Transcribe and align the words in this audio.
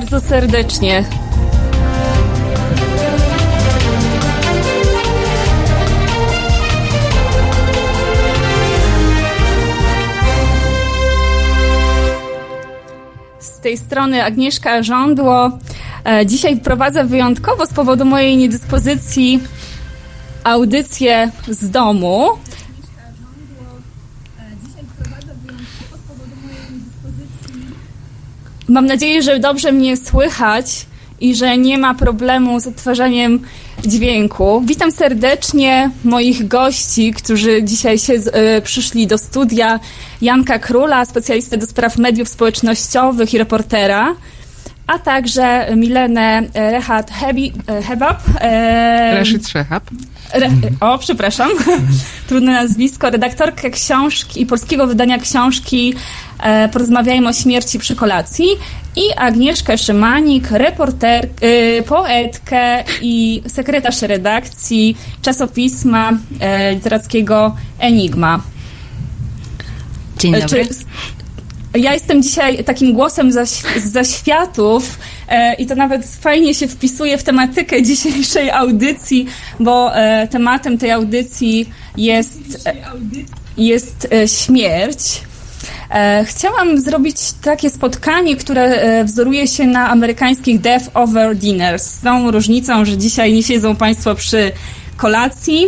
Bardzo 0.00 0.20
serdecznie. 0.20 1.04
Z 13.38 13.60
tej 13.60 13.78
strony 13.78 14.24
Agnieszka 14.24 14.82
Żądło. 14.82 15.50
E, 16.04 16.26
dzisiaj 16.26 16.56
prowadzę 16.56 17.04
wyjątkowo 17.04 17.66
z 17.66 17.72
powodu 17.72 18.04
mojej 18.04 18.36
niedyspozycji 18.36 19.40
audycję 20.44 21.30
z 21.48 21.70
domu. 21.70 22.28
Mam 28.70 28.86
nadzieję, 28.86 29.22
że 29.22 29.38
dobrze 29.38 29.72
mnie 29.72 29.96
słychać 29.96 30.86
i 31.20 31.34
że 31.34 31.58
nie 31.58 31.78
ma 31.78 31.94
problemu 31.94 32.60
z 32.60 32.66
odtwarzaniem 32.66 33.40
dźwięku. 33.86 34.62
Witam 34.66 34.92
serdecznie 34.92 35.90
moich 36.04 36.48
gości, 36.48 37.12
którzy 37.12 37.62
dzisiaj 37.62 37.98
się 37.98 38.12
y, 38.12 38.62
przyszli 38.62 39.06
do 39.06 39.18
studia. 39.18 39.80
Janka 40.22 40.58
Króla, 40.58 41.04
specjalistę 41.04 41.56
do 41.56 41.66
spraw 41.66 41.98
mediów 41.98 42.28
społecznościowych 42.28 43.34
i 43.34 43.38
reportera, 43.38 44.14
a 44.90 44.98
także 44.98 45.66
Milenę 45.76 46.42
Rehat 46.54 47.10
Hebi, 47.10 47.52
Hebab. 47.88 48.22
E, 48.40 49.24
Szehab. 49.48 49.84
Re, 50.32 50.50
o, 50.80 50.98
przepraszam, 50.98 51.50
trudne 52.28 52.52
nazwisko, 52.52 53.10
redaktorkę 53.10 53.70
książki 53.70 54.42
i 54.42 54.46
polskiego 54.46 54.86
wydania 54.86 55.18
książki 55.18 55.94
e, 56.42 56.68
Porozmawiajmy 56.68 57.28
o 57.28 57.32
śmierci 57.32 57.78
przy 57.78 57.96
kolacji 57.96 58.46
i 58.96 59.02
Agnieszkę 59.16 59.78
Szymanik, 59.78 60.50
reporter, 60.50 61.28
e, 61.40 61.82
poetkę 61.82 62.84
i 63.02 63.42
sekretarz 63.46 64.02
redakcji 64.02 64.96
czasopisma 65.22 66.12
e, 66.40 66.74
literackiego 66.74 67.56
Enigma. 67.78 68.40
Dzień 70.18 70.34
e, 70.34 70.40
dobry. 70.40 70.66
Czy, 70.66 70.74
ja 71.74 71.92
jestem 71.94 72.22
dzisiaj 72.22 72.64
takim 72.64 72.92
głosem 72.94 73.32
z 73.32 73.48
zaświatów 73.84 74.98
e, 75.28 75.54
i 75.54 75.66
to 75.66 75.74
nawet 75.74 76.06
fajnie 76.06 76.54
się 76.54 76.68
wpisuje 76.68 77.18
w 77.18 77.22
tematykę 77.22 77.82
dzisiejszej 77.82 78.50
audycji, 78.50 79.26
bo 79.60 79.96
e, 79.96 80.28
tematem 80.28 80.78
tej 80.78 80.90
audycji 80.90 81.70
jest, 81.96 82.66
e, 82.66 82.74
jest 83.56 84.08
e, 84.12 84.28
śmierć. 84.28 85.20
E, 85.90 86.24
chciałam 86.24 86.80
zrobić 86.80 87.16
takie 87.42 87.70
spotkanie, 87.70 88.36
które 88.36 88.62
e, 88.62 89.04
wzoruje 89.04 89.48
się 89.48 89.66
na 89.66 89.90
amerykańskich 89.90 90.60
Death 90.60 90.84
Over 90.94 91.36
Dinners. 91.36 91.82
Z 91.82 92.00
tą 92.00 92.30
różnicą, 92.30 92.84
że 92.84 92.96
dzisiaj 92.96 93.32
nie 93.32 93.42
siedzą 93.42 93.76
Państwo 93.76 94.14
przy 94.14 94.52
kolacji, 94.96 95.66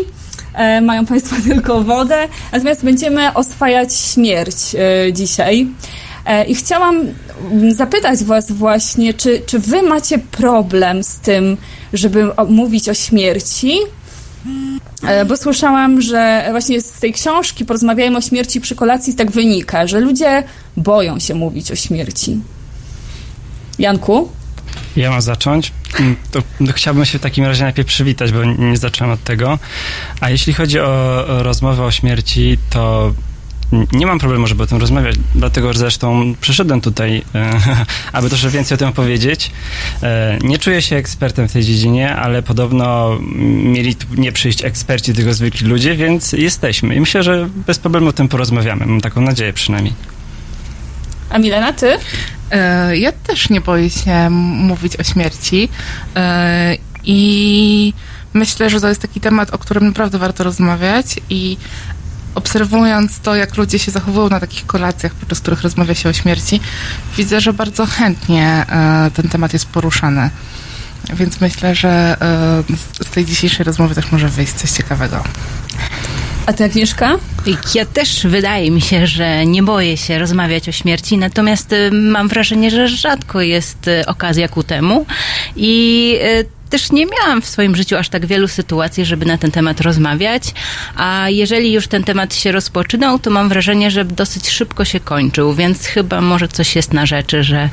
E, 0.55 0.81
mają 0.81 1.07
Państwo 1.07 1.37
tylko 1.49 1.83
wodę, 1.83 2.29
natomiast 2.53 2.85
będziemy 2.85 3.35
oswajać 3.35 3.95
śmierć 3.95 4.57
e, 4.75 5.13
dzisiaj. 5.13 5.69
E, 6.27 6.45
I 6.45 6.55
chciałam 6.55 7.07
zapytać 7.69 8.25
Was 8.25 8.53
właśnie, 8.53 9.15
czy, 9.15 9.43
czy 9.47 9.59
Wy 9.59 9.83
macie 9.83 10.19
problem 10.19 11.05
z 11.05 11.19
tym, 11.19 11.57
żeby 11.93 12.29
mówić 12.49 12.89
o 12.89 12.95
śmierci? 12.95 13.79
Bo 15.29 15.37
słyszałam, 15.37 16.01
że 16.01 16.49
właśnie 16.51 16.81
z 16.81 16.93
tej 16.93 17.13
książki 17.13 17.65
Porozmawiajmy 17.65 18.19
o 18.19 18.21
śmierci 18.21 18.61
przy 18.61 18.75
kolacji 18.75 19.15
tak 19.15 19.31
wynika, 19.31 19.87
że 19.87 20.01
ludzie 20.01 20.43
boją 20.77 21.19
się 21.19 21.35
mówić 21.35 21.73
o 21.73 21.75
śmierci. 21.75 22.41
Janku? 23.79 24.29
Ja 24.97 25.11
mam 25.11 25.23
zacząć. 25.23 25.73
Mm, 26.01 26.17
to, 26.31 26.43
chciałbym 26.73 27.05
się 27.05 27.19
w 27.19 27.23
takim 27.23 27.45
razie 27.45 27.65
najpierw 27.65 27.89
przywitać, 27.89 28.33
bo 28.33 28.45
nie 28.45 28.77
zacząłem 28.77 29.13
od 29.13 29.25
tego. 29.25 29.59
A 30.21 30.31
jeśli 30.31 30.53
chodzi 30.53 30.81
o, 30.81 31.25
rozmowę 31.43 31.85
o 31.85 31.91
śmierci, 31.91 32.59
to 32.71 33.13
nie 33.93 34.07
mam 34.07 34.19
problemu, 34.19 34.47
żeby 34.47 34.63
o 34.63 34.67
tym 34.67 34.79
rozmawiać, 34.79 35.17
dlatego 35.35 35.73
że 35.73 35.79
zresztą 35.79 36.35
przyszedłem 36.41 36.81
tutaj, 36.81 37.23
e, 37.35 37.61
aby 38.13 38.29
troszkę 38.29 38.51
więcej 38.51 38.75
o 38.75 38.79
tym 38.79 38.93
powiedzieć. 38.93 39.51
E, 40.03 40.39
nie 40.43 40.59
czuję 40.59 40.83
się 40.83 40.97
ekspertem 40.97 41.49
w 41.49 41.53
tej 41.53 41.65
dziedzinie, 41.65 42.17
ale 42.17 42.43
podobno 42.43 43.19
mieli 43.65 43.95
tu 43.95 44.07
nie 44.17 44.33
przyjść 44.33 44.65
eksperci, 44.65 45.15
tylko 45.15 45.35
zwykli 45.35 45.67
ludzie, 45.67 45.97
więc 45.97 46.33
jesteśmy. 46.33 46.95
I 46.95 47.01
myślę, 47.01 47.23
że 47.23 47.49
bez 47.67 47.79
problemu 47.79 48.09
o 48.09 48.13
tym 48.13 48.29
porozmawiamy. 48.29 48.87
Mam 48.87 49.01
taką 49.01 49.21
nadzieję 49.21 49.53
przynajmniej. 49.53 49.95
A 51.33 51.39
Milena, 51.39 51.73
ty? 51.73 51.99
E, 52.51 52.97
ja 52.97 53.13
też 53.13 53.51
nie 53.51 53.61
boję 53.61 53.91
się 53.91 54.31
mówić 54.31 54.97
o 54.97 55.05
śmierci 55.05 55.69
e, 56.17 56.77
i 57.05 57.95
myślę, 58.35 58.71
że 58.71 58.81
to 58.81 58.89
jest 58.89 59.03
taki 59.03 59.21
temat, 59.21 59.51
o 59.51 59.59
którym 59.59 59.87
naprawdę 59.87 60.19
warto 60.19 60.45
rozmawiać 60.45 61.21
i 61.31 61.57
obserwując 62.35 63.21
to, 63.21 63.35
jak 63.35 63.57
ludzie 63.57 63.79
się 63.79 63.91
zachowują 63.91 64.29
na 64.29 64.41
takich 64.41 64.67
kolacjach, 64.67 65.15
podczas 65.15 65.41
których 65.41 65.63
rozmawia 65.63 65.95
się 65.95 66.09
o 66.09 66.13
śmierci, 66.13 66.61
widzę, 67.17 67.41
że 67.41 67.53
bardzo 67.53 67.87
chętnie 67.87 68.67
e, 68.69 69.11
ten 69.15 69.29
temat 69.29 69.53
jest 69.53 69.67
poruszany. 69.67 70.31
Więc 71.15 71.41
myślę, 71.41 71.75
że 71.75 72.17
z 73.07 73.11
tej 73.11 73.25
dzisiejszej 73.25 73.65
rozmowy 73.65 73.95
też 73.95 74.13
może 74.13 74.29
wyjść 74.29 74.53
coś 74.53 74.71
ciekawego. 74.71 75.25
A 76.47 76.53
ty, 76.53 76.65
Agnieszka? 76.65 77.19
Ja 77.75 77.87
też 77.87 78.27
wydaje 78.27 78.71
mi 78.71 78.81
się, 78.81 79.07
że 79.07 79.47
nie 79.47 79.63
boję 79.63 79.97
się 79.97 80.19
rozmawiać 80.19 80.69
o 80.69 80.73
śmierci, 80.73 81.19
natomiast 81.19 81.73
y, 81.73 81.91
mam 81.93 82.29
wrażenie, 82.29 82.71
że 82.71 82.89
rzadko 82.89 83.41
jest 83.41 83.89
y, 83.89 84.07
okazja 84.07 84.49
ku 84.49 84.63
temu 84.63 85.07
i 85.57 86.15
y, 86.23 86.71
też 86.71 86.93
nie 86.93 87.07
miałam 87.07 87.43
w 87.43 87.47
swoim 87.47 87.77
życiu 87.77 87.97
aż 87.97 88.09
tak 88.09 88.27
wielu 88.27 88.49
sytuacji, 88.49 89.05
żeby 89.05 89.27
na 89.27 89.39
ten 89.39 89.51
temat 89.51 89.81
rozmawiać, 89.81 90.43
a 90.97 91.29
jeżeli 91.29 91.73
już 91.73 91.89
ten 91.89 92.05
temat 92.05 92.35
się 92.35 92.53
rozpoczynał, 92.53 93.19
to 93.19 93.31
mam 93.31 93.49
wrażenie, 93.49 93.91
że 93.91 94.05
dosyć 94.05 94.51
szybko 94.51 94.85
się 94.85 95.01
kończył, 95.01 95.55
więc 95.55 95.87
chyba 95.87 96.21
może 96.21 96.49
coś 96.49 96.77
jest 96.77 96.93
na 96.93 97.07
rzeczy, 97.07 97.45
że 97.45 97.69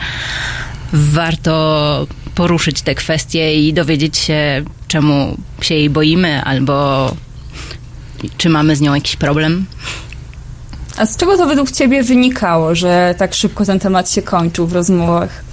warto 0.93 2.07
poruszyć 2.35 2.81
te 2.81 2.95
kwestie 2.95 3.67
i 3.67 3.73
dowiedzieć 3.73 4.17
się, 4.17 4.63
czemu 4.87 5.37
się 5.61 5.75
jej 5.75 5.89
boimy, 5.89 6.43
albo 6.43 7.11
czy 8.37 8.49
mamy 8.49 8.75
z 8.75 8.81
nią 8.81 8.95
jakiś 8.95 9.15
problem? 9.15 9.65
A 10.97 11.05
z 11.05 11.17
czego 11.17 11.37
to 11.37 11.47
według 11.47 11.71
Ciebie 11.71 12.03
wynikało, 12.03 12.75
że 12.75 13.15
tak 13.17 13.33
szybko 13.33 13.65
ten 13.65 13.79
temat 13.79 14.11
się 14.11 14.21
kończył 14.21 14.67
w 14.67 14.73
rozmowach? 14.73 15.43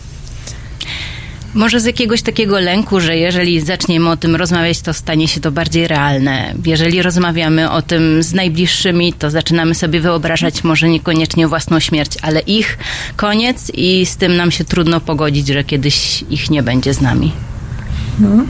Może 1.54 1.80
z 1.80 1.84
jakiegoś 1.84 2.22
takiego 2.22 2.60
lęku, 2.60 3.00
że 3.00 3.16
jeżeli 3.16 3.60
zaczniemy 3.60 4.10
o 4.10 4.16
tym 4.16 4.36
rozmawiać, 4.36 4.80
to 4.80 4.94
stanie 4.94 5.28
się 5.28 5.40
to 5.40 5.52
bardziej 5.52 5.88
realne. 5.88 6.54
Jeżeli 6.66 7.02
rozmawiamy 7.02 7.70
o 7.70 7.82
tym 7.82 8.22
z 8.22 8.34
najbliższymi, 8.34 9.12
to 9.12 9.30
zaczynamy 9.30 9.74
sobie 9.74 10.00
wyobrażać 10.00 10.64
może 10.64 10.88
niekoniecznie 10.88 11.48
własną 11.48 11.80
śmierć, 11.80 12.12
ale 12.22 12.40
ich 12.40 12.78
koniec 13.16 13.70
i 13.74 14.06
z 14.06 14.16
tym 14.16 14.36
nam 14.36 14.50
się 14.50 14.64
trudno 14.64 15.00
pogodzić, 15.00 15.46
że 15.46 15.64
kiedyś 15.64 16.24
ich 16.30 16.50
nie 16.50 16.62
będzie 16.62 16.94
z 16.94 17.00
nami. 17.00 17.32
Hmm. 18.18 18.46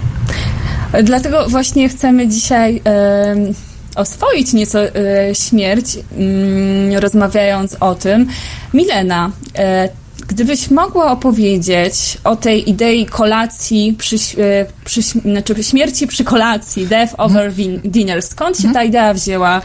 Dlatego 1.05 1.49
właśnie 1.49 1.89
chcemy 1.89 2.29
dzisiaj. 2.29 2.75
Yy 2.75 3.76
oswoić 3.97 4.53
nieco 4.53 4.85
y, 4.85 4.91
śmierć, 5.35 5.97
y, 5.97 7.01
rozmawiając 7.01 7.77
o 7.81 7.95
tym. 7.95 8.27
Milena, 8.75 9.31
y, 9.59 10.07
gdybyś 10.29 10.71
mogła 10.71 11.11
opowiedzieć 11.13 12.19
o 12.25 12.37
tej 12.37 12.71
idei 12.71 13.07
kolacji, 13.07 13.95
przy, 13.99 14.17
e, 14.17 14.67
przy, 14.85 15.03
znaczy 15.03 15.63
śmierci 15.63 16.07
przy 16.07 16.25
kolacji, 16.25 16.87
death 16.87 17.15
over 17.19 17.53
mm. 17.59 17.81
dinner, 17.85 18.23
skąd 18.23 18.57
się 18.57 18.65
mm. 18.65 18.75
ta 18.75 18.85
idea 18.85 19.15
wzięła? 19.15 19.63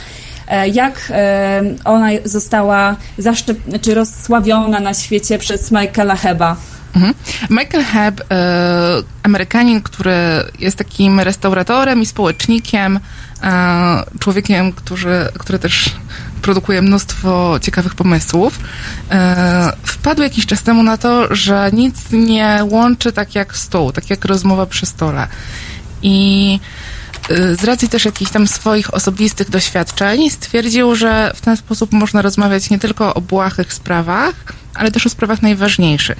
jak 0.73 1.13
ona 1.85 2.09
została 2.25 2.95
zaszczep, 3.17 3.57
znaczy 3.67 3.93
rozsławiona 3.93 4.79
na 4.79 4.93
świecie 4.93 5.37
przez 5.37 5.71
Michaela 5.71 6.15
Heba? 6.15 6.55
Mhm. 6.95 7.13
Michael 7.49 7.83
Hebb, 7.83 8.21
Amerykanin, 9.23 9.81
który 9.81 10.13
jest 10.59 10.77
takim 10.77 11.19
restauratorem 11.19 12.01
i 12.01 12.05
społecznikiem, 12.05 12.99
E, 13.43 14.03
człowiekiem, 14.19 14.73
który, 14.73 15.27
który 15.39 15.59
też 15.59 15.89
produkuje 16.41 16.81
mnóstwo 16.81 17.59
ciekawych 17.61 17.95
pomysłów, 17.95 18.59
e, 19.11 19.73
wpadł 19.83 20.21
jakiś 20.21 20.45
czas 20.45 20.63
temu 20.63 20.83
na 20.83 20.97
to, 20.97 21.35
że 21.35 21.69
nic 21.73 21.95
nie 22.11 22.59
łączy 22.69 23.11
tak 23.11 23.35
jak 23.35 23.57
stół, 23.57 23.91
tak 23.91 24.09
jak 24.09 24.25
rozmowa 24.25 24.65
przy 24.65 24.85
stole. 24.85 25.27
I 26.01 26.59
z 27.29 27.63
racji 27.63 27.89
też 27.89 28.05
jakichś 28.05 28.31
tam 28.31 28.47
swoich 28.47 28.93
osobistych 28.93 29.49
doświadczeń 29.49 30.29
stwierdził, 30.29 30.95
że 30.95 31.31
w 31.35 31.41
ten 31.41 31.57
sposób 31.57 31.91
można 31.91 32.21
rozmawiać 32.21 32.69
nie 32.69 32.79
tylko 32.79 33.13
o 33.13 33.21
błahych 33.21 33.73
sprawach, 33.73 34.33
ale 34.73 34.91
też 34.91 35.05
o 35.05 35.09
sprawach 35.09 35.41
najważniejszych. 35.41 36.17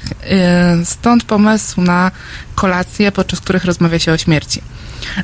Stąd 0.83 1.23
pomysł 1.23 1.81
na 1.81 2.11
kolacje, 2.55 3.11
podczas 3.11 3.39
których 3.39 3.65
rozmawia 3.65 3.99
się 3.99 4.11
o 4.11 4.17
śmierci. 4.17 4.61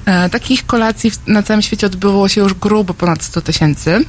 E, 0.06 0.30
takich 0.30 0.66
kolacji 0.66 1.12
na 1.28 1.44
całym 1.44 1.62
świecie 1.62 1.88
odbyło 1.88 2.30
się 2.30 2.42
już 2.42 2.54
grubo 2.54 2.94
ponad 2.94 3.24
100 3.24 3.42
tysięcy. 3.42 4.06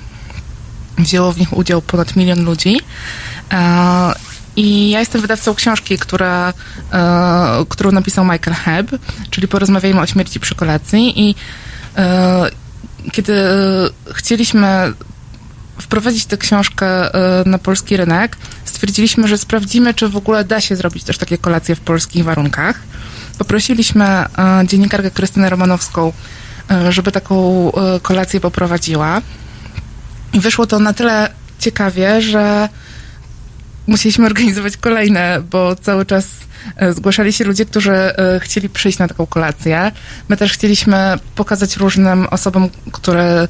Wzięło 0.98 1.32
w 1.32 1.38
nich 1.38 1.56
udział 1.56 1.82
ponad 1.82 2.16
milion 2.16 2.44
ludzi. 2.44 2.80
I 4.58 4.90
ja 4.90 5.00
jestem 5.00 5.20
wydawcą 5.20 5.54
książki, 5.54 5.98
która, 5.98 6.52
e, 6.92 7.64
którą 7.68 7.92
napisał 7.92 8.24
Michael 8.24 8.56
Hebb, 8.56 8.90
czyli 9.30 9.48
Porozmawiajmy 9.48 10.00
o 10.00 10.06
śmierci 10.06 10.40
przy 10.40 10.54
kolacji. 10.54 11.28
I 11.28 11.34
e, 11.96 12.50
kiedy 13.12 13.34
chcieliśmy 14.14 14.92
wprowadzić 15.80 16.26
tę 16.26 16.36
książkę 16.36 17.14
e, 17.14 17.48
na 17.48 17.58
polski 17.58 17.96
rynek, 17.96 18.36
stwierdziliśmy, 18.64 19.28
że 19.28 19.38
sprawdzimy, 19.38 19.94
czy 19.94 20.08
w 20.08 20.16
ogóle 20.16 20.44
da 20.44 20.60
się 20.60 20.76
zrobić 20.76 21.04
też 21.04 21.18
takie 21.18 21.38
kolacje 21.38 21.74
w 21.74 21.80
polskich 21.80 22.24
warunkach. 22.24 22.80
Poprosiliśmy 23.38 24.04
e, 24.04 24.26
dziennikarkę 24.66 25.10
Krystynę 25.10 25.50
Romanowską, 25.50 26.12
e, 26.70 26.92
żeby 26.92 27.12
taką 27.12 27.72
kolację 28.02 28.40
poprowadziła. 28.40 29.20
I 30.32 30.40
wyszło 30.40 30.66
to 30.66 30.78
na 30.78 30.92
tyle 30.92 31.30
ciekawie, 31.58 32.22
że 32.22 32.68
musieliśmy 33.88 34.26
organizować 34.26 34.76
kolejne, 34.76 35.42
bo 35.50 35.76
cały 35.76 36.06
czas 36.06 36.26
zgłaszali 36.90 37.32
się 37.32 37.44
ludzie, 37.44 37.66
którzy 37.66 37.92
chcieli 38.40 38.68
przyjść 38.68 38.98
na 38.98 39.08
taką 39.08 39.26
kolację. 39.26 39.92
My 40.28 40.36
też 40.36 40.52
chcieliśmy 40.52 41.14
pokazać 41.34 41.76
różnym 41.76 42.26
osobom, 42.30 42.68
które 42.92 43.48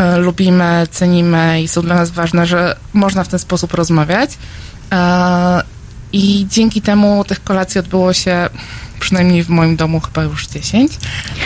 E, 0.00 0.18
lubimy, 0.18 0.86
cenimy 0.90 1.62
i 1.62 1.68
są 1.68 1.82
dla 1.82 1.94
nas 1.94 2.10
ważne, 2.10 2.46
że 2.46 2.76
można 2.92 3.24
w 3.24 3.28
ten 3.28 3.38
sposób 3.38 3.74
rozmawiać. 3.74 4.30
E, 4.92 5.62
I 6.12 6.46
dzięki 6.50 6.82
temu 6.82 7.24
tych 7.24 7.44
kolacji 7.44 7.78
odbyło 7.78 8.12
się 8.12 8.48
przynajmniej 9.00 9.44
w 9.44 9.48
moim 9.48 9.76
domu 9.76 10.00
chyba 10.00 10.22
już 10.22 10.46
10. 10.46 10.92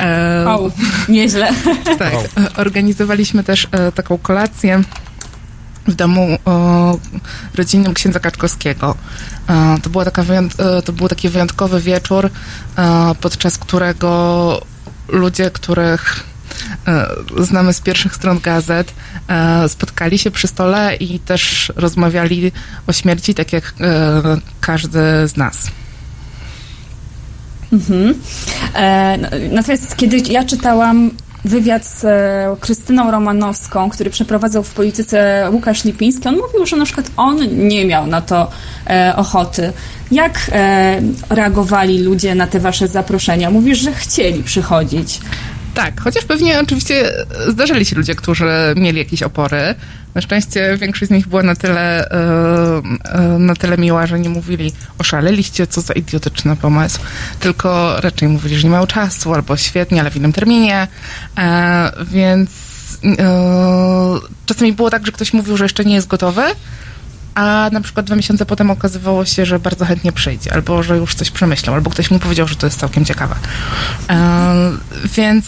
E, 0.00 0.44
o, 0.48 0.70
nieźle. 1.08 1.50
Tak. 1.98 2.14
Organizowaliśmy 2.56 3.44
też 3.44 3.68
taką 3.94 4.18
kolację 4.18 4.82
w 5.86 5.94
domu 5.94 6.38
rodzinnym 7.54 7.94
księdza 7.94 8.20
Kaczkowskiego. 8.20 8.94
To, 9.82 9.90
była 9.90 10.04
taka 10.04 10.24
to 10.84 10.92
był 10.92 11.08
taki 11.08 11.28
wyjątkowy 11.28 11.80
wieczór, 11.80 12.30
podczas 13.20 13.58
którego 13.58 14.60
ludzie, 15.08 15.50
których 15.50 16.24
E, 16.86 17.06
znamy 17.44 17.72
z 17.72 17.80
pierwszych 17.80 18.14
stron 18.14 18.40
gazet, 18.40 18.94
e, 19.28 19.68
spotkali 19.68 20.18
się 20.18 20.30
przy 20.30 20.48
stole 20.48 20.96
i 20.96 21.18
też 21.18 21.72
rozmawiali 21.76 22.52
o 22.86 22.92
śmierci, 22.92 23.34
tak 23.34 23.52
jak 23.52 23.74
e, 23.80 24.22
każdy 24.60 25.28
z 25.28 25.36
nas. 25.36 25.70
Mhm. 27.72 28.14
Natomiast 29.50 29.96
kiedy 29.96 30.18
ja 30.18 30.44
czytałam 30.44 31.10
wywiad 31.44 31.86
z 31.86 32.06
Krystyną 32.60 33.10
Romanowską, 33.10 33.90
który 33.90 34.10
przeprowadzał 34.10 34.62
w 34.62 34.74
polityce 34.74 35.48
Łukasz 35.52 35.84
Lipiński, 35.84 36.28
on 36.28 36.36
mówił, 36.36 36.66
że 36.66 36.76
na 36.76 36.84
przykład 36.84 37.10
on 37.16 37.66
nie 37.68 37.84
miał 37.84 38.06
na 38.06 38.20
to 38.20 38.50
ochoty. 39.16 39.72
Jak 40.10 40.50
reagowali 41.30 41.98
ludzie 41.98 42.34
na 42.34 42.46
te 42.46 42.60
wasze 42.60 42.88
zaproszenia? 42.88 43.50
Mówisz, 43.50 43.78
że 43.78 43.92
chcieli 43.92 44.42
przychodzić. 44.42 45.20
Tak, 45.74 46.00
chociaż 46.00 46.24
pewnie 46.24 46.60
oczywiście 46.60 47.12
zdarzyli 47.48 47.84
się 47.84 47.96
ludzie, 47.96 48.14
którzy 48.14 48.50
mieli 48.76 48.98
jakieś 48.98 49.22
opory. 49.22 49.74
Na 50.14 50.20
szczęście 50.20 50.76
większość 50.76 51.08
z 51.08 51.14
nich 51.14 51.28
była 51.28 51.42
na 51.42 51.56
tyle, 51.56 52.10
e, 52.10 52.82
e, 53.04 53.20
na 53.38 53.54
tyle 53.54 53.78
miła, 53.78 54.06
że 54.06 54.20
nie 54.20 54.28
mówili 54.28 54.72
oszaleliście, 54.98 55.66
co 55.66 55.80
za 55.80 55.94
idiotyczny 55.94 56.56
pomysł, 56.56 57.00
tylko 57.40 58.00
raczej 58.00 58.28
mówili, 58.28 58.58
że 58.58 58.64
nie 58.64 58.70
mają 58.70 58.86
czasu, 58.86 59.34
albo 59.34 59.56
świetnie, 59.56 60.00
ale 60.00 60.10
w 60.10 60.16
innym 60.16 60.32
terminie, 60.32 60.88
e, 61.38 61.92
więc 62.04 62.50
czasami 64.46 64.72
było 64.72 64.90
tak, 64.90 65.06
że 65.06 65.12
ktoś 65.12 65.32
mówił, 65.32 65.56
że 65.56 65.64
jeszcze 65.64 65.84
nie 65.84 65.94
jest 65.94 66.06
gotowy, 66.06 66.42
a 67.34 67.70
na 67.72 67.80
przykład 67.80 68.06
dwa 68.06 68.16
miesiące 68.16 68.46
potem 68.46 68.70
okazywało 68.70 69.24
się, 69.24 69.46
że 69.46 69.58
bardzo 69.58 69.84
chętnie 69.84 70.12
przyjdzie, 70.12 70.52
albo 70.52 70.82
że 70.82 70.96
już 70.96 71.14
coś 71.14 71.30
przemyślał, 71.30 71.74
albo 71.74 71.90
ktoś 71.90 72.10
mu 72.10 72.18
powiedział, 72.18 72.48
że 72.48 72.56
to 72.56 72.66
jest 72.66 72.80
całkiem 72.80 73.04
ciekawe. 73.04 73.34
Więc 75.16 75.46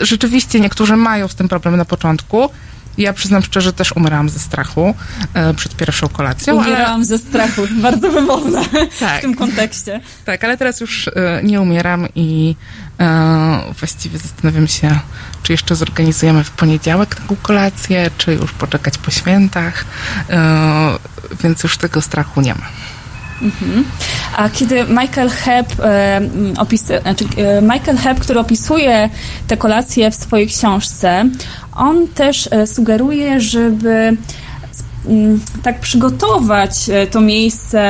rzeczywiście 0.00 0.60
niektórzy 0.60 0.96
mają 0.96 1.28
z 1.28 1.34
tym 1.34 1.48
problem 1.48 1.76
na 1.76 1.84
początku. 1.84 2.50
Ja 2.98 3.12
przyznam 3.12 3.42
szczerze, 3.42 3.72
też 3.72 3.92
umierałam 3.92 4.28
ze 4.28 4.38
strachu 4.38 4.94
e, 5.34 5.54
przed 5.54 5.76
pierwszą 5.76 6.08
kolacją. 6.08 6.56
Umierałam 6.56 6.94
ale... 6.94 7.04
ze 7.04 7.18
strachu, 7.18 7.62
bardzo 7.70 8.10
wymowne 8.10 8.64
tak. 9.00 9.18
w 9.18 9.20
tym 9.20 9.34
kontekście. 9.34 10.00
Tak, 10.24 10.44
ale 10.44 10.56
teraz 10.56 10.80
już 10.80 11.08
e, 11.08 11.40
nie 11.42 11.60
umieram 11.60 12.08
i 12.14 12.56
e, 13.00 13.60
właściwie 13.78 14.18
zastanawiam 14.18 14.68
się, 14.68 14.98
czy 15.42 15.52
jeszcze 15.52 15.76
zorganizujemy 15.76 16.44
w 16.44 16.50
poniedziałek 16.50 17.14
taką 17.14 17.36
kolację, 17.42 18.10
czy 18.18 18.34
już 18.34 18.52
poczekać 18.52 18.98
po 18.98 19.10
świętach, 19.10 19.84
e, 20.30 20.98
więc 21.42 21.62
już 21.62 21.76
tego 21.76 22.02
strachu 22.02 22.40
nie 22.40 22.54
ma. 22.54 22.66
Mhm. 23.42 23.84
A 24.36 24.48
kiedy 24.48 24.84
Michael 24.84 25.28
Hebb, 25.28 25.80
e, 25.80 26.20
opisy, 26.58 27.00
znaczy, 27.02 27.24
e, 27.36 27.62
Michael 27.62 27.96
Hebb, 27.96 28.20
który 28.20 28.40
opisuje 28.40 29.08
te 29.46 29.56
kolacje 29.56 30.10
w 30.10 30.14
swojej 30.14 30.46
książce, 30.46 31.24
on 31.76 32.08
też 32.08 32.48
e, 32.50 32.66
sugeruje, 32.66 33.40
żeby 33.40 34.16
mm, 35.08 35.40
tak 35.62 35.80
przygotować 35.80 36.88
e, 36.88 37.06
to 37.06 37.20
miejsce, 37.20 37.80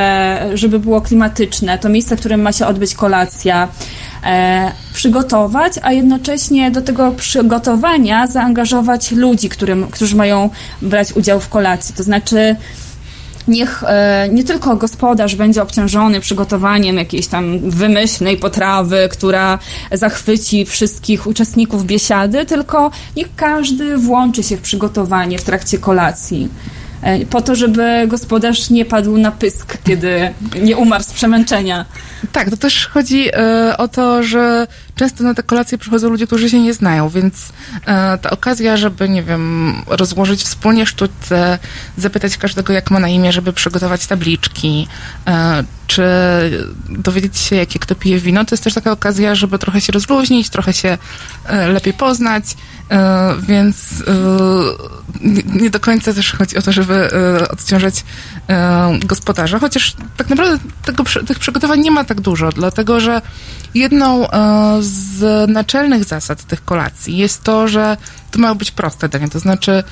żeby 0.55 0.79
było 0.79 1.00
klimatyczne, 1.00 1.79
to 1.79 1.88
miejsce, 1.88 2.17
w 2.17 2.20
którym 2.20 2.43
ma 2.43 2.52
się 2.52 2.67
odbyć 2.67 2.94
kolacja, 2.94 3.69
e, 4.25 4.73
przygotować, 4.94 5.72
a 5.82 5.93
jednocześnie 5.93 6.70
do 6.70 6.82
tego 6.82 7.13
przygotowania 7.13 8.27
zaangażować 8.27 9.13
ludzi, 9.13 9.48
którym, 9.48 9.86
którzy 9.91 10.17
mają 10.17 10.51
brać 10.82 11.13
udział 11.13 11.41
w 11.41 11.48
kolacji. 11.48 11.94
To 11.94 12.03
znaczy, 12.03 12.56
niech 13.48 13.84
e, 13.86 14.29
nie 14.32 14.44
tylko 14.44 14.77
gospodarz 14.77 15.34
będzie 15.34 15.63
obciążony 15.63 16.20
przygotowaniem 16.20 16.96
jakiejś 16.96 17.27
tam 17.27 17.70
wymyślnej 17.70 18.36
potrawy, 18.36 19.08
która 19.13 19.58
zachwyci 19.93 20.67
wszystkich 20.67 21.27
uczestników 21.27 21.84
biesiady, 21.86 22.46
tylko 22.46 22.91
niech 23.17 23.29
każdy 23.36 23.96
włączy 23.98 24.43
się 24.43 24.56
w 24.56 24.60
przygotowanie 24.60 25.39
w 25.39 25.44
trakcie 25.44 25.79
kolacji. 25.79 26.48
E, 27.03 27.27
po 27.27 27.41
to, 27.41 27.55
żeby 27.55 28.05
gospodarz 28.06 28.70
nie 28.70 28.84
padł 28.84 29.17
na 29.17 29.32
pysk, 29.32 29.79
kiedy 29.84 30.31
nie 30.63 30.77
umarł 30.77 31.05
z 31.05 31.13
przemęczenia. 31.13 31.84
Tak, 32.32 32.51
to 32.51 32.56
też 32.56 32.86
chodzi 32.86 33.29
e, 33.32 33.77
o 33.77 33.89
to, 33.89 34.22
że 34.22 34.67
często 34.96 35.24
na 35.24 35.34
te 35.34 35.43
kolacje 35.43 35.79
przychodzą 35.79 36.10
ludzie, 36.10 36.27
którzy 36.27 36.51
się 36.51 36.60
nie 36.60 36.74
znają, 36.74 37.08
więc 37.08 37.53
e, 37.86 38.19
ta 38.19 38.31
okazja, 38.31 38.77
żeby, 38.77 39.08
nie 39.08 39.22
wiem, 39.22 39.74
rozłożyć 39.86 40.43
wspólnie 40.43 40.86
sztuce, 40.86 41.58
zapytać 41.96 42.36
każdego, 42.36 42.72
jak 42.72 42.91
ma 42.91 43.01
na 43.01 43.08
imię, 43.08 43.32
żeby 43.32 43.53
przygotować 43.53 44.06
tabliczki, 44.06 44.89
e, 45.27 45.65
czy 45.86 46.05
dowiedzieć 46.89 47.39
się, 47.39 47.56
jakie 47.56 47.79
kto 47.79 47.94
pije 47.94 48.19
wino, 48.19 48.44
to 48.44 48.55
jest 48.55 48.65
też 48.65 48.74
taka 48.74 48.93
okazja, 48.93 49.34
żeby 49.34 49.58
trochę 49.58 49.81
się 49.81 49.93
rozluźnić, 49.93 50.51
trochę 50.51 50.72
się 50.72 50.98
e, 51.46 51.69
lepiej 51.69 51.93
poznać, 51.93 52.44
e, 52.91 53.34
więc 53.48 54.05
e, 54.06 54.15
nie 55.60 55.70
do 55.70 55.81
końca 55.81 56.15
też 56.15 56.32
chodzi 56.32 56.56
o 56.56 56.63
to, 56.63 56.72
żeby 56.72 57.10
odciążać 57.51 58.05
gospodarza, 59.05 59.58
chociaż 59.58 59.94
tak 60.17 60.29
naprawdę 60.29 60.58
tego, 60.84 61.05
tych 61.27 61.39
przygotowań 61.39 61.81
nie 61.81 61.91
ma 61.91 62.05
tak 62.05 62.20
dużo, 62.20 62.53
dlatego 62.53 63.01
że 63.01 63.22
jedną 63.74 64.27
z 64.84 65.50
naczelnych 65.50 66.05
zasad 66.05 66.44
tych 66.44 66.64
kolacji 66.64 67.17
jest 67.17 67.43
to, 67.43 67.69
że 67.69 67.96
to 68.31 68.38
mają 68.38 68.55
być 68.55 68.70
proste 68.70 69.08
danie, 69.08 69.29
to 69.29 69.38
znaczy 69.38 69.84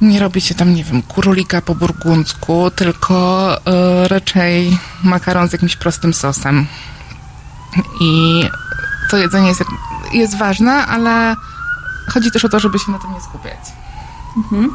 nie 0.00 0.20
robi 0.20 0.40
się 0.40 0.54
tam, 0.54 0.74
nie 0.74 0.84
wiem, 0.84 1.02
kurulika 1.02 1.62
po 1.62 1.74
burgundzku, 1.74 2.70
tylko 2.70 3.56
y, 4.04 4.08
raczej 4.08 4.78
makaron 5.02 5.48
z 5.48 5.52
jakimś 5.52 5.76
prostym 5.76 6.14
sosem. 6.14 6.66
I 8.00 8.42
to 9.10 9.16
jedzenie 9.16 9.48
jest, 9.48 9.62
jest 10.12 10.38
ważne, 10.38 10.72
ale 10.72 11.36
chodzi 12.08 12.30
też 12.30 12.44
o 12.44 12.48
to, 12.48 12.60
żeby 12.60 12.78
się 12.78 12.92
na 12.92 12.98
tym 12.98 13.12
nie 13.12 13.20
skupiać. 13.20 13.83
Mhm. 14.36 14.70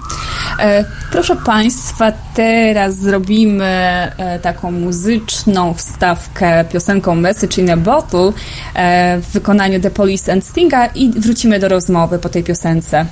E, 0.60 0.86
proszę 1.12 1.36
Państwa, 1.36 2.12
teraz 2.34 2.96
zrobimy 2.96 3.66
e, 3.66 4.40
taką 4.40 4.72
muzyczną 4.72 5.74
wstawkę 5.74 6.66
piosenką 6.66 7.16
Message 7.16 7.62
in 7.62 7.70
a 7.70 7.78
Bottle 7.78 8.32
e, 8.74 9.20
w 9.22 9.32
wykonaniu 9.32 9.80
The 9.80 9.92
Police 9.92 10.34
and 10.34 10.46
Stinga 10.46 10.86
i 10.86 11.10
wrócimy 11.10 11.60
do 11.60 11.68
rozmowy 11.68 12.20
po 12.20 12.30
tej 12.30 12.44
piosence. 12.44 13.06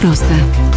proste. 0.00 0.67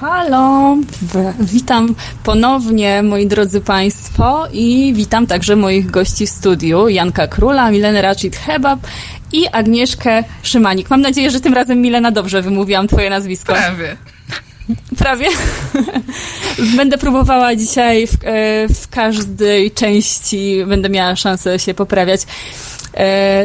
halo! 0.00 0.76
Witam 1.40 1.94
ponownie, 2.24 3.02
moi 3.02 3.26
drodzy 3.26 3.60
Państwo, 3.60 4.46
i 4.52 4.92
witam 4.96 5.26
także 5.26 5.56
moich 5.56 5.90
gości 5.90 6.26
w 6.26 6.30
studiu, 6.30 6.88
Janka 6.88 7.26
Króla, 7.26 7.70
Milenę 7.70 8.02
Racit-Hebab 8.02 8.78
i 9.32 9.48
Agnieszkę 9.48 10.24
Szymanik. 10.42 10.90
Mam 10.90 11.00
nadzieję, 11.00 11.30
że 11.30 11.40
tym 11.40 11.54
razem, 11.54 11.80
Milena, 11.80 12.10
dobrze 12.10 12.42
wymówiłam 12.42 12.88
Twoje 12.88 13.10
nazwisko. 13.10 13.54
Prawie. 13.54 13.96
Prawie. 14.98 15.28
będę 16.76 16.98
próbowała 16.98 17.56
dzisiaj 17.56 18.06
w, 18.06 18.14
e, 18.14 18.16
w, 18.68 18.88
każdej 18.90 19.70
części, 19.70 20.64
będę 20.66 20.88
miała 20.88 21.16
szansę 21.16 21.58
się 21.58 21.74
poprawiać. 21.74 22.20
E, 22.96 23.44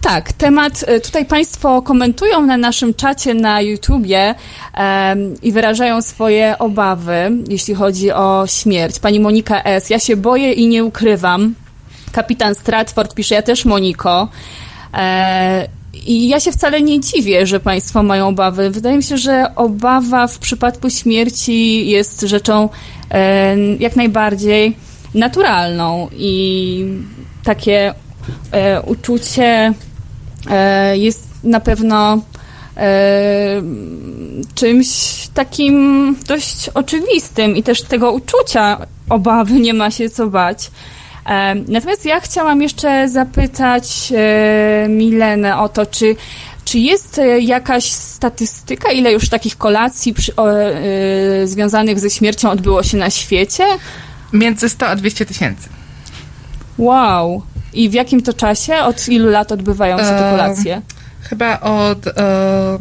tak, 0.00 0.32
temat 0.32 0.84
e, 0.86 1.00
tutaj 1.00 1.24
Państwo 1.24 1.82
komentują 1.82 2.46
na 2.46 2.56
naszym 2.56 2.94
czacie 2.94 3.34
na 3.34 3.60
YouTubie 3.60 4.34
e, 4.74 5.16
i 5.42 5.52
wyrażają 5.52 6.02
swoje 6.02 6.58
obawy, 6.58 7.30
jeśli 7.48 7.74
chodzi 7.74 8.12
o 8.12 8.44
śmierć. 8.46 8.98
Pani 8.98 9.20
Monika 9.20 9.62
S. 9.62 9.90
Ja 9.90 9.98
się 9.98 10.16
boję 10.16 10.52
i 10.52 10.68
nie 10.68 10.84
ukrywam. 10.84 11.54
Kapitan 12.12 12.54
Stratford 12.54 13.14
pisze, 13.14 13.34
ja 13.34 13.42
też 13.42 13.64
Moniko. 13.64 14.28
E, 14.94 15.68
i 16.06 16.28
ja 16.28 16.40
się 16.40 16.52
wcale 16.52 16.82
nie 16.82 17.00
dziwię, 17.00 17.46
że 17.46 17.60
Państwo 17.60 18.02
mają 18.02 18.28
obawy. 18.28 18.70
Wydaje 18.70 18.96
mi 18.96 19.02
się, 19.02 19.16
że 19.16 19.54
obawa 19.56 20.26
w 20.26 20.38
przypadku 20.38 20.90
śmierci 20.90 21.88
jest 21.88 22.20
rzeczą 22.20 22.68
e, 23.10 23.56
jak 23.78 23.96
najbardziej 23.96 24.76
naturalną 25.14 26.08
i 26.12 26.84
takie 27.44 27.94
e, 28.52 28.82
uczucie 28.82 29.74
e, 30.50 30.98
jest 30.98 31.28
na 31.44 31.60
pewno 31.60 32.20
e, 32.76 33.62
czymś 34.54 34.88
takim 35.34 36.16
dość 36.28 36.68
oczywistym 36.68 37.56
i 37.56 37.62
też 37.62 37.82
tego 37.82 38.12
uczucia 38.12 38.86
obawy 39.08 39.60
nie 39.60 39.74
ma 39.74 39.90
się 39.90 40.10
co 40.10 40.26
bać. 40.26 40.70
Natomiast 41.68 42.04
ja 42.04 42.20
chciałam 42.20 42.62
jeszcze 42.62 43.08
zapytać 43.08 44.12
e, 44.16 44.88
Milenę 44.88 45.58
o 45.58 45.68
to, 45.68 45.86
czy 45.86 46.16
czy 46.66 46.78
jest 46.78 47.18
e, 47.18 47.40
jakaś 47.40 47.84
statystyka, 47.92 48.92
ile 48.92 49.12
już 49.12 49.28
takich 49.28 49.58
kolacji 49.58 50.14
przy, 50.14 50.36
o, 50.36 50.50
y, 50.52 51.48
związanych 51.48 52.00
ze 52.00 52.10
śmiercią 52.10 52.50
odbyło 52.50 52.82
się 52.82 52.96
na 52.96 53.10
świecie? 53.10 53.64
Między 54.32 54.68
100 54.68 54.86
a 54.86 54.96
200 54.96 55.26
tysięcy. 55.26 55.68
Wow. 56.78 57.42
I 57.72 57.88
w 57.88 57.92
jakim 57.92 58.22
to 58.22 58.32
czasie? 58.32 58.76
Od 58.76 59.08
ilu 59.08 59.30
lat 59.30 59.52
odbywają 59.52 59.98
się 59.98 60.04
te 60.04 60.30
kolacje? 60.30 60.76
E, 60.76 60.82
chyba 61.20 61.60
od, 61.60 62.06
e, 62.06 62.78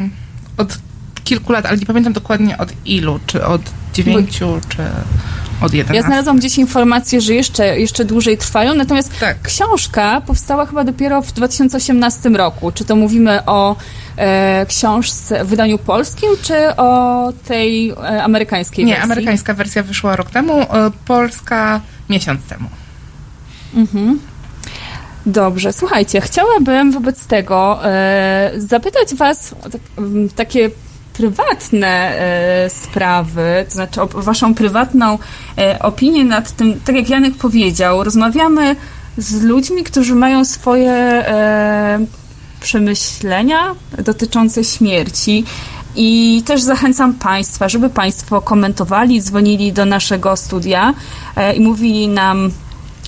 od 0.57 0.77
kilku 1.23 1.51
lat, 1.51 1.65
ale 1.65 1.77
nie 1.77 1.85
pamiętam 1.85 2.13
dokładnie 2.13 2.57
od 2.57 2.69
ilu, 2.85 3.19
czy 3.25 3.45
od 3.45 3.61
dziewięciu, 3.93 4.47
Bo... 4.47 4.69
czy 4.69 4.83
od 5.61 5.73
Ja 5.73 5.77
11. 5.77 6.07
znalazłam 6.07 6.37
gdzieś 6.37 6.57
informację, 6.57 7.21
że 7.21 7.33
jeszcze, 7.33 7.79
jeszcze 7.79 8.05
dłużej 8.05 8.37
trwają, 8.37 8.73
natomiast 8.75 9.19
Tak. 9.19 9.41
książka 9.41 10.21
powstała 10.21 10.65
chyba 10.65 10.83
dopiero 10.83 11.21
w 11.21 11.31
2018 11.31 12.29
roku. 12.29 12.71
Czy 12.71 12.85
to 12.85 12.95
mówimy 12.95 13.45
o 13.45 13.75
e, 14.17 14.65
książce 14.65 15.45
w 15.45 15.47
wydaniu 15.47 15.77
polskim, 15.77 16.29
czy 16.41 16.75
o 16.75 17.33
tej 17.47 17.89
e, 17.89 18.23
amerykańskiej 18.23 18.85
Nie, 18.85 18.91
wersji? 18.91 19.03
amerykańska 19.11 19.53
wersja 19.53 19.83
wyszła 19.83 20.15
rok 20.15 20.29
temu, 20.29 20.53
e, 20.61 20.65
polska 21.05 21.81
miesiąc 22.09 22.41
temu. 22.43 22.69
Dobrze, 25.25 25.73
słuchajcie, 25.73 26.21
chciałabym 26.21 26.91
wobec 26.91 27.25
tego 27.27 27.79
e, 27.85 28.51
zapytać 28.57 29.15
Was 29.15 29.55
o 29.65 29.69
tak, 29.69 29.81
takie 30.35 30.69
prywatne 31.17 31.87
e, 31.87 32.69
sprawy, 32.69 33.65
to 33.67 33.73
znaczy 33.73 33.99
Waszą 34.13 34.55
prywatną 34.55 35.17
e, 35.57 35.79
opinię 35.79 36.25
nad 36.25 36.51
tym, 36.51 36.79
tak 36.85 36.95
jak 36.95 37.09
Janek 37.09 37.35
powiedział, 37.35 38.03
rozmawiamy 38.03 38.75
z 39.17 39.41
ludźmi, 39.41 39.83
którzy 39.83 40.15
mają 40.15 40.45
swoje 40.45 40.91
e, 40.91 41.99
przemyślenia 42.61 43.75
dotyczące 44.03 44.63
śmierci. 44.63 45.43
I 45.97 46.43
też 46.45 46.61
zachęcam 46.61 47.13
Państwa, 47.13 47.69
żeby 47.69 47.89
Państwo 47.89 48.41
komentowali, 48.41 49.21
dzwonili 49.21 49.73
do 49.73 49.85
naszego 49.85 50.35
studia 50.37 50.93
i 51.55 51.59
mówili 51.59 52.07
nam, 52.07 52.51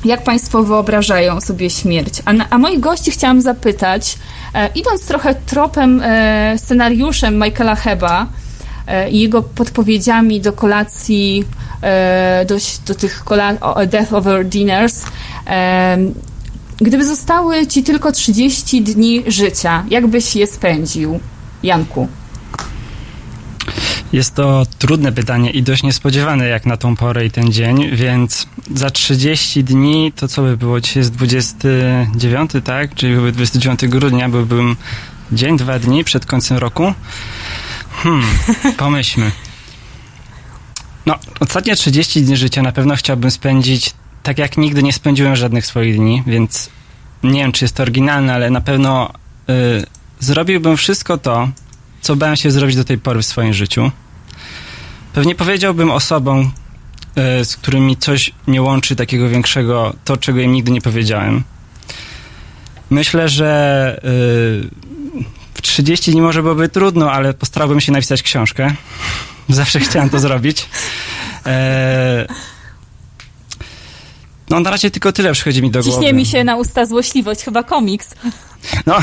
jak 0.05 0.23
Państwo 0.23 0.63
wyobrażają 0.63 1.41
sobie 1.41 1.69
śmierć. 1.69 2.13
A, 2.25 2.31
a 2.49 2.57
moich 2.57 2.79
gości 2.79 3.11
chciałam 3.11 3.41
zapytać, 3.41 4.17
e, 4.53 4.69
idąc 4.75 5.05
trochę 5.05 5.35
tropem, 5.35 6.01
e, 6.03 6.55
scenariuszem 6.57 7.35
Michaela 7.43 7.75
Heba 7.75 8.27
e, 8.87 9.09
i 9.09 9.19
jego 9.19 9.41
podpowiedziami 9.41 10.41
do 10.41 10.53
kolacji, 10.53 11.43
e, 11.81 12.45
do, 12.47 12.55
do 12.87 12.95
tych 12.95 13.23
kola- 13.23 13.85
Death 13.87 14.13
Over 14.13 14.45
Dinners, 14.45 15.03
e, 15.47 15.97
gdyby 16.77 17.05
zostały 17.05 17.67
Ci 17.67 17.83
tylko 17.83 18.11
30 18.11 18.81
dni 18.81 19.23
życia, 19.27 19.83
jak 19.89 20.07
byś 20.07 20.35
je 20.35 20.47
spędził, 20.47 21.19
Janku? 21.63 22.07
Jest 24.13 24.35
to 24.35 24.65
trudne 24.79 25.11
pytanie 25.11 25.51
i 25.51 25.63
dość 25.63 25.83
niespodziewane 25.83 26.47
jak 26.47 26.65
na 26.65 26.77
tą 26.77 26.95
porę 26.95 27.25
i 27.25 27.31
ten 27.31 27.51
dzień, 27.51 27.95
więc 27.95 28.47
za 28.75 28.89
30 28.89 29.63
dni 29.63 30.11
to 30.15 30.27
co 30.27 30.41
by 30.41 30.57
było? 30.57 30.81
Dzisiaj 30.81 31.01
jest 31.01 31.11
29, 31.11 32.51
tak? 32.63 32.95
Czyli 32.95 33.13
byłby 33.13 33.31
29 33.31 33.87
grudnia, 33.87 34.29
byłbym 34.29 34.75
dzień, 35.31 35.57
dwa 35.57 35.79
dni 35.79 36.03
przed 36.03 36.25
końcem 36.25 36.57
roku. 36.57 36.93
Hmm, 37.91 38.25
pomyślmy. 38.77 39.31
No, 41.05 41.15
ostatnie 41.39 41.75
30 41.75 42.21
dni 42.21 42.37
życia 42.37 42.61
na 42.61 42.71
pewno 42.71 42.95
chciałbym 42.95 43.31
spędzić 43.31 43.93
tak 44.23 44.37
jak 44.37 44.57
nigdy 44.57 44.83
nie 44.83 44.93
spędziłem 44.93 45.35
żadnych 45.35 45.65
swoich 45.65 45.95
dni, 45.95 46.23
więc 46.27 46.69
nie 47.23 47.41
wiem, 47.41 47.51
czy 47.51 47.65
jest 47.65 47.75
to 47.75 47.83
oryginalne, 47.83 48.33
ale 48.33 48.49
na 48.49 48.61
pewno 48.61 49.13
y, 49.49 49.85
zrobiłbym 50.19 50.77
wszystko 50.77 51.17
to, 51.17 51.49
co 52.01 52.15
bałem 52.15 52.35
się 52.35 52.51
zrobić 52.51 52.75
do 52.75 52.83
tej 52.83 52.97
pory 52.97 53.21
w 53.21 53.25
swoim 53.25 53.53
życiu. 53.53 53.91
Pewnie 55.13 55.35
powiedziałbym 55.35 55.91
osobom, 55.91 56.51
y, 57.41 57.45
z 57.45 57.57
którymi 57.57 57.97
coś 57.97 58.31
nie 58.47 58.61
łączy 58.61 58.95
takiego 58.95 59.29
większego, 59.29 59.93
to 60.05 60.17
czego 60.17 60.39
im 60.39 60.51
nigdy 60.51 60.71
nie 60.71 60.81
powiedziałem. 60.81 61.43
Myślę, 62.89 63.29
że 63.29 63.99
y, 64.63 64.69
w 65.53 65.61
30 65.61 66.11
dni 66.11 66.21
może 66.21 66.41
byłoby 66.41 66.69
trudno, 66.69 67.11
ale 67.11 67.33
postarałbym 67.33 67.81
się 67.81 67.91
napisać 67.91 68.23
książkę. 68.23 68.75
Zawsze 69.49 69.79
chciałem 69.79 70.09
to 70.09 70.19
zrobić. 70.19 70.69
E, 71.45 72.27
no 74.49 74.59
na 74.59 74.69
razie 74.69 74.91
tylko 74.91 75.11
tyle 75.11 75.33
przychodzi 75.33 75.61
mi 75.61 75.71
do 75.71 75.83
głowy. 75.83 75.91
Ciśnie 75.91 76.13
mi 76.13 76.25
się 76.25 76.43
na 76.43 76.55
usta 76.55 76.85
złośliwość, 76.85 77.41
chyba 77.41 77.63
komiks. 77.63 78.15
No, 78.85 78.95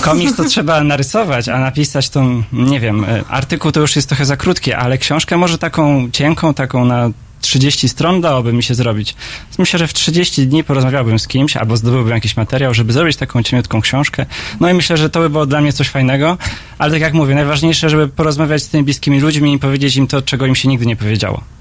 komiks 0.00 0.36
to 0.36 0.44
trzeba 0.44 0.84
narysować, 0.84 1.48
a 1.48 1.58
napisać 1.58 2.08
to, 2.08 2.24
nie 2.52 2.80
wiem, 2.80 3.04
e, 3.04 3.24
artykuł 3.28 3.72
to 3.72 3.80
już 3.80 3.96
jest 3.96 4.08
trochę 4.08 4.24
za 4.24 4.36
krótkie, 4.36 4.78
ale 4.78 4.98
książkę 4.98 5.36
może 5.36 5.58
taką 5.58 6.10
cienką, 6.10 6.54
taką 6.54 6.84
na 6.84 7.10
30 7.40 7.88
stron 7.88 8.20
dałoby 8.20 8.52
mi 8.52 8.62
się 8.62 8.74
zrobić. 8.74 9.14
Myślę, 9.58 9.78
że 9.78 9.86
w 9.86 9.92
30 9.92 10.46
dni 10.46 10.64
porozmawiałbym 10.64 11.18
z 11.18 11.26
kimś, 11.26 11.56
albo 11.56 11.76
zdobyłbym 11.76 12.14
jakiś 12.14 12.36
materiał, 12.36 12.74
żeby 12.74 12.92
zrobić 12.92 13.16
taką 13.16 13.42
cieniutką 13.42 13.80
książkę. 13.80 14.26
No 14.60 14.70
i 14.70 14.74
myślę, 14.74 14.96
że 14.96 15.10
to 15.10 15.20
by 15.20 15.30
było 15.30 15.46
dla 15.46 15.60
mnie 15.60 15.72
coś 15.72 15.88
fajnego, 15.88 16.38
ale 16.78 16.92
tak 16.92 17.00
jak 17.00 17.14
mówię, 17.14 17.34
najważniejsze, 17.34 17.90
żeby 17.90 18.08
porozmawiać 18.08 18.62
z 18.62 18.68
tymi 18.68 18.84
bliskimi 18.84 19.20
ludźmi 19.20 19.52
i 19.54 19.58
powiedzieć 19.58 19.96
im 19.96 20.06
to, 20.06 20.22
czego 20.22 20.46
im 20.46 20.54
się 20.54 20.68
nigdy 20.68 20.86
nie 20.86 20.96
powiedziało. 20.96 21.57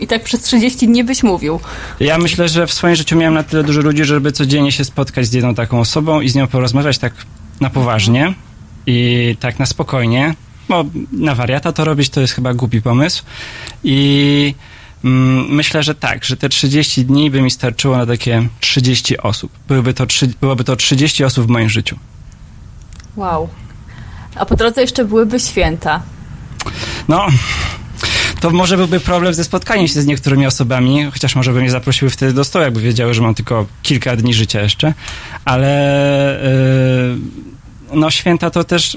I 0.00 0.06
tak 0.06 0.22
przez 0.22 0.42
30 0.42 0.86
dni 0.86 1.04
byś 1.04 1.22
mówił. 1.22 1.60
Ja 2.00 2.18
myślę, 2.18 2.48
że 2.48 2.66
w 2.66 2.72
swoim 2.72 2.96
życiu 2.96 3.16
miałem 3.16 3.34
na 3.34 3.42
tyle 3.42 3.64
dużo 3.64 3.80
ludzi, 3.80 4.04
żeby 4.04 4.32
codziennie 4.32 4.72
się 4.72 4.84
spotkać 4.84 5.26
z 5.26 5.32
jedną 5.32 5.54
taką 5.54 5.80
osobą 5.80 6.20
i 6.20 6.28
z 6.28 6.34
nią 6.34 6.46
porozmawiać 6.46 6.98
tak 6.98 7.12
na 7.60 7.70
poważnie 7.70 8.34
i 8.86 9.36
tak 9.40 9.58
na 9.58 9.66
spokojnie, 9.66 10.34
bo 10.68 10.84
na 11.12 11.34
wariata 11.34 11.72
to 11.72 11.84
robić 11.84 12.10
to 12.10 12.20
jest 12.20 12.32
chyba 12.32 12.54
głupi 12.54 12.82
pomysł. 12.82 13.22
I 13.84 14.54
mm, 15.04 15.46
myślę, 15.48 15.82
że 15.82 15.94
tak, 15.94 16.24
że 16.24 16.36
te 16.36 16.48
30 16.48 17.04
dni 17.04 17.30
by 17.30 17.42
mi 17.42 17.50
starczyło 17.50 17.96
na 17.96 18.06
takie 18.06 18.48
30 18.60 19.18
osób. 19.18 19.52
Byłyby 19.68 19.94
to, 19.94 20.06
byłoby 20.40 20.64
to 20.64 20.76
30 20.76 21.24
osób 21.24 21.46
w 21.46 21.48
moim 21.48 21.68
życiu. 21.68 21.98
Wow. 23.16 23.48
A 24.34 24.46
po 24.46 24.56
drodze 24.56 24.80
jeszcze 24.80 25.04
byłyby 25.04 25.40
święta. 25.40 26.02
No, 27.08 27.26
to 28.42 28.50
może 28.50 28.76
byłby 28.76 29.00
problem 29.00 29.34
ze 29.34 29.44
spotkaniem 29.44 29.88
się 29.88 30.02
z 30.02 30.06
niektórymi 30.06 30.46
osobami, 30.46 31.04
chociaż 31.12 31.36
może 31.36 31.52
by 31.52 31.60
mnie 31.60 31.70
zaprosiły 31.70 32.10
wtedy 32.10 32.32
do 32.32 32.44
stołu, 32.44 32.64
jakby 32.64 32.80
wiedziały, 32.80 33.14
że 33.14 33.22
mam 33.22 33.34
tylko 33.34 33.66
kilka 33.82 34.16
dni 34.16 34.34
życia 34.34 34.60
jeszcze, 34.60 34.94
ale 35.44 36.40
yy, 37.90 37.96
no 37.96 38.10
święta 38.10 38.50
to 38.50 38.64
też, 38.64 38.96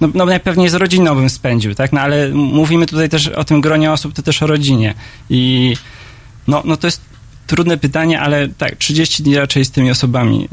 no, 0.00 0.08
no 0.14 0.26
najpewniej 0.26 0.68
z 0.68 0.74
rodziną 0.74 1.14
bym 1.14 1.30
spędził, 1.30 1.74
tak, 1.74 1.92
no 1.92 2.00
ale 2.00 2.28
mówimy 2.28 2.86
tutaj 2.86 3.08
też 3.08 3.28
o 3.28 3.44
tym 3.44 3.60
gronie 3.60 3.92
osób, 3.92 4.14
to 4.14 4.22
też 4.22 4.42
o 4.42 4.46
rodzinie. 4.46 4.94
I 5.30 5.74
no, 6.48 6.62
no 6.64 6.76
to 6.76 6.86
jest 6.86 7.00
trudne 7.46 7.76
pytanie, 7.76 8.20
ale 8.20 8.48
tak, 8.48 8.76
30 8.76 9.22
dni 9.22 9.36
raczej 9.36 9.64
z 9.64 9.70
tymi 9.70 9.90
osobami, 9.90 10.48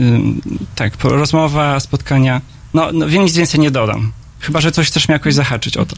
tak, 0.75 0.93
rozmowa, 1.03 1.79
spotkania, 1.79 2.41
no, 2.73 2.89
no 2.93 3.07
wiem, 3.07 3.23
nic 3.23 3.35
więcej 3.35 3.59
nie 3.59 3.71
dodam, 3.71 4.11
chyba, 4.39 4.61
że 4.61 4.71
coś 4.71 4.87
chcesz 4.87 5.07
mnie 5.07 5.13
jakoś 5.13 5.33
zahaczyć 5.33 5.77
o 5.77 5.85
to. 5.85 5.95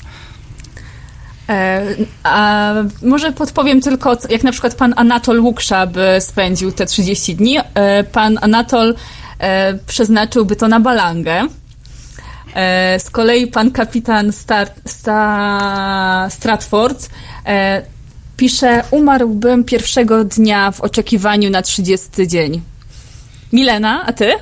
E, 1.49 1.81
a 2.23 2.73
może 3.01 3.31
podpowiem 3.31 3.81
tylko, 3.81 4.17
jak 4.29 4.43
na 4.43 4.51
przykład 4.51 4.75
pan 4.75 4.93
Anatol 4.97 5.39
Łuksza 5.41 5.87
by 5.87 6.07
spędził 6.19 6.71
te 6.71 6.85
30 6.85 7.35
dni. 7.35 7.57
E, 7.73 8.03
pan 8.03 8.37
Anatol 8.41 8.95
e, 9.39 9.73
przeznaczyłby 9.87 10.55
to 10.55 10.67
na 10.67 10.79
balangę. 10.79 11.47
E, 12.55 12.99
z 12.99 13.09
kolei 13.09 13.47
pan 13.47 13.71
kapitan 13.71 14.31
Star, 14.31 14.67
Sta, 14.85 16.27
Stratford 16.29 17.09
e, 17.45 17.81
pisze, 18.37 18.83
umarłbym 18.91 19.63
pierwszego 19.63 20.23
dnia 20.23 20.71
w 20.71 20.81
oczekiwaniu 20.81 21.49
na 21.49 21.61
30 21.61 22.07
dzień. 22.27 22.61
Milena, 23.53 24.03
a 24.05 24.13
ty? 24.13 24.33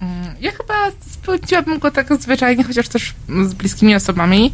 Mm, 0.00 0.34
Ja 0.40 0.50
chyba 0.52 0.74
spędziłabym 1.10 1.78
go 1.78 1.90
tak 1.90 2.16
zwyczajnie, 2.20 2.64
chociaż 2.64 2.88
też 2.88 3.14
z 3.44 3.54
bliskimi 3.54 3.94
osobami. 3.94 4.52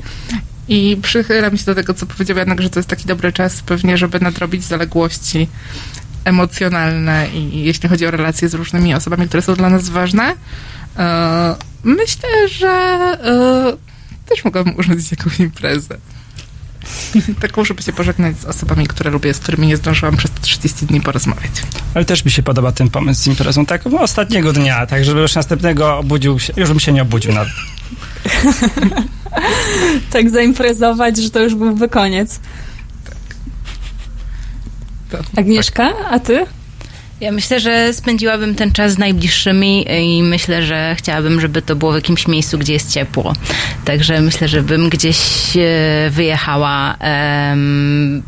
I 0.68 0.96
przychylam 1.02 1.56
się 1.56 1.64
do 1.64 1.74
tego, 1.74 1.94
co 1.94 2.06
powiedział 2.06 2.36
Janek, 2.36 2.60
że 2.60 2.70
to 2.70 2.78
jest 2.78 2.88
taki 2.88 3.06
dobry 3.06 3.32
czas 3.32 3.62
pewnie, 3.62 3.98
żeby 3.98 4.20
nadrobić 4.20 4.64
zaległości 4.64 5.48
emocjonalne 6.24 7.28
i 7.34 7.64
jeśli 7.64 7.88
chodzi 7.88 8.06
o 8.06 8.10
relacje 8.10 8.48
z 8.48 8.54
różnymi 8.54 8.94
osobami, 8.94 9.28
które 9.28 9.42
są 9.42 9.54
dla 9.54 9.70
nas 9.70 9.88
ważne. 9.88 10.34
E, 10.98 11.54
Myślę, 11.84 12.48
że 12.48 12.68
e, 12.68 13.76
też 14.26 14.44
mogłabym 14.44 14.76
urządzić 14.76 15.10
jakąś 15.10 15.40
imprezę. 15.40 15.98
Taką, 17.42 17.64
żeby 17.64 17.82
się 17.82 17.92
pożegnać 17.92 18.38
z 18.38 18.44
osobami, 18.44 18.86
które 18.86 19.10
lubię, 19.10 19.34
z 19.34 19.38
którymi 19.38 19.66
nie 19.66 19.76
zdążyłam 19.76 20.16
przez 20.16 20.30
30 20.40 20.86
dni 20.86 21.00
porozmawiać. 21.00 21.52
Ale 21.94 22.04
też 22.04 22.24
mi 22.24 22.30
się 22.30 22.42
podoba 22.42 22.72
ten 22.72 22.90
pomysł 22.90 23.22
z 23.22 23.26
imprezą, 23.26 23.66
tak 23.66 23.84
no, 23.86 24.00
ostatniego 24.00 24.52
dnia, 24.52 24.86
tak 24.86 25.04
żeby 25.04 25.20
już 25.20 25.34
następnego 25.34 25.98
obudził 25.98 26.38
się, 26.38 26.52
już 26.56 26.68
bym 26.68 26.80
się 26.80 26.92
nie 26.92 27.02
obudził 27.02 27.32
nawet. 27.32 27.52
Tak 30.12 30.30
zaimprezować, 30.30 31.16
że 31.16 31.30
to 31.30 31.40
już 31.40 31.54
byłby 31.54 31.88
koniec. 31.88 32.40
To, 35.10 35.18
Agnieszka, 35.36 35.92
a 36.10 36.18
ty? 36.18 36.46
Ja 37.22 37.32
myślę, 37.32 37.60
że 37.60 37.92
spędziłabym 37.92 38.54
ten 38.54 38.72
czas 38.72 38.92
z 38.92 38.98
najbliższymi 38.98 39.86
i 40.18 40.22
myślę, 40.22 40.62
że 40.62 40.94
chciałabym, 40.98 41.40
żeby 41.40 41.62
to 41.62 41.76
było 41.76 41.92
w 41.92 41.94
jakimś 41.94 42.28
miejscu, 42.28 42.58
gdzie 42.58 42.72
jest 42.72 42.92
ciepło. 42.92 43.32
Także 43.84 44.20
myślę, 44.20 44.48
że 44.48 44.62
bym 44.62 44.88
gdzieś 44.88 45.18
e, 45.56 46.10
wyjechała, 46.10 46.96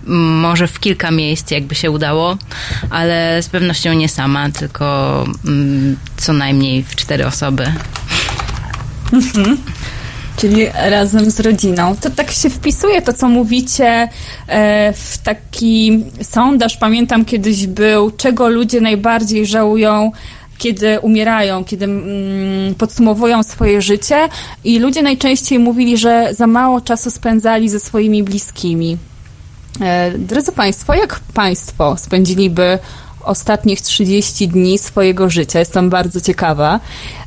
może 0.07 0.67
w 0.67 0.81
kilka 0.81 1.11
miejsc, 1.11 1.51
jakby 1.51 1.75
się 1.75 1.91
udało, 1.91 2.37
ale 2.91 3.43
z 3.43 3.49
pewnością 3.49 3.93
nie 3.93 4.09
sama, 4.09 4.51
tylko 4.51 5.25
mm, 5.45 5.97
co 6.17 6.33
najmniej 6.33 6.83
w 6.83 6.97
cztery 6.97 7.27
osoby. 7.27 7.73
Czyli 10.37 10.67
razem 10.75 11.31
z 11.31 11.41
rodziną. 11.41 11.97
To 11.97 12.11
tak 12.11 12.31
się 12.31 12.51
wpisuje 12.51 13.03
to, 13.03 13.13
co 13.13 13.29
mówicie 13.29 14.09
e, 14.49 14.93
w 14.93 15.19
taki 15.19 16.05
sondaż. 16.23 16.77
Pamiętam 16.77 17.25
kiedyś 17.25 17.67
był, 17.67 18.11
czego 18.11 18.49
ludzie 18.49 18.81
najbardziej 18.81 19.47
żałują, 19.47 20.13
kiedy 20.59 21.01
umierają, 21.01 21.65
kiedy 21.65 21.85
mm, 21.85 22.75
podsumowują 22.75 23.43
swoje 23.43 23.83
życie. 23.83 24.29
I 24.65 24.79
ludzie 24.79 25.03
najczęściej 25.03 25.59
mówili, 25.59 25.99
że 25.99 26.29
za 26.33 26.47
mało 26.47 26.81
czasu 26.81 27.11
spędzali 27.11 27.69
ze 27.69 27.81
swoimi 27.81 28.23
bliskimi. 28.23 28.99
E, 29.81 30.13
drodzy 30.19 30.53
Państwo, 30.53 30.95
jak 30.95 31.21
Państwo 31.35 31.97
spędziliby 31.97 32.79
ostatnich 33.25 33.81
30 33.81 34.49
dni 34.49 34.79
swojego 34.79 35.31
życia? 35.31 35.59
Jestem 35.59 35.91
bardzo 35.91 36.21
ciekawa. 36.21 36.81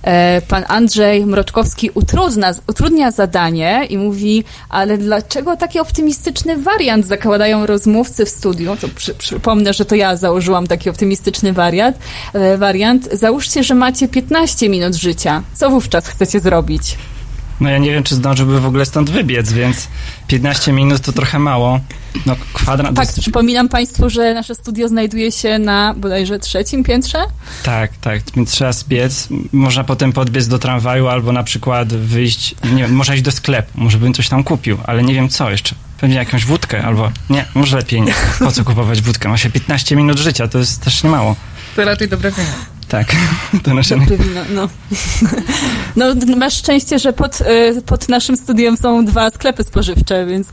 E, 0.03 0.41
Pan 0.47 0.63
Andrzej 0.67 1.25
Mroczkowski 1.25 1.89
utrudnia, 1.93 2.51
utrudnia 2.67 3.11
zadanie 3.11 3.85
i 3.89 3.97
mówi, 3.97 4.43
ale 4.69 4.97
dlaczego 4.97 5.57
taki 5.57 5.79
optymistyczny 5.79 6.57
wariant 6.57 7.05
zakładają 7.05 7.65
rozmówcy 7.65 8.25
w 8.25 8.29
studiu? 8.29 8.75
To 8.81 8.87
przy, 8.95 9.13
przypomnę, 9.13 9.73
że 9.73 9.85
to 9.85 9.95
ja 9.95 10.15
założyłam 10.15 10.67
taki 10.67 10.89
optymistyczny 10.89 11.53
wariant. 11.53 11.97
E, 12.33 12.57
wariant. 12.57 13.09
Załóżcie, 13.11 13.63
że 13.63 13.75
macie 13.75 14.07
15 14.07 14.69
minut 14.69 14.95
życia. 14.95 15.43
Co 15.53 15.69
wówczas 15.69 16.07
chcecie 16.07 16.39
zrobić? 16.39 16.97
No 17.59 17.69
ja 17.69 17.77
nie 17.77 17.91
wiem, 17.91 18.03
czy 18.03 18.15
zdążyłby 18.15 18.61
w 18.61 18.65
ogóle 18.65 18.85
stąd 18.85 19.09
wybiec, 19.09 19.53
więc 19.53 19.87
15 20.27 20.71
minut 20.71 21.01
to 21.01 21.11
trochę 21.11 21.39
mało. 21.39 21.79
No 22.25 22.35
kwadrat... 22.53 22.95
Tak, 22.95 23.09
przypominam 23.19 23.69
Państwu, 23.69 24.09
że 24.09 24.33
nasze 24.33 24.55
studio 24.55 24.87
znajduje 24.87 25.31
się 25.31 25.59
na 25.59 25.93
bodajże 25.97 26.39
trzecim 26.39 26.83
piętrze. 26.83 27.17
Tak, 27.63 27.97
tak, 27.97 28.21
więc 28.35 28.51
trzeba 28.51 28.73
zbiec. 28.73 29.27
Można 29.51 29.83
potem 29.83 30.13
podbiec 30.13 30.47
do 30.47 30.59
tramwaju 30.59 31.07
albo 31.07 31.31
na 31.31 31.43
przykład 31.43 31.93
wyjść, 31.93 32.55
nie 32.63 32.81
wiem, 32.83 32.93
można 32.93 33.13
iść 33.13 33.23
do 33.23 33.31
sklepu, 33.31 33.71
może 33.75 33.97
bym 33.97 34.13
coś 34.13 34.29
tam 34.29 34.43
kupił, 34.43 34.77
ale 34.83 35.03
nie 35.03 35.13
wiem 35.13 35.29
co 35.29 35.51
jeszcze. 35.51 35.75
Pewnie 35.99 36.15
jakąś 36.15 36.45
wódkę 36.45 36.83
albo, 36.83 37.11
nie, 37.29 37.45
może 37.55 37.77
lepiej 37.77 38.01
nie. 38.01 38.13
Po 38.39 38.51
co 38.51 38.63
kupować 38.63 39.01
wódkę? 39.01 39.29
Ma 39.29 39.37
się 39.37 39.49
15 39.49 39.95
minut 39.95 40.17
życia, 40.17 40.47
to 40.47 40.57
jest 40.57 40.81
też 40.81 41.03
nie 41.03 41.09
mało. 41.09 41.35
To 41.75 41.85
raczej 41.85 42.07
dobre 42.07 42.31
wino. 42.31 42.76
Tak, 42.87 43.15
to 43.63 43.73
nasze... 43.73 43.97
Dobre 43.97 44.17
wino, 44.17 44.41
no. 44.49 44.69
no, 46.25 46.35
masz 46.37 46.53
szczęście, 46.53 46.99
że 46.99 47.13
pod, 47.13 47.41
y, 47.41 47.81
pod 47.85 48.09
naszym 48.09 48.37
studiem 48.37 48.77
są 48.77 49.05
dwa 49.05 49.29
sklepy 49.29 49.63
spożywcze, 49.63 50.25
więc 50.25 50.47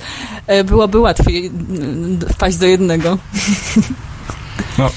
y, 0.61 0.65
byłoby 0.65 0.99
łatwiej 0.99 1.51
wpaść 2.33 2.57
do 2.57 2.67
jednego. 2.67 3.19
No, 4.79 4.91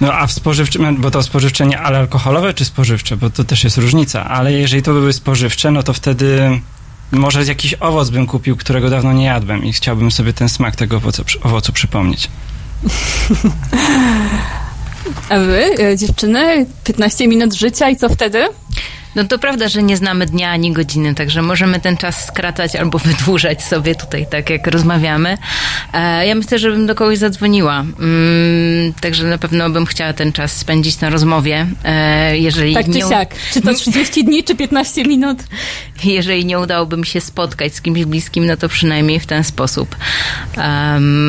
no 0.00 0.12
a 0.12 0.26
w 0.26 0.32
spożywczym, 0.32 0.96
bo 0.96 1.10
to 1.10 1.22
spożywcze 1.22 1.66
nie 1.66 1.80
ale 1.80 1.98
alkoholowe 1.98 2.54
czy 2.54 2.64
spożywcze, 2.64 3.16
bo 3.16 3.30
to 3.30 3.44
też 3.44 3.64
jest 3.64 3.76
różnica, 3.76 4.24
ale 4.24 4.52
jeżeli 4.52 4.82
to 4.82 4.92
były 4.92 5.12
spożywcze, 5.12 5.70
no 5.70 5.82
to 5.82 5.92
wtedy 5.92 6.60
może 7.12 7.44
jakiś 7.44 7.74
owoc 7.74 8.10
bym 8.10 8.26
kupił, 8.26 8.56
którego 8.56 8.90
dawno 8.90 9.12
nie 9.12 9.24
jadłem 9.24 9.64
i 9.64 9.72
chciałbym 9.72 10.10
sobie 10.10 10.32
ten 10.32 10.48
smak 10.48 10.76
tego 10.76 10.96
owocu, 10.96 11.24
owocu 11.42 11.72
przypomnieć. 11.72 12.30
A 15.28 15.38
wy, 15.38 15.82
y, 15.92 15.96
dziewczyny, 15.96 16.66
15 16.84 17.28
minut 17.28 17.54
życia 17.54 17.90
i 17.90 17.96
co 17.96 18.08
wtedy? 18.08 18.44
No 19.16 19.24
to 19.24 19.38
prawda, 19.38 19.68
że 19.68 19.82
nie 19.82 19.96
znamy 19.96 20.26
dnia 20.26 20.50
ani 20.50 20.72
godziny, 20.72 21.14
także 21.14 21.42
możemy 21.42 21.80
ten 21.80 21.96
czas 21.96 22.26
skracać 22.26 22.76
albo 22.76 22.98
wydłużać 22.98 23.64
sobie 23.64 23.94
tutaj, 23.94 24.26
tak 24.30 24.50
jak 24.50 24.66
rozmawiamy. 24.66 25.38
E, 25.92 26.26
ja 26.26 26.34
myślę, 26.34 26.58
że 26.58 26.70
bym 26.70 26.86
do 26.86 26.94
kogoś 26.94 27.18
zadzwoniła. 27.18 27.80
Mm, 27.80 28.92
także 29.00 29.24
na 29.24 29.38
pewno 29.38 29.70
bym 29.70 29.86
chciała 29.86 30.12
ten 30.12 30.32
czas 30.32 30.56
spędzić 30.56 31.00
na 31.00 31.10
rozmowie. 31.10 31.66
E, 31.84 32.38
jeżeli 32.38 32.74
Tak 32.74 32.84
czy 32.84 32.90
nie, 32.90 33.00
siak. 33.00 33.34
Czy 33.52 33.60
to 33.60 33.74
30 33.74 34.24
dni, 34.24 34.44
czy 34.44 34.54
15 34.54 35.04
minut? 35.04 35.38
jeżeli 36.04 36.44
nie 36.44 36.58
udałoby 36.58 36.96
mi 36.96 37.06
się 37.06 37.20
spotkać 37.20 37.74
z 37.74 37.80
kimś 37.80 38.04
bliskim, 38.04 38.46
no 38.46 38.56
to 38.56 38.68
przynajmniej 38.68 39.20
w 39.20 39.26
ten 39.26 39.44
sposób. 39.44 39.96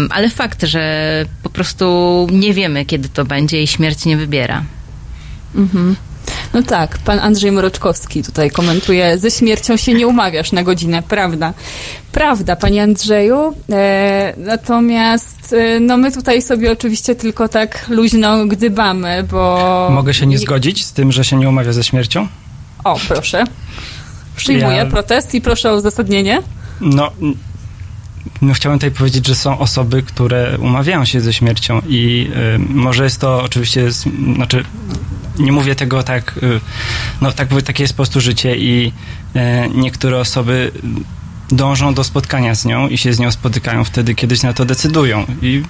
Ale 0.10 0.30
fakt, 0.30 0.64
że 0.64 1.26
po 1.44 1.50
prostu 1.50 2.28
nie 2.32 2.54
wiemy, 2.54 2.86
kiedy 2.86 3.10
to 3.10 3.26
będzie 3.26 3.64
i 3.64 3.68
śmierć 3.68 4.06
nie 4.06 4.18
wybiera. 4.18 4.64
No 6.58 6.64
tak, 6.64 6.98
pan 6.98 7.20
Andrzej 7.20 7.52
Mroczkowski 7.52 8.24
tutaj 8.24 8.52
komentuje, 8.52 9.18
ze 9.18 9.32
śmiercią 9.32 9.78
się 9.78 9.94
nie 9.94 10.08
umawiasz 10.08 10.52
na 10.52 10.64
godzinę, 10.64 11.02
prawda? 11.02 11.54
Prawda, 12.12 12.56
panie 12.56 12.84
Andrzeju. 12.84 13.54
E, 13.72 14.34
natomiast 14.38 15.54
e, 15.54 15.80
no 15.80 15.98
my 15.98 16.12
tutaj 16.12 16.42
sobie 16.42 16.72
oczywiście 16.72 17.16
tylko 17.16 17.48
tak 17.48 17.86
luźno 17.90 18.46
gdybamy, 18.46 19.24
bo... 19.32 19.88
Mogę 19.92 20.14
się 20.14 20.26
nie 20.26 20.38
zgodzić 20.38 20.86
z 20.86 20.94
tym, 20.94 21.12
że 21.12 21.24
się 21.24 21.38
nie 21.38 21.50
umawia 21.50 21.74
ze 21.74 21.84
śmiercią? 21.84 22.28
O, 22.84 23.00
proszę. 23.08 23.44
Przyjmuję 24.36 24.78
Ja- 24.78 24.86
protest 24.86 25.36
i 25.36 25.42
proszę 25.42 25.72
o 25.72 25.76
uzasadnienie. 25.76 26.42
No, 26.82 27.12
no 28.42 28.54
chciałem 28.54 28.80
tutaj 28.80 28.92
powiedzieć, 28.92 29.28
że 29.28 29.36
są 29.36 29.60
osoby, 29.60 30.04
które 30.04 30.58
umawiają 30.60 31.06
się 31.06 31.22
ze 31.22 31.34
śmiercią 31.34 31.82
i 31.88 32.30
y, 32.56 32.60
może 32.60 33.04
jest 33.04 33.22
to 33.22 33.44
oczywiście, 33.44 33.92
znaczy 34.36 34.64
nie 35.40 35.52
mówię 35.52 35.76
tego 35.76 36.04
tak, 36.04 36.40
y, 36.44 36.60
no 37.22 37.32
tak, 37.32 37.50
takie 37.66 37.84
jest 37.84 37.94
po 37.94 37.98
prostu 37.98 38.22
życie 38.22 38.58
i 38.58 38.92
y, 39.36 39.40
niektóre 39.76 40.20
osoby 40.20 40.72
dążą 41.52 41.94
do 41.94 42.04
spotkania 42.04 42.56
z 42.56 42.66
nią 42.66 42.88
i 42.88 42.98
się 42.98 43.14
z 43.14 43.20
nią 43.20 43.32
spotykają 43.32 43.84
wtedy, 43.84 44.16
kiedy 44.16 44.38
się 44.38 44.48
na 44.48 44.54
to 44.54 44.66
decydują 44.66 45.26
i 45.42 45.64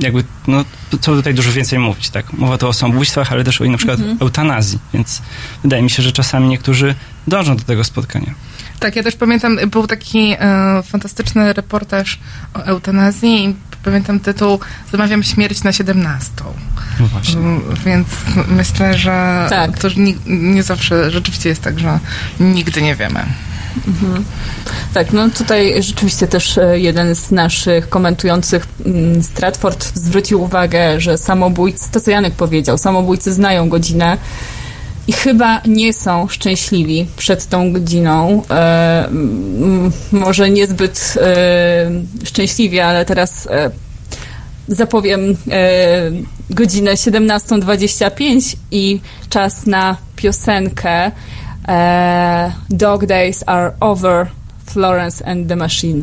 jakby, 0.00 0.24
no 0.46 0.64
co 1.00 1.14
tutaj 1.14 1.34
dużo 1.34 1.52
więcej 1.52 1.78
mówić, 1.78 2.10
tak? 2.10 2.32
Mowa 2.32 2.58
tu 2.58 2.68
o 2.68 2.72
samobójstwach, 2.72 3.32
ale 3.32 3.44
też 3.44 3.60
o 3.60 3.64
na 3.64 3.76
przykład 3.76 4.00
eutanazji, 4.20 4.78
więc 4.94 5.22
wydaje 5.62 5.82
mi 5.82 5.90
się, 5.90 6.02
że 6.02 6.12
czasami 6.12 6.48
niektórzy 6.48 6.94
dążą 7.26 7.56
do 7.56 7.64
tego 7.64 7.84
spotkania. 7.84 8.34
Tak, 8.80 8.96
ja 8.96 9.02
też 9.02 9.16
pamiętam, 9.16 9.58
był 9.70 9.86
taki 9.86 10.36
e, 10.38 10.82
fantastyczny 10.82 11.52
reportaż 11.52 12.18
o 12.54 12.58
eutanazji 12.64 13.44
i 13.44 13.54
pamiętam 13.84 14.20
tytuł 14.20 14.60
Zamawiam 14.92 15.22
śmierć 15.22 15.62
na 15.62 15.72
17. 15.72 16.30
No 17.00 17.06
właśnie. 17.06 17.38
Mm, 17.40 17.62
Więc 17.86 18.08
myślę, 18.48 18.94
że 18.98 19.46
Tak. 19.50 19.78
to 19.78 19.88
nie, 19.96 20.14
nie 20.26 20.62
zawsze 20.62 21.10
rzeczywiście 21.10 21.48
jest 21.48 21.62
tak, 21.62 21.78
że 21.78 21.98
nigdy 22.40 22.82
nie 22.82 22.96
wiemy. 22.96 23.24
Tak, 24.94 25.12
no 25.12 25.30
tutaj 25.30 25.82
rzeczywiście 25.82 26.26
też 26.26 26.58
e, 26.58 26.78
jeden 26.80 27.14
z 27.14 27.30
naszych 27.30 27.88
komentujących 27.88 28.66
mm, 28.86 29.22
Stratford 29.22 29.92
zwrócił 29.94 30.42
uwagę, 30.42 31.00
że 31.00 31.18
samobójcy, 31.18 31.90
to 31.92 32.00
co 32.00 32.10
Janek 32.10 32.34
powiedział, 32.34 32.78
samobójcy 32.78 33.32
znają 33.32 33.68
godzinę 33.68 34.18
i 35.08 35.12
chyba 35.12 35.60
nie 35.66 35.92
są 35.92 36.28
szczęśliwi 36.28 37.06
przed 37.16 37.46
tą 37.46 37.72
godziną. 37.72 38.42
E, 38.50 39.08
może 40.12 40.50
niezbyt 40.50 41.14
e, 41.20 41.90
szczęśliwi, 42.24 42.80
ale 42.80 43.04
teraz 43.04 43.46
e, 43.46 43.70
zapowiem 44.68 45.36
e, 45.50 46.10
godzinę 46.50 46.94
17.25 46.94 48.56
i 48.70 49.00
czas 49.28 49.66
na 49.66 49.96
piosenkę 50.16 51.10
e, 51.68 52.52
Dog 52.70 53.06
Days 53.06 53.44
Are 53.46 53.72
Over, 53.80 54.26
Florence 54.66 55.26
and 55.26 55.48
the 55.48 55.56
Machine. 55.56 56.02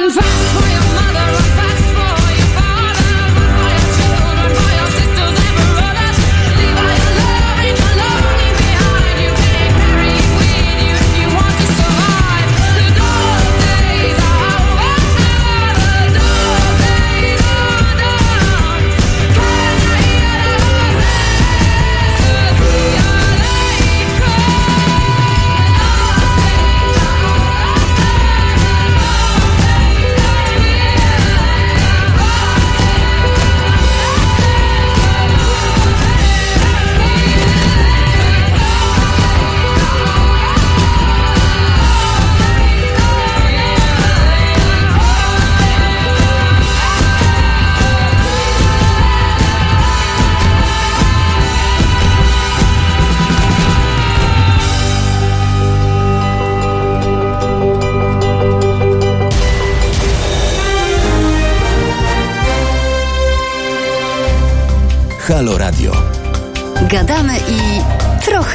on 0.00 0.10
fire 0.10 0.39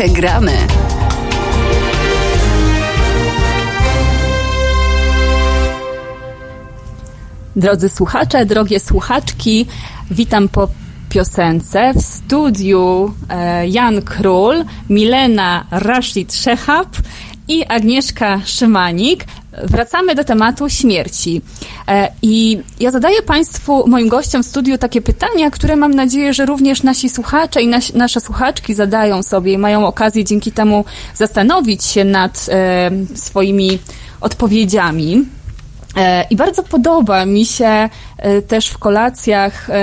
gramy. 0.09 0.51
Drodzy 7.55 7.89
słuchacze, 7.89 8.45
drogie 8.45 8.79
słuchaczki, 8.79 9.65
witam 10.11 10.49
po 10.49 10.67
piosence 11.09 11.93
w 11.93 12.01
studiu 12.01 13.13
e, 13.29 13.67
Jan 13.67 14.01
Król, 14.01 14.65
Milena 14.89 15.65
Rashid 15.71 16.33
Szechab 16.33 16.87
i 17.47 17.65
Agnieszka 17.65 18.41
Szymanik. 18.45 19.25
Wracamy 19.63 20.15
do 20.15 20.23
tematu 20.23 20.69
śmierci. 20.69 21.41
E, 21.87 22.11
I 22.21 22.59
ja 22.79 22.91
zadaję 22.91 23.21
Państwu, 23.21 23.87
moim 23.87 24.07
gościom 24.07 24.43
w 24.43 24.45
studiu, 24.45 24.77
takie 24.77 25.01
pytania, 25.01 25.51
które 25.51 25.75
mam 25.75 25.93
nadzieję, 25.93 26.33
że 26.33 26.45
również 26.45 26.83
nasi 26.83 27.09
słuchacze 27.09 27.61
i 27.61 27.67
nasi, 27.67 27.97
nasze 27.97 28.19
słuchaczki 28.19 28.73
zadają 28.73 29.23
sobie 29.23 29.53
i 29.53 29.57
mają 29.57 29.87
okazję 29.87 30.23
dzięki 30.23 30.51
temu 30.51 30.85
zastanowić 31.13 31.83
się 31.83 32.03
nad 32.03 32.45
e, 32.49 32.91
swoimi 33.15 33.79
odpowiedziami. 34.21 35.25
E, 35.97 36.25
I 36.29 36.35
bardzo 36.35 36.63
podoba 36.63 37.25
mi 37.25 37.45
się 37.45 37.89
e, 38.17 38.41
też 38.41 38.67
w 38.67 38.77
kolacjach, 38.77 39.69
e, 39.69 39.73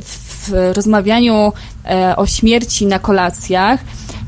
w 0.00 0.72
rozmawianiu 0.76 1.52
e, 1.84 2.16
o 2.16 2.26
śmierci 2.26 2.86
na 2.86 2.98
kolacjach, 2.98 3.80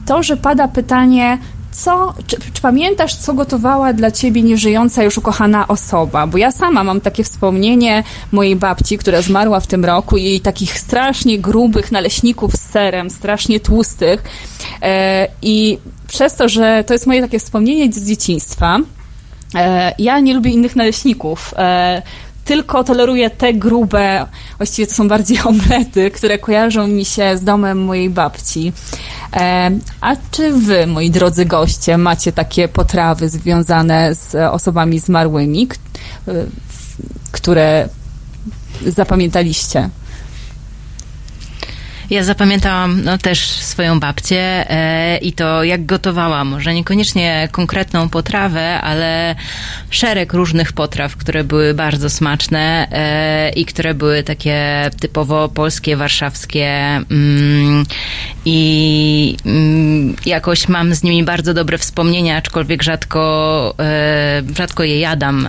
to, 0.07 0.23
że 0.23 0.37
pada 0.37 0.69
pytanie, 0.69 1.39
co, 1.79 2.15
czy, 2.27 2.37
czy 2.53 2.63
pamiętasz, 2.63 3.15
co 3.17 3.35
gotowała 3.35 3.93
dla 3.93 4.11
ciebie 4.11 4.43
nieżyjąca 4.43 5.03
już 5.03 5.19
ukochana 5.19 5.69
osoba? 5.69 6.27
Bo 6.27 6.39
ja 6.39 6.51
sama 6.51 6.85
mam 6.85 7.01
takie 7.01 7.25
wspomnienie 7.25 8.05
mojej 8.33 8.57
babci, 8.57 8.99
która 8.99 9.23
zmarła 9.23 9.61
w 9.61 9.67
tym 9.67 9.85
roku, 9.85 10.17
jej 10.17 10.41
takich 10.41 10.79
strasznie 10.79 11.39
grubych 11.39 11.93
naleśników 11.93 12.53
z 12.53 12.61
serem, 12.61 13.11
strasznie 13.11 13.61
tłustych. 13.61 14.23
E, 14.83 15.29
I 15.43 15.79
przez 16.09 16.35
to, 16.35 16.49
że 16.49 16.85
to 16.87 16.93
jest 16.93 17.07
moje 17.07 17.21
takie 17.21 17.39
wspomnienie 17.39 17.93
z 17.93 18.09
dzieciństwa, 18.09 18.79
E, 19.55 19.95
Ja 19.99 20.21
nie 20.21 20.35
lubię 20.35 20.51
innych 20.51 20.77
naleśników. 20.77 21.55
Tylko 22.49 22.85
toleruję 22.85 23.31
te 23.31 23.55
grube, 23.55 24.27
właściwie 24.57 24.87
to 24.87 24.95
są 24.95 25.09
bardziej 25.09 25.39
omlety, 25.53 26.11
które 26.11 26.39
kojarzą 26.39 26.87
mi 26.87 27.05
się 27.05 27.37
z 27.37 27.45
domem 27.45 27.85
mojej 27.85 28.11
babci. 28.11 28.73
E, 29.33 29.71
A 30.01 30.17
czy 30.31 30.53
wy, 30.53 30.87
moi 30.87 31.11
drodzy 31.11 31.45
goście, 31.45 31.99
macie 31.99 32.33
takie 32.33 32.69
potrawy 32.69 33.29
związane 33.29 34.15
z 34.15 34.35
osobami 34.35 34.99
zmarłymi, 34.99 35.69
e, 36.29 36.33
które 37.33 37.89
zapamiętaliście? 38.87 39.91
Ja 42.11 42.25
zapamiętałam 42.25 43.05
no, 43.05 43.19
też 43.19 43.49
swoją 43.49 44.01
babcię 44.01 44.71
e, 44.71 45.19
i 45.19 45.33
to 45.33 45.65
jak 45.65 45.87
gotowała, 45.87 46.45
może 46.45 46.75
niekoniecznie 46.75 47.49
konkretną 47.53 48.09
potrawę, 48.09 48.81
ale 48.81 49.35
szereg 49.91 50.33
różnych 50.33 50.73
potraw, 50.73 51.17
które 51.17 51.45
były 51.45 51.75
bardzo 51.75 52.11
smaczne 52.11 52.89
e, 52.93 53.51
i 53.51 53.65
które 53.65 53.95
były 53.95 54.23
takie 54.23 54.91
typowo 55.01 55.49
polskie, 55.49 55.97
warszawskie 55.97 56.67
mm, 57.11 57.85
i 58.45 59.37
mm, 59.47 60.17
jakoś 60.27 60.69
mam 60.69 60.95
z 60.95 61.03
nimi 61.03 61.25
bardzo 61.25 61.55
dobre 61.55 61.79
wspomnienia, 61.79 62.37
aczkolwiek 62.37 62.83
rzadko, 62.83 63.75
e, 63.79 64.43
rzadko 64.57 64.85
je 64.85 65.01
jadam. 65.01 65.49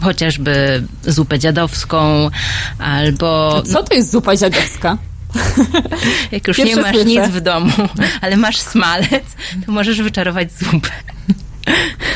Chociażby 0.00 0.82
zupę 1.02 1.38
dziadowską 1.38 2.30
albo... 2.78 3.62
Co 3.62 3.82
to 3.82 3.94
jest 3.94 4.10
zupa 4.10 4.36
dziadowska? 4.36 4.98
Jak 6.32 6.48
już 6.48 6.56
Pierwsze 6.56 6.76
nie 6.76 6.82
masz 6.82 6.96
słyszę. 6.96 7.10
nic 7.10 7.28
w 7.28 7.40
domu, 7.40 7.72
ale 8.20 8.36
masz 8.36 8.58
smalec, 8.58 9.24
to 9.66 9.72
możesz 9.72 10.02
wyczarować 10.02 10.52
zupę. 10.52 10.90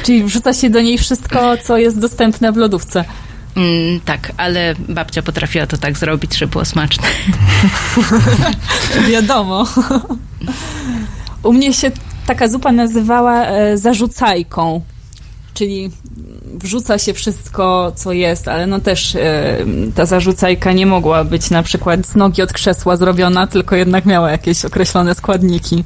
Czyli 0.05 0.25
wrzuca 0.25 0.53
się 0.53 0.71
do 0.71 0.81
niej 0.81 0.99
wszystko, 0.99 1.57
co 1.57 1.79
jest 1.79 1.99
dostępne 2.01 2.53
w 2.53 2.57
lodówce. 2.57 3.05
Mm, 3.57 4.01
tak, 4.01 4.33
ale 4.37 4.75
babcia 4.89 5.23
potrafiła 5.23 5.67
to 5.67 5.77
tak 5.79 5.99
zrobić, 5.99 6.37
że 6.37 6.47
było 6.47 6.65
smaczne. 6.65 7.09
Wiadomo. 9.11 9.67
U 11.43 11.53
mnie 11.53 11.73
się 11.75 11.91
taka 12.27 12.49
zupa 12.49 12.73
nazywała 12.73 13.47
e, 13.47 13.79
zarzucajką, 13.79 14.83
czyli 15.61 15.91
wrzuca 16.55 16.99
się 16.99 17.15
wszystko, 17.15 17.93
co 17.97 18.13
jest, 18.13 18.49
ale 18.49 18.67
no 18.67 18.81
też 18.81 19.15
e, 19.17 19.57
ta 19.95 20.07
zarzucajka 20.07 20.73
nie 20.73 20.87
mogła 20.87 21.25
być 21.25 21.51
na 21.51 21.63
przykład 21.63 22.07
z 22.07 22.15
nogi 22.15 22.43
od 22.43 22.53
krzesła 22.53 22.97
zrobiona, 22.97 23.47
tylko 23.47 23.77
jednak 23.77 24.07
miała 24.07 24.31
jakieś 24.31 24.65
określone 24.65 25.15
składniki. 25.15 25.85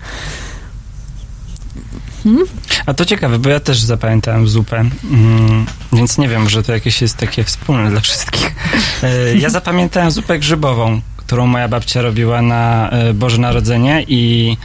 A 2.87 2.95
to 2.95 3.05
ciekawe, 3.05 3.39
bo 3.39 3.49
ja 3.49 3.61
też 3.61 3.81
zapamiętałem 3.81 4.49
zupę, 4.49 4.77
mm, 4.77 5.67
więc 5.93 6.19
nie 6.19 6.29
wiem, 6.29 6.49
że 6.49 6.63
to 6.63 6.73
jakieś 6.73 7.03
jest 7.03 7.17
takie 7.17 7.45
wspólne 7.45 7.91
dla 7.91 8.01
wszystkich. 8.01 8.55
E, 9.03 9.37
Ja 9.37 9.51
zapamiętałem 9.51 10.11
zupę 10.11 10.39
grzybową, 10.39 11.01
którą 11.17 11.47
moja 11.47 11.69
babcia 11.69 12.03
robiła 12.03 12.43
na 12.43 12.91
e, 12.91 13.15
Boże 13.15 13.39
Narodzenie 13.39 14.05
i 14.09 14.57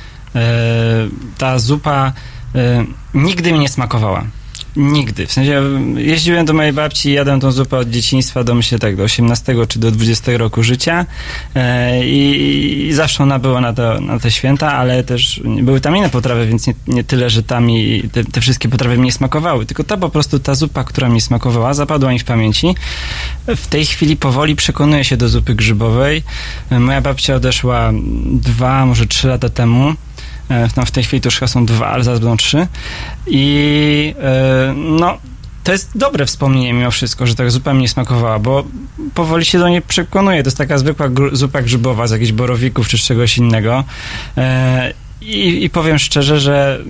ta 1.37 1.59
zupa 1.59 2.13
nigdy 3.13 3.51
mi 3.51 3.59
nie 3.59 3.69
smakowała. 3.69 4.23
Nigdy. 4.75 5.27
W 5.27 5.31
sensie 5.31 5.63
jeździłem 5.97 6.45
do 6.45 6.53
mojej 6.53 6.73
babci 6.73 7.09
i 7.09 7.13
jadłem 7.13 7.39
tą 7.39 7.51
zupę 7.51 7.77
od 7.77 7.89
dzieciństwa 7.89 8.43
do 8.43 8.55
myślę 8.55 8.79
tak 8.79 8.95
do 8.95 9.03
18 9.03 9.55
czy 9.67 9.79
do 9.79 9.91
20 9.91 10.31
roku 10.37 10.63
życia 10.63 11.05
e, 11.55 12.05
i, 12.07 12.87
i 12.87 12.93
zawsze 12.93 13.23
ona 13.23 13.39
była 13.39 13.61
na, 13.61 13.73
to, 13.73 14.01
na 14.01 14.19
te 14.19 14.31
święta, 14.31 14.73
ale 14.73 15.03
też 15.03 15.41
były 15.61 15.81
tam 15.81 15.97
inne 15.97 16.09
potrawy, 16.09 16.47
więc 16.47 16.67
nie, 16.67 16.73
nie 16.87 17.03
tyle, 17.03 17.29
że 17.29 17.43
tam 17.43 17.69
i 17.69 18.09
te, 18.11 18.23
te 18.23 18.41
wszystkie 18.41 18.69
potrawy 18.69 18.97
mi 18.97 19.05
nie 19.05 19.11
smakowały, 19.11 19.65
tylko 19.65 19.83
ta 19.83 19.97
po 19.97 20.09
prostu 20.09 20.39
ta 20.39 20.55
zupa, 20.55 20.83
która 20.83 21.09
mi 21.09 21.21
smakowała, 21.21 21.73
zapadła 21.73 22.11
mi 22.11 22.19
w 22.19 22.23
pamięci. 22.23 22.75
W 23.47 23.67
tej 23.67 23.85
chwili 23.85 24.17
powoli 24.17 24.55
przekonuję 24.55 25.03
się 25.03 25.17
do 25.17 25.29
zupy 25.29 25.55
grzybowej. 25.55 26.23
E, 26.69 26.79
Moja 26.79 27.01
babcia 27.01 27.35
odeszła 27.35 27.91
dwa, 28.25 28.85
może 28.85 29.07
trzy 29.07 29.27
lata 29.27 29.49
temu. 29.49 29.93
E, 30.49 30.67
No, 30.77 30.85
w 30.85 30.91
tej 30.91 31.03
chwili 31.03 31.21
to 31.21 31.47
są 31.47 31.65
dwa, 31.65 31.87
ale 31.87 32.03
zaraz 32.03 32.19
będą 32.19 32.37
trzy. 32.37 32.67
I 33.27 34.15
e, 34.21 34.73
no, 34.77 35.17
to 35.63 35.71
jest 35.71 35.97
dobre 35.97 36.25
wspomnienie 36.25 36.73
mimo 36.73 36.91
wszystko, 36.91 37.27
że 37.27 37.35
tak 37.35 37.51
zupa 37.51 37.73
mi 37.73 37.81
nie 37.81 37.89
smakowała, 37.89 38.39
bo 38.39 38.63
powoli 39.13 39.45
się 39.45 39.59
do 39.59 39.69
niej 39.69 39.81
przekonuję. 39.81 40.43
To 40.43 40.47
jest 40.47 40.57
taka 40.57 40.77
zwykła 40.77 41.09
gr- 41.09 41.35
zupa 41.35 41.61
grzybowa 41.61 42.07
z 42.07 42.11
jakichś 42.11 42.31
borowików 42.31 42.87
czy 42.87 42.97
z 42.97 43.01
czegoś 43.01 43.37
innego. 43.37 43.83
E, 44.37 44.93
i, 45.21 45.63
I 45.63 45.69
powiem 45.69 45.99
szczerze, 45.99 46.39
że 46.39 46.83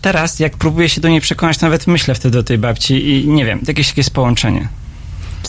teraz, 0.00 0.40
jak 0.40 0.56
próbuję 0.56 0.88
się 0.88 1.00
do 1.00 1.08
niej 1.08 1.20
przekonać, 1.20 1.60
nawet 1.60 1.86
myślę 1.86 2.14
wtedy 2.14 2.38
o 2.38 2.42
tej 2.42 2.58
babci 2.58 3.10
i 3.10 3.28
nie 3.28 3.44
wiem, 3.44 3.60
jakieś 3.68 3.88
takie 3.88 4.00
jest 4.00 4.10
połączenie. 4.10 4.68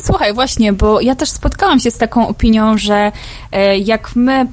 Słuchaj, 0.04 0.34
właśnie, 0.34 0.74
bo 0.74 1.02
ja 1.02 1.16
też 1.16 1.30
spotkałam 1.30 1.80
się 1.80 1.92
z 1.92 1.98
taką 1.98 2.28
opinią, 2.28 2.78
że 2.78 3.12
e, 3.52 3.78
jak 3.78 4.16
my 4.16 4.34
e, 4.34 4.48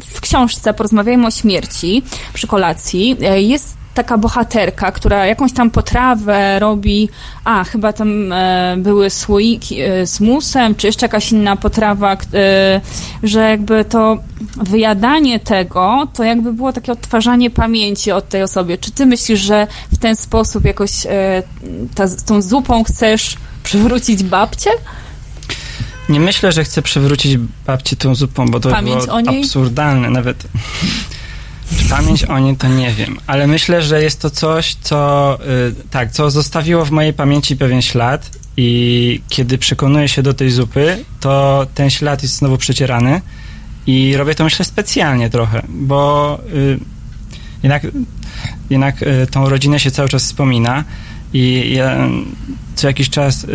w 0.00 0.20
książce 0.20 0.74
porozmawiajmy 0.74 1.26
o 1.26 1.30
śmierci 1.30 2.02
przy 2.34 2.46
kolacji, 2.46 3.16
e, 3.22 3.42
jest 3.42 3.78
taka 3.94 4.18
bohaterka, 4.18 4.92
która 4.92 5.26
jakąś 5.26 5.52
tam 5.52 5.70
potrawę 5.70 6.58
robi, 6.58 7.08
a 7.44 7.64
chyba 7.64 7.92
tam 7.92 8.34
były 8.76 9.10
słoiki 9.10 9.76
z 10.04 10.20
musem, 10.20 10.74
czy 10.74 10.86
jeszcze 10.86 11.06
jakaś 11.06 11.32
inna 11.32 11.56
potrawa, 11.56 12.16
że 13.22 13.50
jakby 13.50 13.84
to 13.84 14.18
wyjadanie 14.56 15.40
tego, 15.40 16.08
to 16.14 16.24
jakby 16.24 16.52
było 16.52 16.72
takie 16.72 16.92
odtwarzanie 16.92 17.50
pamięci 17.50 18.12
od 18.12 18.28
tej 18.28 18.42
osobie. 18.42 18.78
Czy 18.78 18.90
ty 18.90 19.06
myślisz, 19.06 19.40
że 19.40 19.66
w 19.92 19.98
ten 19.98 20.16
sposób 20.16 20.64
jakoś 20.64 21.06
ta, 21.94 22.04
tą 22.26 22.42
zupą 22.42 22.84
chcesz 22.84 23.36
przywrócić 23.62 24.22
babcię? 24.22 24.70
Nie 26.08 26.20
myślę, 26.20 26.52
że 26.52 26.64
chcę 26.64 26.82
przywrócić 26.82 27.38
babci 27.66 27.96
tą 27.96 28.14
zupą, 28.14 28.46
bo 28.46 28.60
to 28.60 28.70
Pamięć 28.70 29.04
było 29.06 29.18
absurdalne 29.38 30.10
nawet. 30.10 30.48
Pamięć 31.90 32.24
o 32.24 32.38
niej 32.38 32.56
to 32.56 32.68
nie 32.68 32.90
wiem, 32.90 33.18
ale 33.26 33.46
myślę, 33.46 33.82
że 33.82 34.02
jest 34.02 34.20
to 34.20 34.30
coś, 34.30 34.74
co 34.74 35.38
y, 35.70 35.74
tak, 35.90 36.12
co 36.12 36.30
zostawiło 36.30 36.84
w 36.84 36.90
mojej 36.90 37.12
pamięci 37.12 37.56
pewien 37.56 37.82
ślad 37.82 38.30
i 38.56 39.20
kiedy 39.28 39.58
przekonuję 39.58 40.08
się 40.08 40.22
do 40.22 40.34
tej 40.34 40.50
zupy, 40.50 41.04
to 41.20 41.66
ten 41.74 41.90
ślad 41.90 42.22
jest 42.22 42.34
znowu 42.34 42.58
przecierany 42.58 43.20
i 43.86 44.16
robię 44.16 44.34
to 44.34 44.44
myślę 44.44 44.64
specjalnie 44.64 45.30
trochę, 45.30 45.62
bo 45.68 46.38
y, 46.54 46.78
jednak, 47.62 47.86
jednak 48.70 49.02
y, 49.02 49.26
tą 49.30 49.48
rodzinę 49.48 49.80
się 49.80 49.90
cały 49.90 50.08
czas 50.08 50.24
wspomina 50.24 50.84
i 51.32 51.72
ja 51.74 52.08
co 52.74 52.86
jakiś 52.86 53.10
czas 53.10 53.44
y, 53.44 53.48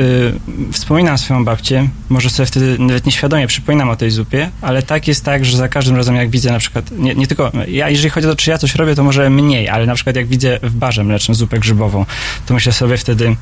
wspominam 0.71 1.17
swoją 1.17 1.45
babcię, 1.45 1.89
może 2.09 2.30
sobie 2.30 2.47
wtedy 2.47 2.80
nawet 2.80 3.05
nieświadomie 3.05 3.47
przypominam 3.47 3.89
o 3.89 3.95
tej 3.95 4.11
zupie, 4.11 4.49
ale 4.61 4.84
tak 4.84 5.07
jest 5.07 5.26
tak, 5.26 5.45
że 5.45 5.57
za 5.57 5.67
każdym 5.67 5.95
razem 5.95 6.15
jak 6.15 6.30
widzę 6.30 6.51
na 6.51 6.59
przykład, 6.59 6.91
nie, 6.91 7.15
nie 7.15 7.28
tylko, 7.28 7.51
ja 7.67 7.89
jeżeli 7.89 8.09
chodzi 8.09 8.28
o 8.28 8.30
to, 8.30 8.36
czy 8.36 8.49
ja 8.49 8.57
coś 8.57 8.76
robię, 8.76 8.95
to 8.95 9.03
może 9.03 9.30
mniej, 9.30 9.69
ale 9.69 9.86
na 9.86 9.95
przykład 9.95 10.15
jak 10.15 10.28
widzę 10.28 10.59
w 10.63 10.76
barze 10.76 11.03
mlecznym 11.03 11.36
zupę 11.36 11.59
grzybową, 11.59 12.05
to 12.45 12.53
myślę 12.53 12.71
sobie 12.74 12.97
wtedy 12.97 13.36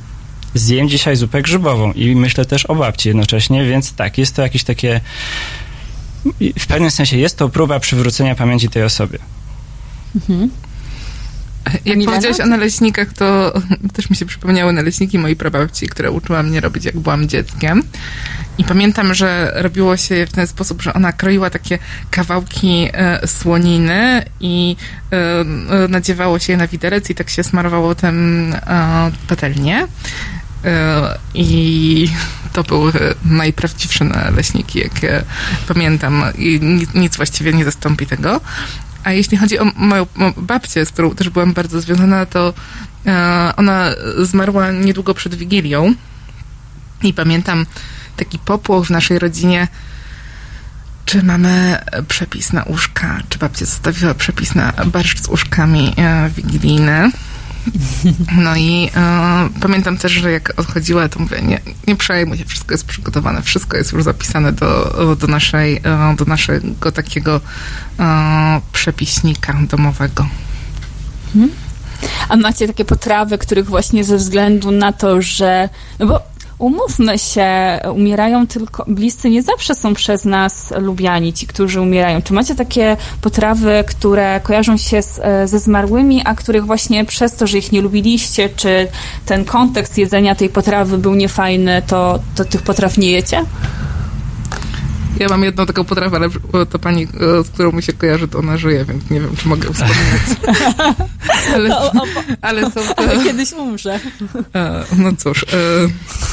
zjem 0.53 0.89
dzisiaj 0.89 1.15
zupę 1.15 1.41
grzybową 1.41 1.91
i 1.91 2.15
myślę 2.15 2.45
też 2.45 2.65
o 2.65 2.75
babci 2.75 3.09
jednocześnie, 3.09 3.65
więc 3.65 3.93
tak, 3.93 4.17
jest 4.17 4.35
to 4.35 4.41
jakieś 4.41 4.63
takie 4.63 5.01
w 6.59 6.67
pewnym 6.67 6.91
sensie 6.91 7.17
jest 7.17 7.37
to 7.37 7.49
próba 7.49 7.79
przywrócenia 7.79 8.35
pamięci 8.35 8.69
tej 8.69 8.83
osobie. 8.83 9.19
Mhm. 10.15 10.49
Jak 11.65 11.85
Milena? 11.85 12.05
powiedziałaś 12.05 12.39
o 12.39 12.45
naleśnikach, 12.45 13.13
to 13.13 13.53
też 13.95 14.09
mi 14.09 14.15
się 14.15 14.25
przypomniały 14.25 14.73
naleśniki 14.73 15.19
mojej 15.19 15.35
prababci, 15.35 15.87
które 15.87 16.11
uczyła 16.11 16.43
mnie 16.43 16.59
robić, 16.59 16.85
jak 16.85 16.99
byłam 16.99 17.27
dzieckiem. 17.29 17.83
I 18.57 18.63
pamiętam, 18.63 19.13
że 19.13 19.51
robiło 19.55 19.97
się 19.97 20.15
je 20.15 20.27
w 20.27 20.31
ten 20.31 20.47
sposób, 20.47 20.81
że 20.81 20.93
ona 20.93 21.13
kroiła 21.13 21.49
takie 21.49 21.79
kawałki 22.11 22.89
e, 22.93 23.27
słoniny 23.27 24.25
i 24.39 24.75
e, 25.11 25.15
e, 25.15 25.87
nadziewało 25.87 26.39
się 26.39 26.53
je 26.53 26.57
na 26.57 26.67
widelec 26.67 27.09
i 27.09 27.15
tak 27.15 27.29
się 27.29 27.43
smarowało 27.43 27.95
tym 27.95 28.53
e, 28.53 29.11
patelnię. 29.27 29.87
E, 30.65 31.17
I 31.33 32.09
to 32.53 32.63
były 32.63 32.93
najprawdziwsze 33.25 34.05
naleśniki, 34.05 34.79
jakie 34.79 35.23
pamiętam. 35.67 36.23
I 36.37 36.59
nic, 36.61 36.93
nic 36.93 37.17
właściwie 37.17 37.53
nie 37.53 37.65
zastąpi 37.65 38.07
tego. 38.07 38.41
A 39.03 39.11
jeśli 39.11 39.37
chodzi 39.37 39.59
o 39.59 39.65
moją 39.75 40.05
mo- 40.15 40.33
babcię, 40.37 40.85
z 40.85 40.89
którą 40.89 41.15
też 41.15 41.29
byłam 41.29 41.53
bardzo 41.53 41.81
związana, 41.81 42.25
to 42.25 42.53
e, 43.05 43.53
ona 43.57 43.89
zmarła 44.17 44.71
niedługo 44.71 45.13
przed 45.13 45.35
Wigilią. 45.35 45.93
I 47.03 47.13
pamiętam 47.13 47.65
taki 48.17 48.39
popłoch 48.39 48.87
w 48.87 48.89
naszej 48.89 49.19
rodzinie, 49.19 49.67
czy 51.05 51.23
mamy 51.23 51.77
przepis 52.07 52.53
na 52.53 52.63
uszka, 52.63 53.19
czy 53.29 53.39
babcia 53.39 53.65
zostawiła 53.65 54.13
przepis 54.13 54.55
na 54.55 54.71
barszcz 54.71 55.21
z 55.21 55.27
uszkami 55.27 55.93
e, 55.97 56.29
wigilijny. 56.29 57.11
No 58.43 58.55
i 58.55 58.89
e, 58.95 59.49
pamiętam 59.61 59.97
też, 59.97 60.11
że 60.11 60.31
jak 60.31 60.59
odchodziła, 60.59 61.09
to 61.09 61.19
mówię, 61.19 61.41
nie, 61.41 61.61
nie 61.87 61.95
przejmuj 61.95 62.37
się, 62.37 62.45
wszystko 62.45 62.73
jest 62.73 62.85
przygotowane, 62.85 63.41
wszystko 63.41 63.77
jest 63.77 63.93
już 63.93 64.03
zapisane 64.03 64.51
do, 64.53 65.15
do, 65.19 65.27
naszej, 65.27 65.77
e, 65.83 66.15
do 66.17 66.25
naszego 66.25 66.91
takiego 66.91 67.41
e, 67.99 68.61
przepiśnika 68.73 69.53
domowego. 69.69 70.27
A 72.29 72.35
macie 72.35 72.67
takie 72.67 72.85
potrawy, 72.85 73.37
których 73.37 73.65
właśnie 73.65 74.03
ze 74.03 74.17
względu 74.17 74.71
na 74.71 74.93
to, 74.93 75.21
że. 75.21 75.69
No 75.99 76.05
bo 76.05 76.30
umówmy 76.61 77.19
się, 77.19 77.79
umierają 77.93 78.47
tylko. 78.47 78.85
Bliscy 78.87 79.29
nie 79.29 79.41
zawsze 79.41 79.75
są 79.75 79.93
przez 79.93 80.25
nas 80.25 80.73
lubiani, 80.77 81.33
ci, 81.33 81.47
którzy 81.47 81.81
umierają. 81.81 82.21
Czy 82.21 82.33
macie 82.33 82.55
takie 82.55 82.97
potrawy, 83.21 83.83
które 83.87 84.39
kojarzą 84.43 84.77
się 84.77 85.01
z, 85.01 85.19
e, 85.23 85.47
ze 85.47 85.59
zmarłymi, 85.59 86.21
a 86.25 86.35
których 86.35 86.65
właśnie 86.65 87.05
przez 87.05 87.35
to, 87.35 87.47
że 87.47 87.57
ich 87.57 87.71
nie 87.71 87.81
lubiliście, 87.81 88.49
czy 88.49 88.87
ten 89.25 89.45
kontekst 89.45 89.97
jedzenia 89.97 90.35
tej 90.35 90.49
potrawy 90.49 90.97
był 90.97 91.15
niefajny, 91.15 91.81
to, 91.87 92.19
to 92.35 92.45
tych 92.45 92.61
potraw 92.61 92.97
nie 92.97 93.11
jecie? 93.11 93.45
Ja 95.19 95.27
mam 95.29 95.43
jedną 95.43 95.65
taką 95.65 95.83
potrawę, 95.83 96.17
ale 96.17 96.29
to 96.65 96.79
pani, 96.79 97.03
e, 97.03 97.43
z 97.43 97.49
którą 97.49 97.71
mi 97.71 97.83
się 97.83 97.93
kojarzy, 97.93 98.27
to 98.27 98.39
ona 98.39 98.57
żyje, 98.57 98.85
więc 98.85 99.09
nie 99.09 99.19
wiem, 99.21 99.35
czy 99.35 99.47
mogę 99.47 99.73
wspominać. 99.73 100.21
ale, 101.55 101.69
To, 101.69 101.91
ale 102.41 102.61
są 102.71 102.81
to... 102.95 102.99
ale 102.99 103.23
kiedyś 103.23 103.51
umrze. 103.53 103.99
E, 104.55 104.83
no 104.97 105.11
cóż, 105.17 105.43
e, 105.43 105.47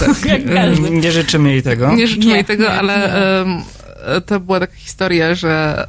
tak. 0.01 0.25
Jak 0.33 0.55
każdy. 0.55 0.91
Nie 0.91 1.13
życzymy 1.13 1.51
jej 1.51 1.63
tego. 1.63 1.95
Nie 1.95 2.07
życzymy 2.07 2.27
Nie, 2.27 2.35
jej 2.35 2.45
tego, 2.45 2.63
nie, 2.65 2.71
ale 2.71 3.13
nie. 3.47 4.21
to 4.21 4.41
była 4.41 4.61
taka 4.61 4.75
historia, 4.75 5.35
że 5.35 5.87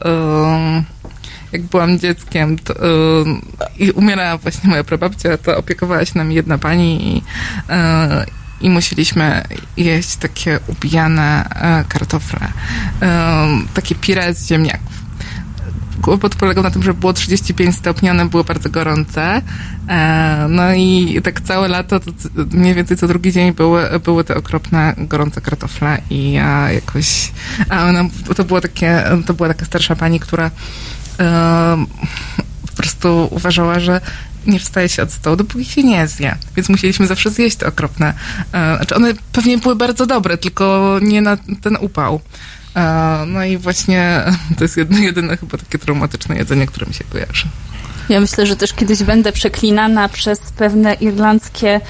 jak 1.52 1.62
byłam 1.62 2.00
dzieckiem 2.00 2.58
to, 2.60 2.74
i 3.80 3.92
umierała 3.92 4.38
właśnie 4.38 4.70
moja 4.70 4.84
prababcia, 4.84 5.38
to 5.38 5.58
opiekowała 5.58 6.06
się 6.06 6.12
nami 6.16 6.36
jedna 6.36 6.58
pani 6.58 7.18
i, 7.18 7.22
e, 7.70 8.26
i 8.62 8.70
musieliśmy 8.70 9.44
jeść 9.78 10.16
takie 10.16 10.60
ubijane 10.68 11.50
e, 11.50 11.84
kartofle, 11.90 12.48
takie 13.74 13.96
pire 13.96 14.34
z 14.34 14.48
ziemniaków. 14.48 15.00
Kłopot 16.02 16.36
polegał 16.36 16.64
na 16.64 16.72
tym, 16.72 16.84
że 16.84 16.94
było 16.94 17.14
35 17.14 17.76
stopni, 17.76 18.10
one 18.10 18.30
były 18.30 18.44
bardzo 18.44 18.70
gorące. 18.70 19.42
E, 19.90 20.46
no 20.50 20.74
i 20.74 21.22
tak 21.24 21.42
całe 21.42 21.68
lato, 21.68 22.00
to 22.00 22.12
mniej 22.52 22.74
więcej 22.74 22.98
co 22.98 23.08
drugi 23.08 23.32
dzień 23.32 23.54
były, 23.54 24.00
były 24.00 24.24
te 24.24 24.36
okropne, 24.36 24.94
gorące 24.98 25.42
kartofle 25.42 26.02
i 26.10 26.32
ja 26.32 26.72
jakoś... 26.72 27.32
A 27.70 27.86
ona, 27.86 28.04
to, 28.36 28.44
było 28.44 28.62
takie, 28.62 29.04
to 29.26 29.34
była 29.34 29.50
taka 29.50 29.66
starsza 29.66 29.96
pani, 29.96 30.20
która 30.20 30.52
po 32.68 32.76
prostu 32.78 33.28
uważała, 33.32 33.80
że 33.80 34.02
nie 34.48 34.60
wstaje 34.60 34.90
się 34.90 35.04
od 35.04 35.12
stołu, 35.12 35.36
dopóki 35.36 35.66
się 35.66 35.84
nie 35.84 36.08
zje. 36.08 36.36
Więc 36.56 36.70
musieliśmy 36.70 37.08
zawsze 37.08 37.30
zjeść 37.30 37.58
te 37.58 37.68
okropne. 37.68 38.14
E, 38.54 38.76
znaczy 38.76 38.96
one 38.96 39.14
pewnie 39.32 39.58
były 39.58 39.76
bardzo 39.76 40.06
dobre, 40.06 40.38
tylko 40.38 40.96
nie 41.02 41.22
na 41.22 41.38
ten 41.62 41.78
upał. 41.82 42.20
E, 42.76 43.24
no 43.28 43.44
i 43.44 43.58
właśnie 43.58 44.24
to 44.58 44.64
jest 44.64 44.78
jedno, 44.78 44.98
jedyne 44.98 45.38
chyba 45.38 45.58
takie 45.58 45.80
traumatyczne 45.80 46.36
jedzenie, 46.36 46.68
które 46.68 46.86
mi 46.88 46.94
się 46.94 47.04
kojarzy. 47.04 47.46
Ja 48.10 48.20
myślę, 48.20 48.46
że 48.46 48.56
też 48.56 48.74
kiedyś 48.74 49.04
będę 49.04 49.32
przeklinana 49.32 50.10
przez 50.10 50.40
pewne 50.40 50.94
irlandzkie 50.94 51.82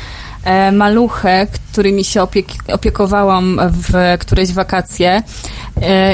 e, 0.44 0.72
maluchy, 0.72 1.48
którymi 1.72 2.04
się 2.04 2.20
opiek- 2.22 2.74
opiekowałam 2.74 3.60
w 3.72 4.18
któreś 4.20 4.52
wakacje 4.52 5.24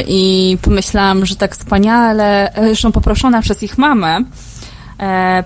i 0.07 0.57
pomyślałam, 0.61 1.25
że 1.25 1.35
tak 1.35 1.55
wspaniale, 1.55 2.53
zresztą 2.57 2.91
poproszona 2.91 3.41
przez 3.41 3.63
ich 3.63 3.77
mamę, 3.77 4.19
e, 4.99 5.43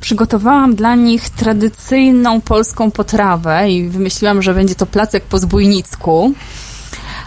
przygotowałam 0.00 0.74
dla 0.74 0.94
nich 0.94 1.30
tradycyjną 1.30 2.40
polską 2.40 2.90
potrawę 2.90 3.70
i 3.70 3.88
wymyśliłam, 3.88 4.42
że 4.42 4.54
będzie 4.54 4.74
to 4.74 4.86
placek 4.86 5.24
po 5.24 5.38
zbójnicku. 5.38 6.34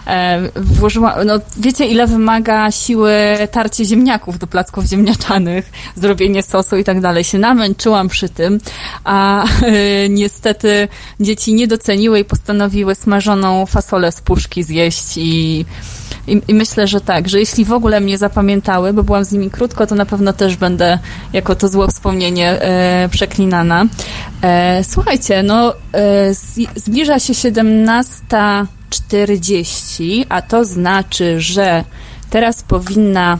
E, 0.06 0.48
włożyła, 0.56 1.24
no 1.24 1.40
wiecie 1.56 1.86
ile 1.86 2.06
wymaga 2.06 2.70
siły 2.70 3.12
tarcie 3.50 3.84
ziemniaków 3.84 4.38
do 4.38 4.46
placków 4.46 4.84
ziemniaczanych, 4.84 5.70
zrobienie 5.94 6.42
sosu 6.42 6.76
i 6.76 6.84
tak 6.84 7.00
dalej. 7.00 7.24
Się 7.24 7.38
namęczyłam 7.38 8.08
przy 8.08 8.28
tym, 8.28 8.58
a 9.04 9.44
e, 9.44 10.08
niestety 10.08 10.88
dzieci 11.20 11.54
nie 11.54 11.66
doceniły 11.66 12.20
i 12.20 12.24
postanowiły 12.24 12.94
smażoną 12.94 13.66
fasolę 13.66 14.12
z 14.12 14.20
puszki 14.20 14.62
zjeść 14.62 15.16
i 15.16 15.64
i, 16.26 16.42
I 16.48 16.54
myślę, 16.54 16.86
że 16.86 17.00
tak, 17.00 17.28
że 17.28 17.40
jeśli 17.40 17.64
w 17.64 17.72
ogóle 17.72 18.00
mnie 18.00 18.18
zapamiętały, 18.18 18.92
bo 18.92 19.02
byłam 19.02 19.24
z 19.24 19.32
nimi 19.32 19.50
krótko, 19.50 19.86
to 19.86 19.94
na 19.94 20.06
pewno 20.06 20.32
też 20.32 20.56
będę 20.56 20.98
jako 21.32 21.54
to 21.54 21.68
złe 21.68 21.88
wspomnienie 21.88 22.50
e, 22.50 23.08
przeklinana. 23.08 23.86
E, 24.42 24.84
słuchajcie, 24.84 25.42
no 25.42 25.74
e, 25.92 26.34
zbliża 26.76 27.18
się 27.18 27.32
17.40, 27.32 30.26
a 30.28 30.42
to 30.42 30.64
znaczy, 30.64 31.40
że 31.40 31.84
teraz 32.30 32.62
powinna 32.62 33.38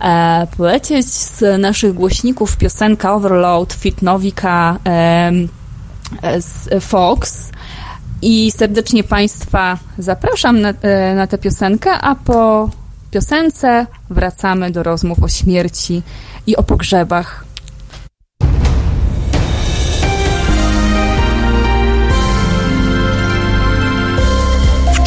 e, 0.00 0.46
polecieć 0.56 1.06
z 1.06 1.60
naszych 1.60 1.94
głośników 1.94 2.56
piosenka 2.56 3.14
Overload 3.14 3.72
Fit 3.72 4.02
Nowika 4.02 4.78
em, 4.84 5.48
e, 6.22 6.42
z 6.42 6.68
Fox. 6.84 7.50
I 8.22 8.50
serdecznie 8.50 9.04
Państwa 9.04 9.78
zapraszam 9.98 10.60
na, 10.60 10.68
e, 10.82 11.14
na 11.14 11.26
tę 11.26 11.38
piosenkę, 11.38 11.90
a 11.92 12.14
po 12.14 12.70
piosence 13.10 13.86
wracamy 14.10 14.70
do 14.70 14.82
rozmów 14.82 15.22
o 15.22 15.28
śmierci 15.28 16.02
i 16.46 16.56
o 16.56 16.62
pogrzebach. 16.62 17.44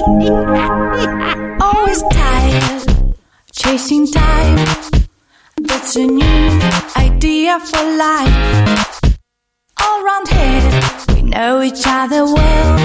Always 1.60 2.02
tired, 2.10 3.14
chasing 3.52 4.10
time. 4.10 4.56
That's 5.60 5.94
a 5.94 6.06
new 6.06 6.60
idea 6.96 7.60
for 7.60 7.84
life. 7.98 9.00
All 9.82 10.02
round 10.02 10.28
here, 10.28 10.80
we 11.14 11.20
know 11.20 11.60
each 11.60 11.82
other 11.84 12.24
well, 12.24 12.78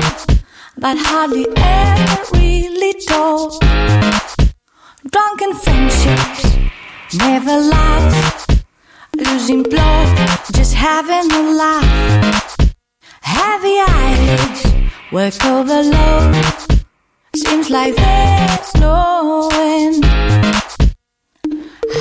but 0.77 0.97
hardly 0.99 1.47
ever 1.55 2.21
really 2.33 2.93
talk. 3.07 3.61
Drunken 5.09 5.53
friendships 5.53 6.57
never 7.13 7.61
last. 7.61 8.65
Losing 9.15 9.63
blood, 9.63 10.17
just 10.53 10.73
having 10.73 11.31
a 11.31 11.43
laugh. 11.53 12.57
Heavy 13.21 13.79
eyes, 13.87 14.65
work 15.13 15.45
overload. 15.45 16.64
Seems 17.35 17.69
like 17.69 17.93
there's 17.97 18.75
no 18.75 19.49
end. 19.53 20.05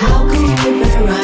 How 0.00 0.30
can 0.30 0.42
we 0.64 0.80
rewrite 0.80 1.23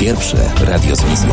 Pierwsze 0.00 0.36
radio 0.64 0.96
z 0.96 1.04
wizją. 1.04 1.30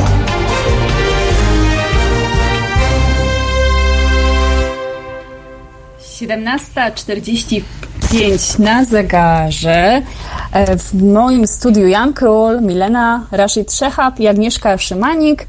Siedemnasta 6.19 6.91
czterdzieści 6.91 7.63
pięć 8.11 8.57
na 8.59 8.85
zegarze. 8.85 10.01
E, 10.51 10.77
W 10.77 11.03
moim 11.03 11.47
studiu 11.47 11.87
Jan 11.87 12.13
Król, 12.13 12.61
Milena 12.61 13.27
Rashid 13.31 13.73
Szechab 13.73 14.19
i 14.19 14.27
Agnieszka 14.27 14.77
Szymanik. 14.77 15.47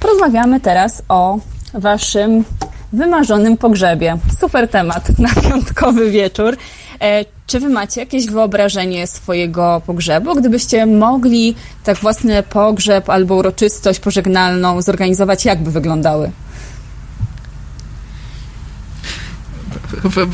Porozmawiamy 0.00 0.60
teraz 0.60 1.02
o 1.08 1.38
waszym 1.74 2.44
wymarzonym 2.92 3.56
pogrzebie. 3.56 4.18
Super 4.40 4.68
temat 4.68 5.18
na 5.18 5.28
piątkowy 5.42 6.10
wieczór. 6.10 6.56
E, 7.00 7.24
Czy 7.46 7.60
wy 7.60 7.68
macie 7.68 8.00
jakieś 8.00 8.26
wyobrażenie 8.26 9.06
swojego 9.06 9.82
pogrzebu? 9.86 10.34
Gdybyście 10.34 10.86
mogli 10.86 11.54
tak 11.84 11.96
własny 11.98 12.42
pogrzeb 12.42 13.10
albo 13.10 13.34
uroczystość 13.34 14.00
pożegnalną 14.00 14.82
zorganizować, 14.82 15.44
jak 15.44 15.62
by 15.62 15.70
wyglądały? 15.70 16.30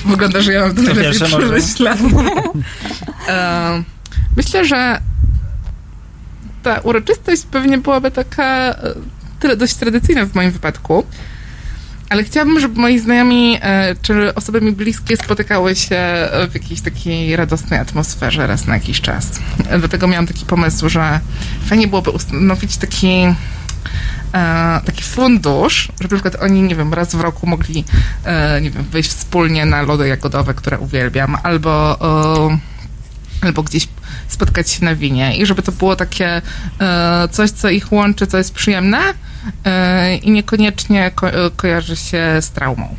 Wygląda, 0.07 0.41
że 0.41 0.53
ja 0.53 0.61
mam 0.61 0.75
to 0.77 0.83
najlepiej 0.83 1.13
przemyślane. 1.21 2.01
E, 3.29 3.83
Myślę, 4.37 4.65
że 4.65 5.01
ta 6.63 6.81
uroczystość 6.81 7.43
pewnie 7.51 7.79
byłaby 7.79 8.11
taka 8.11 8.45
e, 8.71 8.75
tyle 9.41 9.57
dość 9.57 9.75
tradycyjna 9.75 10.27
w 10.27 10.35
moim 10.35 10.51
wypadku. 10.51 11.05
Ale 12.13 12.25
chciałabym, 12.25 12.61
żeby 12.61 12.81
moi 12.81 12.99
znajomi 12.99 13.59
e, 13.63 13.97
czy 14.03 14.35
osoby 14.35 14.61
mi 14.61 14.73
bliskie 14.73 15.17
spotykały 15.17 15.77
się 15.77 16.29
w 16.51 16.55
jakiejś 16.55 16.81
takiej 16.81 17.37
radosnej 17.37 17.81
atmosferze 17.81 18.47
raz 18.47 18.67
na 18.67 18.75
jakiś 18.75 19.01
czas. 19.01 19.41
E, 19.69 19.79
Dlatego 19.79 20.09
miałam 20.09 20.27
taki 20.27 20.47
pomysł, 20.47 20.89
że 20.89 21.21
fajnie 21.67 21.89
byłoby 21.89 22.11
ustanowić 22.11 22.77
taki 22.77 23.09
e, 24.35 24.81
taki 24.85 25.03
fundusz, 25.03 25.89
żeby 26.01 26.15
na 26.15 26.21
przykład 26.23 26.43
oni, 26.43 26.63
nie 26.63 26.77
wiem, 26.77 26.95
raz 26.95 27.15
w 27.15 27.21
roku 27.21 27.47
mogli, 27.47 27.85
e, 28.25 28.61
nie 28.61 28.71
wiem, 28.71 28.85
wyjść 28.85 29.11
wspólnie 29.11 29.67
na 29.67 29.83
lody 29.83 30.09
jagodowe, 30.09 30.55
które 30.55 30.79
uwielbiam, 30.79 31.37
albo, 31.43 31.99
e, 32.51 32.72
albo 33.43 33.63
gdzieś 33.63 33.89
spotkać 34.29 34.71
się 34.71 34.85
na 34.85 34.95
winie. 34.95 35.37
I 35.37 35.47
żeby 35.47 35.63
to 35.63 35.73
było 35.73 35.97
takie 35.97 36.43
e, 36.81 37.29
coś, 37.31 37.51
co 37.51 37.71
ich 37.71 37.93
łączy, 37.93 38.27
co 38.27 38.39
jest 38.39 38.55
przyjemne 38.55 38.99
e, 39.65 40.17
i 40.17 40.31
niekoniecznie 40.31 41.11
ko- 41.15 41.47
e, 41.47 41.51
kojarzy 41.57 41.97
się 41.97 42.23
z 42.41 42.51
traumą. 42.51 42.97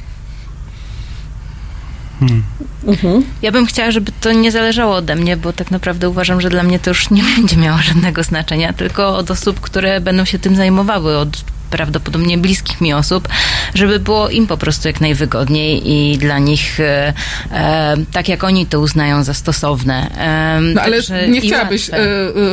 Ja 3.42 3.52
bym 3.52 3.66
chciała, 3.66 3.92
żeby 3.92 4.12
to 4.22 4.32
nie 4.32 4.52
zależało 4.52 4.96
ode 4.96 5.16
mnie, 5.16 5.38
bo 5.38 5.54
tak 5.54 5.72
naprawdę 5.72 6.10
uważam, 6.10 6.42
że 6.42 6.50
dla 6.50 6.64
mnie 6.64 6.80
to 6.80 6.90
już 6.90 7.10
nie 7.10 7.24
będzie 7.36 7.58
miało 7.58 7.78
żadnego 7.78 8.24
znaczenia, 8.24 8.74
tylko 8.74 9.18
od 9.18 9.32
osób, 9.32 9.60
które 9.60 10.02
będą 10.02 10.26
się 10.26 10.40
tym 10.40 10.56
zajmowały, 10.56 11.18
od 11.18 11.53
prawdopodobnie 11.78 12.38
bliskich 12.38 12.82
mi 12.82 12.94
osób, 12.94 13.28
żeby 13.74 14.00
było 14.00 14.30
im 14.30 14.48
po 14.48 14.58
prostu 14.58 14.88
jak 14.88 15.02
najwygodniej 15.02 15.82
i 15.86 16.18
dla 16.18 16.40
nich 16.40 16.80
e, 16.80 17.14
e, 17.52 17.96
tak, 18.12 18.30
jak 18.30 18.44
oni 18.44 18.66
to 18.66 18.80
uznają 18.80 19.24
za 19.24 19.34
stosowne. 19.34 20.10
E, 20.18 20.62
No 20.62 20.82
ale 20.82 20.98
nie 21.28 21.42
chciałabyś 21.42 21.90
e, 21.90 21.96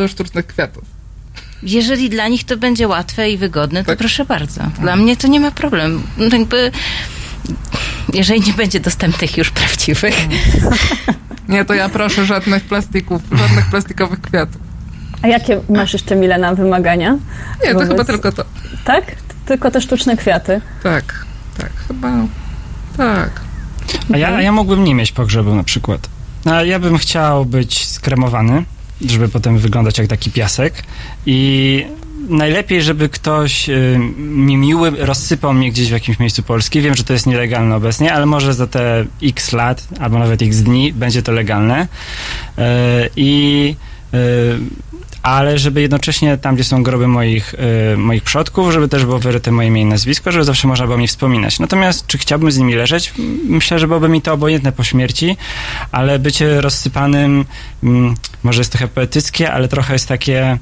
e, 0.05 0.09
sztucznych 0.09 0.47
kwiatów. 0.47 0.85
Jeżeli 1.63 2.11
dla 2.11 2.29
nich 2.29 2.45
to 2.45 2.57
będzie 2.57 2.89
łatwe 2.89 3.31
i 3.31 3.37
wygodne, 3.39 3.81
to 3.85 3.87
Tak. 3.87 3.99
proszę 3.99 4.25
bardzo. 4.25 4.61
Dla 4.81 4.97
mnie 4.97 5.17
to 5.17 5.29
nie 5.29 5.41
ma 5.41 5.51
problemu. 5.51 6.01
No, 6.19 6.37
Jakby, 6.39 6.73
jeżeli 8.13 8.41
nie 8.41 8.53
będzie 8.53 8.81
dostępnych 8.81 9.37
już 9.39 9.51
prawdziwych, 9.51 10.15
Nie, 11.49 11.65
to 11.65 11.75
ja 11.75 11.89
proszę 11.89 12.25
żadnych 12.27 12.65
plastików, 12.65 13.23
żadnych 13.33 13.71
plastikowych 13.71 14.21
kwiatów. 14.21 14.70
A 15.23 15.29
jakie 15.29 15.61
masz 15.69 15.93
jeszcze, 15.93 16.17
Milena, 16.17 16.55
wymagania? 16.55 17.19
Nie, 17.65 17.73
to 17.73 17.79
Wobec- 17.79 17.89
chyba 17.89 18.05
tylko 18.05 18.33
to. 18.33 18.45
Tak? 18.85 19.05
Tylko 19.47 19.71
te 19.71 19.81
sztuczne 19.81 20.17
kwiaty. 20.17 20.61
Tak, 20.83 21.27
tak, 21.59 21.73
chyba 21.89 22.13
tak. 22.97 23.31
A 24.15 24.17
ja, 24.17 24.37
a 24.37 24.43
ja 24.43 24.53
mógłbym 24.53 24.85
nie 24.85 24.95
mieć 24.95 25.13
pogrzebu 25.13 25.55
na 25.55 25.65
przykład. 25.65 26.09
A 26.45 26.63
ja 26.63 26.79
bym 26.79 26.99
chciał 26.99 27.45
być 27.45 27.87
skremowany, 27.87 28.65
żeby 29.07 29.29
potem 29.29 29.59
wyglądać 29.59 29.99
jak 29.99 30.07
taki 30.07 30.31
piasek 30.31 30.83
i 31.27 31.87
najlepiej, 32.29 32.83
żeby 32.83 33.09
ktoś 33.09 33.69
y, 33.69 33.99
mi 34.19 34.57
miły 34.57 34.91
rozsypał 34.91 35.55
mnie 35.55 35.71
gdzieś 35.71 35.89
w 35.89 35.93
jakimś 35.93 36.19
miejscu 36.19 36.43
Polski. 36.43 36.81
Wiem, 36.81 36.95
że 36.95 37.05
to 37.05 37.13
jest 37.13 37.27
nielegalne 37.27 37.77
obecnie, 37.77 38.13
ale 38.13 38.27
może 38.27 38.55
za 38.55 38.67
te 38.67 39.05
x 39.23 39.53
lat, 39.53 39.89
albo 40.01 40.19
nawet 40.19 40.43
x 40.43 40.57
dni 40.57 40.93
będzie 40.93 41.23
to 41.23 41.33
legalne. 41.33 41.89
Y, 42.59 42.63
I 43.17 43.77
y, 44.15 44.59
ale 45.23 45.59
żeby 45.59 45.81
jednocześnie 45.81 46.39
tam, 46.39 46.55
gdzie 46.55 46.65
są 46.65 46.83
groby 46.83 47.09
moich, 47.09 47.55
y, 47.95 47.97
moich 47.97 48.23
przodków, 48.23 48.73
żeby 48.73 48.89
też 48.89 49.05
było 49.05 49.19
wyryte 49.19 49.51
moje 49.51 49.69
imię 49.69 49.83
i 49.83 49.85
nazwisko, 49.85 50.33
żeby 50.33 50.45
zawsze 50.45 50.69
można 50.69 50.87
było 50.87 50.99
mnie 50.99 51.09
wspominać. 51.09 51.59
Natomiast 51.59 52.07
czy 52.07 52.19
chciałbym 52.19 52.53
z 52.53 52.59
nimi 52.59 52.75
leżeć? 52.75 53.13
Myślę, 53.45 53.79
że 53.79 53.87
byłoby 53.87 54.09
mi 54.09 54.23
to 54.23 54.33
obojętne 54.33 54.73
po 54.73 54.85
śmierci, 54.85 55.37
ale 55.93 56.19
bycie 56.19 56.61
rozsypanym, 56.61 57.45
mm, 57.83 58.15
może 58.43 58.61
jest 58.61 58.73
trochę 58.73 58.89
poetyckie, 58.89 59.53
ale 59.53 59.69
trochę 59.69 59.93
jest 59.93 60.09
takie 60.09 60.59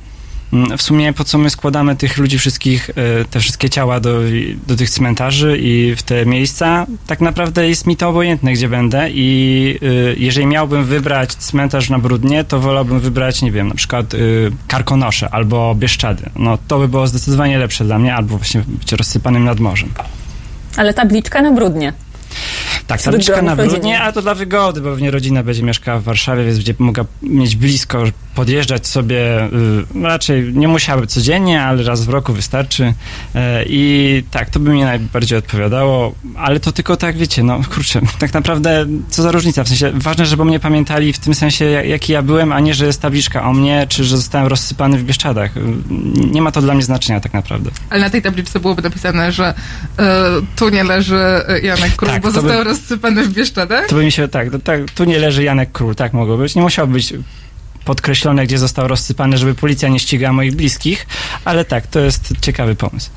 w 0.53 0.83
sumie 0.83 1.13
po 1.13 1.25
co 1.25 1.39
my 1.39 1.51
składamy 1.51 1.97
tych 1.97 2.19
ludzi 2.19 2.39
wszystkich, 2.39 2.91
y, 2.91 2.95
te 3.31 3.41
wszystkie 3.41 3.71
ciała 3.71 4.01
do, 4.01 4.21
do 4.67 4.77
tych 4.77 4.91
cmentarzy 4.91 5.59
i 5.61 5.95
w 5.97 6.03
te 6.03 6.27
miejsca, 6.27 6.87
tak 7.07 7.21
naprawdę 7.21 7.69
jest 7.69 7.87
mi 7.87 7.97
to 7.97 8.09
obojętne, 8.09 8.53
gdzie 8.53 8.69
będę 8.69 9.11
i 9.11 9.79
y, 9.83 10.17
jeżeli 10.19 10.47
miałbym 10.47 10.85
wybrać 10.85 11.35
cmentarz 11.35 11.91
na 11.91 11.99
Brudnie, 11.99 12.45
to 12.45 12.61
wolałbym 12.61 13.01
wybrać, 13.01 13.43
nie 13.43 13.53
wiem, 13.53 13.69
na 13.69 13.75
przykład 13.75 14.15
y, 14.15 14.51
Karkonosze 14.69 15.31
albo 15.31 15.75
Bieszczady. 15.75 16.31
No 16.37 16.59
to 16.69 16.79
by 16.79 16.89
było 16.89 17.07
zdecydowanie 17.07 17.59
lepsze 17.59 17.85
dla 17.85 17.99
mnie, 17.99 18.15
albo 18.15 18.39
właśnie 18.39 18.63
być 18.67 18.93
rozsypanym 18.93 19.45
nad 19.45 19.61
morzem. 19.61 19.89
Ale 20.77 20.95
tabliczka 20.95 21.43
na 21.43 21.53
brudnie. 21.53 21.93
Tak, 22.87 23.03
tabliczka 23.03 23.43
na. 23.43 23.57
Brudnie, 23.57 24.01
a 24.01 24.13
to 24.13 24.23
dla 24.23 24.35
wygody, 24.35 24.81
bo 24.81 24.91
pewnie 24.91 25.11
rodzina 25.11 25.43
będzie 25.43 25.63
mieszkała 25.63 25.99
w 25.99 26.03
Warszawie, 26.03 26.45
więc 26.45 26.57
będzie 26.57 26.75
mogła 26.79 27.05
mieć 27.23 27.57
blisko, 27.57 28.05
podjeżdżać 28.35 28.87
sobie, 28.87 29.45
y, 29.45 29.51
raczej 30.03 30.53
nie 30.55 30.69
musiałaby 30.69 31.07
codziennie, 31.07 31.63
ale 31.63 31.83
raz 31.83 32.05
w 32.05 32.09
roku 32.09 32.33
wystarczy. 32.33 32.95
E, 33.35 33.65
I 33.67 34.23
tak, 34.31 34.51
to 34.51 34.61
by 34.61 34.71
mi 34.71 34.81
najbardziej 34.83 35.39
odpowiadało, 35.39 36.15
ale 36.37 36.61
to 36.61 36.73
tylko 36.73 36.97
tak, 36.97 37.17
wiecie, 37.17 37.43
no 37.43 37.61
kurczę, 37.75 38.01
tak 38.19 38.33
naprawdę 38.35 38.87
co 39.09 39.23
za 39.23 39.33
różnica, 39.33 39.65
w 39.65 39.69
sensie 39.69 39.91
ważne, 39.95 40.27
żeby 40.27 40.45
mnie 40.45 40.61
pamiętali 40.61 41.13
w 41.13 41.19
tym 41.19 41.35
sensie, 41.35 41.65
jak- 41.65 41.87
jaki 41.87 42.13
ja 42.13 42.23
byłem, 42.23 42.53
a 42.53 42.61
nie, 42.61 42.75
że 42.75 42.87
jest 42.87 43.03
tabliczka 43.03 43.43
o 43.43 43.53
mnie, 43.53 43.87
czy 43.89 44.05
że 44.05 44.17
zostałem 44.17 44.47
rozsypany 44.49 44.99
w 44.99 45.05
Bieszczadach. 45.05 45.57
Y, 45.57 45.61
Nie 46.31 46.43
ma 46.43 46.53
to 46.53 46.61
dla 46.63 46.75
mnie 46.75 46.83
znaczenia 46.83 47.21
tak 47.21 47.33
naprawdę. 47.33 47.71
Ale 47.91 48.01
na 48.01 48.11
tej 48.11 48.23
tabliczce 48.23 48.61
byłoby 48.61 48.83
napisane, 48.83 49.33
że 49.33 49.55
e, 49.99 50.05
tu 50.57 50.69
nie 50.69 50.85
leży 50.85 51.17
e, 51.17 51.61
Janek 51.61 51.97
Król, 51.97 52.18
Tak, 52.23 52.33
bo 52.33 52.39
to 52.39 52.43
by- 52.43 52.49
został 52.49 52.65
rozsypany 52.65 53.23
w 53.23 53.33
Bieszczadach. 53.33 53.87
To 53.87 53.95
by 53.95 54.05
mi 54.05 54.13
się, 54.13 54.29
tak, 54.29 54.51
to, 54.51 54.59
tak, 54.59 54.91
tu 54.91 55.05
nie 55.05 55.19
leży 55.19 55.43
Janek 55.43 55.73
Król, 55.73 55.95
tak 55.95 56.13
mogło 56.13 56.37
być. 56.37 56.55
Nie 56.55 56.63
musiał 56.63 56.89
być 56.89 57.15
podkreślone, 57.85 58.47
gdzie 58.47 58.59
został 58.59 58.89
rozsypany, 58.89 59.39
żeby 59.39 59.55
policja 59.55 59.89
nie 59.89 59.99
ścigała 59.99 60.33
moich 60.33 60.55
bliskich, 60.57 61.07
ale 61.45 61.65
tak, 61.65 61.87
to 61.87 62.01
jest 62.01 62.33
ciekawy 62.41 62.75
pomysł. 62.75 63.11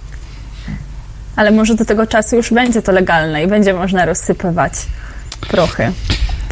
Ale 1.35 1.51
może 1.51 1.75
do 1.75 1.85
tego 1.85 2.07
czasu 2.07 2.35
już 2.35 2.53
będzie 2.53 2.81
to 2.81 2.91
legalne 2.91 3.43
i 3.43 3.47
będzie 3.47 3.73
można 3.73 4.05
rozsypywać 4.05 4.73
prochy 5.47 5.91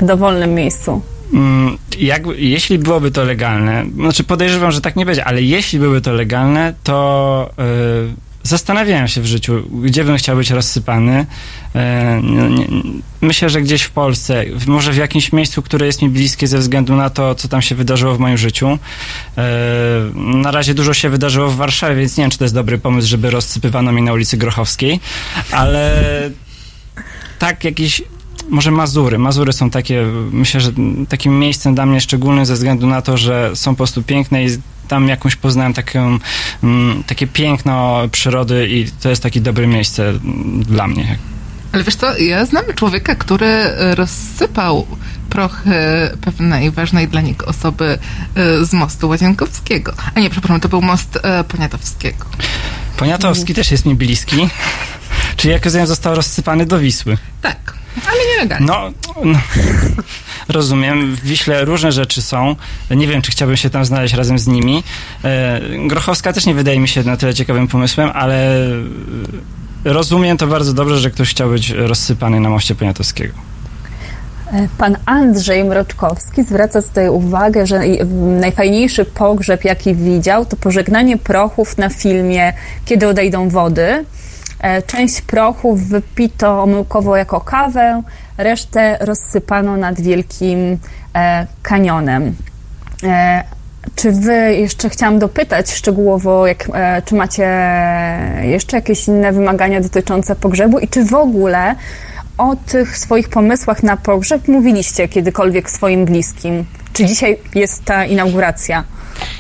w 0.02 0.06
dowolnym 0.06 0.54
miejscu. 0.54 1.02
Mm, 1.34 1.78
Jak, 1.98 2.22
jeśli 2.36 2.80
byłoby 2.80 3.12
to 3.12 3.24
legalne, 3.24 3.86
znaczy 3.96 4.24
podejrzewam, 4.24 4.72
że 4.72 4.82
tak 4.82 4.96
nie 4.96 5.06
będzie, 5.06 5.26
ale 5.26 5.42
jeśli 5.42 5.80
były 5.80 6.02
to 6.02 6.14
legalne, 6.14 6.74
to 6.84 7.50
yy, 7.58 8.14
zastanawiałem 8.44 9.08
się 9.08 9.22
w 9.22 9.26
życiu, 9.26 9.64
gdzie 9.84 10.04
bym 10.04 10.18
chciał 10.18 10.38
być 10.38 10.52
rozsypany. 10.52 11.26
E, 11.76 12.22
myślę, 13.22 13.50
że 13.50 13.62
gdzieś 13.62 13.82
w 13.82 13.92
Polsce, 13.92 14.46
może 14.68 14.92
w 14.92 14.98
jakimś 14.98 15.34
miejscu, 15.34 15.62
które 15.62 15.86
jest 15.86 16.02
mi 16.02 16.10
bliskie 16.10 16.48
ze 16.48 16.58
względu 16.58 16.96
na 16.96 17.10
to, 17.10 17.36
co 17.36 17.48
tam 17.48 17.62
się 17.62 17.76
wydarzyło 17.76 18.16
w 18.16 18.20
moim 18.20 18.38
życiu. 18.38 18.68
E, 18.68 18.80
na 20.16 20.52
razie 20.52 20.74
dużo 20.74 20.94
się 20.94 21.10
wydarzyło 21.10 21.50
w 21.50 21.56
Warszawie, 21.56 21.96
więc 21.96 22.18
nie 22.18 22.24
wiem, 22.24 22.32
czy 22.32 22.38
to 22.38 22.46
jest 22.46 22.56
dobry 22.56 22.78
pomysł, 22.78 23.08
żeby 23.08 23.30
rozsypywano 23.30 23.92
mi 23.92 24.02
na 24.02 24.14
ulicy 24.14 24.38
Grochowskiej, 24.38 25.00
ale 25.52 26.04
tak 27.40 27.64
jakieś 27.64 28.02
może 28.50 28.72
Mazury. 28.72 29.18
Mazury 29.18 29.54
są 29.54 29.70
takie, 29.70 30.06
myślę, 30.32 30.62
że 30.62 30.72
takim 31.10 31.40
miejscem 31.40 31.76
dla 31.76 31.86
mnie 31.86 32.02
szczególnym 32.02 32.46
ze 32.46 32.54
względu 32.54 32.88
na 32.88 33.02
to, 33.02 33.18
że 33.18 33.52
są 33.56 33.72
po 33.72 33.78
prostu 33.78 34.04
piękne 34.04 34.46
i 34.46 34.48
tam 34.90 35.08
jakąś 35.08 35.36
poznałem 35.36 35.74
taką, 35.74 36.20
mm, 36.64 37.04
takie 37.04 37.28
piękno 37.28 38.02
przyrody 38.12 38.68
i 38.70 38.92
to 38.92 39.10
jest 39.10 39.24
takie 39.24 39.42
dobre 39.42 39.68
miejsce 39.68 40.10
mm, 40.10 40.64
dla 40.64 40.88
mnie. 40.88 41.18
Ale 41.72 41.84
wiesz 41.84 41.96
co, 41.96 42.18
ja 42.18 42.46
znam 42.46 42.64
człowieka, 42.76 43.16
który 43.16 43.64
rozsypał 43.96 44.88
prochy 45.30 45.72
pewnej 46.22 46.72
ważnej 46.72 47.08
dla 47.08 47.22
niego 47.22 47.46
osoby 47.46 47.98
e, 48.36 48.66
z 48.66 48.74
mostu 48.74 49.10
Łazienkowskiego. 49.10 49.94
A 50.16 50.20
nie, 50.20 50.30
przepraszam, 50.30 50.60
to 50.60 50.70
był 50.70 50.82
most 50.82 51.20
e, 51.24 51.44
Poniatowskiego. 51.44 52.26
Poniatowski 52.98 53.54
też 53.54 53.72
jest 53.72 53.86
mi 53.86 53.96
bliski. 53.96 54.50
Czyli 55.38 55.54
jak 55.54 55.66
rozumiem, 55.66 55.88
został 55.88 56.16
rozsypany 56.16 56.66
do 56.66 56.80
Wisły. 56.80 57.18
Tak, 57.42 57.74
ale 58.08 58.18
nielegalnie. 58.36 58.66
No, 58.68 58.92
no, 59.24 59.40
rozumiem. 60.50 61.16
W 61.16 61.22
Wiśle 61.22 61.66
różne 61.66 61.92
rzeczy 61.92 62.22
są. 62.22 62.56
Nie 62.92 63.08
wiem, 63.08 63.22
czy 63.22 63.32
chciałbym 63.32 63.58
się 63.58 63.70
tam 63.70 63.86
znaleźć 63.86 64.14
razem 64.14 64.40
z 64.40 64.48
nimi. 64.48 64.84
E, 65.24 65.62
Grochowska 65.88 66.34
też 66.34 66.46
nie 66.46 66.54
wydaje 66.54 66.80
mi 66.80 66.88
się 66.88 67.04
na 67.04 67.18
tyle 67.18 67.34
ciekawym 67.34 67.68
pomysłem, 67.68 68.10
ale 68.14 68.68
rozumiem 69.86 70.38
to 70.38 70.48
bardzo 70.48 70.74
dobrze, 70.74 71.00
że 71.00 71.12
ktoś 71.12 71.30
chciał 71.30 71.50
być 71.50 71.70
rozsypany 71.70 72.40
na 72.40 72.50
moście 72.50 72.76
Poniatowskiego. 72.76 73.34
E, 74.54 74.68
Pan 74.78 74.98
Andrzej 75.06 75.64
Mroczkowski 75.64 76.44
zwraca 76.44 76.82
tutaj 76.82 77.10
uwagę, 77.10 77.68
że 77.68 77.82
najfajniejszy 78.40 79.06
pogrzeb, 79.06 79.66
jaki 79.66 79.96
widział, 79.96 80.46
to 80.46 80.56
pożegnanie 80.56 81.18
prochów 81.18 81.78
na 81.78 81.90
filmie 81.90 82.54
Kiedy 82.86 83.08
odejdą 83.08 83.50
wody. 83.50 84.06
E, 84.60 84.82
Część 84.82 85.22
prochów 85.22 85.88
wypito 85.88 86.64
omyłkowo 86.64 87.18
jako 87.18 87.42
kawę, 87.42 88.02
resztę 88.38 88.98
rozsypano 89.02 89.78
nad 89.78 90.02
wielkim 90.02 90.78
e, 91.16 91.48
kanionem. 91.62 92.36
E, 93.04 93.44
Czy 93.96 94.12
wy, 94.12 94.56
jeszcze 94.56 94.90
chciałam 94.90 95.20
dopytać 95.20 95.72
szczegółowo, 95.72 96.48
jak, 96.48 96.70
czy 97.06 97.16
macie 97.16 97.50
jeszcze 98.42 98.78
jakieś 98.78 99.08
inne 99.08 99.32
wymagania 99.32 99.82
dotyczące 99.82 100.36
pogrzebu 100.36 100.80
i 100.80 100.88
czy 100.88 101.06
w 101.06 101.14
ogóle 101.14 101.76
o 102.38 102.56
tych 102.56 102.98
swoich 102.98 103.30
pomysłach 103.30 103.84
na 103.84 103.98
pogrzeb 103.98 104.48
mówiliście 104.48 105.08
kiedykolwiek 105.08 105.70
swoim 105.70 106.06
bliskim? 106.06 106.66
Czy 106.94 107.06
dzisiaj 107.06 107.38
jest 107.56 107.86
ta 107.86 108.06
inauguracja? 108.06 108.84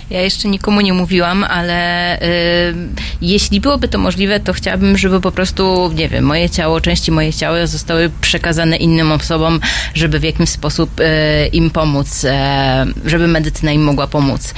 Ja 0.09 0.21
jeszcze 0.21 0.47
nikomu 0.47 0.81
nie 0.81 0.93
mówiłam, 0.93 1.43
ale 1.43 2.15
y, 2.21 2.73
jeśli 3.21 3.61
byłoby 3.61 3.87
to 3.87 3.97
możliwe, 3.97 4.39
to 4.39 4.53
chciałabym, 4.53 4.97
żeby 4.97 5.21
po 5.21 5.31
prostu, 5.31 5.91
nie 5.95 6.09
wiem, 6.09 6.25
moje 6.25 6.49
ciało, 6.49 6.81
części 6.81 7.11
moje 7.11 7.33
ciała 7.33 7.67
zostały 7.67 8.11
przekazane 8.21 8.77
innym 8.77 9.11
osobom, 9.11 9.59
żeby 9.93 10.19
w 10.19 10.23
jakimś 10.23 10.49
sposób 10.49 10.99
y, 10.99 11.03
im 11.47 11.69
pomóc, 11.69 12.25
e, 12.25 12.85
żeby 13.05 13.27
medycyna 13.27 13.71
im 13.71 13.83
mogła 13.83 14.07
pomóc, 14.07 14.53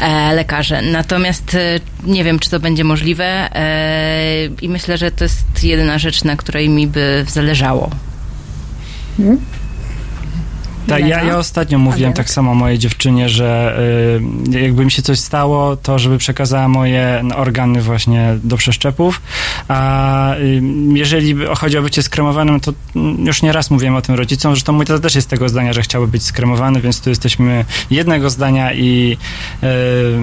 e, 0.00 0.34
lekarze. 0.34 0.82
Natomiast 0.82 1.54
y, 1.54 1.80
nie 2.04 2.24
wiem, 2.24 2.38
czy 2.38 2.50
to 2.50 2.60
będzie 2.60 2.84
możliwe 2.84 3.24
e, 3.24 4.46
i 4.62 4.68
myślę, 4.68 4.98
że 4.98 5.10
to 5.10 5.24
jest 5.24 5.64
jedyna 5.64 5.98
rzecz, 5.98 6.24
na 6.24 6.36
której 6.36 6.68
mi 6.68 6.86
by 6.86 7.24
zależało. 7.28 7.90
Tak, 10.86 11.06
ja, 11.06 11.22
ja 11.22 11.38
ostatnio 11.38 11.78
mówiłem 11.78 12.12
tak 12.12 12.30
samo 12.30 12.54
mojej 12.54 12.78
dziewczynie, 12.78 13.28
że 13.28 13.78
y, 14.52 14.60
jakby 14.60 14.84
mi 14.84 14.90
się 14.90 15.02
coś 15.02 15.18
stało, 15.18 15.76
to 15.76 15.98
żeby 15.98 16.18
przekazała 16.18 16.68
moje 16.68 17.24
organy 17.36 17.82
właśnie 17.82 18.38
do 18.42 18.56
przeszczepów, 18.56 19.20
a 19.68 20.34
y, 20.36 20.62
jeżeli 20.94 21.36
chodzi 21.56 21.78
o 21.78 21.82
bycie 21.82 22.02
skremowanym, 22.02 22.60
to 22.60 22.72
już 23.18 23.42
nie 23.42 23.52
raz 23.52 23.70
mówiłem 23.70 23.96
o 23.96 24.02
tym 24.02 24.14
rodzicom, 24.14 24.52
zresztą 24.52 24.72
mój 24.72 24.86
tata 24.86 25.00
też 25.00 25.14
jest 25.14 25.28
tego 25.28 25.48
zdania, 25.48 25.72
że 25.72 25.82
chciałby 25.82 26.08
być 26.08 26.22
skremowany, 26.22 26.80
więc 26.80 27.00
tu 27.00 27.10
jesteśmy 27.10 27.64
jednego 27.90 28.30
zdania 28.30 28.72
i 28.72 29.16
y, 29.62 29.66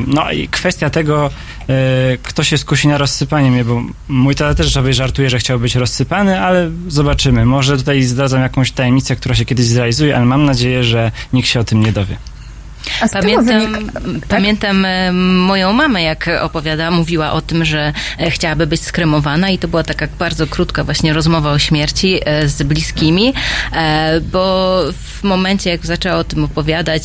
no 0.08 0.32
i 0.32 0.48
kwestia 0.48 0.90
tego, 0.90 1.30
y, 1.30 2.18
kto 2.24 2.44
się 2.44 2.58
skusi 2.58 2.88
na 2.88 2.98
rozsypanie 2.98 3.52
mnie, 3.52 3.66
bo 3.66 3.82
mój 4.08 4.36
tata 4.36 4.56
też 4.56 4.74
sobie 4.74 4.94
żartuje, 4.94 5.30
że 5.30 5.40
chciał 5.40 5.60
być 5.60 5.76
rozsypany, 5.76 6.42
ale 6.42 6.72
zobaczymy. 6.88 7.46
Może 7.46 7.78
tutaj 7.78 8.04
zdradzam 8.04 8.42
jakąś 8.42 8.72
tajemnicę, 8.72 9.16
która 9.16 9.36
się 9.36 9.46
kiedyś 9.46 9.66
zrealizuje, 9.66 10.16
ale 10.16 10.26
mam 10.26 10.51
nadzieję, 10.52 10.84
że 10.84 11.12
nikt 11.34 11.48
się 11.48 11.60
o 11.60 11.64
tym 11.64 11.80
nie 11.84 11.92
dowie. 11.92 12.18
Pamiętam, 13.22 13.74
wynika- 13.74 14.28
pamiętam 14.28 14.86
e, 14.86 15.12
moją 15.14 15.74
mamę, 15.74 16.04
jak 16.04 16.30
opowiada, 16.42 16.92
mówiła 16.92 17.32
o 17.32 17.42
tym, 17.42 17.66
że 17.66 17.94
e, 18.20 18.32
chciałaby 18.32 18.68
być 18.68 18.82
skremowana 18.82 19.50
i 19.50 19.58
to 19.58 19.68
była 19.68 19.84
taka 19.84 20.08
bardzo 20.20 20.48
krótka 20.48 20.84
właśnie 20.84 21.14
rozmowa 21.14 21.52
o 21.52 21.60
śmierci 21.60 22.20
e, 22.26 22.48
z 22.48 22.64
bliskimi, 22.64 23.34
bo 24.32 24.78
w 25.20 25.24
momencie, 25.24 25.70
jak 25.70 25.86
zaczęła 25.86 26.16
o 26.16 26.24
tym 26.24 26.44
opowiadać, 26.44 27.04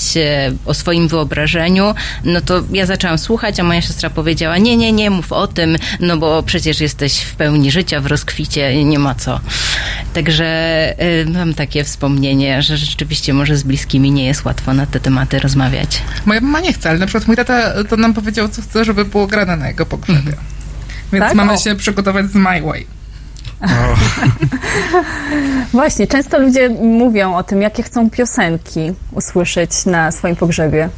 o 0.66 0.74
swoim 0.74 1.09
wyobrażeniu, 1.09 1.95
no 2.24 2.41
to 2.41 2.62
ja 2.72 2.87
zaczęłam 2.87 3.18
słuchać, 3.18 3.61
a 3.61 3.62
moja 3.64 3.83
siostra 3.83 4.11
powiedziała, 4.11 4.59
nie, 4.59 4.77
nie, 4.77 4.93
nie 4.93 5.11
mów 5.11 5.33
o 5.33 5.47
tym, 5.47 5.77
no 6.01 6.16
bo 6.16 6.43
przecież 6.43 6.81
jesteś 6.81 7.18
w 7.20 7.35
pełni 7.37 7.70
życia, 7.70 8.01
w 8.01 8.07
rozkwicie, 8.07 8.85
nie 8.85 8.99
ma 8.99 9.14
co. 9.14 9.41
Także 10.14 10.47
mam 11.35 11.55
takie 11.55 11.85
wspomnienie, 11.85 12.62
że 12.62 12.77
rzeczywiście 12.77 13.35
może 13.35 13.57
z 13.57 13.62
bliskimi 13.62 14.11
nie 14.11 14.24
jest 14.27 14.45
łatwo 14.45 14.74
na 14.74 14.87
te 14.87 15.01
tematy 15.01 15.39
rozmawiać. 15.39 15.65
Moja 16.26 16.40
mama 16.40 16.60
nie 16.60 16.72
chce, 16.72 16.90
ale 16.90 16.98
na 16.98 17.06
przykład 17.06 17.26
mój 17.26 17.36
tata 17.36 17.84
to 17.84 17.96
nam 17.96 18.14
powiedział, 18.14 18.48
co 18.48 18.62
chce, 18.62 18.84
żeby 18.84 19.04
było 19.04 19.26
grane 19.26 19.56
na 19.56 19.68
jego 19.68 19.86
pogrzebie. 19.86 20.32
Więc 21.12 21.24
Tak? 21.24 21.34
mamy 21.34 21.52
O. 21.52 21.56
się 21.56 21.74
przygotować 21.74 22.26
z 22.26 22.34
My 22.34 22.62
Way. 22.62 22.86
Właśnie, 25.72 26.06
często 26.06 26.38
ludzie 26.38 26.68
mówią 26.68 27.34
o 27.34 27.42
tym, 27.42 27.62
jakie 27.62 27.82
chcą 27.82 28.10
piosenki 28.10 28.92
usłyszeć 29.12 29.86
na 29.86 30.12
swoim 30.12 30.36
pogrzebie. 30.36 30.88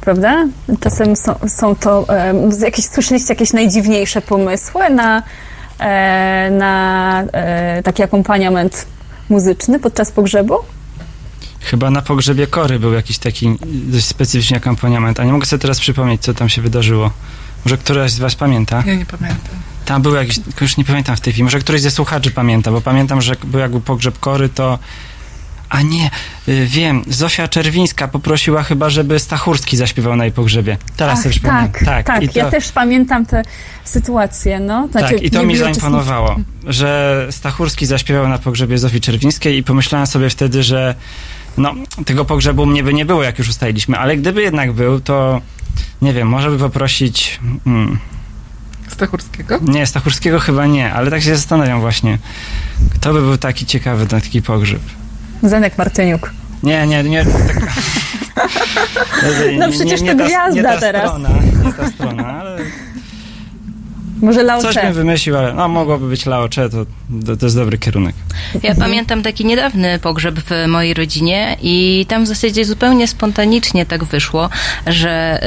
Prawda? 0.00 0.44
Czasem 0.80 1.16
są, 1.16 1.34
są 1.48 1.76
to 1.76 2.06
z 2.48 2.60
jakieś, 2.60 2.84
słyszeliście 2.84 3.32
jakieś 3.32 3.52
najdziwniejsze 3.52 4.22
pomysły 4.22 4.90
na, 4.90 5.22
e, 5.78 6.50
na 6.50 7.22
e, 7.32 7.82
taki 7.82 8.02
akompaniament 8.02 8.86
muzyczny 9.28 9.78
podczas 9.80 10.12
pogrzebu? 10.12 10.54
Chyba 11.60 11.90
na 11.90 12.02
pogrzebie 12.02 12.46
Kory 12.46 12.78
był 12.78 12.92
jakiś 12.92 13.18
taki 13.18 13.56
dość 13.66 14.04
specyficzny 14.04 14.56
akompaniament, 14.56 15.20
a 15.20 15.24
nie 15.24 15.32
mogę 15.32 15.46
sobie 15.46 15.60
teraz 15.60 15.80
przypomnieć, 15.80 16.22
co 16.22 16.34
tam 16.34 16.48
się 16.48 16.62
wydarzyło. 16.62 17.10
Może 17.64 17.78
któraś 17.78 18.10
z 18.10 18.18
was 18.18 18.34
pamięta? 18.34 18.82
Ja 18.86 18.94
nie 18.94 19.06
pamiętam. 19.06 19.54
Tam 19.84 20.02
był 20.02 20.14
jakiś, 20.14 20.40
już 20.60 20.76
nie 20.76 20.84
pamiętam 20.84 21.16
w 21.16 21.20
tej 21.20 21.32
chwili, 21.32 21.44
może 21.44 21.58
któryś 21.58 21.80
ze 21.80 21.90
słuchaczy 21.90 22.30
pamięta, 22.30 22.70
bo 22.70 22.80
pamiętam, 22.80 23.22
że 23.22 23.34
był 23.44 23.60
jakby 23.60 23.80
pogrzeb 23.80 24.18
Kory, 24.18 24.48
to... 24.48 24.78
A 25.68 25.82
nie, 25.82 26.10
y, 26.48 26.66
wiem, 26.66 27.04
Zofia 27.08 27.48
Czerwińska 27.48 28.08
poprosiła 28.08 28.62
chyba, 28.62 28.90
żeby 28.90 29.18
Stachurski 29.18 29.76
zaśpiewał 29.76 30.16
na 30.16 30.24
jej 30.24 30.32
pogrzebie. 30.32 30.76
Teraz 30.96 31.18
Ach, 31.18 31.22
sobie 31.22 31.30
przypomniałem. 31.30 31.72
tak, 31.84 32.06
tak, 32.06 32.22
i 32.22 32.28
to, 32.28 32.38
ja 32.38 32.50
też 32.50 32.72
pamiętam 32.72 33.26
tę 33.26 33.42
sytuację, 33.84 34.60
no. 34.60 34.88
Znaczy, 34.88 35.14
tak, 35.14 35.22
i 35.22 35.30
to 35.30 35.42
mi 35.42 35.56
zaimponowało, 35.56 36.36
że 36.66 37.26
Stachurski 37.30 37.86
zaśpiewał 37.86 38.28
na 38.28 38.38
pogrzebie 38.38 38.78
Zofii 38.78 39.00
Czerwińskiej 39.00 39.56
i 39.56 39.62
pomyślałem 39.62 40.06
sobie 40.06 40.30
wtedy, 40.30 40.62
że 40.62 40.94
no, 41.56 41.74
tego 42.06 42.24
pogrzebu 42.24 42.66
mnie 42.66 42.82
by 42.82 42.94
nie 42.94 43.04
było, 43.04 43.22
jak 43.22 43.38
już 43.38 43.48
ustaliliśmy, 43.48 43.98
ale 43.98 44.16
gdyby 44.16 44.42
jednak 44.42 44.72
był, 44.72 45.00
to 45.00 45.40
nie 46.02 46.12
wiem, 46.12 46.28
może 46.28 46.50
by 46.50 46.58
poprosić... 46.58 47.40
Hmm, 47.64 47.98
Stachurskiego? 48.88 49.58
nie, 49.62 49.86
Stachurskiego 49.86 50.40
chyba 50.40 50.66
nie, 50.66 50.92
ale 50.92 51.10
tak 51.10 51.22
się 51.22 51.36
zastanawiam 51.36 51.80
właśnie. 51.80 52.18
Kto 52.94 53.12
by 53.12 53.20
był 53.20 53.36
taki 53.38 53.66
ciekawy 53.66 54.02
na 54.02 54.20
taki 54.20 54.42
pogrzeb? 54.42 54.80
Zenek 55.42 55.78
Martyniuk. 55.78 56.32
Nie, 56.62 56.86
nie, 56.86 57.02
nie. 57.04 57.24
Tak, 57.24 57.68
No 59.58 59.70
przecież 59.70 60.00
to 60.00 60.06
ta- 60.06 60.14
gwiazda 60.14 60.50
nie 60.50 60.62
ta 60.62 60.80
teraz. 60.80 61.10
Strona, 61.10 61.28
nie 61.64 61.72
ta 61.72 61.88
strona, 61.88 62.26
ale 62.26 62.58
Może 64.22 64.42
Lao 64.42 64.62
coś 64.62 64.74
bym 64.74 64.92
wymyślił, 64.92 65.36
ale 65.36 65.54
no, 65.54 65.68
mogłoby 65.68 66.08
być 66.08 66.26
Laocze, 66.26 66.70
to, 66.70 66.86
to, 67.26 67.36
to 67.36 67.46
jest 67.46 67.56
dobry 67.56 67.78
kierunek. 67.78 68.14
Ja 68.62 68.74
pamiętam 68.74 69.22
taki 69.22 69.44
niedawny 69.44 69.98
pogrzeb 69.98 70.34
w 70.40 70.66
mojej 70.68 70.94
rodzinie 70.94 71.56
i 71.62 72.06
tam 72.08 72.24
w 72.24 72.28
zasadzie 72.28 72.64
zupełnie 72.64 73.08
spontanicznie 73.08 73.86
tak 73.86 74.04
wyszło, 74.04 74.48
że 74.86 75.40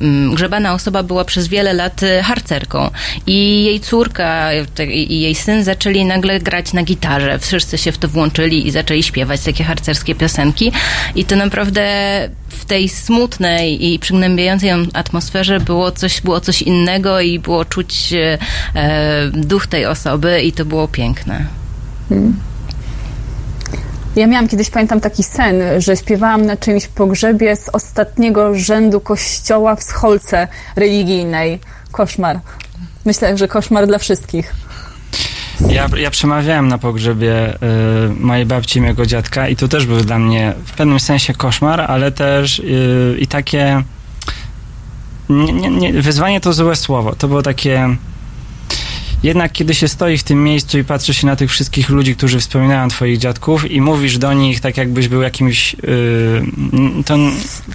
y, 0.00 0.04
mm, 0.04 0.34
grzebana 0.34 0.74
osoba 0.74 1.02
była 1.02 1.24
przez 1.24 1.48
wiele 1.48 1.72
lat 1.72 2.02
y, 2.02 2.22
harcerką 2.22 2.90
i 3.26 3.64
jej 3.64 3.80
córka 3.80 4.48
te- 4.74 4.86
i 4.86 5.20
jej 5.20 5.34
syn 5.34 5.64
zaczęli 5.64 6.04
nagle 6.04 6.40
grać 6.40 6.72
na 6.72 6.82
gitarze. 6.82 7.38
Wszyscy 7.38 7.78
się 7.78 7.92
w 7.92 7.98
to 7.98 8.08
włączyli 8.08 8.66
i 8.66 8.70
zaczęli 8.70 9.02
śpiewać 9.02 9.40
takie 9.40 9.64
harcerskie 9.64 10.14
piosenki 10.14 10.72
i 11.14 11.24
to 11.24 11.36
naprawdę 11.36 11.86
w 12.48 12.64
tej 12.64 12.88
smutnej 12.88 13.92
i 13.92 13.98
przygnębiającej 13.98 14.70
atmosferze 14.94 15.60
było 15.60 15.92
coś, 15.92 16.20
było 16.20 16.40
coś 16.40 16.62
innego 16.62 17.20
i 17.20 17.38
było 17.38 17.64
czuć 17.64 17.75
e, 18.12 18.38
e, 18.74 19.30
duch 19.30 19.66
tej 19.66 19.86
osoby 19.86 20.42
i 20.42 20.52
to 20.52 20.64
było 20.64 20.88
piękne. 20.88 21.46
Ja 24.16 24.26
miałam 24.26 24.48
kiedyś, 24.48 24.70
pamiętam, 24.70 25.00
taki 25.00 25.22
sen, 25.22 25.54
że 25.78 25.96
śpiewałam 25.96 26.46
na 26.46 26.56
czyimś 26.56 26.86
pogrzebie 26.86 27.56
z 27.56 27.68
ostatniego 27.68 28.54
rzędu 28.54 29.00
kościoła 29.00 29.76
w 29.76 29.82
scholce 29.82 30.48
religijnej. 30.76 31.60
Koszmar. 31.92 32.40
Myślę, 33.04 33.38
że 33.38 33.48
koszmar 33.48 33.86
dla 33.86 33.98
wszystkich. 33.98 34.54
Ja, 35.68 35.86
ja 35.96 36.10
przemawiałem 36.10 36.68
na 36.68 36.78
pogrzebie 36.78 37.54
y, 37.54 37.56
mojej 38.20 38.46
babci 38.46 38.78
i 38.78 38.82
mojego 38.82 39.06
dziadka 39.06 39.48
i 39.48 39.56
to 39.56 39.68
też 39.68 39.86
był 39.86 40.00
dla 40.00 40.18
mnie 40.18 40.54
w 40.64 40.72
pewnym 40.72 41.00
sensie 41.00 41.34
koszmar, 41.34 41.80
ale 41.80 42.12
też 42.12 42.58
y, 42.58 43.16
i 43.18 43.26
takie 43.26 43.82
nie, 45.28 45.52
nie, 45.52 45.70
nie, 45.70 45.92
wyzwanie 46.02 46.40
to 46.40 46.52
złe 46.52 46.76
słowo. 46.76 47.14
To 47.14 47.28
było 47.28 47.42
takie 47.42 47.96
jednak 49.22 49.52
kiedy 49.52 49.74
się 49.74 49.88
stoi 49.88 50.18
w 50.18 50.22
tym 50.22 50.44
miejscu 50.44 50.78
i 50.78 50.84
patrzy 50.84 51.14
się 51.14 51.26
na 51.26 51.36
tych 51.36 51.50
wszystkich 51.50 51.88
ludzi, 51.88 52.16
którzy 52.16 52.40
wspominają 52.40 52.88
twoich 52.88 53.18
dziadków 53.18 53.70
i 53.70 53.80
mówisz 53.80 54.18
do 54.18 54.32
nich 54.32 54.60
tak 54.60 54.76
jakbyś 54.76 55.08
był 55.08 55.22
jakimś 55.22 55.74
y, 55.74 56.42
to, 57.06 57.16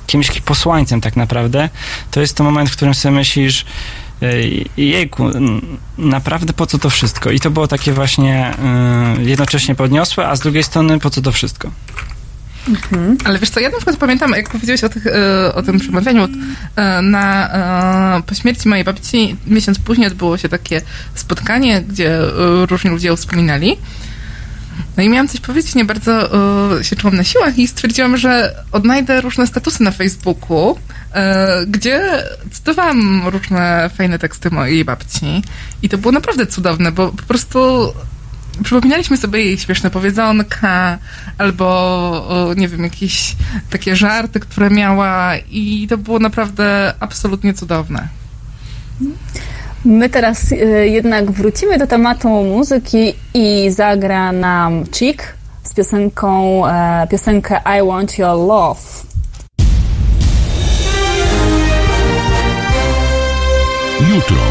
kimś 0.07 0.41
posłańcem 0.41 1.01
tak 1.01 1.15
naprawdę, 1.15 1.69
to 2.11 2.21
jest 2.21 2.37
to 2.37 2.43
moment, 2.43 2.69
w 2.69 2.75
którym 2.75 2.93
sobie 2.93 3.15
myślisz 3.15 3.65
Ej, 4.21 4.65
Jejku, 4.77 5.29
naprawdę 5.97 6.53
po 6.53 6.65
co 6.65 6.77
to 6.77 6.89
wszystko? 6.89 7.31
I 7.31 7.39
to 7.39 7.51
było 7.51 7.67
takie 7.67 7.93
właśnie 7.93 8.53
y, 9.19 9.23
jednocześnie 9.23 9.75
podniosłe, 9.75 10.27
a 10.27 10.35
z 10.35 10.39
drugiej 10.39 10.63
strony 10.63 10.99
po 10.99 11.09
co 11.09 11.21
to 11.21 11.31
wszystko? 11.31 11.71
Ale 13.25 13.39
wiesz 13.39 13.49
co, 13.49 13.59
ja 13.59 13.69
na 13.69 13.75
przykład 13.75 13.97
pamiętam, 13.97 14.31
jak 14.31 14.49
powiedziałeś 14.49 14.83
o, 14.83 14.89
tych, 14.89 15.07
e, 15.07 15.55
o 15.55 15.63
tym 15.63 15.79
przemawianiu, 15.79 16.27
e, 16.75 17.01
na, 17.01 17.49
e, 18.17 18.21
po 18.21 18.35
śmierci 18.35 18.69
mojej 18.69 18.85
babci 18.85 19.35
miesiąc 19.47 19.79
później 19.79 20.07
odbyło 20.07 20.37
się 20.37 20.49
takie 20.49 20.81
spotkanie, 21.15 21.81
gdzie 21.81 22.19
różni 22.69 22.89
ludzie 22.89 23.15
wspominali. 23.15 23.77
No 24.97 25.03
i 25.03 25.09
miałam 25.09 25.27
coś 25.27 25.39
powiedzieć, 25.39 25.75
nie 25.75 25.85
bardzo 25.85 26.29
się 26.81 26.95
czułam 26.95 27.15
na 27.15 27.23
siłach 27.23 27.57
i 27.57 27.67
stwierdziłam, 27.67 28.17
że 28.17 28.55
odnajdę 28.71 29.21
różne 29.21 29.47
statusy 29.47 29.83
na 29.83 29.91
Facebooku, 29.91 30.77
gdzie 31.67 32.23
cytowałam 32.51 33.27
różne 33.27 33.89
fajne 33.97 34.19
teksty 34.19 34.51
mojej 34.51 34.85
babci. 34.85 35.43
I 35.81 35.89
to 35.89 35.97
było 35.97 36.11
naprawdę 36.11 36.47
cudowne, 36.47 36.91
bo 36.91 37.09
po 37.09 37.23
prostu 37.23 37.93
przypominaliśmy 38.63 39.17
sobie 39.17 39.45
jej 39.45 39.57
śmieszne 39.57 39.89
powiedzonka, 39.89 40.97
albo 41.37 42.53
nie 42.57 42.67
wiem, 42.67 42.83
jakieś 42.83 43.35
takie 43.69 43.95
żarty, 43.95 44.39
które 44.39 44.69
miała 44.69 45.31
i 45.51 45.87
to 45.89 45.97
było 45.97 46.19
naprawdę 46.19 46.93
absolutnie 46.99 47.53
cudowne. 47.53 48.07
My 49.85 50.09
teraz 50.09 50.51
y, 50.51 50.55
jednak 50.87 51.31
wrócimy 51.31 51.77
do 51.77 51.87
tematu 51.87 52.29
muzyki 52.29 53.13
i 53.33 53.71
zagra 53.71 54.31
nam 54.31 54.83
Chick 54.91 55.23
z 55.63 55.73
piosenką, 55.73 56.67
e, 56.67 57.07
piosenkę 57.07 57.61
I 57.79 57.87
Want 57.87 58.17
Your 58.17 58.37
Love. 58.47 58.81
Jutro. 64.09 64.50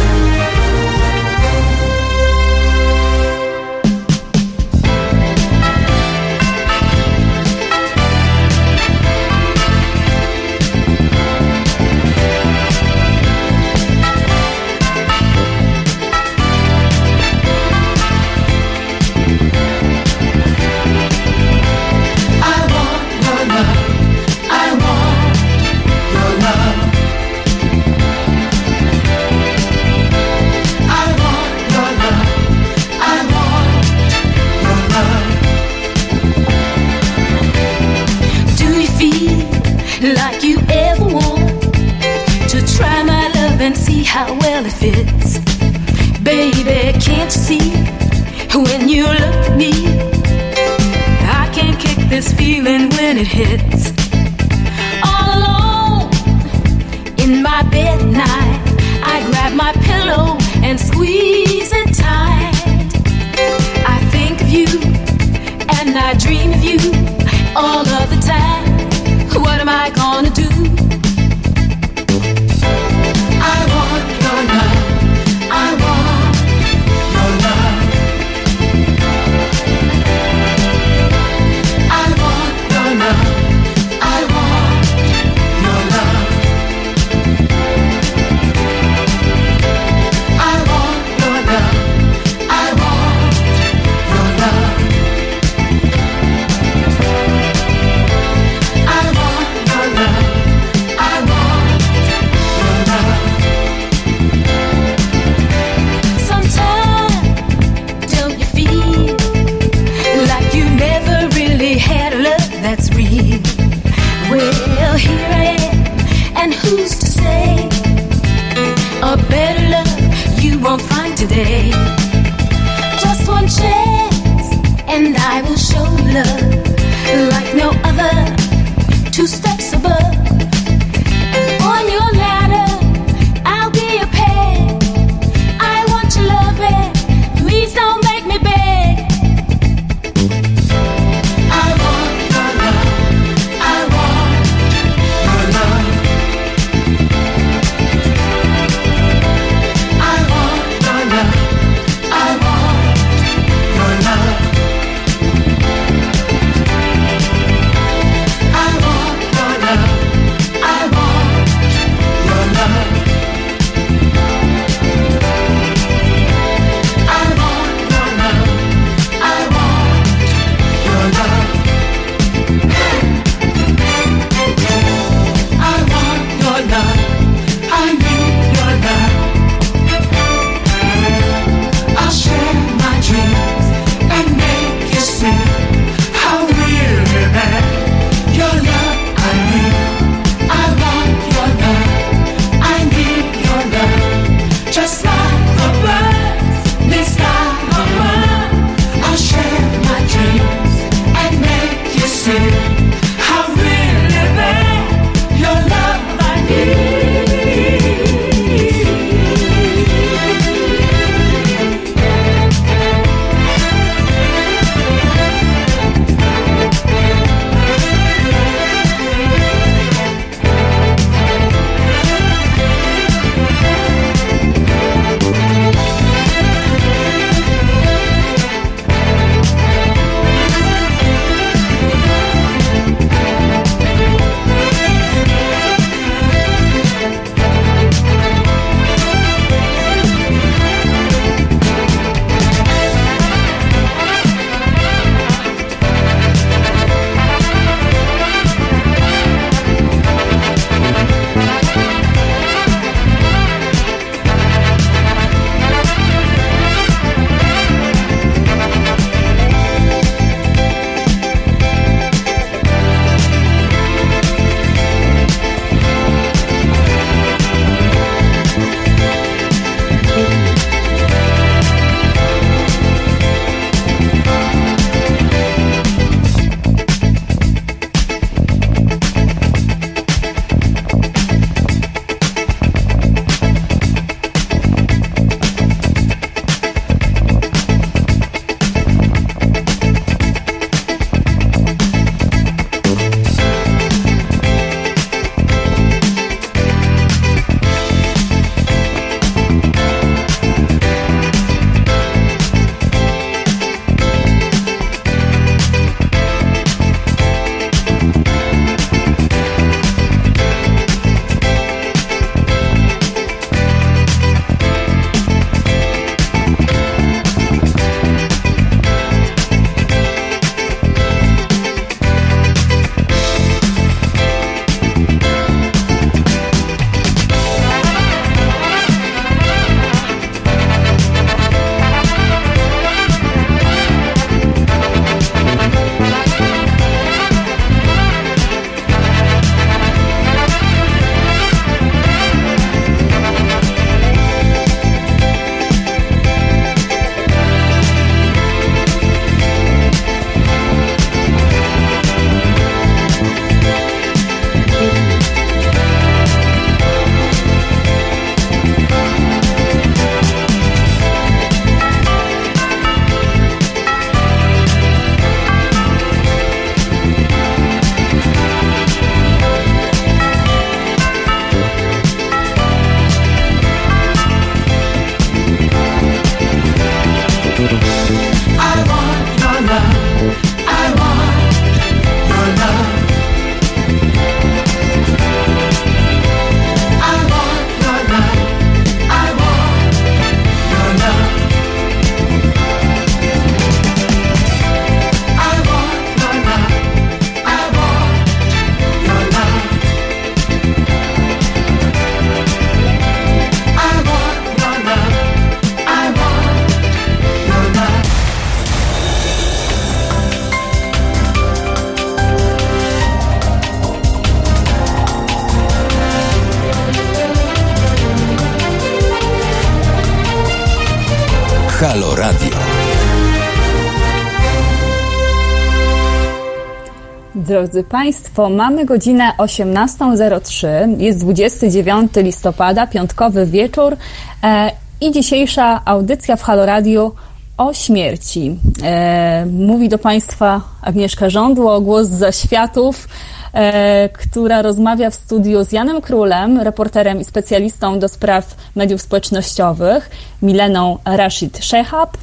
Drodzy 427.61 427.83
Państwo, 427.83 428.49
mamy 428.49 428.85
godzinę 428.85 429.31
18.03, 429.37 430.67
jest 431.01 431.19
29 431.19 432.11
listopada, 432.15 432.87
piątkowy 432.87 433.45
wieczór 433.45 433.95
e, 434.43 434.71
i 435.01 435.11
dzisiejsza 435.11 435.81
audycja 435.85 436.35
w 436.35 436.41
Halo 436.43 436.65
Radio 436.65 437.11
o 437.57 437.73
śmierci. 437.73 438.57
E, 438.83 439.45
mówi 439.45 439.89
do 439.89 439.97
Państwa 439.97 440.61
Agnieszka 440.81 441.29
Żądło, 441.29 441.81
głos 441.81 442.07
z 442.07 442.11
zaświatów, 442.11 443.07
e, 443.53 444.09
która 444.09 444.61
rozmawia 444.61 445.09
w 445.09 445.15
studiu 445.15 445.63
z 445.63 445.71
Janem 445.71 446.01
Królem, 446.01 446.59
reporterem 446.59 447.21
i 447.21 447.23
specjalistą 447.23 447.99
do 447.99 448.07
spraw 448.07 448.55
mediów 448.75 449.01
społecznościowych, 449.01 450.09
Mileną 450.41 450.97
Rashid 451.05 451.65
Shehab, 451.65 452.17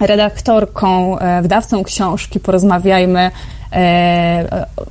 redaktorką, 0.00 1.18
e, 1.18 1.42
wydawcą 1.42 1.84
książki 1.84 2.40
Porozmawiajmy 2.40 3.30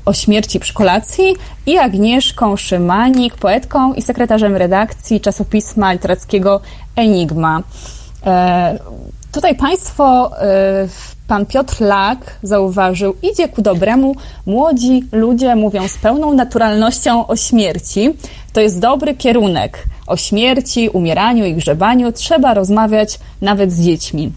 o 0.06 0.14
śmierci 0.14 0.60
przy 0.60 0.74
kolacji 0.74 1.36
i 1.66 1.78
Agnieszką 1.78 2.56
Szymanik, 2.56 3.36
poetką 3.36 3.94
i 3.94 4.02
sekretarzem 4.02 4.56
redakcji 4.56 5.22
czasopisma 5.22 5.94
literackiego 5.94 6.62
Enigma. 6.96 7.62
E, 8.26 8.80
Tutaj 9.32 9.56
Państwo, 9.56 10.32
e, 10.42 10.88
pan 11.28 11.46
Piotr 11.46 11.82
Lak 11.82 12.38
zauważył, 12.44 13.16
idzie 13.24 13.48
ku 13.48 13.62
dobremu. 13.62 14.16
Młodzi 14.46 15.04
ludzie 15.12 15.56
mówią 15.56 15.88
z 15.88 15.98
pełną 15.98 16.34
naturalnością 16.34 17.28
o 17.28 17.36
śmierci. 17.36 18.14
To 18.54 18.62
jest 18.62 18.80
dobry 18.80 19.16
kierunek. 19.16 19.84
O 20.08 20.18
śmierci, 20.18 20.90
umieraniu 20.90 21.46
i 21.46 21.54
grzebaniu 21.54 22.12
trzeba 22.12 22.54
rozmawiać 22.54 23.20
nawet 23.42 23.72
z 23.72 23.82
dziećmi. 23.82 24.32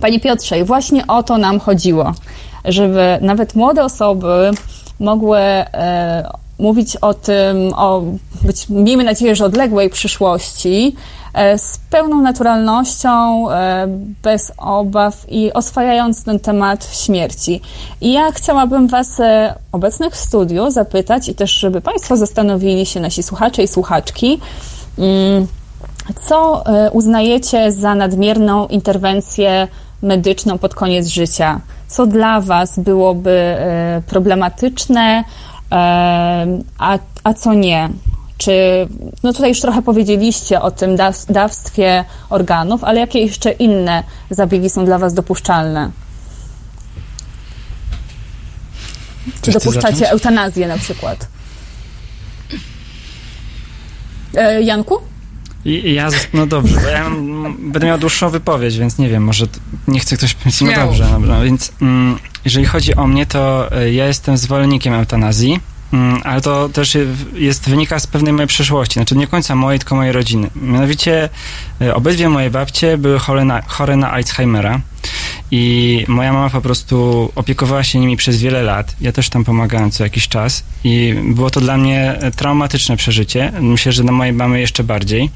Panie 0.00 0.20
Piotrze, 0.20 0.64
właśnie 0.64 1.06
o 1.06 1.22
to 1.22 1.38
nam 1.38 1.60
chodziło, 1.60 2.12
żeby 2.64 3.18
nawet 3.20 3.54
młode 3.54 3.84
osoby 3.84 4.50
mogły 5.00 5.38
e, 5.38 6.32
mówić 6.58 6.96
o 6.96 7.14
tym, 7.14 7.72
o 7.76 8.02
być, 8.42 8.68
miejmy 8.68 9.04
nadzieję, 9.04 9.36
że 9.36 9.44
odległej 9.44 9.90
przyszłości, 9.90 10.96
e, 11.34 11.58
z 11.58 11.78
pełną 11.90 12.22
naturalnością, 12.22 13.50
e, 13.50 13.86
bez 14.22 14.52
obaw 14.56 15.26
i 15.28 15.52
oswajając 15.52 16.24
ten 16.24 16.40
temat 16.40 16.88
śmierci. 16.92 17.60
I 18.00 18.12
ja 18.12 18.32
chciałabym 18.32 18.88
Was 18.88 19.20
obecnych 19.72 20.14
w 20.14 20.16
studiu 20.16 20.70
zapytać 20.70 21.28
i 21.28 21.34
też, 21.34 21.50
żeby 21.50 21.80
Państwo 21.80 22.16
zastanowili 22.16 22.86
się, 22.86 23.00
nasi 23.00 23.22
słuchacze 23.22 23.62
i 23.62 23.68
słuchaczki, 23.68 24.40
mm, 24.98 25.46
co 26.28 26.64
uznajecie 26.92 27.72
za 27.72 27.94
nadmierną 27.94 28.66
interwencję 28.66 29.68
medyczną 30.02 30.58
pod 30.58 30.74
koniec 30.74 31.06
życia? 31.06 31.60
Co 31.92 32.06
dla 32.06 32.40
Was 32.40 32.78
byłoby 32.78 33.30
e, 33.30 34.02
problematyczne, 34.06 35.24
e, 35.72 36.46
a, 36.78 36.98
a 37.24 37.34
co 37.34 37.54
nie? 37.54 37.88
Czy, 38.38 38.52
no 39.22 39.32
tutaj 39.32 39.48
już 39.48 39.60
trochę 39.60 39.82
powiedzieliście 39.82 40.60
o 40.60 40.70
tym 40.70 40.96
daw, 40.96 41.26
dawstwie 41.26 42.04
organów, 42.30 42.84
ale 42.84 43.00
jakie 43.00 43.18
jeszcze 43.18 43.50
inne 43.50 44.02
zabiegi 44.30 44.70
są 44.70 44.84
dla 44.84 44.98
Was 44.98 45.14
dopuszczalne? 45.14 45.90
Czy 49.42 49.52
dopuszczacie 49.52 49.96
zacząć? 49.96 50.12
eutanazję 50.12 50.68
na 50.68 50.78
przykład? 50.78 51.28
E, 54.34 54.62
Janku? 54.62 55.11
I, 55.64 55.94
ja, 55.94 56.08
no 56.34 56.46
dobrze, 56.46 56.74
bo 56.80 56.88
ja 56.88 57.10
będę 57.58 57.86
miał 57.86 57.98
dłuższą 57.98 58.30
wypowiedź, 58.30 58.78
więc 58.78 58.98
nie 58.98 59.08
wiem, 59.08 59.24
może 59.24 59.46
nie 59.88 60.00
chce 60.00 60.16
ktoś 60.16 60.34
powiedzieć, 60.34 60.60
no 60.60 60.72
dobrze, 60.86 61.04
dobra, 61.12 61.40
więc 61.40 61.72
mm, 61.82 62.18
jeżeli 62.44 62.66
chodzi 62.66 62.94
o 62.94 63.06
mnie, 63.06 63.26
to 63.26 63.70
y, 63.82 63.92
ja 63.92 64.06
jestem 64.06 64.36
zwolennikiem 64.36 64.94
eutanazji, 64.94 65.60
mm, 65.92 66.20
ale 66.24 66.40
to 66.40 66.68
też 66.68 66.94
je- 66.94 67.06
jest, 67.34 67.68
wynika 67.68 67.98
z 67.98 68.06
pewnej 68.06 68.32
mojej 68.32 68.48
przeszłości, 68.48 68.94
znaczy 68.94 69.16
nie 69.16 69.26
końca 69.26 69.54
mojej, 69.54 69.78
tylko 69.78 69.96
mojej 69.96 70.12
rodziny. 70.12 70.50
Mianowicie 70.62 71.28
y, 71.82 71.94
obydwie 71.94 72.28
moje 72.28 72.50
babcie 72.50 72.98
były 72.98 73.18
chore 73.18 73.44
na, 73.44 73.62
chore 73.62 73.96
na 73.96 74.10
Alzheimera 74.12 74.80
i 75.54 76.04
moja 76.08 76.32
mama 76.32 76.50
po 76.50 76.60
prostu 76.60 77.28
opiekowała 77.34 77.84
się 77.84 77.98
nimi 77.98 78.16
przez 78.16 78.40
wiele 78.40 78.62
lat. 78.62 78.96
Ja 79.00 79.12
też 79.12 79.28
tam 79.28 79.44
pomagałem 79.44 79.90
co 79.90 80.04
jakiś 80.04 80.28
czas 80.28 80.64
i 80.84 81.14
było 81.24 81.50
to 81.50 81.60
dla 81.60 81.76
mnie 81.76 82.18
traumatyczne 82.36 82.96
przeżycie. 82.96 83.52
Myślę, 83.60 83.92
że 83.92 84.02
dla 84.02 84.12
mojej 84.12 84.32
mamy 84.32 84.60
jeszcze 84.60 84.84
bardziej. 84.84 85.30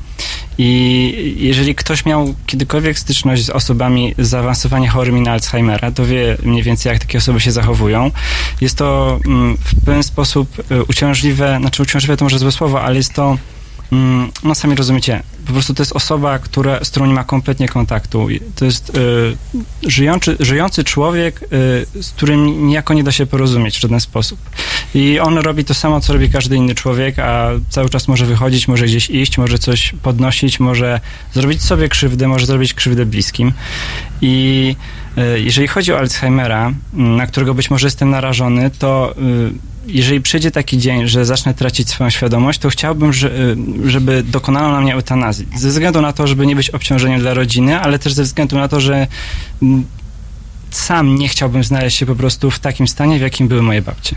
I 0.59 1.37
jeżeli 1.39 1.75
ktoś 1.75 2.05
miał 2.05 2.35
kiedykolwiek 2.47 2.99
styczność 2.99 3.45
z 3.45 3.51
osobami 3.51 4.15
zaawansowanie 4.19 4.89
chorymi 4.89 5.21
na 5.21 5.33
Alzheimera, 5.33 5.91
to 5.91 6.07
wie 6.07 6.37
mniej 6.43 6.63
więcej, 6.63 6.91
jak 6.91 6.99
takie 6.99 7.19
osoby 7.19 7.41
się 7.41 7.53
zachowują. 7.53 8.11
Jest 8.61 8.77
to 8.77 9.21
mm, 9.27 9.57
w 9.57 9.85
pewien 9.85 10.03
sposób 10.03 10.63
e, 10.71 10.83
uciążliwe, 10.83 11.57
znaczy 11.61 11.83
uciążliwe 11.83 12.17
to 12.17 12.25
może 12.25 12.39
złe 12.39 12.53
słowo, 12.53 12.83
ale 12.83 12.97
jest 12.97 13.13
to 13.13 13.39
no 14.43 14.55
sami 14.55 14.75
rozumiecie, 14.75 15.23
po 15.47 15.53
prostu 15.53 15.75
to 15.75 15.83
jest 15.83 15.93
osoba, 15.93 16.39
która, 16.39 16.85
z 16.85 16.91
którą 16.91 17.07
nie 17.07 17.15
ma 17.15 17.25
kompletnie 17.25 17.69
kontaktu. 17.69 18.29
To 18.57 18.65
jest 18.65 18.97
y, 18.97 19.91
żyjący, 19.91 20.37
żyjący 20.41 20.85
człowiek, 20.85 21.43
y, 21.43 22.03
z 22.03 22.11
którym 22.11 22.67
niejako 22.67 22.95
nie 22.95 23.05
da 23.05 23.13
się 23.13 23.27
porozumieć 23.27 23.77
w 23.79 23.81
żaden 23.81 24.01
sposób. 24.01 24.39
I 24.95 25.19
on 25.21 25.39
robi 25.39 25.65
to 25.65 25.75
samo, 25.75 26.01
co 26.01 26.13
robi 26.13 26.31
każdy 26.31 26.57
inny 26.57 26.75
człowiek, 26.75 27.19
a 27.19 27.51
cały 27.69 27.89
czas 27.89 28.09
może 28.09 28.27
wychodzić, 28.27 28.69
może 28.69 28.85
gdzieś 28.85 29.11
iść, 29.11 29.39
może 29.39 29.59
coś 29.59 29.95
podnosić, 30.03 30.61
może 30.61 31.01
zrobić 31.35 31.63
sobie 31.63 31.89
krzywdę, 31.89 32.29
może 32.29 32.47
zrobić 32.47 32.75
krzywdę 32.75 33.07
bliskim. 33.07 33.53
I 34.21 34.77
y, 35.19 35.41
jeżeli 35.41 35.69
chodzi 35.69 35.93
o 35.93 35.99
Alzheimera, 35.99 36.73
na 36.93 37.27
którego 37.27 37.55
być 37.55 37.71
może 37.71 37.87
jestem 37.87 38.11
narażony, 38.11 38.71
to 38.71 39.15
y, 39.19 39.76
jeżeli 39.87 40.21
przyjdzie 40.21 40.51
taki 40.51 40.79
dzień, 40.79 41.09
że 41.09 41.25
zacznę 41.25 41.55
tracić 41.55 41.91
swoją 41.91 42.11
świadomość, 42.11 42.59
to 42.59 42.69
chciałbym, 42.69 43.11
y, 43.11 43.91
żeby 43.91 44.23
dokonano 44.23 44.73
na 44.73 44.81
mnie 44.81 44.95
eutanazji. 44.95 45.47
Ze 45.57 45.69
względu 45.69 46.01
na 46.01 46.13
to, 46.13 46.27
żeby 46.27 46.47
nie 46.47 46.57
być 46.57 46.71
obciążeniem 46.71 47.21
dla 47.21 47.35
rodziny, 47.35 47.81
ale 47.81 47.99
też 47.99 48.13
ze 48.13 48.23
względu 48.23 48.57
na 48.57 48.69
to, 48.69 48.81
że 48.81 49.07
mm, 49.63 49.85
sam 50.71 51.15
nie 51.19 51.29
chciałbym 51.29 51.65
znaleźć 51.65 51.99
się 51.99 52.07
po 52.07 52.17
prostu 52.17 52.51
w 52.51 52.59
takim 52.59 52.89
stanie, 52.89 53.19
w 53.19 53.23
jakim 53.23 53.49
były 53.49 53.63
moje 53.63 53.83
babcie. 53.83 54.17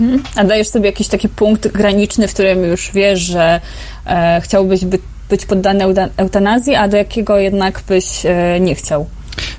Mhm. 0.00 0.22
A 0.36 0.44
dajesz 0.44 0.68
sobie 0.68 0.86
jakiś 0.86 1.08
taki 1.08 1.28
punkt 1.28 1.68
graniczny, 1.68 2.28
w 2.28 2.34
którym 2.34 2.64
już 2.64 2.90
wiesz, 2.94 3.20
że 3.20 3.60
e, 4.06 4.40
chciałbyś 4.44 4.84
by, 4.84 4.98
być 5.30 5.46
poddany 5.46 5.84
euta- 5.84 6.08
eutanazji, 6.16 6.74
a 6.74 6.88
do 6.88 6.96
jakiego 6.96 7.38
jednak 7.38 7.82
byś 7.88 8.04
e, 8.24 8.60
nie 8.60 8.74
chciał? 8.74 9.06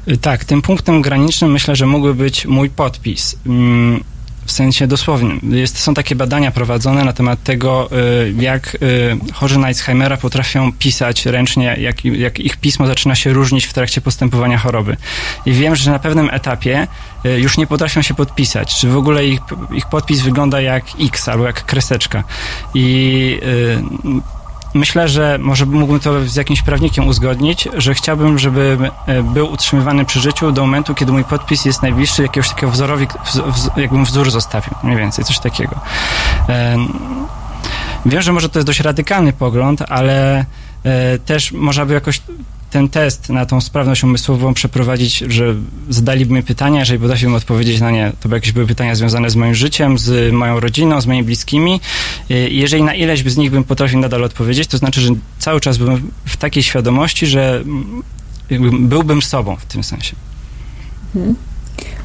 Y, 0.08 0.18
Tak, 0.18 0.46
tym 0.46 0.62
punktem 0.62 1.02
granicznym 1.02 1.52
myślę, 1.52 1.76
że 1.76 1.86
mógłby 1.86 2.14
być 2.14 2.46
mój 2.46 2.70
podpis. 2.70 3.36
W 4.52 4.54
sensie 4.54 4.88
dosłownym. 4.88 5.40
Jest, 5.44 5.80
są 5.80 5.94
takie 5.94 6.16
badania 6.16 6.52
prowadzone 6.52 7.06
na 7.06 7.14
temat 7.14 7.44
tego, 7.44 7.90
y, 7.92 8.34
jak 8.40 8.76
y, 8.76 9.18
chorzy 9.34 9.60
na 9.60 9.68
Alzheimera 9.68 10.18
potrafią 10.18 10.72
pisać 10.74 11.26
ręcznie, 11.26 11.76
jak, 11.80 12.06
jak 12.06 12.40
ich 12.40 12.58
pismo 12.58 12.88
zaczyna 12.88 13.16
się 13.16 13.34
różnić 13.34 13.66
w 13.66 13.74
trakcie 13.74 14.02
postępowania 14.02 14.58
choroby. 14.58 14.98
I 15.46 15.52
wiem, 15.52 15.76
że 15.76 15.92
na 15.92 16.00
pewnym 16.00 16.30
etapie 16.32 16.88
y, 17.26 17.40
już 17.40 17.58
nie 17.58 17.68
potrafią 17.68 18.02
się 18.02 18.14
podpisać, 18.14 18.76
czy 18.76 18.90
w 18.90 18.98
ogóle 18.98 19.26
ich, 19.26 19.40
ich 19.74 19.86
podpis 19.86 20.22
wygląda 20.22 20.62
jak 20.62 20.84
X 21.00 21.30
albo 21.30 21.46
jak 21.46 21.66
kreseczka. 21.66 22.24
I 22.74 23.40
Myślę, 24.74 25.10
że 25.10 25.38
może 25.42 25.66
mógłbym 25.66 26.00
to 26.00 26.26
z 26.26 26.36
jakimś 26.36 26.62
prawnikiem 26.62 27.08
uzgodnić, 27.08 27.68
że 27.78 27.94
chciałbym, 27.94 28.40
żeby 28.40 28.78
e, 29.08 29.24
był 29.24 29.52
utrzymywany 29.52 30.06
przy 30.06 30.20
życiu 30.20 30.52
do 30.52 30.62
momentu, 30.62 30.96
kiedy 30.96 31.12
mój 31.12 31.24
podpis 31.24 31.66
jest 31.66 31.82
najbliższy 31.82 32.22
jakiegoś 32.22 32.50
takiego 32.50 32.72
wzorowi, 32.72 33.08
wz, 33.26 33.38
wz, 33.38 33.70
jakbym 33.78 34.06
wzór 34.06 34.32
zostawił, 34.32 34.74
mniej 34.84 34.98
więcej, 34.98 35.26
coś 35.26 35.40
takiego. 35.40 35.76
E, 36.50 36.78
Wiem, 38.06 38.22
że 38.22 38.34
może 38.34 38.50
to 38.50 38.60
jest 38.60 38.68
dość 38.68 38.80
radykalny 38.80 39.34
pogląd, 39.34 39.82
ale 39.90 40.46
e, 40.84 41.20
też 41.20 41.52
można 41.52 41.86
by 41.86 41.94
jakoś 41.94 42.22
ten 42.72 42.90
test 42.90 43.30
na 43.30 43.46
tą 43.46 43.62
sprawność 43.62 44.04
umysłową 44.04 44.54
przeprowadzić, 44.54 45.18
że 45.18 45.56
zadaliby 45.90 46.34
mi 46.34 46.44
pytania, 46.44 46.80
jeżeli 46.80 47.00
potrafiłbym 47.00 47.36
odpowiedzieć 47.36 47.82
na 47.82 47.92
nie, 47.92 48.12
to 48.20 48.30
by 48.30 48.36
jakieś 48.36 48.52
były 48.52 48.68
pytania 48.68 48.96
związane 48.96 49.30
z 49.30 49.36
moim 49.36 49.56
życiem, 49.56 49.98
z 49.98 50.34
moją 50.34 50.60
rodziną, 50.60 51.02
z 51.02 51.08
moimi 51.08 51.24
bliskimi. 51.24 51.80
Jeżeli 52.50 52.84
na 52.84 52.94
ileś 52.94 53.24
z 53.24 53.38
nich 53.38 53.52
bym 53.52 53.64
potrafił 53.64 54.00
nadal 54.00 54.24
odpowiedzieć, 54.24 54.68
to 54.68 54.78
znaczy, 54.78 55.02
że 55.02 55.10
cały 55.40 55.60
czas 55.62 55.78
byłem 55.78 56.12
w 56.26 56.38
takiej 56.38 56.64
świadomości, 56.64 57.28
że 57.28 57.64
byłbym 58.80 59.22
sobą 59.22 59.56
w 59.56 59.66
tym 59.66 59.84
sensie. 59.84 60.16
Mhm. 61.16 61.36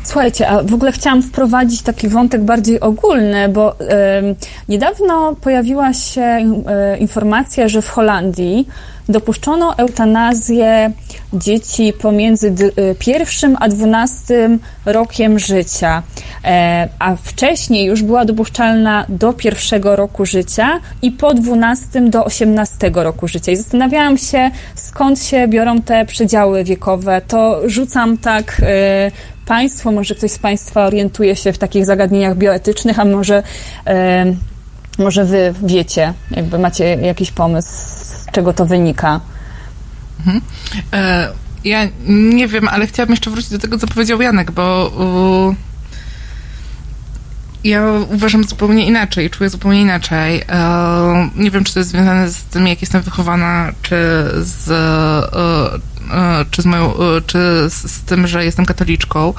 Słuchajcie, 0.05 0.49
a 0.49 0.63
w 0.63 0.75
ogóle 0.75 0.93
chciałam 0.93 1.23
wprowadzić 1.23 1.83
taki 1.83 2.09
wątek 2.09 2.45
bardziej 2.45 2.81
ogólny, 2.81 3.49
bo 3.49 3.81
em, 3.81 4.35
niedawno 4.69 5.37
pojawiła 5.41 5.95
się 5.95 6.23
e, 6.23 6.99
informacja, 6.99 7.69
że 7.69 7.83
w 7.83 7.89
Holandii 7.89 8.69
dopuszczono 9.09 9.77
eutanazję 9.77 10.93
dzieci 11.33 11.93
pomiędzy 11.93 12.47
y, 12.49 12.95
pierwszym 12.99 13.57
a 13.61 13.69
dwunastym 13.69 14.59
rokiem 14.87 15.39
życia, 15.39 16.03
e, 16.45 16.89
a 16.99 17.17
wcześniej 17.17 17.87
już 17.87 18.03
była 18.03 18.25
dopuszczalna 18.25 19.07
do 19.09 19.33
pierwszego 19.33 19.97
roku 19.97 20.27
życia 20.27 20.81
i 21.03 21.11
po 21.11 21.35
dwunastym 21.35 22.11
do 22.11 22.25
osiemnastego 22.25 23.03
roku 23.03 23.29
życia. 23.29 23.53
I 23.53 23.57
zastanawiałam 23.57 24.19
się, 24.19 24.51
skąd 24.75 25.23
się 25.23 25.49
biorą 25.49 25.83
te 25.83 26.05
przedziały 26.05 26.65
wiekowe. 26.65 27.23
To 27.29 27.69
rzucam 27.69 28.19
tak 28.19 28.63
e, 28.63 29.11
Państwu, 29.47 29.93
może 29.93 30.15
ktoś 30.15 30.31
z 30.31 30.39
Państwa 30.39 30.87
orientuje 30.87 31.37
się 31.37 31.53
w 31.53 31.59
takich 31.59 31.87
zagadnieniach 31.87 32.37
bioetycznych, 32.37 32.99
a 32.99 33.05
może, 33.05 33.43
może 34.99 35.25
Wy 35.25 35.55
wiecie, 35.63 36.15
jakby 36.31 36.59
macie 36.59 36.85
jakiś 36.85 37.31
pomysł, 37.31 37.69
z 37.69 38.27
czego 38.33 38.53
to 38.53 38.67
wynika. 38.67 39.21
Mhm. 40.19 40.41
E, 40.93 41.29
ja 41.65 41.89
nie 42.09 42.49
wiem, 42.49 42.69
ale 42.69 42.87
chciałabym 42.87 43.13
jeszcze 43.13 43.31
wrócić 43.31 43.51
do 43.51 43.59
tego, 43.59 43.79
co 43.79 43.87
powiedział 43.87 44.23
Janek, 44.23 44.51
bo 44.51 44.91
u, 44.97 45.55
ja 47.65 47.93
uważam 48.11 48.45
zupełnie 48.45 48.87
inaczej, 48.87 49.31
czuję 49.31 49.51
zupełnie 49.51 49.81
inaczej. 49.81 50.43
E, 50.49 51.31
nie 51.37 51.51
wiem, 51.51 51.65
czy 51.65 51.75
to 51.75 51.81
jest 51.81 51.91
związane 51.91 52.29
z 52.29 52.43
tym, 52.43 52.67
jak 52.67 52.81
jestem 52.81 53.03
wychowana, 53.03 53.73
czy 53.83 53.97
z, 54.37 54.71
e, 54.71 56.17
e, 56.17 56.45
czy 56.51 56.63
z 56.63 56.67
moją, 56.67 56.95
e, 56.95 57.21
czy 57.27 57.39
z, 57.71 57.93
z 57.93 58.01
tym, 58.01 58.27
że 58.27 58.45
jestem 58.45 58.67
katoliczką, 58.67 59.35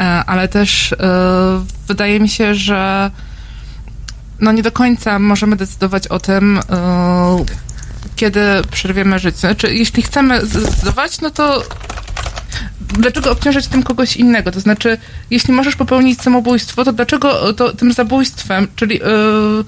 e, 0.00 0.04
ale 0.04 0.48
też 0.48 0.94
wydaje 1.88 2.20
mi 2.20 2.28
się, 2.28 2.54
że 2.54 3.10
no 4.42 4.52
nie 4.52 4.62
do 4.62 4.72
końca 4.72 5.18
możemy 5.18 5.56
decydować 5.56 6.08
o 6.08 6.18
tym, 6.20 6.58
e, 6.58 7.44
kiedy 8.16 8.40
przerwiemy 8.70 9.18
życie. 9.18 9.38
Znaczy, 9.38 9.74
jeśli 9.74 10.02
chcemy 10.02 10.46
zdecydować, 10.46 11.20
no 11.20 11.30
to 11.30 11.62
dlaczego 12.80 13.30
obciążać 13.30 13.66
tym 13.66 13.82
kogoś 13.82 14.16
innego? 14.16 14.52
To 14.52 14.60
znaczy, 14.60 14.98
jeśli 15.30 15.54
możesz 15.54 15.76
popełnić 15.76 16.22
samobójstwo, 16.22 16.84
to 16.84 16.92
dlaczego 16.92 17.52
to, 17.52 17.72
tym 17.72 17.92
zabójstwem, 17.92 18.68
czyli 18.76 18.94
yy, 18.94 19.64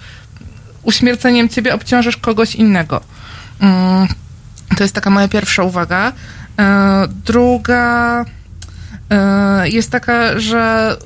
uśmierceniem 0.82 1.48
ciebie 1.48 1.74
obciążasz 1.74 2.16
kogoś 2.16 2.54
innego? 2.54 3.00
Yy, 3.60 3.66
to 4.76 4.84
jest 4.84 4.94
taka 4.94 5.10
moja 5.10 5.28
pierwsza 5.28 5.62
uwaga. 5.62 6.12
Yy, 6.58 6.64
druga 7.24 8.24
jest 9.64 9.90
taka, 9.90 10.40
że 10.40 10.96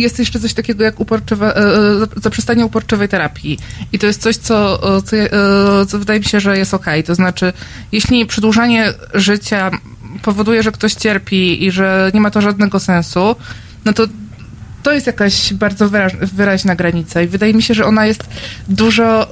jest 0.00 0.18
jeszcze 0.18 0.40
coś 0.40 0.54
takiego 0.54 0.84
jak 0.84 1.00
uporczywe, 1.00 1.56
e, 1.56 1.62
zaprzestanie 2.16 2.66
uporczywej 2.66 3.08
terapii. 3.08 3.58
I 3.92 3.98
to 3.98 4.06
jest 4.06 4.22
coś, 4.22 4.36
co, 4.36 4.74
e, 4.96 5.02
co, 5.02 5.16
e, 5.16 5.30
co 5.86 5.98
wydaje 5.98 6.20
mi 6.20 6.26
się, 6.26 6.40
że 6.40 6.58
jest 6.58 6.74
okej. 6.74 7.04
To 7.04 7.14
znaczy, 7.14 7.52
jeśli 7.92 8.26
przedłużanie 8.26 8.92
życia 9.14 9.70
powoduje, 10.22 10.62
że 10.62 10.72
ktoś 10.72 10.94
cierpi 10.94 11.64
i 11.64 11.70
że 11.70 12.10
nie 12.14 12.20
ma 12.20 12.30
to 12.30 12.40
żadnego 12.40 12.80
sensu, 12.80 13.36
no 13.84 13.92
to 13.92 14.06
to 14.82 14.92
jest 14.92 15.06
jakaś 15.06 15.52
bardzo 15.52 15.88
wyraź, 15.88 16.16
wyraźna 16.16 16.74
granica 16.74 17.22
i 17.22 17.26
wydaje 17.26 17.54
mi 17.54 17.62
się, 17.62 17.74
że 17.74 17.86
ona 17.86 18.06
jest 18.06 18.24
dużo, 18.68 19.28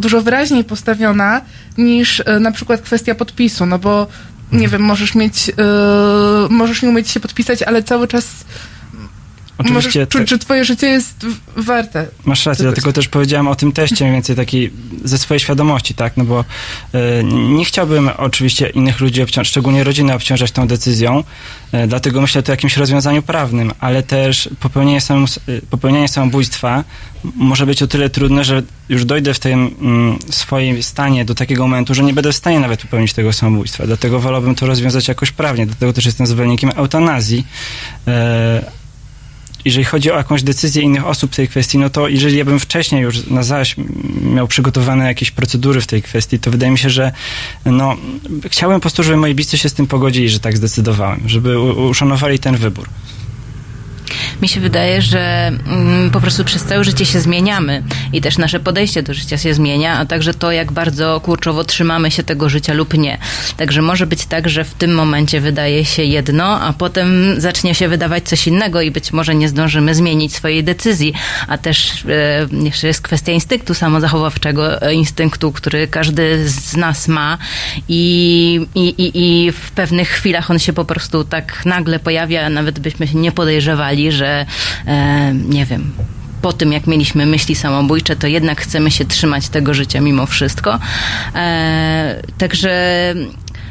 dużo 0.00 0.22
wyraźniej 0.22 0.64
postawiona 0.64 1.40
niż 1.78 2.22
na 2.40 2.52
przykład 2.52 2.80
kwestia 2.80 3.14
podpisu, 3.14 3.66
no 3.66 3.78
bo 3.78 4.06
nie 4.52 4.68
wiem, 4.68 4.82
możesz 4.82 5.14
mieć, 5.14 5.50
możesz 6.50 6.82
nie 6.82 6.88
umieć 6.88 7.10
się 7.10 7.20
podpisać, 7.20 7.62
ale 7.62 7.82
cały 7.82 8.08
czas 8.08 8.44
Oczywiście 9.58 10.00
Możesz 10.00 10.08
czuć, 10.08 10.30
że 10.30 10.38
twoje 10.38 10.64
życie 10.64 10.86
jest 10.86 11.26
warte. 11.56 12.06
Masz 12.24 12.46
rację, 12.46 12.62
Tego- 12.62 12.72
dlatego 12.72 12.92
też 12.92 13.08
powiedziałem 13.08 13.48
o 13.48 13.54
tym 13.54 13.72
teście 13.72 14.04
mniej 14.04 14.12
więcej 14.12 14.36
takiej 14.36 14.72
ze 15.04 15.18
swojej 15.18 15.40
świadomości, 15.40 15.94
tak, 15.94 16.16
no 16.16 16.24
bo 16.24 16.44
e, 16.94 17.24
nie 17.24 17.64
chciałbym 17.64 18.10
oczywiście 18.16 18.68
innych 18.68 19.00
ludzi 19.00 19.22
obciążać, 19.22 19.48
szczególnie 19.48 19.84
rodziny 19.84 20.14
obciążać 20.14 20.52
tą 20.52 20.66
decyzją, 20.66 21.24
e, 21.72 21.86
dlatego 21.86 22.20
myślę 22.20 22.42
tu 22.42 22.52
o 22.52 22.54
jakimś 22.54 22.76
rozwiązaniu 22.76 23.22
prawnym, 23.22 23.72
ale 23.80 24.02
też 24.02 24.48
popełnienie, 24.60 25.00
samym, 25.00 25.24
e, 25.24 25.60
popełnienie 25.70 26.08
samobójstwa 26.08 26.84
może 27.36 27.66
być 27.66 27.82
o 27.82 27.86
tyle 27.86 28.10
trudne, 28.10 28.44
że 28.44 28.62
już 28.88 29.04
dojdę 29.04 29.34
w 29.34 29.38
tym 29.38 29.74
mm, 29.80 30.18
swoim 30.30 30.82
stanie 30.82 31.24
do 31.24 31.34
takiego 31.34 31.62
momentu, 31.62 31.94
że 31.94 32.02
nie 32.02 32.12
będę 32.12 32.32
w 32.32 32.36
stanie 32.36 32.60
nawet 32.60 32.82
popełnić 32.82 33.12
tego 33.12 33.32
samobójstwa, 33.32 33.86
dlatego 33.86 34.20
wolałbym 34.20 34.54
to 34.54 34.66
rozwiązać 34.66 35.08
jakoś 35.08 35.30
prawnie, 35.30 35.66
dlatego 35.66 35.92
też 35.92 36.06
jestem 36.06 36.26
zwolennikiem 36.26 36.70
eutanazji, 36.76 37.46
e, 38.08 38.77
jeżeli 39.64 39.84
chodzi 39.84 40.10
o 40.10 40.16
jakąś 40.16 40.42
decyzję 40.42 40.82
innych 40.82 41.06
osób 41.06 41.32
w 41.32 41.36
tej 41.36 41.48
kwestii, 41.48 41.78
no 41.78 41.90
to 41.90 42.08
jeżeli 42.08 42.36
ja 42.36 42.44
bym 42.44 42.60
wcześniej 42.60 43.02
już 43.02 43.26
na 43.26 43.42
zaś 43.42 43.76
miał 44.20 44.48
przygotowane 44.48 45.06
jakieś 45.06 45.30
procedury 45.30 45.80
w 45.80 45.86
tej 45.86 46.02
kwestii, 46.02 46.38
to 46.38 46.50
wydaje 46.50 46.72
mi 46.72 46.78
się, 46.78 46.90
że 46.90 47.12
no, 47.64 47.96
chciałem 48.46 48.76
po 48.76 48.80
prostu, 48.80 49.02
żeby 49.02 49.16
moi 49.16 49.34
bliscy 49.34 49.58
się 49.58 49.68
z 49.68 49.74
tym 49.74 49.86
pogodzili, 49.86 50.28
że 50.28 50.40
tak 50.40 50.56
zdecydowałem, 50.56 51.20
żeby 51.26 51.60
uszanowali 51.60 52.38
ten 52.38 52.56
wybór. 52.56 52.88
Mi 54.42 54.48
się 54.48 54.60
wydaje, 54.60 55.02
że 55.02 55.52
mm, 55.66 56.10
po 56.10 56.20
prostu 56.20 56.44
przez 56.44 56.64
całe 56.64 56.84
życie 56.84 57.06
się 57.06 57.20
zmieniamy 57.20 57.82
i 58.12 58.20
też 58.20 58.38
nasze 58.38 58.60
podejście 58.60 59.02
do 59.02 59.14
życia 59.14 59.38
się 59.38 59.54
zmienia, 59.54 59.98
a 59.98 60.06
także 60.06 60.34
to, 60.34 60.52
jak 60.52 60.72
bardzo 60.72 61.20
kurczowo 61.20 61.64
trzymamy 61.64 62.10
się 62.10 62.22
tego 62.22 62.48
życia 62.48 62.74
lub 62.74 62.94
nie. 62.94 63.18
Także 63.56 63.82
może 63.82 64.06
być 64.06 64.26
tak, 64.26 64.48
że 64.48 64.64
w 64.64 64.74
tym 64.74 64.94
momencie 64.94 65.40
wydaje 65.40 65.84
się 65.84 66.02
jedno, 66.02 66.60
a 66.60 66.72
potem 66.72 67.40
zacznie 67.40 67.74
się 67.74 67.88
wydawać 67.88 68.28
coś 68.28 68.46
innego 68.46 68.80
i 68.80 68.90
być 68.90 69.12
może 69.12 69.34
nie 69.34 69.48
zdążymy 69.48 69.94
zmienić 69.94 70.34
swojej 70.34 70.64
decyzji. 70.64 71.14
A 71.48 71.58
też 71.58 72.04
e, 72.04 72.64
jeszcze 72.64 72.86
jest 72.86 73.00
kwestia 73.00 73.32
instynktu 73.32 73.74
samozachowawczego, 73.74 74.82
e, 74.82 74.94
instynktu, 74.94 75.52
który 75.52 75.88
każdy 75.88 76.48
z 76.48 76.76
nas 76.76 77.08
ma 77.08 77.38
i, 77.88 78.66
i, 78.74 78.94
i, 78.98 79.52
w 79.52 79.70
pewnych 79.70 80.08
chwilach 80.08 80.50
on 80.50 80.58
się 80.58 80.72
po 80.72 80.84
prostu 80.84 81.24
tak 81.24 81.66
nagle 81.66 81.98
pojawia, 81.98 82.48
nawet 82.48 82.78
byśmy 82.78 83.06
się 83.06 83.18
nie 83.18 83.32
podejrzewali, 83.32 84.07
że 84.12 84.46
e, 84.86 85.34
nie 85.34 85.66
wiem, 85.66 85.92
po 86.42 86.52
tym, 86.52 86.72
jak 86.72 86.86
mieliśmy 86.86 87.26
myśli 87.26 87.54
samobójcze, 87.54 88.16
to 88.16 88.26
jednak 88.26 88.60
chcemy 88.60 88.90
się 88.90 89.04
trzymać 89.04 89.48
tego 89.48 89.74
życia 89.74 90.00
mimo 90.00 90.26
wszystko. 90.26 90.78
E, 91.34 92.22
także 92.38 93.14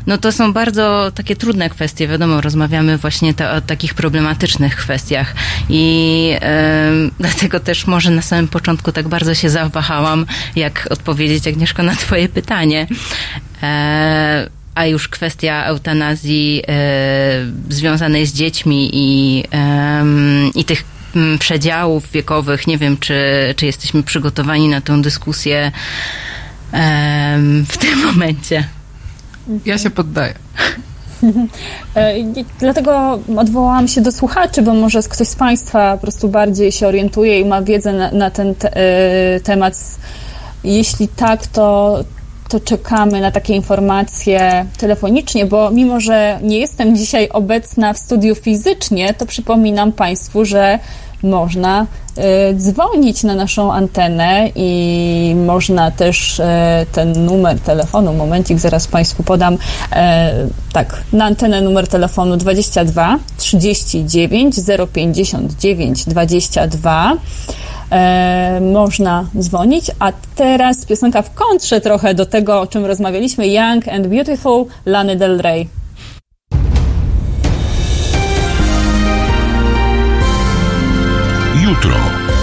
no 0.07 0.17
to 0.17 0.31
są 0.31 0.53
bardzo 0.53 1.11
takie 1.15 1.35
trudne 1.35 1.69
kwestie. 1.69 2.07
Wiadomo, 2.07 2.41
rozmawiamy 2.41 2.97
właśnie 2.97 3.33
o 3.57 3.61
takich 3.61 3.93
problematycznych 3.93 4.75
kwestiach 4.75 5.33
i 5.69 6.31
e, 6.41 6.91
dlatego 7.19 7.59
też 7.59 7.87
może 7.87 8.11
na 8.11 8.21
samym 8.21 8.47
początku 8.47 8.91
tak 8.91 9.07
bardzo 9.07 9.35
się 9.35 9.49
zawahałam, 9.49 10.25
jak 10.55 10.87
odpowiedzieć 10.89 11.47
Agnieszko 11.47 11.83
na 11.83 11.95
twoje 11.95 12.29
pytanie. 12.29 12.87
E, 13.63 14.56
a 14.77 14.85
już 14.85 15.07
kwestia 15.07 15.65
eutanazji 15.65 16.63
e, 16.67 16.73
związanej 17.69 18.25
z 18.25 18.33
dziećmi 18.33 18.89
i, 18.93 19.43
i 20.55 20.65
tych 20.65 20.83
mm, 21.15 21.39
przedziałów 21.39 22.11
wiekowych. 22.11 22.67
Nie 22.67 22.77
wiem, 22.77 22.97
czy, 22.97 23.15
czy 23.55 23.65
jesteśmy 23.65 24.03
przygotowani 24.03 24.69
na 24.69 24.81
tę 24.81 25.01
dyskusję 25.01 25.71
w 27.67 27.77
tym 27.79 27.99
momencie. 28.07 28.67
Ja 29.65 29.77
się 29.77 29.89
poddaję. 29.89 30.33
E, 31.95 32.13
Dlatego 32.59 33.19
odwołałam 33.37 33.87
się 33.87 34.01
do 34.01 34.11
słuchaczy, 34.11 34.61
bo 34.61 34.73
może 34.73 35.03
ktoś 35.03 35.27
z 35.27 35.35
Państwa 35.35 35.95
po 35.95 36.01
prostu 36.01 36.29
bardziej 36.29 36.71
się 36.71 36.87
orientuje 36.87 37.39
i 37.39 37.45
ma 37.45 37.61
wiedzę 37.61 37.93
na, 37.93 38.11
na 38.11 38.31
ten 38.31 38.55
te, 38.55 38.75
e, 38.75 39.39
temat. 39.39 39.73
Jeśli 40.63 41.07
tak, 41.07 41.47
to, 41.47 42.03
to 42.49 42.59
czekamy 42.59 43.21
na 43.21 43.31
takie 43.31 43.55
informacje 43.55 44.65
telefonicznie, 44.77 45.45
bo 45.45 45.71
mimo, 45.71 45.99
że 45.99 46.39
nie 46.43 46.59
jestem 46.59 46.95
dzisiaj 46.95 47.29
obecna 47.29 47.93
w 47.93 47.97
studiu 47.97 48.35
fizycznie, 48.35 49.13
to 49.13 49.25
przypominam 49.25 49.91
Państwu, 49.91 50.45
że 50.45 50.79
można 51.23 51.85
e, 52.17 52.53
dzwonić 52.53 53.23
na 53.23 53.35
naszą 53.35 53.73
antenę 53.73 54.49
i 54.55 55.35
można 55.45 55.91
też 55.91 56.39
e, 56.39 56.85
ten 56.91 57.25
numer 57.25 57.59
telefonu, 57.59 58.13
momencik, 58.13 58.59
zaraz 58.59 58.87
Państwu 58.87 59.23
podam, 59.23 59.57
e, 59.91 60.33
tak, 60.73 61.03
na 61.13 61.25
antenę 61.25 61.61
numer 61.61 61.87
telefonu 61.87 62.37
22 62.37 63.19
39 63.37 64.55
059 64.93 66.05
22 66.05 67.17
e, 67.91 68.59
można 68.61 69.25
dzwonić, 69.39 69.91
a 69.99 70.11
teraz 70.35 70.85
piosenka 70.85 71.21
w 71.21 71.33
kontrze 71.33 71.81
trochę 71.81 72.13
do 72.13 72.25
tego, 72.25 72.61
o 72.61 72.67
czym 72.67 72.85
rozmawialiśmy, 72.85 73.47
Young 73.47 73.87
and 73.87 74.07
Beautiful, 74.07 74.65
Lany 74.85 75.15
Del 75.15 75.41
Rey. 75.41 75.67
Jutro. 81.67 81.95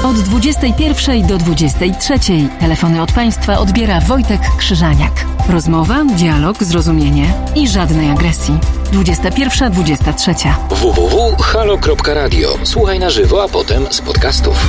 Od 0.04 0.16
21 0.16 1.26
do 1.26 1.38
23 1.38 2.14
telefony 2.60 3.02
od 3.02 3.12
Państwa 3.12 3.58
odbiera 3.58 4.00
Wojtek 4.00 4.40
Krzyżaniak. 4.58 5.26
Rozmowa, 5.48 6.04
dialog, 6.04 6.64
zrozumienie 6.64 7.34
i 7.56 7.68
żadnej 7.68 8.10
agresji. 8.10 8.58
21-23. 8.92 10.54
www.halo.radio. 10.70 12.48
Słuchaj 12.62 12.98
na 12.98 13.10
żywo, 13.10 13.42
a 13.42 13.48
potem 13.48 13.86
z 13.90 14.00
podcastów. 14.00 14.68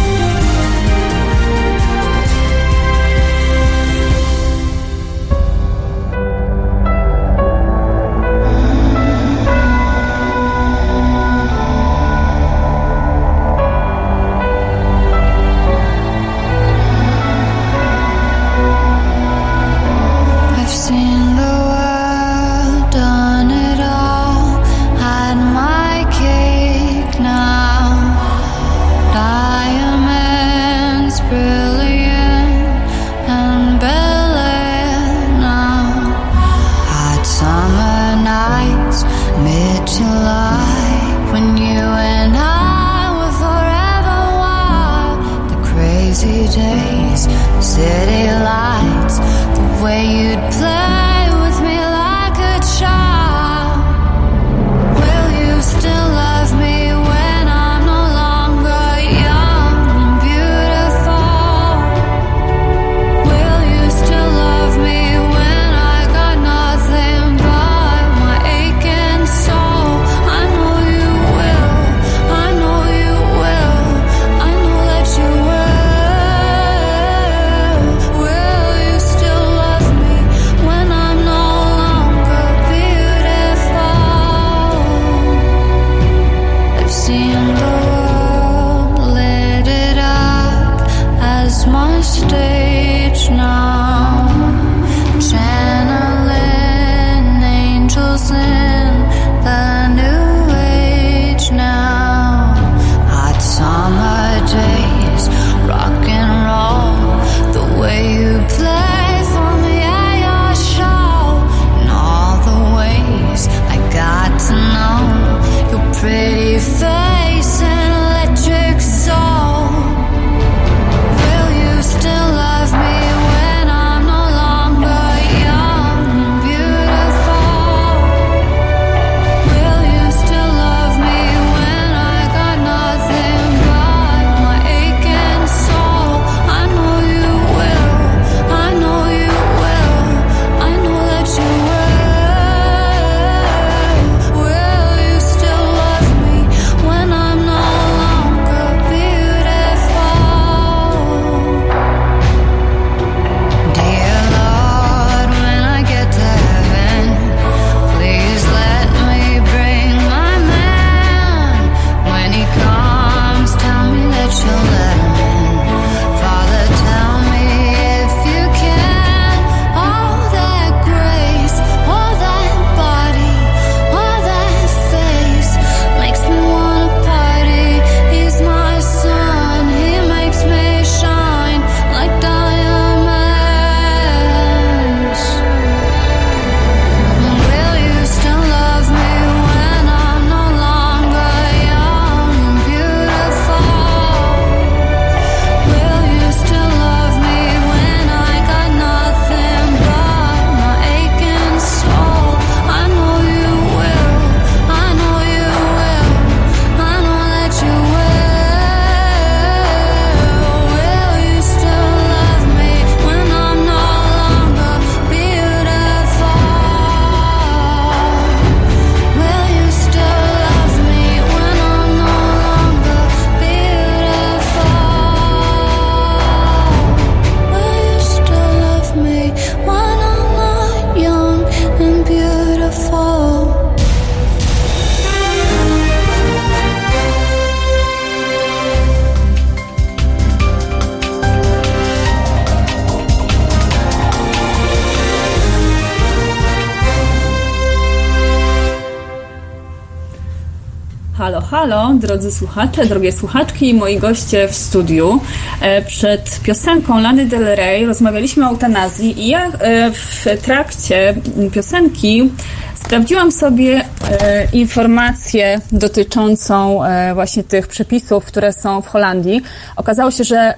Halo, 251.66 251.94
drodzy 251.94 252.32
słuchacze, 252.32 252.86
drogie 252.86 253.12
słuchaczki 253.12 253.70
i 253.70 253.74
moi 253.74 254.00
goście 254.00 254.48
w 254.48 254.56
studiu. 254.56 255.20
E, 255.62 255.82
Przed 255.82 256.40
piosenką 256.40 257.00
Lany 257.00 257.26
Del 257.26 257.46
Rey 257.46 257.86
rozmawialiśmy 257.86 258.46
o 258.46 258.50
eutanazji 258.50 259.22
i 259.24 259.28
ja 259.28 259.48
e, 259.48 259.92
w 259.92 260.26
trakcie 260.42 261.16
piosenki 261.54 262.32
sprawdziłam 262.76 263.32
sobie 263.32 263.86
e, 264.22 264.48
informację 264.54 265.62
dotyczącą 265.72 266.80
właśnie 267.14 267.44
tych 267.44 267.68
przepisów, 267.68 268.26
które 268.26 268.54
są 268.54 268.82
w 268.82 268.88
Holandii. 268.88 269.42
Okazało 269.76 270.12
się, 270.12 270.24
że 270.24 270.54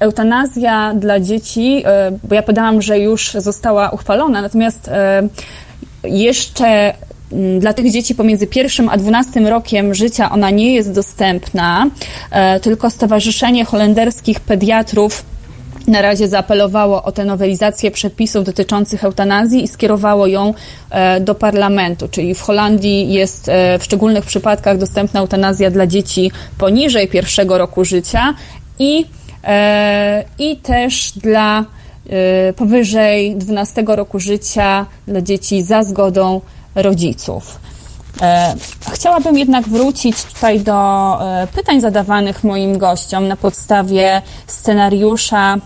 eutanazja 0.00 0.94
dla 0.94 1.20
dzieci, 1.20 1.84
bo 2.24 2.34
ja 2.34 2.42
podałam, 2.42 2.82
że 2.82 2.98
już 2.98 3.32
została 3.32 3.90
uchwalona, 3.90 4.42
natomiast 4.42 4.90
jeszcze 6.04 6.94
dla 7.60 7.72
tych 7.72 7.90
dzieci 7.90 8.14
pomiędzy 8.14 8.46
pierwszym 8.46 8.88
a 8.88 8.96
dwunastym 8.96 9.46
rokiem 9.46 9.94
życia 9.94 10.30
ona 10.30 10.50
nie 10.50 10.74
jest 10.74 10.92
dostępna, 10.92 11.90
e, 12.30 12.60
tylko 12.60 12.90
Stowarzyszenie 12.90 13.64
Holenderskich 13.64 14.40
Pediatrów 14.40 15.24
na 15.86 16.02
razie 16.02 16.28
zaapelowało 16.28 17.02
o 17.02 17.12
tę 17.12 17.24
nowelizację 17.24 17.90
przepisów 17.90 18.44
dotyczących 18.44 19.04
eutanazji 19.04 19.64
i 19.64 19.68
skierowało 19.68 20.26
ją 20.26 20.54
e, 20.90 21.20
do 21.20 21.34
parlamentu, 21.34 22.08
czyli 22.08 22.34
w 22.34 22.40
Holandii 22.40 23.12
jest 23.12 23.48
e, 23.48 23.78
w 23.78 23.84
szczególnych 23.84 24.24
przypadkach 24.24 24.78
dostępna 24.78 25.20
eutanazja 25.20 25.70
dla 25.70 25.86
dzieci 25.86 26.30
poniżej 26.58 27.08
pierwszego 27.08 27.58
roku 27.58 27.84
życia 27.84 28.34
i, 28.78 29.06
i 30.38 30.56
też 30.56 31.12
dla 31.16 31.64
powyżej 32.56 33.36
12 33.36 33.84
roku 33.86 34.20
życia 34.20 34.86
dla 35.06 35.20
dzieci 35.20 35.62
za 35.62 35.82
zgodą 35.82 36.40
rodziców. 36.82 37.58
E, 38.22 38.54
Chciałabym 38.92 39.38
jednak 39.38 39.68
wrócić 39.68 40.24
tutaj 40.24 40.60
do 40.60 41.18
e, 41.20 41.46
pytań 41.46 41.80
zadawanych 41.80 42.44
moim 42.44 42.78
gościom 42.78 43.28
na 43.28 43.36
podstawie 43.36 44.22
scenariusza 44.46 45.56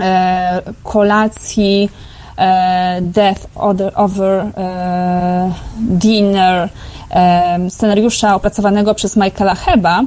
e, 0.00 0.62
kolacji 0.84 1.90
Death 3.00 3.46
Over, 3.94 4.44
Dinner, 5.78 6.68
scenariusza 7.68 8.34
opracowanego 8.34 8.94
przez 8.94 9.16
Michaela 9.16 9.54
Heba. 9.54 10.00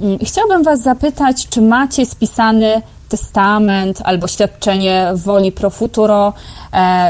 Mm, 0.00 0.18
Chciałabym 0.18 0.62
Was 0.62 0.82
zapytać, 0.82 1.48
czy 1.48 1.60
macie 1.60 2.06
spisany 2.06 2.82
testament 3.08 4.02
albo 4.04 4.28
świadczenie 4.28 5.06
woli 5.14 5.52
pro 5.52 5.70
futuro, 5.70 6.32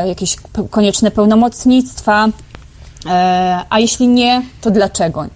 jakieś 0.07 0.37
konieczne 0.71 1.11
pełnomocnictwa, 1.11 2.29
a 3.71 3.79
jeśli 3.79 4.09
nie, 4.09 4.43
to 4.61 4.71
dlaczego? 4.71 5.27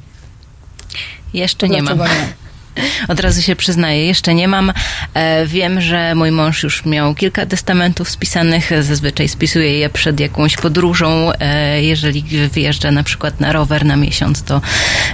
Jeszcze 1.34 1.68
nie 1.68 1.82
Dlaczego 1.82 2.04
mam. 2.04 2.12
nie? 2.12 2.46
Od 3.08 3.20
razu 3.20 3.42
się 3.42 3.56
przyznaję, 3.56 4.06
jeszcze 4.06 4.34
nie 4.34 4.48
mam. 4.48 4.72
E, 5.14 5.46
wiem, 5.46 5.80
że 5.80 6.14
mój 6.14 6.30
mąż 6.30 6.62
już 6.62 6.84
miał 6.84 7.14
kilka 7.14 7.46
testamentów 7.46 8.10
spisanych. 8.10 8.70
Zazwyczaj 8.80 9.28
spisuje 9.28 9.78
je 9.78 9.90
przed 9.90 10.20
jakąś 10.20 10.56
podróżą. 10.56 11.32
E, 11.40 11.82
jeżeli 11.82 12.22
wyjeżdża 12.48 12.90
na 12.90 13.02
przykład 13.02 13.40
na 13.40 13.52
rower 13.52 13.84
na 13.84 13.96
miesiąc, 13.96 14.42
to 14.42 14.60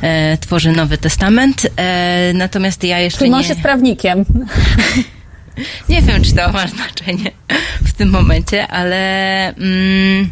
e, 0.02 0.38
tworzy 0.38 0.72
nowy 0.72 0.98
testament. 0.98 1.66
E, 1.76 2.32
natomiast 2.34 2.84
ja 2.84 2.98
jeszcze 2.98 3.18
Twój 3.18 3.30
mąż 3.30 3.42
nie... 3.42 3.48
jest 3.48 3.60
prawnikiem. 3.60 4.24
Nie 5.88 6.02
wiem, 6.02 6.22
czy 6.22 6.34
to 6.34 6.52
ma 6.52 6.66
znaczenie 6.68 7.30
w 7.84 7.92
tym 7.92 8.10
momencie, 8.10 8.68
ale 8.68 9.48
mm, 9.54 10.30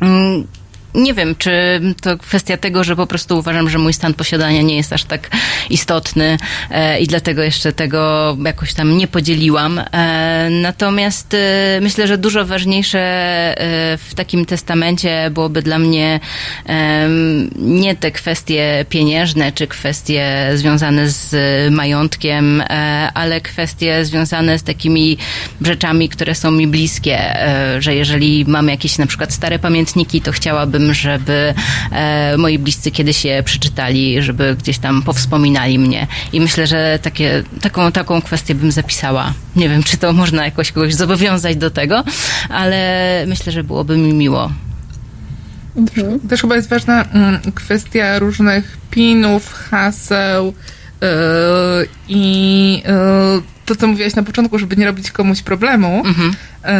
mm, 0.00 0.46
nie 0.94 1.14
wiem, 1.14 1.34
czy 1.38 1.80
to 2.00 2.18
kwestia 2.18 2.56
tego, 2.56 2.84
że 2.84 2.96
po 2.96 3.06
prostu 3.06 3.38
uważam, 3.38 3.70
że 3.70 3.78
mój 3.78 3.92
stan 3.92 4.14
posiadania 4.14 4.62
nie 4.62 4.76
jest 4.76 4.92
aż 4.92 5.04
tak 5.04 5.30
istotny 5.70 6.38
e, 6.70 7.00
i 7.00 7.06
dlatego 7.06 7.42
jeszcze 7.42 7.72
tego 7.72 8.36
jakoś 8.44 8.74
tam 8.74 8.96
nie 8.98 9.06
podzieliłam. 9.06 9.78
E, 9.78 10.48
natomiast 10.50 11.34
e, 11.34 11.78
myślę, 11.82 12.06
że 12.06 12.18
dużo 12.18 12.44
ważniejsze 12.44 12.98
e, 12.98 13.98
w 13.98 14.14
takim 14.14 14.46
testamencie 14.46 15.30
byłoby 15.30 15.62
dla 15.62 15.78
mnie 15.78 16.20
nie 17.56 17.96
te 17.96 18.10
kwestie 18.10 18.84
pieniężne, 18.88 19.52
czy 19.52 19.66
kwestie 19.66 20.50
związane 20.54 21.08
z 21.08 21.34
majątkiem, 21.72 22.60
e, 22.60 22.64
ale 23.14 23.40
kwestie 23.40 24.04
związane 24.04 24.58
z 24.58 24.62
takimi 24.62 25.18
rzeczami, 25.60 26.08
które 26.08 26.34
są 26.34 26.50
mi 26.50 26.66
bliskie, 26.66 27.18
e, 27.18 27.82
że 27.82 27.94
jeżeli 27.94 28.44
mam 28.48 28.68
jakieś 28.68 28.98
na 28.98 29.06
przykład 29.06 29.32
stare 29.32 29.58
pamiętniki, 29.58 30.20
to 30.20 30.32
chciałabym, 30.32 30.83
żeby 30.92 31.54
e, 31.92 32.36
moi 32.36 32.58
bliscy 32.58 32.90
kiedyś 32.90 33.24
je 33.24 33.42
przeczytali, 33.42 34.22
żeby 34.22 34.56
gdzieś 34.58 34.78
tam 34.78 35.02
powspominali 35.02 35.78
mnie. 35.78 36.06
I 36.32 36.40
myślę, 36.40 36.66
że 36.66 36.98
takie, 37.02 37.42
taką, 37.60 37.92
taką 37.92 38.22
kwestię 38.22 38.54
bym 38.54 38.72
zapisała. 38.72 39.32
Nie 39.56 39.68
wiem, 39.68 39.82
czy 39.82 39.96
to 39.96 40.12
można 40.12 40.44
jakoś 40.44 40.72
kogoś 40.72 40.94
zobowiązać 40.94 41.56
do 41.56 41.70
tego, 41.70 42.04
ale 42.48 43.24
myślę, 43.28 43.52
że 43.52 43.64
byłoby 43.64 43.96
mi 43.96 44.14
miło. 44.14 44.50
Też 46.28 46.40
chyba 46.40 46.56
jest 46.56 46.68
ważna 46.68 47.04
mm, 47.04 47.40
kwestia 47.54 48.18
różnych 48.18 48.78
pinów, 48.90 49.52
haseł 49.52 50.54
yy, 51.00 51.08
i 52.08 52.82
yy, 53.36 53.42
to, 53.66 53.76
co 53.76 53.86
mówiłaś 53.86 54.14
na 54.14 54.22
początku, 54.22 54.58
żeby 54.58 54.76
nie 54.76 54.86
robić 54.86 55.10
komuś 55.10 55.42
problemu, 55.42 56.02
yy, 56.06 56.70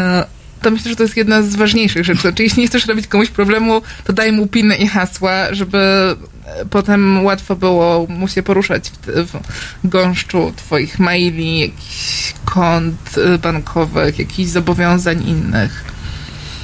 to 0.65 0.71
myślę, 0.71 0.91
że 0.91 0.97
to 0.97 1.03
jest 1.03 1.17
jedna 1.17 1.43
z 1.43 1.57
ważniejszych 1.57 2.05
rzeczy. 2.05 2.21
Znaczy, 2.21 2.43
jeśli 2.43 2.63
nie 2.63 2.69
chcesz 2.69 2.87
robić 2.87 3.07
komuś 3.07 3.31
problemu, 3.31 3.83
to 4.05 4.13
daj 4.13 4.33
mu 4.33 4.47
piny 4.47 4.77
i 4.77 4.87
hasła, 4.87 5.55
żeby 5.55 5.79
e, 5.79 6.65
potem 6.71 7.25
łatwo 7.25 7.57
było 7.57 8.07
mu 8.09 8.29
się 8.29 8.43
poruszać 8.43 8.91
w, 8.91 9.39
w 9.85 9.89
gąszczu 9.89 10.53
twoich 10.57 10.99
maili, 10.99 11.59
jakichś 11.59 12.35
kont 12.45 13.19
y, 13.19 13.39
bankowych, 13.39 14.19
jakichś 14.19 14.51
zobowiązań 14.51 15.29
innych. 15.29 15.85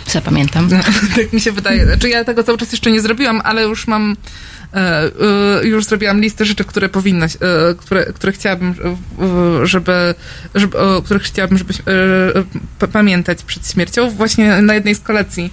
Zapamiętam. 0.07 0.69
tak 1.17 1.33
mi 1.33 1.41
się 1.41 1.53
wydaje. 1.53 1.87
Znaczy 1.87 2.09
ja 2.09 2.25
tego 2.25 2.45
cały 2.45 2.59
czas 2.59 2.73
jeszcze 2.73 2.91
nie 2.91 3.01
zrobiłam, 3.01 3.41
ale 3.45 3.63
już 3.63 3.87
mam 3.87 4.13
e, 4.13 4.17
e, 4.60 4.60
już 5.63 5.85
zrobiłam 5.85 6.21
listę 6.21 6.45
rzeczy, 6.45 6.65
które 6.65 6.89
powinnaś, 6.89 7.37
e, 7.37 7.39
które, 7.75 8.07
które 8.07 8.33
chciałabym, 8.33 8.75
e, 9.63 9.67
żeby, 9.67 10.15
żeby 10.55 10.79
o 10.79 11.03
których 11.03 11.23
chciałabym, 11.23 11.59
żebyś 11.59 11.81
e, 11.81 11.83
p- 12.79 12.89
pamiętać 12.89 13.43
przed 13.43 13.71
śmiercią. 13.73 14.11
Właśnie 14.11 14.63
na 14.63 14.75
jednej 14.75 14.95
z 14.95 15.01
kolekcji 15.01 15.53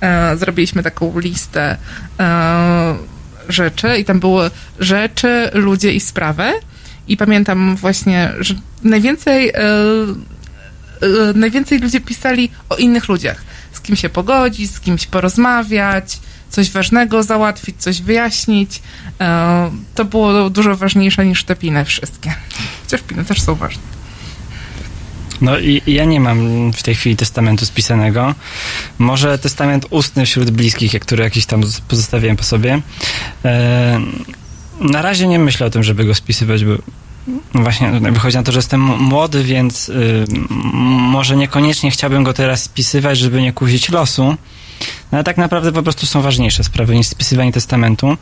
e, 0.00 0.36
zrobiliśmy 0.36 0.82
taką 0.82 1.18
listę 1.18 1.76
e, 2.20 2.96
rzeczy 3.48 3.96
i 3.98 4.04
tam 4.04 4.20
były 4.20 4.50
rzeczy, 4.80 5.50
ludzie 5.54 5.92
i 5.92 6.00
sprawy. 6.00 6.52
I 7.08 7.16
pamiętam 7.16 7.76
właśnie, 7.76 8.32
że 8.40 8.54
najwięcej 8.84 9.48
e, 9.48 9.54
e, 9.58 11.32
najwięcej 11.34 11.78
ludzie 11.78 12.00
pisali 12.00 12.50
o 12.68 12.76
innych 12.76 13.08
ludziach. 13.08 13.42
Z 13.72 13.80
kim 13.80 13.96
się 13.96 14.08
pogodzić, 14.08 14.70
z 14.74 14.80
kimś 14.80 15.06
porozmawiać, 15.06 16.20
coś 16.52 16.70
ważnego 16.70 17.22
załatwić, 17.22 17.76
coś 17.78 18.02
wyjaśnić. 18.02 18.82
E, 19.20 19.70
To 19.94 20.04
było 20.04 20.50
dużo 20.50 20.76
ważniejsze 20.76 21.26
niż 21.26 21.44
te 21.44 21.56
piny 21.56 21.84
wszystkie. 21.84 22.34
Chociaż 22.84 23.00
piny 23.02 23.24
też 23.24 23.42
są 23.42 23.54
ważne. 23.54 23.82
No 25.40 25.58
i 25.58 25.82
ja 25.86 26.04
nie 26.04 26.20
mam 26.20 26.72
w 26.72 26.82
tej 26.82 26.94
chwili 26.94 27.16
testamentu 27.16 27.66
spisanego. 27.66 28.34
Może 28.98 29.38
testament 29.38 29.86
ustny 29.90 30.26
wśród 30.26 30.50
bliskich, 30.50 31.00
który 31.00 31.24
jakiś 31.24 31.46
tam 31.46 31.62
pozostawiłem 31.88 32.36
po 32.36 32.44
sobie. 32.44 32.80
E, 33.44 34.00
na 34.80 35.02
razie 35.02 35.26
nie 35.26 35.38
myślę 35.38 35.66
o 35.66 35.70
tym, 35.70 35.82
żeby 35.82 36.04
go 36.04 36.14
spisywać, 36.14 36.64
bo 36.64 36.72
no 37.54 37.62
właśnie 37.62 37.90
wychodzi 37.90 38.36
na 38.36 38.42
to, 38.42 38.52
że 38.52 38.58
jestem 38.58 38.80
młody, 38.80 39.44
więc 39.44 39.88
y, 39.88 40.24
może 41.10 41.36
niekoniecznie 41.36 41.90
chciałbym 41.90 42.24
go 42.24 42.32
teraz 42.32 42.62
spisywać, 42.62 43.18
żeby 43.18 43.42
nie 43.42 43.52
kusić 43.52 43.88
losu. 43.88 44.36
No 45.12 45.16
ale 45.18 45.24
tak 45.24 45.36
naprawdę 45.36 45.72
po 45.72 45.82
prostu 45.82 46.06
są 46.06 46.22
ważniejsze 46.22 46.64
sprawy 46.64 46.94
niż 46.94 47.06
spisywanie 47.06 47.52
testamentu. 47.52 48.16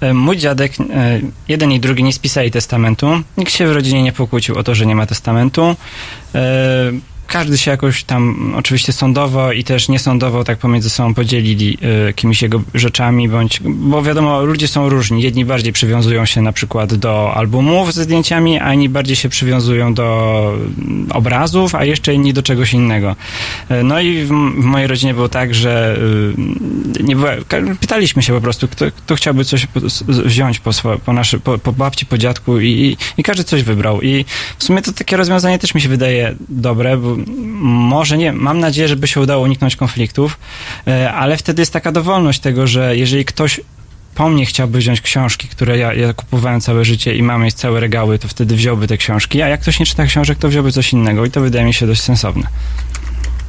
E, 0.00 0.14
Mój 0.14 0.36
dziadek, 0.36 0.72
e, 0.80 1.20
jeden 1.48 1.72
i 1.72 1.80
drugi 1.80 2.04
nie 2.04 2.12
spisali 2.12 2.50
testamentu. 2.50 3.22
Nikt 3.36 3.52
się 3.52 3.66
w 3.66 3.72
rodzinie 3.72 4.02
nie 4.02 4.12
pokłócił 4.12 4.58
o 4.58 4.62
to, 4.62 4.74
że 4.74 4.86
nie 4.86 4.94
ma 4.94 5.06
testamentu. 5.06 5.76
Każdy 7.32 7.58
się 7.58 7.70
jakoś 7.70 8.04
tam, 8.04 8.52
oczywiście 8.56 8.92
sądowo 8.92 9.52
i 9.52 9.64
też 9.64 9.88
niesądowo, 9.88 10.44
tak 10.44 10.58
pomiędzy 10.58 10.90
sobą 10.90 11.14
podzielili 11.14 11.78
e, 11.82 12.06
jakimiś 12.06 12.42
jego 12.42 12.62
rzeczami, 12.74 13.28
bądź, 13.28 13.60
bo 13.64 14.02
wiadomo, 14.02 14.42
ludzie 14.42 14.68
są 14.68 14.88
różni. 14.88 15.22
Jedni 15.22 15.44
bardziej 15.44 15.72
przywiązują 15.72 16.26
się 16.26 16.42
na 16.42 16.52
przykład 16.52 16.94
do 16.94 17.34
albumów 17.34 17.94
ze 17.94 18.04
zdjęciami, 18.04 18.60
a 18.60 18.74
inni 18.74 18.88
bardziej 18.88 19.16
się 19.16 19.28
przywiązują 19.28 19.94
do 19.94 20.58
obrazów, 21.10 21.74
a 21.74 21.84
jeszcze 21.84 22.14
inni 22.14 22.32
do 22.32 22.42
czegoś 22.42 22.74
innego. 22.74 23.16
E, 23.68 23.82
No 23.82 24.00
i 24.00 24.22
w, 24.24 24.28
w 24.28 24.64
mojej 24.64 24.88
rodzinie 24.88 25.14
było 25.14 25.28
tak, 25.28 25.54
że 25.54 25.98
y, 26.98 27.02
nie 27.02 27.16
pytaliśmy 27.80 28.22
się 28.22 28.32
po 28.32 28.40
prostu, 28.40 28.68
kto, 28.68 28.84
kto 28.96 29.14
chciałby 29.14 29.44
coś 29.44 29.66
wziąć 30.06 30.60
po, 30.60 30.72
swo, 30.72 30.98
po, 31.04 31.12
naszy, 31.12 31.40
po, 31.40 31.58
po 31.58 31.72
babci, 31.72 32.06
po 32.06 32.18
dziadku 32.18 32.60
i, 32.60 32.68
i, 32.68 32.96
i 33.16 33.22
każdy 33.22 33.44
coś 33.44 33.62
wybrał. 33.62 34.02
I 34.02 34.24
w 34.58 34.64
sumie 34.64 34.82
to 34.82 34.92
takie 34.92 35.16
rozwiązanie 35.16 35.58
też 35.58 35.74
mi 35.74 35.80
się 35.80 35.88
wydaje 35.88 36.34
dobre, 36.48 36.96
bo 36.96 37.21
może 37.62 38.18
nie, 38.18 38.32
mam 38.32 38.58
nadzieję, 38.58 38.88
żeby 38.88 39.06
się 39.06 39.20
udało 39.20 39.44
uniknąć 39.44 39.76
konfliktów, 39.76 40.38
e, 40.86 41.12
ale 41.12 41.36
wtedy 41.36 41.62
jest 41.62 41.72
taka 41.72 41.92
dowolność 41.92 42.40
tego, 42.40 42.66
że 42.66 42.96
jeżeli 42.96 43.24
ktoś 43.24 43.60
po 44.14 44.28
mnie 44.28 44.46
chciałby 44.46 44.78
wziąć 44.78 45.00
książki, 45.00 45.48
które 45.48 45.78
ja, 45.78 45.94
ja 45.94 46.12
kupowałem 46.14 46.60
całe 46.60 46.84
życie 46.84 47.14
i 47.14 47.22
mam 47.22 47.42
mieć 47.42 47.54
całe 47.54 47.80
regały, 47.80 48.18
to 48.18 48.28
wtedy 48.28 48.56
wziąłby 48.56 48.86
te 48.86 48.96
książki, 48.96 49.42
a 49.42 49.48
jak 49.48 49.60
ktoś 49.60 49.80
nie 49.80 49.86
czyta 49.86 50.06
książek, 50.06 50.38
to 50.38 50.48
wziąłby 50.48 50.72
coś 50.72 50.92
innego 50.92 51.24
i 51.24 51.30
to 51.30 51.40
wydaje 51.40 51.64
mi 51.64 51.74
się 51.74 51.86
dość 51.86 52.00
sensowne. 52.00 52.46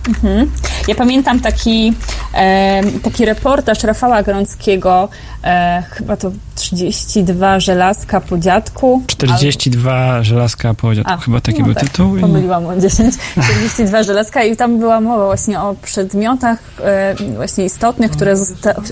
Mhm. 0.08 0.52
Ja 0.88 0.96
pamiętam 0.96 1.40
taki, 1.40 1.94
e, 2.34 2.82
taki 3.04 3.26
reportaż 3.26 3.84
Rafała 3.84 4.24
Grąckiego, 4.24 5.10
e, 5.44 5.84
chyba 5.92 6.18
to 6.18 6.32
32 6.56 7.60
żelazka 7.60 8.22
po 8.22 8.38
dziadku. 8.38 9.04
42 9.08 10.24
żelazka 10.24 10.74
po 10.74 10.96
dziadku, 10.96 11.12
A, 11.12 11.18
chyba 11.18 11.42
taki 11.42 11.60
no 11.60 11.66
był 11.66 11.74
tak, 11.74 11.84
tytuł. 11.84 12.18
Pomyliłam 12.22 12.66
o 12.66 12.78
10. 12.80 13.16
42 13.44 14.04
żelazka 14.04 14.44
i 14.44 14.56
tam 14.56 14.80
była 14.80 15.02
mowa 15.02 15.26
właśnie 15.26 15.62
o 15.62 15.76
przedmiotach 15.82 16.60
e, 16.84 17.16
właśnie 17.36 17.66
istotnych, 17.66 18.12
które 18.12 18.36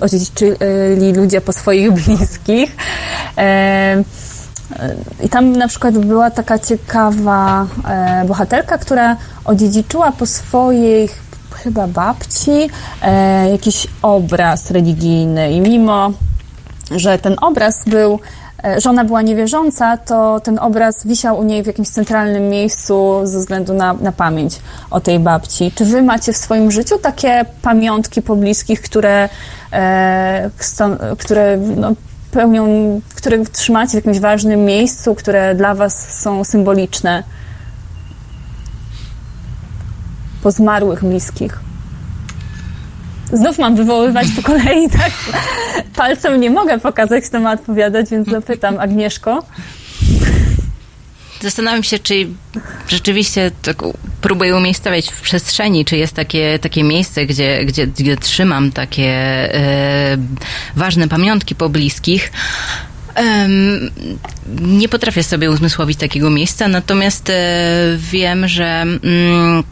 odziedziczyli 0.02 1.14
ludzie 1.16 1.42
po 1.42 1.54
swoich 1.54 1.92
bliskich. 2.02 2.76
E, 3.38 4.04
I 5.24 5.30
tam 5.30 5.52
na 5.52 5.68
przykład 5.68 5.98
była 5.98 6.32
taka 6.32 6.60
ciekawa 6.60 7.68
e, 7.88 8.26
bohaterka, 8.28 8.78
która 8.78 9.18
odziedziczyła 9.46 10.12
po 10.12 10.26
swojej 10.26 11.10
chyba 11.64 11.88
babci 11.88 12.70
e, 13.02 13.50
jakiś 13.52 13.88
obraz 14.02 14.72
religijny 14.72 15.52
i 15.52 15.62
mimo 15.62 16.12
że 16.92 17.20
ten 17.20 17.36
obraz 17.42 17.84
był, 17.86 18.20
e, 18.64 18.82
że 18.82 18.90
ona 18.90 19.04
była 19.06 19.22
niewierząca, 19.22 19.98
to 19.98 20.40
ten 20.40 20.60
obraz 20.60 21.08
wisiał 21.08 21.40
u 21.40 21.44
niej 21.44 21.64
w 21.64 21.68
jakimś 21.68 21.90
centralnym 21.90 22.50
miejscu 22.50 23.22
ze 23.24 23.40
względu 23.40 23.74
na, 23.74 23.94
na 23.94 24.12
pamięć 24.12 24.60
o 24.90 25.02
tej 25.02 25.20
babci. 25.20 25.72
Czy 25.76 25.86
wy 25.86 26.02
macie 26.02 26.34
w 26.34 26.38
swoim 26.38 26.72
życiu 26.72 26.98
takie 26.98 27.46
pamiątki 27.62 28.22
po 28.22 28.36
bliskich, 28.36 28.82
które, 28.82 29.30
które 31.18 31.58
no, 31.58 31.94
pełnią, 32.32 32.66
które 33.16 33.46
trzymacie 33.46 33.92
w 33.92 33.94
jakimś 33.94 34.20
ważnym 34.20 34.66
miejscu, 34.66 35.16
które 35.16 35.56
dla 35.56 35.76
was 35.76 36.22
są 36.22 36.44
symboliczne? 36.44 37.24
Po 40.44 40.52
zmarłych 40.52 41.06
bliskich. 41.06 41.60
Znów 43.34 43.60
mam 43.60 43.76
wywoływać 43.76 44.28
po 44.36 44.42
kolei, 44.42 44.90
tak? 45.00 45.12
Palcem 45.96 46.42
nie 46.42 46.50
mogę 46.50 46.80
pokazać, 46.80 47.24
kto 47.24 47.40
ma 47.40 47.52
odpowiadać, 47.52 48.10
więc 48.10 48.28
zapytam 48.28 48.80
Agnieszko. 48.80 49.44
Zastanawiam 51.42 51.84
się, 51.84 52.00
czy 52.00 52.28
rzeczywiście 52.88 53.52
tak 53.62 53.84
próbuję 54.22 54.56
umiejscowiać 54.56 55.10
w 55.10 55.22
przestrzeni, 55.22 55.86
czy 55.86 55.98
jest 55.98 56.14
takie, 56.14 56.60
takie 56.60 56.84
miejsce, 56.84 57.26
gdzie, 57.26 57.66
gdzie, 57.66 57.88
gdzie 57.88 58.18
trzymam 58.18 58.72
takie 58.72 59.10
e, 59.56 60.18
ważne 60.76 61.08
pamiątki 61.08 61.56
po 61.56 61.70
bliskich. 61.70 62.32
Em, 63.16 63.92
nie 64.62 64.90
potrafię 64.90 65.24
sobie 65.24 65.52
uzmysłowić 65.52 66.00
takiego 66.00 66.30
miejsca, 66.30 66.68
natomiast 66.68 67.30
e, 67.30 67.34
wiem, 68.12 68.48
że 68.48 68.82
mm, 68.82 69.64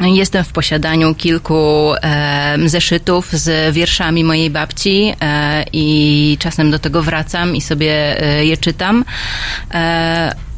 Jestem 0.00 0.44
w 0.44 0.52
posiadaniu 0.52 1.14
kilku 1.14 1.92
e, 2.02 2.58
zeszytów 2.66 3.32
z 3.32 3.74
wierszami 3.74 4.24
mojej 4.24 4.50
babci 4.50 5.14
e, 5.20 5.64
i 5.72 6.36
czasem 6.40 6.70
do 6.70 6.78
tego 6.78 7.02
wracam 7.02 7.56
i 7.56 7.60
sobie 7.60 8.22
e, 8.22 8.46
je 8.46 8.56
czytam. 8.56 9.04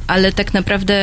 E, 0.06 0.10
ale 0.10 0.32
tak 0.32 0.54
naprawdę 0.54 0.94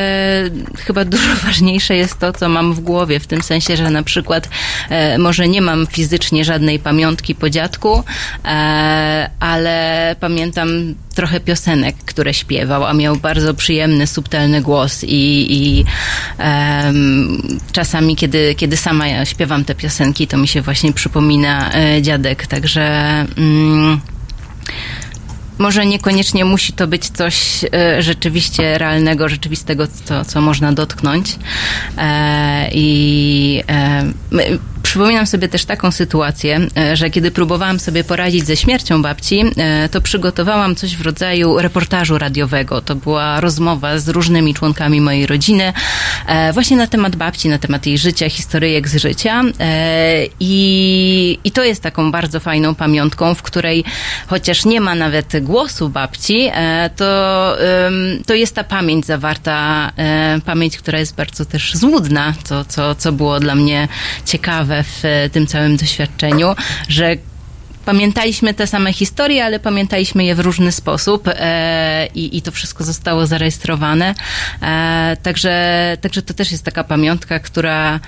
chyba 0.78 1.04
dużo 1.04 1.36
ważniejsze 1.46 1.96
jest 1.96 2.18
to, 2.18 2.32
co 2.32 2.48
mam 2.48 2.74
w 2.74 2.80
głowie, 2.80 3.20
w 3.20 3.26
tym 3.26 3.42
sensie, 3.42 3.76
że 3.76 3.90
na 3.90 4.02
przykład 4.02 4.48
e, 4.90 5.18
może 5.18 5.48
nie 5.48 5.62
mam 5.62 5.86
fizycznie 5.86 6.44
żadnej 6.44 6.78
pamiątki 6.78 7.34
po 7.34 7.50
dziadku, 7.50 8.02
e, 8.44 9.30
ale 9.40 10.16
pamiętam 10.20 10.94
trochę 11.14 11.40
piosenek, 11.40 11.96
które 11.96 12.34
śpiewał, 12.34 12.84
a 12.84 12.94
miał 12.94 13.16
bardzo 13.16 13.54
przyjemny, 13.54 14.06
subtelny 14.06 14.62
głos 14.62 15.04
i, 15.04 15.46
i 15.50 15.84
em, 16.38 17.58
czasami, 17.72 18.16
kiedy, 18.16 18.54
kiedy 18.54 18.76
sama 18.76 19.08
ja 19.08 19.24
śpiewam 19.24 19.64
te 19.64 19.74
piosenki, 19.74 20.26
to 20.26 20.36
mi 20.36 20.48
się 20.48 20.62
właśnie 20.62 20.92
przypomina 20.92 21.72
e, 21.72 22.02
dziadek, 22.02 22.46
także... 22.46 22.82
Mm, 23.36 24.00
może 25.58 25.86
niekoniecznie 25.86 26.44
musi 26.44 26.72
to 26.72 26.86
być 26.86 27.08
coś 27.08 27.64
e, 27.64 28.02
rzeczywiście 28.02 28.78
realnego, 28.78 29.28
rzeczywistego, 29.28 29.86
co, 30.04 30.24
co 30.24 30.40
można 30.40 30.72
dotknąć. 30.72 31.38
E, 31.98 32.68
I 32.72 33.62
e, 33.68 34.04
my- 34.30 34.58
przypominam 34.84 35.26
sobie 35.26 35.48
też 35.48 35.64
taką 35.64 35.90
sytuację, 35.90 36.60
e, 36.76 36.96
że 36.96 37.10
kiedy 37.10 37.30
próbowałam 37.30 37.80
sobie 37.80 38.04
poradzić 38.04 38.46
ze 38.46 38.56
śmiercią 38.56 39.02
babci, 39.02 39.44
e, 39.56 39.88
to 39.88 40.00
przygotowałam 40.00 40.74
coś 40.74 40.96
w 40.96 41.00
rodzaju 41.00 41.58
reportażu 41.58 42.18
radiowego. 42.18 42.80
To 42.80 42.94
była 42.94 43.40
rozmowa 43.40 43.98
z 43.98 44.08
różnymi 44.08 44.54
członkami 44.54 45.00
mojej 45.00 45.26
rodziny, 45.26 45.72
e, 46.26 46.52
właśnie 46.52 46.76
na 46.76 46.86
temat 46.86 47.16
babci, 47.16 47.48
na 47.48 47.58
temat 47.58 47.86
jej 47.86 47.98
życia, 47.98 48.30
historyjek 48.30 48.88
z 48.88 48.96
życia. 48.96 49.42
I, 50.40 51.38
I 51.44 51.50
to 51.50 51.64
jest 51.64 51.82
taką 51.82 52.12
bardzo 52.12 52.40
fajną 52.40 52.74
pamiątką, 52.74 53.34
w 53.34 53.42
której 53.42 53.84
chociaż 54.26 54.64
nie 54.64 54.80
ma 54.80 54.94
nawet 54.94 55.44
głosu 55.44 55.88
babci, 55.88 56.50
to, 56.96 57.56
to 58.26 58.34
jest 58.34 58.54
ta 58.54 58.64
pamięć 58.64 59.06
zawarta, 59.06 59.90
pamięć, 60.44 60.78
która 60.78 60.98
jest 60.98 61.14
bardzo 61.14 61.44
też 61.44 61.74
złudna, 61.74 62.34
co, 62.44 62.64
co, 62.64 62.94
co 62.94 63.12
było 63.12 63.40
dla 63.40 63.54
mnie 63.54 63.88
ciekawe 64.24 64.73
w 64.82 65.04
e, 65.04 65.30
tym 65.30 65.46
całym 65.46 65.76
doświadczeniu, 65.76 66.54
że 66.88 67.16
Pamiętaliśmy 67.84 68.54
te 68.54 68.66
same 68.66 68.92
historie, 68.92 69.44
ale 69.44 69.60
pamiętaliśmy 69.60 70.24
je 70.24 70.34
w 70.34 70.40
różny 70.40 70.72
sposób 70.72 71.28
e, 71.28 72.06
i, 72.14 72.36
i 72.36 72.42
to 72.42 72.52
wszystko 72.52 72.84
zostało 72.84 73.26
zarejestrowane. 73.26 74.14
E, 74.62 75.16
także, 75.22 75.96
także 76.00 76.22
to 76.22 76.34
też 76.34 76.52
jest 76.52 76.64
taka 76.64 76.84
pamiątka, 76.84 77.38
która 77.38 78.00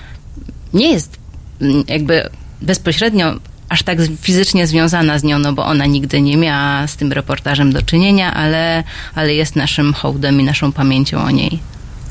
nie 0.75 0.93
jest 0.93 1.17
mm, 1.61 1.85
jakby 1.89 2.29
bezpośrednio 2.63 3.35
aż 3.69 3.83
tak 3.83 3.99
fizycznie 4.21 4.67
związana 4.67 5.19
z 5.19 5.25
nią, 5.25 5.39
no 5.39 5.53
bo 5.53 5.67
ona 5.67 5.87
nigdy 5.87 6.21
nie 6.21 6.37
miała 6.37 6.87
z 6.87 6.97
tym 6.97 7.13
reportażem 7.13 7.73
do 7.73 7.83
czynienia, 7.83 8.35
ale, 8.35 8.85
ale 9.15 9.35
jest 9.35 9.57
naszym 9.57 9.93
hołdem 9.93 10.41
i 10.41 10.45
naszą 10.45 10.73
pamięcią 10.73 11.23
o 11.23 11.31
niej. 11.31 11.59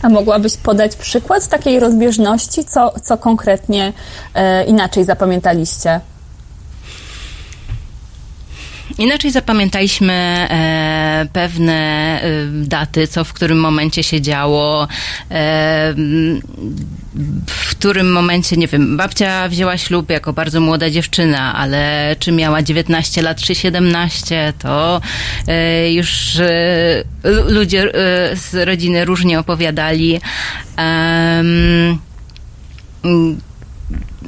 A 0.05 0.09
mogłabyś 0.09 0.57
podać 0.57 0.95
przykład 0.95 1.47
takiej 1.47 1.79
rozbieżności, 1.79 2.65
co, 2.65 2.93
co 3.03 3.17
konkretnie 3.17 3.93
e, 4.33 4.65
inaczej 4.65 5.03
zapamiętaliście? 5.03 5.99
Inaczej 8.97 9.31
zapamiętaliśmy 9.31 10.13
e, 10.13 11.27
pewne 11.33 11.73
e, 12.21 12.29
daty, 12.51 13.07
co 13.07 13.23
w 13.23 13.33
którym 13.33 13.59
momencie 13.59 14.03
się 14.03 14.21
działo, 14.21 14.87
e, 15.31 15.93
w 17.47 17.69
którym 17.69 18.11
momencie, 18.11 18.57
nie 18.57 18.67
wiem, 18.67 18.97
babcia 18.97 19.49
wzięła 19.49 19.77
ślub 19.77 20.09
jako 20.09 20.33
bardzo 20.33 20.61
młoda 20.61 20.89
dziewczyna, 20.89 21.55
ale 21.55 22.15
czy 22.19 22.31
miała 22.31 22.61
19 22.61 23.21
lat, 23.21 23.41
czy 23.41 23.55
17, 23.55 24.53
to 24.59 25.01
e, 25.47 25.93
już 25.93 26.39
e, 26.39 27.03
lu- 27.23 27.51
ludzie 27.53 27.81
e, 27.83 28.35
z 28.35 28.67
rodziny 28.67 29.05
różnie 29.05 29.39
opowiadali. 29.39 30.19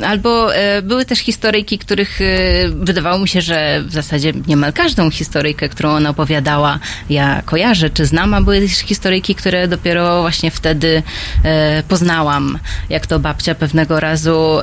Albo 0.05 0.55
e, 0.55 0.81
były 0.81 1.05
też 1.05 1.19
historyjki, 1.19 1.77
których 1.77 2.21
e, 2.21 2.25
wydawało 2.69 3.19
mi 3.19 3.27
się, 3.27 3.41
że 3.41 3.83
w 3.85 3.91
zasadzie 3.91 4.33
niemal 4.47 4.73
każdą 4.73 5.11
historyjkę, 5.11 5.69
którą 5.69 5.89
ona 5.89 6.09
opowiadała, 6.09 6.79
ja 7.09 7.41
kojarzę 7.45 7.89
czy 7.89 8.05
znam, 8.05 8.33
a 8.33 8.41
były 8.41 8.61
też 8.61 8.71
historyjki, 8.71 9.35
które 9.35 9.67
dopiero 9.67 10.21
właśnie 10.21 10.51
wtedy 10.51 11.03
e, 11.43 11.83
poznałam. 11.83 12.59
Jak 12.89 13.07
to 13.07 13.19
babcia 13.19 13.55
pewnego 13.55 13.99
razu 13.99 14.59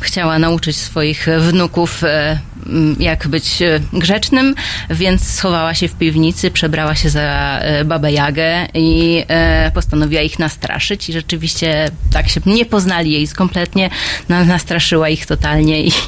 chciała 0.00 0.38
nauczyć 0.38 0.76
swoich 0.76 1.26
wnuków, 1.38 2.02
jak 2.98 3.28
być 3.28 3.62
e, 3.62 3.80
grzecznym, 3.92 4.54
więc 4.90 5.34
schowała 5.34 5.74
się 5.74 5.88
w 5.88 5.94
piwnicy, 5.94 6.50
przebrała 6.50 6.94
się 6.94 7.10
za 7.10 7.58
e, 7.60 7.84
babę 7.84 8.12
Jagę 8.12 8.66
i 8.74 9.24
e, 9.28 9.70
postanowiła 9.74 10.22
ich 10.22 10.38
nastraszyć 10.38 11.08
i 11.08 11.12
rzeczywiście 11.12 11.90
tak 12.12 12.28
się 12.28 12.40
nie 12.46 12.64
poznali 12.64 13.12
jej 13.12 13.28
kompletnie, 13.28 13.90
na, 14.28 14.44
nastraszyła 14.44 15.08
ich 15.08 15.26
totalnie 15.26 15.84
i 15.84 15.92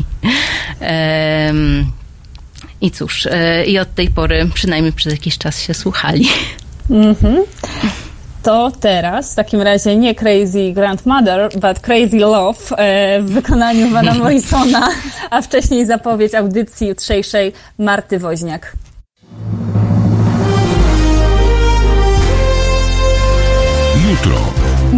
i 2.80 2.90
cóż, 2.90 3.28
i 3.66 3.78
od 3.78 3.94
tej 3.94 4.08
pory 4.08 4.50
przynajmniej 4.54 4.92
przez 4.92 5.12
jakiś 5.12 5.38
czas 5.38 5.62
się 5.62 5.74
słuchali. 5.74 6.28
Mhm. 6.90 7.44
To 8.42 8.72
teraz 8.80 9.32
w 9.32 9.34
takim 9.34 9.62
razie 9.62 9.96
nie 9.96 10.14
Crazy 10.14 10.72
Grandmother, 10.72 11.48
but 11.54 11.80
Crazy 11.80 12.16
Love 12.16 12.76
e, 12.76 13.20
w 13.22 13.30
wykonaniu 13.30 13.90
Vana 13.90 14.14
Morrisona, 14.18 14.88
a 15.30 15.42
wcześniej 15.42 15.86
zapowiedź 15.86 16.34
audycji 16.34 16.88
jutrzejszej 16.88 17.52
Marty 17.78 18.18
Woźniak. 18.18 18.72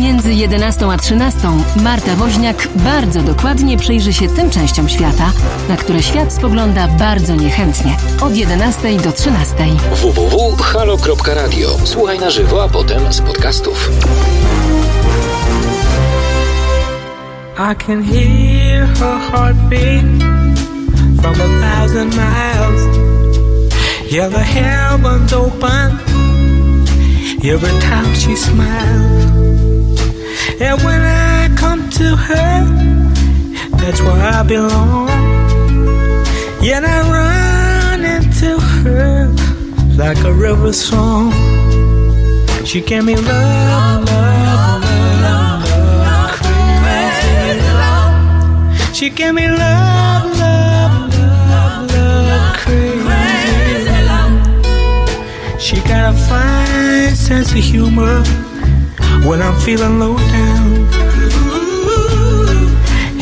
Między 0.03 0.35
11 0.35 0.91
a 0.93 0.97
13 0.97 1.39
Marta 1.83 2.16
Woźniak 2.16 2.69
bardzo 2.74 3.23
dokładnie 3.23 3.79
przyjrzy 3.79 4.12
się 4.12 4.29
tym 4.29 4.51
częściom 4.51 4.89
świata, 4.89 5.33
na 5.69 5.77
które 5.77 6.03
świat 6.03 6.33
spogląda 6.33 6.89
bardzo 6.89 7.35
niechętnie. 7.35 7.97
Od 8.20 8.37
11 8.37 8.97
do 8.97 9.12
13. 9.12 9.57
www.halo.radio. 10.03 11.69
Słuchaj 11.85 12.19
na 12.19 12.31
żywo, 12.31 12.65
a 12.65 12.69
potem 12.69 13.12
z 13.12 13.20
podcastów. 13.20 13.91
I 17.57 17.77
can 17.87 18.03
hear 18.05 18.87
her 18.87 19.19
heartbeat 19.31 20.05
from 21.20 21.35
a 21.35 21.49
thousand 21.66 22.15
miles. 22.15 22.99
Yeah, 24.11 24.33
the 24.33 24.45
heavens 24.45 25.33
open 25.33 25.99
every 27.45 27.81
time 27.81 28.15
she 28.15 28.37
smiles. 28.37 29.23
And 30.61 30.81
when 30.83 31.01
I 31.01 31.55
come 31.57 31.89
to 31.91 32.16
her, 32.16 32.65
that's 33.79 34.01
where 34.01 34.20
I 34.20 34.43
belong. 34.43 35.09
Yet 36.62 36.85
I 36.85 37.01
run 37.16 38.05
into 38.05 38.61
her 38.61 39.29
like 39.97 40.19
a 40.24 40.33
river 40.33 40.73
song. 40.73 41.33
She 42.65 42.81
gave 42.81 43.05
me 43.05 43.16
love, 43.16 44.05
love, 44.05 44.83
love, 45.23 45.65
love, 46.05 46.31
crazy 46.39 47.69
love. 47.83 48.95
She 48.95 49.11
gave 49.11 49.35
me 49.35 49.49
love, 49.49 50.39
love, 50.39 51.15
love, 51.51 51.91
love, 51.91 52.57
crazy 52.59 53.99
love. 54.11 55.61
She 55.61 55.77
got 55.81 56.15
a 56.15 56.16
fine 56.16 57.16
sense 57.16 57.51
of 57.53 57.59
humor 57.59 58.23
when 59.24 59.40
I'm 59.40 59.59
feeling 59.61 59.99
low 59.99 60.16
down. 60.16 60.89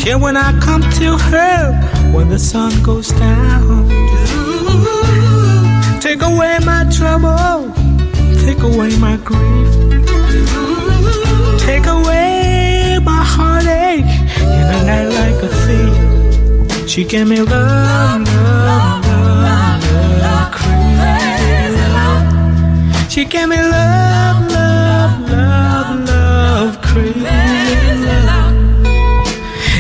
Yeah, 0.05 0.17
when 0.17 0.37
I 0.37 0.59
come 0.61 0.83
to 0.83 1.19
her 1.19 1.73
when 2.13 2.29
the 2.29 2.39
sun 2.39 2.83
goes 2.83 3.09
down. 3.09 3.89
Take 6.01 6.23
away 6.23 6.59
my 6.65 6.85
trouble, 6.91 7.73
take 8.45 8.61
away 8.63 8.97
my 8.99 9.17
grief, 9.19 9.73
take 11.61 11.87
away 11.87 12.99
my 13.03 13.23
heartache 13.35 14.11
in 14.41 14.67
a 14.77 14.83
night 14.91 15.09
like 15.21 15.43
a 15.43 15.49
thief. 15.65 16.89
She 16.89 17.05
gave 17.05 17.29
me 17.29 17.41
love, 17.41 18.23
love, 18.23 19.07
love, 19.07 19.85
love, 20.25 20.53
crazy 20.53 21.87
love. 21.97 23.13
She 23.13 23.25
gave 23.27 23.49
me 23.49 23.61
love, 23.61 24.51
love, 24.51 24.60
crazy. 26.93 27.21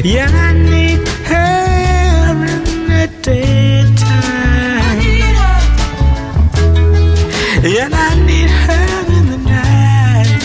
Yeah, 0.03 0.31
I 0.33 0.53
need 0.55 1.07
her 1.29 2.47
in 2.53 2.69
the 2.89 3.05
daytime. 3.21 5.01
Yeah, 7.63 7.89
I 7.93 8.11
need 8.29 8.51
her 8.65 8.89
in 9.17 9.25
the 9.33 9.39
night. 9.55 10.41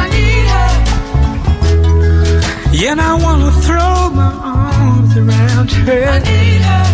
I 0.00 0.04
need 0.14 0.46
her. 0.54 0.72
Yeah, 2.72 3.10
I 3.10 3.14
wanna 3.24 3.50
throw 3.66 3.98
my 4.10 4.32
arms 4.56 5.12
around 5.16 5.68
her. 5.86 6.02
I 6.16 6.18
need 6.30 6.62
her. 6.70 6.86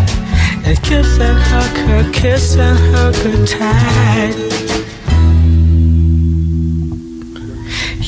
And 0.68 0.78
kiss 0.82 1.10
and 1.28 1.38
hug 1.50 1.76
her, 1.88 2.02
kiss 2.12 2.56
and 2.56 2.78
hug 2.94 3.16
her 3.16 3.38
tight. 3.46 4.39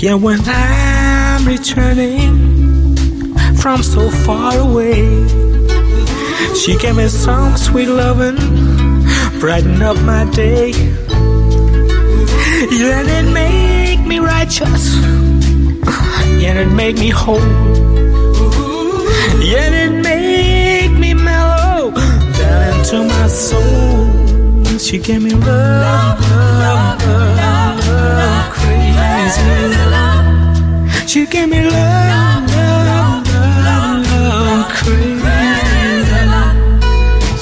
Yeah, 0.02 0.14
when 0.14 0.40
I'm 0.46 1.46
returning 1.46 3.36
from 3.54 3.84
so 3.84 4.10
far 4.10 4.58
away. 4.58 5.06
She 6.56 6.76
gave 6.76 6.96
me 6.96 7.06
some 7.06 7.56
sweet 7.56 7.86
loving, 7.86 8.34
brighten 9.38 9.80
up 9.80 9.96
my 10.00 10.28
day. 10.32 10.70
Yeah, 12.72 13.04
it 13.06 13.32
make 13.32 14.00
me 14.04 14.18
righteous, 14.18 14.96
yeah, 16.42 16.58
it 16.62 16.72
make 16.72 16.96
me 16.98 17.10
whole. 17.10 17.38
Yeah, 19.38 19.70
it 19.84 19.92
make 20.02 20.98
me 20.98 21.14
mellow 21.14 21.92
down 21.92 22.76
into 22.76 23.04
my 23.04 23.28
soul. 23.28 24.78
She 24.80 24.98
gave 24.98 25.22
me 25.22 25.30
love, 25.30 26.20
love, 26.20 27.06
love, 27.06 27.88
love, 27.88 28.41
crazy 29.36 29.84
love. 29.94 30.26
She 31.08 31.26
gave 31.26 31.48
me 31.48 31.60
love, 31.62 32.44
love, 32.54 33.26
love, 33.66 34.06
love, 34.10 34.68
crazy 34.78 36.20
love. 36.32 36.56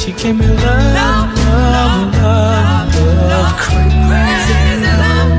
She 0.00 0.10
gave 0.12 0.36
me 0.36 0.46
love, 0.46 0.88
love, 0.96 2.14
love, 2.22 2.94
love, 3.30 3.52
crazy 3.64 4.90
love. 5.02 5.32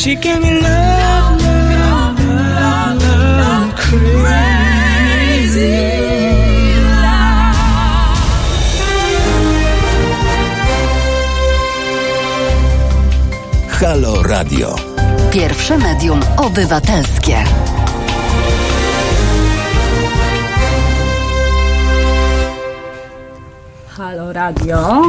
She 0.00 0.14
gave 0.14 0.40
me 0.42 0.50
love, 0.60 1.40
love, 1.42 2.18
love, 2.60 3.02
love, 3.40 3.74
crazy. 3.76 4.18
Halo 13.80 14.22
Radio. 14.22 14.87
Pierwsze 15.38 15.78
medium 15.78 16.20
obywatelskie. 16.36 17.36
Halo 23.88 24.32
Radio. 24.32 25.02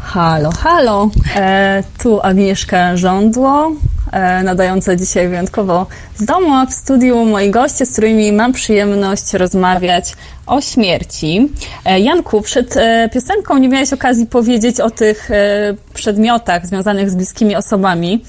Halo, 0.00 0.50
halo. 0.52 1.10
E, 1.36 1.82
tu 2.02 2.20
Agnieszka 2.20 2.96
Żądło, 2.96 3.72
e, 4.12 4.42
nadająca 4.42 4.96
dzisiaj 4.96 5.28
wyjątkowo 5.28 5.86
z 6.16 6.24
domu, 6.24 6.54
a 6.54 6.66
w 6.66 6.72
studiu 6.72 7.24
moi 7.24 7.50
goście, 7.50 7.86
z 7.86 7.92
którymi 7.92 8.32
mam 8.32 8.52
przyjemność 8.52 9.32
rozmawiać 9.32 10.14
o 10.46 10.60
śmierci. 10.60 11.48
E, 11.84 12.00
Janku, 12.00 12.42
przed 12.42 12.76
e, 12.76 13.08
piosenką 13.12 13.58
nie 13.58 13.68
miałeś 13.68 13.92
okazji 13.92 14.26
powiedzieć 14.26 14.80
o 14.80 14.90
tych 14.90 15.30
e, 15.30 15.74
przedmiotach 15.94 16.66
związanych 16.66 17.10
z 17.10 17.14
bliskimi 17.14 17.56
osobami. 17.56 18.24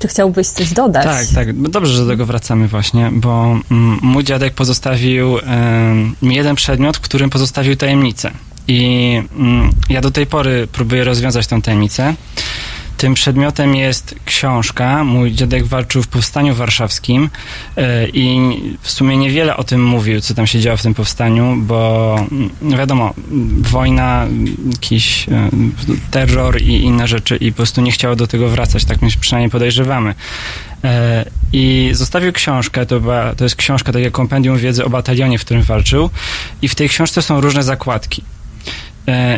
Czy 0.00 0.08
chciałbyś 0.08 0.46
coś 0.46 0.72
dodać? 0.72 1.04
Tak, 1.04 1.26
tak. 1.34 1.48
No 1.54 1.68
Dobrze, 1.68 1.92
że 1.92 2.04
do 2.04 2.10
tego 2.10 2.26
wracamy 2.26 2.68
właśnie, 2.68 3.10
bo 3.12 3.58
mm, 3.70 3.98
mój 4.02 4.24
dziadek 4.24 4.54
pozostawił 4.54 5.38
mi 6.22 6.34
jeden 6.36 6.56
przedmiot, 6.56 6.96
w 6.96 7.00
którym 7.00 7.30
pozostawił 7.30 7.76
tajemnicę. 7.76 8.30
I 8.68 9.22
mm, 9.38 9.70
ja 9.88 10.00
do 10.00 10.10
tej 10.10 10.26
pory 10.26 10.68
próbuję 10.72 11.04
rozwiązać 11.04 11.46
tę 11.46 11.62
tajemnicę. 11.62 12.14
Tym 13.00 13.14
przedmiotem 13.14 13.74
jest 13.74 14.14
książka. 14.24 15.04
Mój 15.04 15.32
dziadek 15.32 15.66
walczył 15.66 16.02
w 16.02 16.08
powstaniu 16.08 16.54
warszawskim 16.54 17.30
e, 17.76 18.08
i 18.08 18.38
w 18.80 18.90
sumie 18.90 19.16
niewiele 19.16 19.56
o 19.56 19.64
tym 19.64 19.84
mówił, 19.84 20.20
co 20.20 20.34
tam 20.34 20.46
się 20.46 20.60
działo 20.60 20.76
w 20.76 20.82
tym 20.82 20.94
powstaniu, 20.94 21.56
bo 21.56 22.16
mm, 22.32 22.50
wiadomo, 22.78 23.14
wojna, 23.60 24.26
jakiś 24.72 25.28
e, 25.28 25.50
terror 26.10 26.62
i 26.62 26.84
inne 26.84 27.08
rzeczy 27.08 27.36
i 27.36 27.52
po 27.52 27.56
prostu 27.56 27.80
nie 27.80 27.92
chciało 27.92 28.16
do 28.16 28.26
tego 28.26 28.48
wracać, 28.48 28.84
tak 28.84 29.02
my 29.02 29.08
przynajmniej 29.20 29.50
podejrzewamy. 29.50 30.14
E, 30.84 31.24
I 31.52 31.90
zostawił 31.92 32.32
książkę, 32.32 32.86
to, 32.86 33.00
była, 33.00 33.34
to 33.34 33.44
jest 33.44 33.56
książka, 33.56 33.92
takie 33.92 34.10
kompendium 34.10 34.58
wiedzy 34.58 34.84
o 34.84 34.90
batalionie, 34.90 35.38
w 35.38 35.44
którym 35.44 35.62
walczył 35.62 36.10
i 36.62 36.68
w 36.68 36.74
tej 36.74 36.88
książce 36.88 37.22
są 37.22 37.40
różne 37.40 37.62
zakładki. 37.62 38.22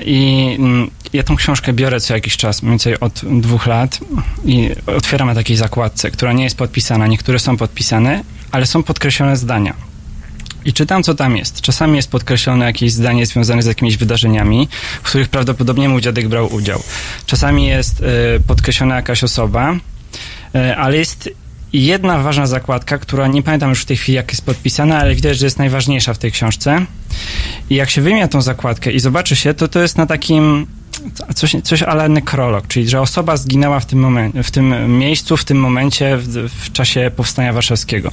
I 0.05 0.57
mm, 0.59 0.91
ja 1.13 1.23
tą 1.23 1.37
książkę 1.37 1.73
biorę 1.73 2.01
co 2.01 2.15
jakiś 2.15 2.37
czas, 2.37 2.63
mniej 2.63 2.71
więcej 2.71 3.01
od 3.01 3.21
dwóch 3.41 3.67
lat 3.67 3.99
i 4.45 4.71
otwieram 4.87 5.29
na 5.29 5.35
takiej 5.35 5.57
zakładce, 5.57 6.11
która 6.11 6.33
nie 6.33 6.45
jest 6.45 6.57
podpisana. 6.57 7.07
Niektóre 7.07 7.39
są 7.39 7.57
podpisane, 7.57 8.25
ale 8.51 8.67
są 8.67 8.83
podkreślone 8.83 9.37
zdania. 9.37 9.75
I 10.65 10.73
czytam, 10.73 11.03
co 11.03 11.15
tam 11.15 11.37
jest. 11.37 11.61
Czasami 11.61 11.97
jest 11.97 12.11
podkreślone 12.11 12.65
jakieś 12.65 12.93
zdanie 12.93 13.27
związane 13.27 13.63
z 13.63 13.67
jakimiś 13.67 13.97
wydarzeniami, 13.97 14.69
w 15.03 15.03
których 15.03 15.29
prawdopodobnie 15.29 15.89
mój 15.89 16.03
dziadek 16.03 16.29
brał 16.29 16.55
udział. 16.55 16.83
Czasami 17.27 17.67
jest 17.67 18.03
e, 18.03 18.41
podkreślona 18.41 18.97
jakaś 18.97 19.25
osoba, 19.25 19.75
e, 20.55 20.77
ale 20.77 20.97
jest 20.97 21.31
jedna 21.73 22.19
ważna 22.19 22.47
zakładka, 22.47 22.99
która 22.99 23.27
nie 23.27 23.43
pamiętam 23.43 23.71
już 23.71 23.83
w 23.83 23.85
tej 23.85 23.97
chwili, 23.97 24.17
jak 24.17 24.31
jest 24.31 24.45
podpisana, 24.45 24.99
ale 24.99 25.15
widać, 25.15 25.39
że 25.39 25.47
jest 25.47 25.59
najważniejsza 25.59 26.15
w 26.15 26.19
tej 26.19 26.33
książce. 26.33 26.87
I 27.71 27.75
jak 27.75 27.91
się 27.91 28.03
wyjmie 28.03 28.29
tą 28.29 28.43
zakładkę 28.43 28.93
i 28.93 29.01
zobaczy 29.01 29.37
się, 29.37 29.55
to 29.55 29.69
to 29.69 29.83
jest 29.83 29.97
na 29.97 30.07
takim 30.07 30.67
coś, 31.35 31.57
coś 31.65 31.83
ale 31.83 32.09
nekrolog, 32.09 32.67
czyli 32.69 32.89
że 32.89 33.01
osoba 33.01 33.37
zginęła 33.37 33.81
w 33.81 33.87
tym, 33.87 33.99
momencie, 34.01 34.43
w 34.43 34.51
tym 34.51 34.99
miejscu, 34.99 35.37
w 35.37 35.45
tym 35.45 35.61
momencie, 35.61 36.17
w, 36.17 36.49
w 36.65 36.73
czasie 36.73 37.11
powstania 37.17 37.53
warszawskiego. 37.53 38.13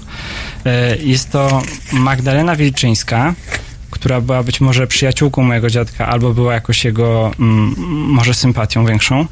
E, 0.65 0.97
Jest 0.97 1.31
to 1.31 1.61
Magdalena 1.93 2.55
Wilczyńska, 2.55 3.33
która 3.91 4.21
była 4.21 4.43
być 4.43 4.61
może 4.61 4.87
przyjaciółką 4.87 5.43
mojego 5.43 5.69
dziadka, 5.69 6.07
albo 6.07 6.33
była 6.33 6.53
jakoś 6.53 6.85
jego 6.85 7.31
mm, 7.39 7.75
może 8.07 8.33
sympatią 8.33 8.85
większą. 8.85 9.25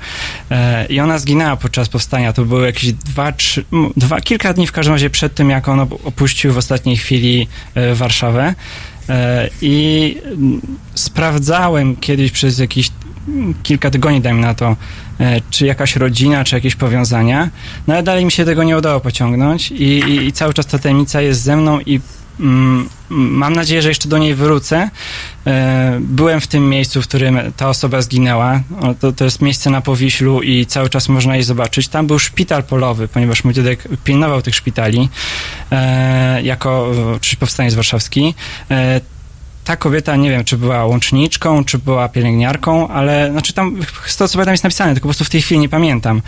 E, 0.51 0.85
I 0.85 0.99
ona 0.99 1.17
zginęła 1.17 1.55
podczas 1.55 1.89
powstania. 1.89 2.33
To 2.33 2.45
były 2.45 2.65
jakieś 2.65 2.93
dwa, 2.93 3.31
trzy, 3.31 3.65
m, 3.73 3.93
dwa, 3.97 4.21
kilka 4.21 4.53
dni 4.53 4.67
w 4.67 4.71
każdym 4.71 4.93
razie 4.93 5.09
przed 5.09 5.35
tym, 5.35 5.49
jak 5.49 5.67
on 5.69 5.79
op- 5.79 5.97
opuścił 6.03 6.53
w 6.53 6.57
ostatniej 6.57 6.97
chwili 6.97 7.47
e, 7.75 7.95
Warszawę. 7.95 8.55
E, 9.09 9.49
I 9.61 10.15
sprawdzałem 10.95 11.95
kiedyś 11.95 12.31
przez 12.31 12.59
jakieś 12.59 12.87
mm, 12.89 13.06
kilka 13.63 13.89
tygodni, 13.89 14.21
dajmy 14.21 14.41
na 14.41 14.53
to, 14.53 14.75
e, 15.19 15.41
czy 15.49 15.65
jakaś 15.65 15.95
rodzina, 15.95 16.43
czy 16.43 16.55
jakieś 16.55 16.75
powiązania, 16.75 17.49
no 17.87 17.93
ale 17.93 18.03
dalej 18.03 18.25
mi 18.25 18.31
się 18.31 18.45
tego 18.45 18.63
nie 18.63 18.77
udało 18.77 18.99
pociągnąć 18.99 19.71
i, 19.71 19.83
i, 19.83 20.27
i 20.27 20.31
cały 20.31 20.53
czas 20.53 20.65
ta 20.65 20.79
tajemnica 20.79 21.21
jest 21.21 21.41
ze 21.41 21.57
mną 21.57 21.79
i 21.79 21.99
mm, 22.39 22.89
mam 23.09 23.53
nadzieję, 23.53 23.81
że 23.81 23.89
jeszcze 23.89 24.09
do 24.09 24.17
niej 24.17 24.35
wrócę. 24.35 24.89
E, 25.47 25.97
byłem 26.01 26.41
w 26.41 26.47
tym 26.47 26.69
miejscu, 26.69 27.01
w 27.01 27.07
którym 27.07 27.39
ta 27.57 27.69
osoba 27.69 28.01
zginęła. 28.01 28.61
To, 28.99 29.11
to 29.11 29.23
jest 29.23 29.41
miejsce 29.41 29.69
na 29.69 29.81
Powiślu 29.81 30.41
i 30.41 30.65
cały 30.65 30.89
czas 30.89 31.09
można 31.09 31.35
je 31.35 31.43
zobaczyć. 31.43 31.87
Tam 31.87 32.07
był 32.07 32.19
szpital 32.19 32.63
polowy, 32.63 33.07
ponieważ 33.07 33.43
mój 33.43 33.53
dziadek 33.53 33.87
pilnował 34.03 34.41
tych 34.41 34.55
szpitali 34.55 35.09
e, 35.71 36.41
jako, 36.41 36.91
czy 37.21 37.37
powstaniec 37.37 37.73
warszawski. 37.73 38.33
Ta 39.67 39.77
kobieta, 39.77 40.15
nie 40.15 40.29
wiem, 40.29 40.43
czy 40.43 40.57
była 40.57 40.85
łączniczką, 40.85 41.65
czy 41.65 41.77
była 41.77 42.09
pielęgniarką, 42.09 42.87
ale 42.87 43.31
znaczy 43.31 43.53
tam, 43.53 43.79
z 44.05 44.17
tego 44.17 44.27
co 44.27 44.45
tam 44.45 44.53
jest 44.53 44.63
napisane, 44.63 44.93
tylko 44.93 45.03
po 45.03 45.07
prostu 45.07 45.25
w 45.25 45.29
tej 45.29 45.41
chwili 45.41 45.61
nie 45.61 45.69
pamiętam. 45.69 46.21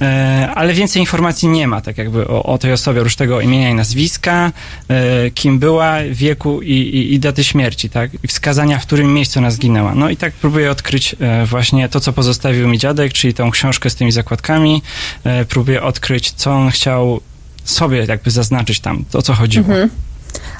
E, 0.00 0.48
ale 0.54 0.74
więcej 0.74 1.00
informacji 1.00 1.48
nie 1.48 1.68
ma, 1.68 1.80
tak 1.80 1.98
jakby 1.98 2.28
o, 2.28 2.42
o 2.42 2.58
tej 2.58 2.72
osobie, 2.72 3.00
oprócz 3.00 3.16
tego 3.16 3.40
imienia 3.40 3.70
i 3.70 3.74
nazwiska, 3.74 4.52
e, 4.88 5.30
kim 5.30 5.58
była, 5.58 5.96
wieku 6.10 6.62
i, 6.62 6.72
i, 6.72 7.14
i 7.14 7.18
daty 7.18 7.44
śmierci, 7.44 7.90
tak? 7.90 8.10
I 8.24 8.28
wskazania, 8.28 8.78
w 8.78 8.86
którym 8.86 9.14
miejscu 9.14 9.38
ona 9.38 9.50
zginęła. 9.50 9.94
No 9.94 10.10
i 10.10 10.16
tak 10.16 10.32
próbuję 10.32 10.70
odkryć 10.70 11.16
e, 11.20 11.46
właśnie 11.46 11.88
to, 11.88 12.00
co 12.00 12.12
pozostawił 12.12 12.68
mi 12.68 12.78
dziadek, 12.78 13.12
czyli 13.12 13.34
tą 13.34 13.50
książkę 13.50 13.90
z 13.90 13.94
tymi 13.94 14.12
zakładkami. 14.12 14.82
E, 15.24 15.44
próbuję 15.44 15.82
odkryć, 15.82 16.32
co 16.32 16.52
on 16.52 16.70
chciał 16.70 17.20
sobie 17.64 18.04
jakby 18.08 18.30
zaznaczyć 18.30 18.80
tam, 18.80 19.04
o 19.12 19.22
co 19.22 19.34
chodziło. 19.34 19.66
Mhm. 19.66 19.90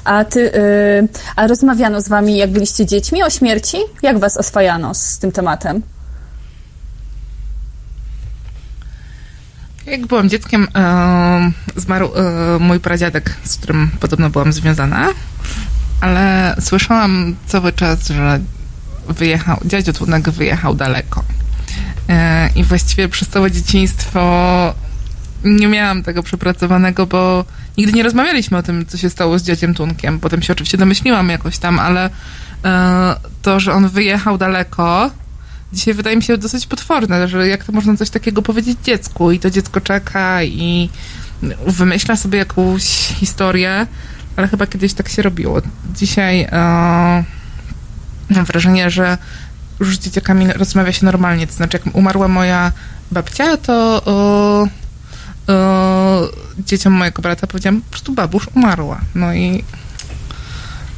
A 0.03 0.25
ty, 0.25 0.39
y, 0.39 1.07
a 1.35 1.47
rozmawiano 1.47 2.01
z 2.01 2.09
wami, 2.09 2.37
jak 2.37 2.51
byliście 2.51 2.85
dziećmi 2.85 3.23
o 3.23 3.29
śmierci? 3.29 3.77
Jak 4.03 4.19
was 4.19 4.37
oswajano 4.37 4.93
z 4.93 5.19
tym 5.19 5.31
tematem? 5.31 5.81
Jak 9.85 10.07
byłam 10.07 10.29
dzieckiem, 10.29 10.67
e, 10.75 11.51
zmarł 11.75 12.11
e, 12.15 12.59
mój 12.59 12.79
pradziadek, 12.79 13.35
z 13.43 13.57
którym 13.57 13.89
podobno 13.99 14.29
byłam 14.29 14.53
związana, 14.53 15.07
ale 16.01 16.55
słyszałam 16.59 17.35
cały 17.47 17.73
czas, 17.73 18.07
że 18.07 18.39
wyjechał, 19.09 19.57
dziadzio 19.65 19.93
Tłunek 19.93 20.29
wyjechał 20.29 20.75
daleko. 20.75 21.23
E, 22.09 22.49
I 22.55 22.63
właściwie 22.63 23.09
przez 23.09 23.27
całe 23.27 23.51
dzieciństwo 23.51 24.73
nie 25.45 25.67
miałam 25.67 26.03
tego 26.03 26.23
przepracowanego, 26.23 27.05
bo 27.05 27.45
nigdy 27.77 27.93
nie 27.93 28.03
rozmawialiśmy 28.03 28.57
o 28.57 28.63
tym, 28.63 28.85
co 28.85 28.97
się 28.97 29.09
stało 29.09 29.39
z 29.39 29.43
dziadziem 29.43 29.73
Tunkiem. 29.73 30.19
Potem 30.19 30.41
się 30.41 30.53
oczywiście 30.53 30.77
domyśliłam 30.77 31.29
jakoś 31.29 31.57
tam, 31.57 31.79
ale 31.79 32.09
e, 32.65 33.15
to, 33.41 33.59
że 33.59 33.73
on 33.73 33.89
wyjechał 33.89 34.37
daleko, 34.37 35.11
dzisiaj 35.73 35.93
wydaje 35.93 36.15
mi 36.15 36.23
się 36.23 36.37
dosyć 36.37 36.67
potworne, 36.67 37.27
że 37.27 37.47
jak 37.47 37.63
to 37.63 37.71
można 37.71 37.97
coś 37.97 38.09
takiego 38.09 38.41
powiedzieć 38.41 38.77
dziecku 38.83 39.31
i 39.31 39.39
to 39.39 39.49
dziecko 39.49 39.81
czeka 39.81 40.43
i 40.43 40.89
wymyśla 41.67 42.15
sobie 42.15 42.39
jakąś 42.39 42.83
historię, 43.19 43.87
ale 44.35 44.47
chyba 44.47 44.67
kiedyś 44.67 44.93
tak 44.93 45.09
się 45.09 45.21
robiło. 45.21 45.61
Dzisiaj 45.95 46.41
e, 46.41 47.23
mam 48.29 48.45
wrażenie, 48.45 48.89
że 48.89 49.17
już 49.79 49.97
z 49.97 49.99
dzieciakami 49.99 50.53
rozmawia 50.53 50.91
się 50.91 51.05
normalnie. 51.05 51.47
To 51.47 51.53
znaczy, 51.53 51.79
jak 51.85 51.95
umarła 51.95 52.27
moja 52.27 52.71
babcia, 53.11 53.57
to 53.57 54.01
o, 54.05 54.67
o, 55.47 56.29
dzieciom 56.59 56.93
mojego 56.93 57.21
brata 57.21 57.47
powiedziałam, 57.47 57.81
po 57.81 57.89
prostu 57.89 58.13
babusz 58.13 58.47
umarła. 58.55 59.01
No 59.15 59.33
i 59.33 59.63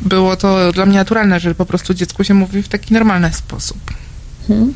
było 0.02 0.36
to 0.36 0.72
dla 0.72 0.86
mnie 0.86 0.98
naturalne, 0.98 1.40
że 1.40 1.56
po 1.56 1.66
prostu 1.66 1.94
dziecku 1.94 2.24
się 2.24 2.34
mówi 2.34 2.64
w 2.64 2.68
taki 2.68 2.94
normalny 2.94 3.34
sposób. 3.34 3.78
Hmm. 4.48 4.74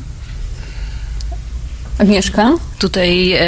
Agnieszka? 1.98 2.52
Tutaj 2.78 3.32
e, 3.32 3.40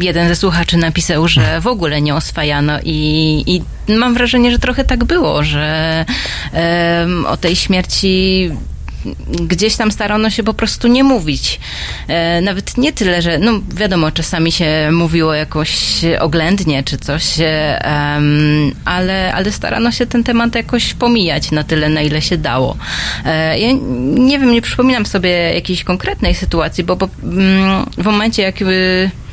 jeden 0.00 0.28
ze 0.28 0.36
słuchaczy 0.36 0.76
napisał, 0.76 1.28
że 1.28 1.60
w 1.60 1.66
ogóle 1.66 2.00
nie 2.00 2.14
oswajano 2.14 2.78
i, 2.84 3.44
i 3.46 3.92
mam 3.92 4.14
wrażenie, 4.14 4.50
że 4.50 4.58
trochę 4.58 4.84
tak 4.84 5.04
było, 5.04 5.44
że 5.44 6.04
e, 6.54 7.06
o 7.26 7.36
tej 7.36 7.56
śmierci 7.56 8.50
gdzieś 9.40 9.76
tam 9.76 9.92
starano 9.92 10.30
się 10.30 10.42
po 10.42 10.54
prostu 10.54 10.88
nie 10.88 11.04
mówić. 11.04 11.60
E, 12.08 12.40
nawet 12.40 12.78
nie 12.78 12.92
tyle, 12.92 13.22
że, 13.22 13.38
no 13.38 13.52
wiadomo, 13.74 14.10
czasami 14.10 14.52
się 14.52 14.90
mówiło 14.92 15.34
jakoś 15.34 15.72
oględnie 16.20 16.82
czy 16.82 16.98
coś, 16.98 17.40
e, 17.40 17.82
ale, 18.84 19.34
ale 19.34 19.52
starano 19.52 19.92
się 19.92 20.06
ten 20.06 20.24
temat 20.24 20.54
jakoś 20.54 20.94
pomijać 20.94 21.50
na 21.50 21.64
tyle, 21.64 21.88
na 21.88 22.02
ile 22.02 22.22
się 22.22 22.36
dało. 22.36 22.76
E, 23.24 23.58
ja 23.58 23.68
nie 24.14 24.38
wiem, 24.38 24.52
nie 24.52 24.62
przypominam 24.62 25.06
sobie 25.06 25.30
jakiejś 25.30 25.84
konkretnej 25.84 26.34
sytuacji, 26.34 26.84
bo, 26.84 26.96
bo 26.96 27.08
mm, 27.22 27.86
w 27.98 28.04
momencie, 28.04 28.42
jak 28.42 28.62
y, 28.62 28.64
mm, 28.64 29.23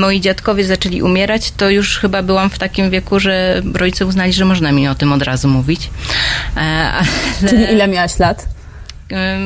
moi 0.00 0.20
dziadkowie 0.20 0.64
zaczęli 0.64 1.02
umierać, 1.02 1.52
to 1.56 1.70
już 1.70 1.98
chyba 1.98 2.22
byłam 2.22 2.50
w 2.50 2.58
takim 2.58 2.90
wieku, 2.90 3.20
że 3.20 3.62
rodzice 3.74 4.06
uznali, 4.06 4.32
że 4.32 4.44
można 4.44 4.72
mi 4.72 4.88
o 4.88 4.94
tym 4.94 5.12
od 5.12 5.22
razu 5.22 5.48
mówić. 5.48 5.90
E, 6.56 6.60
ale- 6.60 7.48
Czyli 7.50 7.72
ile 7.72 7.88
miałaś 7.88 8.18
lat? 8.18 8.48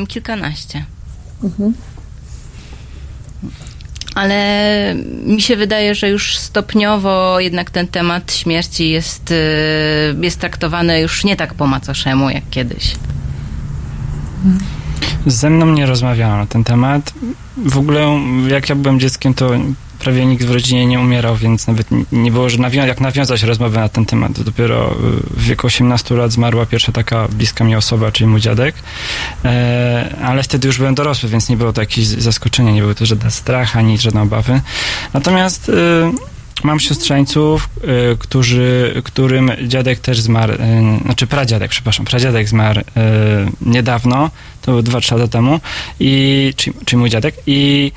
Kilkanaście. 0.07 0.85
Mhm. 1.43 1.73
Ale 4.15 4.95
mi 5.25 5.41
się 5.41 5.55
wydaje, 5.55 5.95
że 5.95 6.09
już 6.09 6.37
stopniowo 6.37 7.39
jednak 7.39 7.69
ten 7.71 7.87
temat 7.87 8.33
śmierci 8.33 8.89
jest, 8.89 9.31
y, 9.31 9.35
jest 10.21 10.39
traktowany 10.39 10.99
już 11.01 11.23
nie 11.23 11.35
tak 11.35 11.53
po 11.53 11.67
macoszemu 11.67 12.29
jak 12.29 12.43
kiedyś. 12.49 12.95
Ze 15.25 15.49
mną 15.49 15.65
nie 15.65 15.85
rozmawiano 15.85 16.37
na 16.37 16.45
ten 16.45 16.63
temat. 16.63 17.13
W 17.57 17.77
ogóle, 17.77 18.19
jak 18.47 18.69
ja 18.69 18.75
byłem 18.75 18.99
dzieckiem, 18.99 19.33
to 19.33 19.51
prawie 20.03 20.25
nikt 20.25 20.45
w 20.45 20.51
rodzinie 20.51 20.85
nie 20.85 20.99
umierał, 20.99 21.35
więc 21.35 21.67
nawet 21.67 21.87
nie 22.11 22.31
było, 22.31 22.49
że 22.49 22.57
nawią- 22.57 22.87
jak 22.87 23.01
nawiązać 23.01 23.43
rozmowę 23.43 23.79
na 23.79 23.89
ten 23.89 24.05
temat. 24.05 24.41
Dopiero 24.41 24.91
y, 24.91 24.95
w 25.39 25.43
wieku 25.43 25.67
18 25.67 26.15
lat 26.15 26.31
zmarła 26.31 26.65
pierwsza 26.65 26.91
taka 26.91 27.27
bliska 27.27 27.63
mi 27.63 27.75
osoba, 27.75 28.11
czyli 28.11 28.27
mój 28.27 28.41
dziadek. 28.41 28.75
E, 29.45 30.15
ale 30.23 30.43
wtedy 30.43 30.67
już 30.67 30.77
byłem 30.77 30.95
dorosły, 30.95 31.29
więc 31.29 31.49
nie 31.49 31.57
było 31.57 31.73
to 31.73 31.81
jakieś 31.81 32.05
zaskoczenie, 32.05 32.73
nie 32.73 32.81
było 32.81 32.95
to 32.95 33.05
żaden 33.05 33.31
strach, 33.31 33.77
ani 33.77 33.97
żadne 33.97 34.21
obawy. 34.21 34.61
Natomiast 35.13 35.69
y, 35.69 35.73
mam 36.63 36.79
siostrzeńców, 36.79 37.69
y, 38.13 38.17
którzy, 38.17 39.01
którym 39.03 39.51
dziadek 39.67 39.99
też 39.99 40.19
zmarł, 40.19 40.53
znaczy 41.05 41.27
pradziadek, 41.27 41.71
przepraszam, 41.71 42.05
pradziadek 42.05 42.47
zmarł 42.47 42.81
niedawno, 43.61 44.29
to 44.61 44.71
było 44.71 44.83
2-3 44.83 45.17
lata 45.17 45.27
temu, 45.27 45.59
i, 45.99 46.53
czyli, 46.57 46.77
czyli 46.85 46.99
mój 46.99 47.09
dziadek, 47.09 47.35
i 47.47 47.91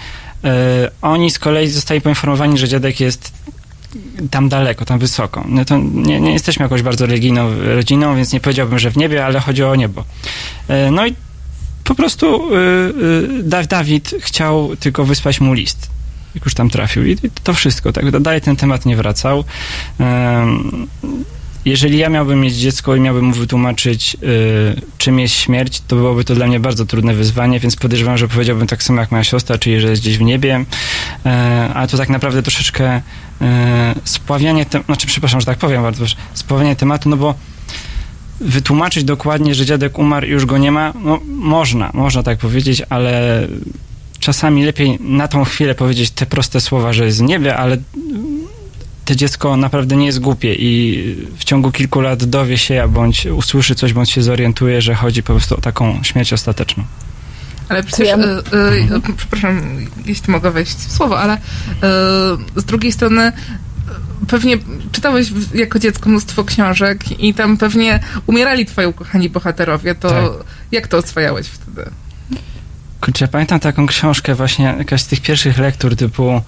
oni 1.02 1.30
z 1.30 1.38
kolei 1.38 1.68
zostali 1.68 2.00
poinformowani, 2.00 2.58
że 2.58 2.68
dziadek 2.68 3.00
jest 3.00 3.32
tam 4.30 4.48
daleko, 4.48 4.84
tam 4.84 4.98
wysoko. 4.98 5.44
No 5.48 5.64
to 5.64 5.78
nie, 5.78 6.20
nie 6.20 6.32
jesteśmy 6.32 6.62
jakoś 6.62 6.82
bardzo 6.82 7.06
religijną 7.06 7.50
rodziną, 7.74 8.16
więc 8.16 8.32
nie 8.32 8.40
powiedziałbym, 8.40 8.78
że 8.78 8.90
w 8.90 8.96
niebie, 8.96 9.26
ale 9.26 9.40
chodzi 9.40 9.64
o 9.64 9.74
niebo. 9.74 10.00
Y, 10.70 10.90
no 10.90 11.06
i 11.06 11.14
po 11.84 11.94
prostu 11.94 12.50
Da- 13.42 13.62
Dawid 13.64 14.14
chciał 14.20 14.76
tylko 14.76 15.04
wysłać 15.04 15.40
mu 15.40 15.52
list. 15.52 15.88
Jak 16.34 16.44
już 16.44 16.54
tam 16.54 16.70
trafił. 16.70 17.06
I 17.06 17.16
to 17.44 17.54
wszystko. 17.54 17.92
Tak, 17.92 18.20
dalej 18.20 18.40
ten 18.40 18.56
temat 18.56 18.86
nie 18.86 18.96
wracał. 18.96 19.44
Jeżeli 21.66 21.98
ja 21.98 22.08
miałbym 22.08 22.40
mieć 22.40 22.54
dziecko 22.54 22.96
i 22.96 23.00
miałbym 23.00 23.24
mu 23.24 23.32
wytłumaczyć, 23.32 24.16
y, 24.22 24.80
czym 24.98 25.18
jest 25.18 25.34
śmierć, 25.34 25.82
to 25.88 25.96
byłoby 25.96 26.24
to 26.24 26.34
dla 26.34 26.46
mnie 26.46 26.60
bardzo 26.60 26.86
trudne 26.86 27.14
wyzwanie, 27.14 27.60
więc 27.60 27.76
podejrzewam, 27.76 28.18
że 28.18 28.28
powiedziałbym 28.28 28.66
tak 28.66 28.82
samo 28.82 29.00
jak 29.00 29.10
moja 29.10 29.24
siostra, 29.24 29.58
czyli 29.58 29.80
że 29.80 29.88
jest 29.88 30.02
gdzieś 30.02 30.18
w 30.18 30.22
niebie, 30.22 30.64
e, 31.26 31.70
ale 31.74 31.88
to 31.88 31.96
tak 31.96 32.08
naprawdę 32.08 32.42
troszeczkę 32.42 33.02
e, 33.40 33.94
spławianie, 34.04 34.66
te, 34.66 34.82
znaczy 34.82 35.06
przepraszam, 35.06 35.40
że 35.40 35.46
tak 35.46 35.58
powiem, 35.58 35.82
bardzo 35.82 36.04
spławianie 36.34 36.76
tematu, 36.76 37.08
no 37.08 37.16
bo 37.16 37.34
wytłumaczyć 38.40 39.04
dokładnie, 39.04 39.54
że 39.54 39.66
dziadek 39.66 39.98
umarł 39.98 40.26
i 40.26 40.30
już 40.30 40.46
go 40.46 40.58
nie 40.58 40.72
ma, 40.72 40.92
no 41.04 41.20
można, 41.26 41.90
można 41.94 42.22
tak 42.22 42.38
powiedzieć, 42.38 42.82
ale 42.88 43.42
czasami 44.18 44.64
lepiej 44.64 44.98
na 45.00 45.28
tą 45.28 45.44
chwilę 45.44 45.74
powiedzieć 45.74 46.10
te 46.10 46.26
proste 46.26 46.60
słowa, 46.60 46.92
że 46.92 47.04
jest 47.04 47.18
w 47.18 47.22
niebie, 47.22 47.56
ale 47.56 47.76
to 49.06 49.14
dziecko 49.14 49.56
naprawdę 49.56 49.96
nie 49.96 50.06
jest 50.06 50.20
głupie 50.20 50.54
i 50.54 51.02
w 51.38 51.44
ciągu 51.44 51.72
kilku 51.72 52.00
lat 52.00 52.24
dowie 52.24 52.58
się, 52.58 52.88
bądź 52.88 53.26
usłyszy 53.26 53.74
coś, 53.74 53.92
bądź 53.92 54.10
się 54.10 54.22
zorientuje, 54.22 54.82
że 54.82 54.94
chodzi 54.94 55.22
po 55.22 55.32
prostu 55.32 55.56
o 55.56 55.60
taką 55.60 56.02
śmierć 56.02 56.32
ostateczną. 56.32 56.84
Ale 57.68 57.82
przecież, 57.82 58.08
ja- 58.08 58.16
e, 58.16 58.96
e, 58.96 59.00
przepraszam, 59.16 59.60
jeśli 60.06 60.32
mogę 60.32 60.50
wejść 60.50 60.72
w 60.72 60.92
słowo, 60.92 61.18
ale 61.20 61.38
z 62.56 62.64
drugiej 62.64 62.92
strony 62.92 63.32
pewnie 64.28 64.58
czytałeś 64.92 65.28
jako 65.54 65.78
dziecko 65.78 66.08
mnóstwo 66.10 66.44
książek 66.44 67.20
i 67.20 67.34
tam 67.34 67.56
pewnie 67.56 68.00
umierali 68.26 68.66
twoi 68.66 68.86
ukochani 68.86 69.28
bohaterowie, 69.30 69.94
to 69.94 70.08
Tak. 70.08 70.46
jak 70.72 70.88
to 70.88 70.96
oswajałeś 70.98 71.46
wtedy? 71.46 71.90
Kurczę, 73.00 73.24
ja 73.24 73.28
pamiętam 73.28 73.60
taką 73.60 73.86
książkę 73.86 74.34
właśnie, 74.34 74.64
jakaś 74.78 75.02
z 75.02 75.06
tych 75.06 75.20
pierwszych 75.20 75.58
lektur 75.58 75.96
typu, 75.96 76.40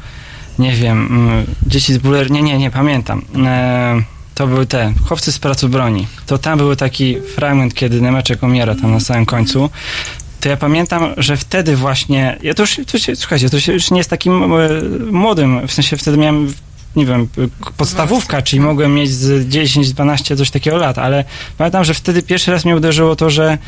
nie 0.59 0.73
wiem, 0.73 1.07
mm, 1.07 1.47
Dzieci 1.67 1.93
z 1.93 1.99
Buller, 1.99 2.31
nie, 2.31 2.43
nie, 2.43 2.59
nie, 2.59 2.71
pamiętam. 2.71 3.23
E, 3.47 4.03
to 4.35 4.47
były 4.47 4.67
te, 4.67 4.93
Chłopcy 5.05 5.33
z 5.33 5.39
pracy 5.39 5.69
broni. 5.69 6.07
To 6.27 6.39
tam 6.39 6.59
był 6.59 6.77
taki 6.77 7.17
fragment, 7.35 7.75
kiedy 7.75 8.01
Nemeczek 8.01 8.43
umiera 8.43 8.75
tam 8.75 8.93
na 8.93 9.01
samym 9.01 9.27
końcu. 9.27 9.71
To 10.41 10.49
ja 10.49 10.57
pamiętam, 10.57 11.15
że 11.17 11.37
wtedy 11.37 11.77
właśnie, 11.77 12.39
ja 12.43 12.55
to 12.55 12.63
już, 12.63 12.81
to 12.93 12.99
się, 12.99 13.17
słuchajcie, 13.17 13.51
to 13.51 13.61
się 13.61 13.73
już 13.73 13.91
nie 13.91 13.99
jest 13.99 14.11
takim 14.11 14.43
e, 14.43 14.69
młodym, 15.11 15.69
w 15.69 15.73
sensie 15.73 15.97
wtedy 15.97 16.17
miałem 16.17 16.53
nie 16.97 17.07
wiem, 17.07 17.29
podstawówka, 17.77 18.43
czyli 18.43 18.61
mogłem 18.61 18.95
mieć 18.95 19.11
z 19.11 19.49
10, 19.49 19.93
12, 19.93 20.37
coś 20.37 20.51
takiego 20.51 20.77
lat, 20.77 20.99
ale 20.99 21.25
pamiętam, 21.59 21.85
że 21.85 21.95
wtedy 21.95 22.23
pierwszy 22.23 22.51
raz 22.51 22.65
mnie 22.65 22.77
uderzyło 22.77 23.17
to, 23.17 23.31
że 23.31 23.59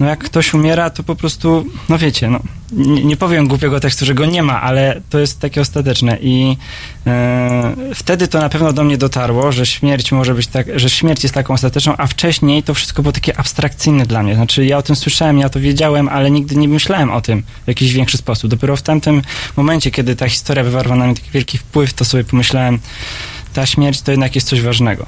no 0.00 0.06
jak 0.06 0.24
ktoś 0.24 0.54
umiera, 0.54 0.90
to 0.90 1.02
po 1.02 1.16
prostu, 1.16 1.66
no 1.88 1.98
wiecie, 1.98 2.30
no, 2.30 2.40
nie, 2.72 3.04
nie 3.04 3.16
powiem 3.16 3.48
głupiego 3.48 3.80
tekstu, 3.80 4.04
że 4.04 4.14
go 4.14 4.26
nie 4.26 4.42
ma, 4.42 4.62
ale 4.62 5.00
to 5.10 5.18
jest 5.18 5.40
takie 5.40 5.60
ostateczne 5.60 6.18
i 6.20 6.56
e, 7.06 7.74
wtedy 7.94 8.28
to 8.28 8.40
na 8.40 8.48
pewno 8.48 8.72
do 8.72 8.84
mnie 8.84 8.98
dotarło, 8.98 9.52
że 9.52 9.66
śmierć 9.66 10.12
może 10.12 10.34
być 10.34 10.46
tak, 10.46 10.66
że 10.78 10.90
śmierć 10.90 11.22
jest 11.22 11.34
taką 11.34 11.54
ostateczną, 11.54 11.94
a 11.96 12.06
wcześniej 12.06 12.62
to 12.62 12.74
wszystko 12.74 13.02
było 13.02 13.12
takie 13.12 13.38
abstrakcyjne 13.38 14.06
dla 14.06 14.22
mnie. 14.22 14.34
Znaczy 14.34 14.66
ja 14.66 14.78
o 14.78 14.82
tym 14.82 14.96
słyszałem, 14.96 15.38
ja 15.38 15.48
to 15.48 15.60
wiedziałem, 15.60 16.08
ale 16.08 16.30
nigdy 16.30 16.56
nie 16.56 16.68
myślałem 16.68 17.10
o 17.10 17.20
tym 17.20 17.42
w 17.64 17.68
jakiś 17.68 17.92
większy 17.92 18.16
sposób. 18.16 18.50
Dopiero 18.50 18.76
w 18.76 18.82
tamtym 18.82 19.22
momencie, 19.56 19.90
kiedy 19.90 20.16
ta 20.16 20.28
historia 20.28 20.64
wywarła 20.64 20.96
na 20.96 21.06
mnie 21.06 21.14
taki 21.14 21.30
wielki 21.30 21.58
wpływ, 21.58 21.94
to 21.94 22.04
sobie 22.04 22.24
pomyślałem, 22.24 22.78
ta 23.52 23.66
śmierć 23.66 24.00
to 24.00 24.10
jednak 24.10 24.34
jest 24.34 24.48
coś 24.48 24.62
ważnego. 24.62 25.06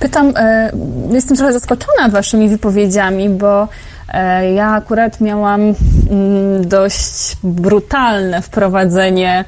Pytam, 0.00 0.32
e, 0.36 0.70
jestem 1.10 1.36
trochę 1.36 1.52
zaskoczona 1.52 2.08
waszymi 2.08 2.48
wypowiedziami, 2.48 3.28
bo 3.28 3.68
e, 4.08 4.52
ja 4.52 4.70
akurat 4.70 5.20
miałam 5.20 5.60
mm, 5.60 6.68
dość 6.68 7.36
brutalne 7.42 8.42
wprowadzenie 8.42 9.44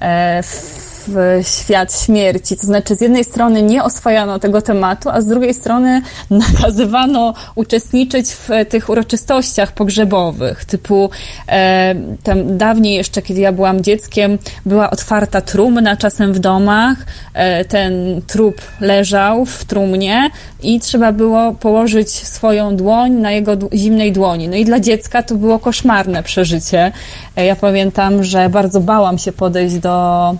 e, 0.00 0.42
w 0.42 0.87
w 1.08 1.40
świat 1.62 2.02
śmierci. 2.04 2.56
To 2.56 2.66
znaczy, 2.66 2.94
z 2.94 3.00
jednej 3.00 3.24
strony 3.24 3.62
nie 3.62 3.84
oswajano 3.84 4.38
tego 4.38 4.62
tematu, 4.62 5.08
a 5.10 5.20
z 5.20 5.26
drugiej 5.26 5.54
strony 5.54 6.02
nakazywano 6.30 7.34
uczestniczyć 7.54 8.30
w 8.30 8.48
tych 8.68 8.88
uroczystościach 8.88 9.72
pogrzebowych. 9.72 10.64
Typu 10.64 11.10
e, 11.48 11.94
tam 12.22 12.58
dawniej 12.58 12.94
jeszcze, 12.94 13.22
kiedy 13.22 13.40
ja 13.40 13.52
byłam 13.52 13.80
dzieckiem, 13.82 14.38
była 14.66 14.90
otwarta 14.90 15.40
trumna 15.40 15.96
czasem 15.96 16.32
w 16.32 16.38
domach. 16.38 16.98
E, 17.34 17.64
ten 17.64 18.22
trup 18.26 18.60
leżał 18.80 19.44
w 19.44 19.64
trumnie 19.64 20.30
i 20.62 20.80
trzeba 20.80 21.12
było 21.12 21.52
położyć 21.52 22.10
swoją 22.10 22.76
dłoń 22.76 23.12
na 23.12 23.30
jego 23.30 23.52
zimnej 23.74 24.12
dłoni. 24.12 24.48
No 24.48 24.56
i 24.56 24.64
dla 24.64 24.80
dziecka 24.80 25.22
to 25.22 25.34
było 25.34 25.58
koszmarne 25.58 26.22
przeżycie. 26.22 26.92
E, 27.36 27.44
ja 27.44 27.56
pamiętam, 27.56 28.24
że 28.24 28.48
bardzo 28.48 28.80
bałam 28.80 29.18
się 29.18 29.32
podejść 29.32 29.78
do 29.78 30.36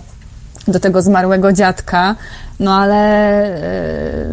do 0.67 0.79
tego 0.79 1.01
zmarłego 1.01 1.53
dziadka, 1.53 2.15
no 2.59 2.75
ale 2.75 2.95
e, 2.95 4.29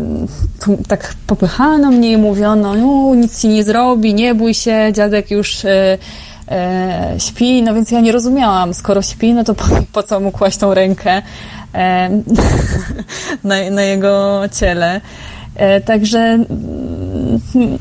tak 0.89 1.15
popychano 1.27 1.91
mnie 1.91 2.13
i 2.13 2.17
mówiono, 2.17 2.75
no 2.75 3.15
nic 3.15 3.41
ci 3.41 3.49
nie 3.49 3.65
zrobi, 3.65 4.15
nie 4.15 4.35
bój 4.35 4.55
się, 4.55 4.93
dziadek 4.93 5.31
już 5.31 5.65
e, 5.65 5.99
e, 6.49 7.15
śpi, 7.19 7.63
no 7.63 7.75
więc 7.75 7.91
ja 7.91 8.01
nie 8.01 8.13
rozumiałam, 8.13 8.75
skoro 8.75 9.03
śpi, 9.03 9.35
no 9.35 9.45
to 9.45 9.55
po, 9.55 9.65
po 9.93 10.03
co 10.03 10.21
mu 10.21 10.33
kłaść 10.33 10.57
tą 10.57 10.75
rękę 10.75 11.23
na, 13.45 13.71
na 13.71 13.83
jego 13.83 14.43
ciele. 14.53 15.01
Także 15.85 16.39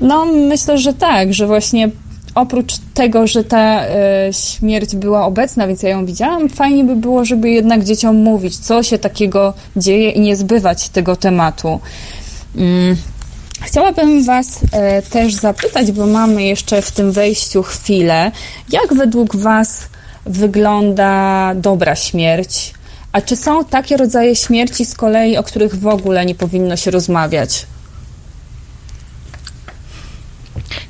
no 0.02 0.26
myślę, 0.26 0.78
że 0.78 0.94
tak, 0.94 1.34
że 1.34 1.48
właśnie 1.48 1.90
oprócz 2.36 2.74
tego, 2.94 3.28
że 3.28 3.44
ta 3.44 3.86
e, 3.86 4.30
śmierć 4.32 4.96
była 4.96 5.26
obecna, 5.26 5.68
więc 5.68 5.84
ja 5.84 5.90
ją 5.90 6.06
widziałam, 6.06 6.50
fajnie 6.50 6.84
by 6.84 6.96
było, 6.96 7.26
żeby 7.26 7.50
jednak 7.50 7.84
dzieciom 7.84 8.16
mówić, 8.16 8.58
co 8.58 8.84
się 8.84 8.98
takiego 8.98 9.54
dzieje 9.78 10.10
i 10.10 10.20
nie 10.20 10.36
zbywać 10.36 10.90
tego 10.90 11.16
tematu. 11.16 11.80
Mm. 12.58 12.96
Chciałabym 13.62 14.26
Was 14.26 14.60
e, 14.72 15.02
też 15.02 15.34
zapytać, 15.34 15.92
bo 15.92 16.08
mamy 16.08 16.44
jeszcze 16.44 16.82
w 16.82 16.92
tym 16.92 17.12
wejściu 17.12 17.64
chwilę, 17.64 18.32
jak 18.70 18.94
według 18.94 19.36
Was 19.36 19.82
wygląda 20.26 21.52
dobra 21.56 21.96
śmierć? 21.96 22.74
A 23.12 23.22
czy 23.22 23.36
są 23.36 23.66
takie 23.66 23.98
rodzaje 23.98 24.36
śmierci 24.36 24.86
z 24.86 24.94
kolei, 24.94 25.38
o 25.38 25.44
których 25.44 25.80
w 25.80 25.88
ogóle 25.88 26.26
nie 26.26 26.36
powinno 26.36 26.76
się 26.76 26.92
rozmawiać? 26.92 27.66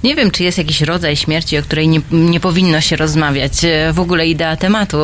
Nie 0.04 0.16
wiem, 0.16 0.32
czy 0.32 0.44
jest 0.44 0.58
jakiś 0.58 0.82
rodzaj 0.82 1.16
śmierci, 1.16 1.58
o 1.58 1.62
której 1.62 1.88
nie, 1.88 2.00
nie 2.12 2.40
powinno 2.40 2.82
się 2.82 2.96
rozmawiać. 2.96 3.52
E, 3.66 3.94
W 3.94 4.00
ogóle 4.00 4.28
idea 4.28 4.56
tematu, 4.56 4.98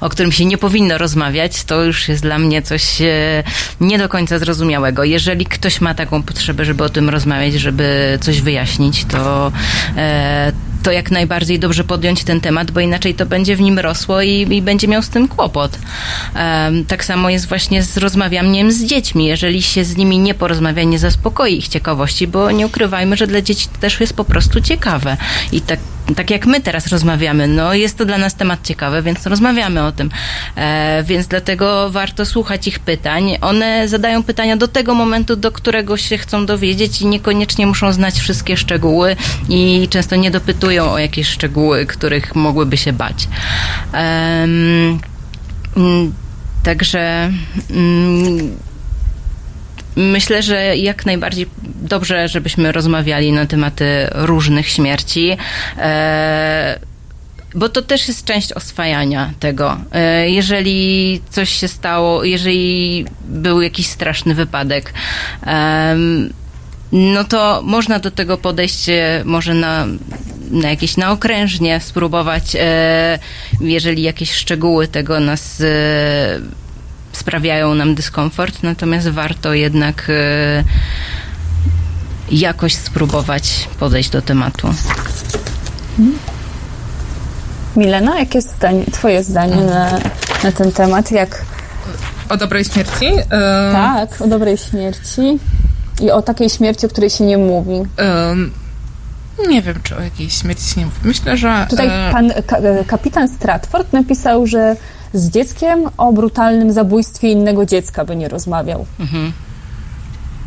o 0.00 0.08
którym 0.08 0.32
się 0.32 0.44
nie 0.44 0.58
powinno 0.58 0.98
rozmawiać, 0.98 1.64
to 1.64 1.84
już 1.84 2.08
jest 2.08 2.22
dla 2.22 2.38
mnie 2.38 2.62
coś 2.62 3.00
e, 3.02 3.42
nie 3.80 3.98
do 3.98 4.08
końca 4.08 4.38
zrozumiałego. 4.38 5.04
Jeżeli 5.04 5.46
ktoś 5.46 5.80
ma 5.80 5.94
taką 5.94 6.22
potrzebę, 6.22 6.64
żeby 6.64 6.84
o 6.84 6.88
tym 6.88 7.08
rozmawiać, 7.10 7.54
żeby 7.54 8.18
coś 8.20 8.40
wyjaśnić, 8.40 9.04
to, 9.04 9.52
e, 9.96 10.52
to 10.86 10.92
jak 10.92 11.10
najbardziej 11.10 11.58
dobrze 11.58 11.84
podjąć 11.84 12.24
ten 12.24 12.40
temat, 12.40 12.70
bo 12.70 12.80
inaczej 12.80 13.14
to 13.14 13.26
będzie 13.26 13.56
w 13.56 13.60
nim 13.60 13.78
rosło 13.78 14.22
i, 14.22 14.46
i 14.50 14.62
będzie 14.62 14.88
miał 14.88 15.02
z 15.02 15.08
tym 15.08 15.28
kłopot. 15.28 15.78
Em, 16.34 16.84
Tak 16.84 17.04
samo 17.04 17.30
jest 17.30 17.48
właśnie 17.48 17.82
z 17.82 17.96
rozmawianiem 17.96 18.72
z 18.72 18.84
dziećmi. 18.84 19.26
Jeżeli 19.26 19.62
się 19.62 19.84
z 19.84 19.96
nimi 19.96 20.18
nie 20.18 20.34
porozmawia, 20.34 20.82
nie 20.82 20.98
zaspokoi 20.98 21.58
ich 21.58 21.68
ciekawości, 21.68 22.26
bo 22.26 22.50
nie 22.50 22.66
ukrywajmy, 22.66 23.16
że 23.16 23.26
dla 23.26 23.40
dzieci 23.40 23.68
to 23.68 23.78
też 23.80 24.00
jest 24.00 24.16
po 24.16 24.24
prostu 24.24 24.60
ciekawe. 24.60 25.16
I 25.52 25.60
tak, 25.60 25.78
tak 26.14 26.30
jak 26.30 26.46
my 26.46 26.60
teraz 26.60 26.86
rozmawiamy, 26.86 27.48
no 27.48 27.74
jest 27.74 27.98
to 27.98 28.04
dla 28.04 28.18
nas 28.18 28.34
temat 28.34 28.66
ciekawy, 28.66 29.02
więc 29.02 29.26
rozmawiamy 29.26 29.82
o 29.82 29.92
tym. 29.92 30.10
E, 30.56 31.04
więc 31.06 31.26
dlatego 31.26 31.90
warto 31.90 32.26
słuchać 32.26 32.68
ich 32.68 32.78
pytań. 32.78 33.36
One 33.40 33.88
zadają 33.88 34.22
pytania 34.22 34.56
do 34.56 34.68
tego 34.68 34.94
momentu, 34.94 35.36
do 35.36 35.52
którego 35.52 35.96
się 35.96 36.18
chcą 36.18 36.46
dowiedzieć 36.46 37.02
i 37.02 37.06
niekoniecznie 37.06 37.66
muszą 37.66 37.92
znać 37.92 38.18
wszystkie 38.18 38.56
szczegóły 38.56 39.16
i 39.48 39.88
często 39.90 40.16
nie 40.16 40.30
dopytują 40.30 40.90
o 40.90 40.98
jakieś 40.98 41.28
szczegóły, 41.28 41.86
których 41.86 42.34
mogłyby 42.34 42.76
się 42.76 42.92
bać. 42.92 43.28
Em, 43.92 44.98
mm, 45.76 46.12
Także 46.66 47.32
mm, 47.70 48.56
myślę, 49.96 50.42
że 50.42 50.76
jak 50.76 51.06
najbardziej 51.06 51.46
dobrze, 51.82 52.28
żebyśmy 52.28 52.72
rozmawiali 52.72 53.32
na 53.32 53.46
tematy 53.46 53.84
różnych 54.12 54.68
śmierci. 54.68 55.36
E, 55.78 56.78
bo 57.54 57.68
to 57.68 57.82
też 57.82 58.08
jest 58.08 58.24
część 58.24 58.52
oswajania 58.52 59.30
tego. 59.40 59.76
E, 59.92 60.30
Jeżeli 60.30 61.20
coś 61.30 61.50
się 61.50 61.68
stało, 61.68 62.24
jeżeli 62.24 63.04
był 63.28 63.62
jakiś 63.62 63.86
straszny 63.86 64.34
wypadek, 64.34 64.92
no 66.92 67.24
to 67.24 67.62
można 67.64 67.98
do 67.98 68.10
tego 68.10 68.36
podejść 68.36 68.88
e, 68.88 69.22
może 69.24 69.54
na, 69.54 69.86
na 70.50 70.70
jakieś 70.70 70.96
naokrężnie, 70.96 71.80
spróbować, 71.80 72.56
e, 72.60 73.18
jeżeli 73.60 74.02
jakieś 74.02 74.32
szczegóły 74.32 74.88
tego 74.88 75.20
nas 75.20 75.62
sprawiają 77.16 77.74
nam 77.74 77.94
dyskomfort, 77.94 78.62
natomiast 78.62 79.08
warto 79.08 79.54
jednak 79.54 80.06
e, 80.10 80.64
jakoś 82.30 82.74
spróbować 82.74 83.68
podejść 83.78 84.10
do 84.10 84.22
tematu. 84.22 84.68
Milena, 87.76 88.18
jakie 88.18 88.38
jest 88.38 88.56
zdanie, 88.56 88.84
Twoje 88.92 89.22
zdanie 89.22 89.56
na, 89.56 89.98
na 90.44 90.52
ten 90.52 90.72
temat? 90.72 91.10
Jak 91.10 91.44
O 92.28 92.36
dobrej 92.36 92.64
śmierci? 92.64 93.06
E, 93.06 93.72
tak, 93.72 94.20
o 94.22 94.26
dobrej 94.26 94.56
śmierci 94.56 95.38
i 96.00 96.10
o 96.10 96.22
takiej 96.22 96.50
śmierci, 96.50 96.86
o 96.86 96.88
której 96.88 97.10
się 97.10 97.24
nie 97.24 97.38
mówi. 97.38 97.82
nie 99.48 99.62
wiem, 99.62 99.74
czy 99.82 99.96
o 99.96 100.00
jakiejś 100.00 100.34
śmierci 100.34 100.74
się 100.74 100.80
nie 100.80 100.86
mówi. 100.86 100.98
Myślę, 101.04 101.36
że... 101.36 101.66
Tutaj 101.70 101.86
e, 101.86 102.12
pan 102.12 102.32
ka, 102.46 102.56
kapitan 102.86 103.28
Stratford 103.28 103.92
napisał, 103.92 104.46
że 104.46 104.76
z 105.16 105.30
dzieckiem 105.30 105.80
o 105.96 106.12
brutalnym 106.12 106.72
zabójstwie 106.72 107.32
innego 107.32 107.66
dziecka 107.66 108.04
by 108.04 108.16
nie 108.16 108.28
rozmawiał. 108.28 108.86
Mhm. 109.00 109.32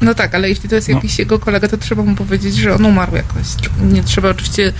No 0.01 0.13
tak, 0.13 0.35
ale 0.35 0.49
jeśli 0.49 0.69
to 0.69 0.75
jest 0.75 0.89
jakiś 0.89 1.19
jego 1.19 1.39
kolega, 1.39 1.67
to 1.67 1.77
trzeba 1.77 2.03
mu 2.03 2.15
powiedzieć, 2.15 2.55
że 2.55 2.75
on 2.75 2.85
umarł 2.85 3.15
jakoś. 3.15 3.45
Nie 3.81 4.03
trzeba 4.03 4.29
oczywiście 4.29 4.73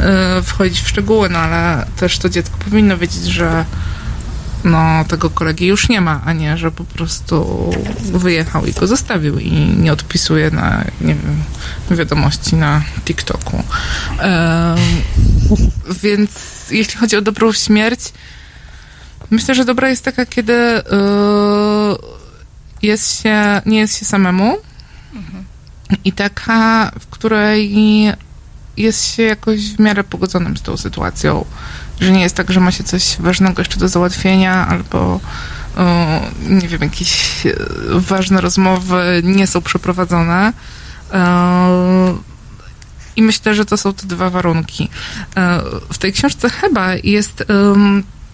e, 0.00 0.42
wchodzić 0.42 0.80
w 0.80 0.88
szczegóły, 0.88 1.28
no 1.28 1.38
ale 1.38 1.86
też 1.96 2.18
to 2.18 2.28
dziecko 2.28 2.56
powinno 2.64 2.98
wiedzieć, 2.98 3.24
że 3.24 3.64
no, 4.64 5.04
tego 5.08 5.30
kolegi 5.30 5.66
już 5.66 5.88
nie 5.88 6.00
ma, 6.00 6.20
a 6.24 6.32
nie, 6.32 6.56
że 6.56 6.70
po 6.70 6.84
prostu 6.84 7.70
wyjechał 8.00 8.66
i 8.66 8.72
go 8.72 8.86
zostawił 8.86 9.38
i 9.38 9.52
nie 9.52 9.92
odpisuje 9.92 10.50
na, 10.50 10.84
nie 11.00 11.14
wiem, 11.14 11.42
wiadomości 11.98 12.56
na 12.56 12.82
TikToku. 13.04 13.62
E, 14.20 14.74
więc 16.02 16.30
jeśli 16.70 16.96
chodzi 16.98 17.16
o 17.16 17.20
dobrą 17.20 17.52
śmierć, 17.52 18.12
Myślę, 19.30 19.54
że 19.54 19.64
dobra 19.64 19.88
jest 19.88 20.04
taka, 20.04 20.26
kiedy 20.26 20.52
y, 20.52 20.82
jest 22.82 23.22
się, 23.22 23.62
nie 23.66 23.78
jest 23.78 23.98
się 23.98 24.04
samemu 24.04 24.56
i 26.04 26.12
taka, 26.12 26.90
w 27.00 27.06
której 27.06 27.72
jest 28.76 29.14
się 29.14 29.22
jakoś 29.22 29.60
w 29.60 29.80
miarę 29.80 30.04
pogodzonym 30.04 30.56
z 30.56 30.62
tą 30.62 30.76
sytuacją. 30.76 31.44
Że 32.00 32.10
nie 32.12 32.20
jest 32.22 32.34
tak, 32.34 32.50
że 32.50 32.60
ma 32.60 32.70
się 32.70 32.84
coś 32.84 33.16
ważnego 33.20 33.60
jeszcze 33.60 33.78
do 33.78 33.88
załatwienia 33.88 34.66
albo 34.68 35.20
y, 35.76 36.50
nie 36.50 36.68
wiem, 36.68 36.82
jakieś 36.82 37.46
y, 37.46 37.56
ważne 37.90 38.40
rozmowy 38.40 39.20
nie 39.24 39.46
są 39.46 39.62
przeprowadzone. 39.62 40.52
Y, 41.12 41.16
I 43.16 43.22
myślę, 43.22 43.54
że 43.54 43.64
to 43.64 43.76
są 43.76 43.94
te 43.94 44.06
dwa 44.06 44.30
warunki. 44.30 44.84
Y, 44.84 45.30
W 45.92 45.98
tej 45.98 46.12
książce 46.12 46.50
chyba 46.50 46.94
jest 46.94 47.44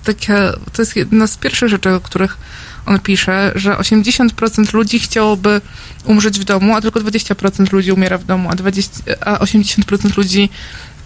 takie, 0.04 0.34
to 0.72 0.82
jest 0.82 0.96
jedna 0.96 1.26
z 1.26 1.36
pierwszych 1.36 1.68
rzeczy, 1.68 1.90
o 1.90 2.00
których 2.00 2.38
on 2.86 3.00
pisze, 3.00 3.52
że 3.54 3.72
80% 3.72 4.74
ludzi 4.74 4.98
chciałoby 4.98 5.60
umrzeć 6.04 6.40
w 6.40 6.44
domu, 6.44 6.76
a 6.76 6.80
tylko 6.80 7.00
20% 7.00 7.72
ludzi 7.72 7.92
umiera 7.92 8.18
w 8.18 8.24
domu, 8.24 8.50
a, 8.50 8.54
20, 8.54 9.02
a 9.20 9.38
80% 9.38 10.16
ludzi 10.16 10.50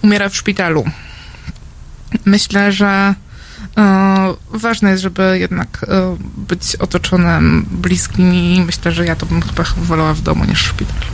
umiera 0.02 0.28
w 0.28 0.36
szpitalu. 0.36 0.84
Myślę, 2.24 2.72
że 2.72 3.14
e, 3.76 4.34
ważne 4.50 4.90
jest, 4.90 5.02
żeby 5.02 5.38
jednak 5.38 5.86
e, 5.88 6.16
być 6.36 6.76
otoczonym 6.76 7.66
bliskimi. 7.70 8.62
Myślę, 8.66 8.92
że 8.92 9.06
ja 9.06 9.16
to 9.16 9.26
bym 9.26 9.42
chyba 9.42 9.64
wolała 9.76 10.14
w 10.14 10.20
domu 10.20 10.44
niż 10.44 10.62
w 10.62 10.66
szpitalu. 10.66 11.06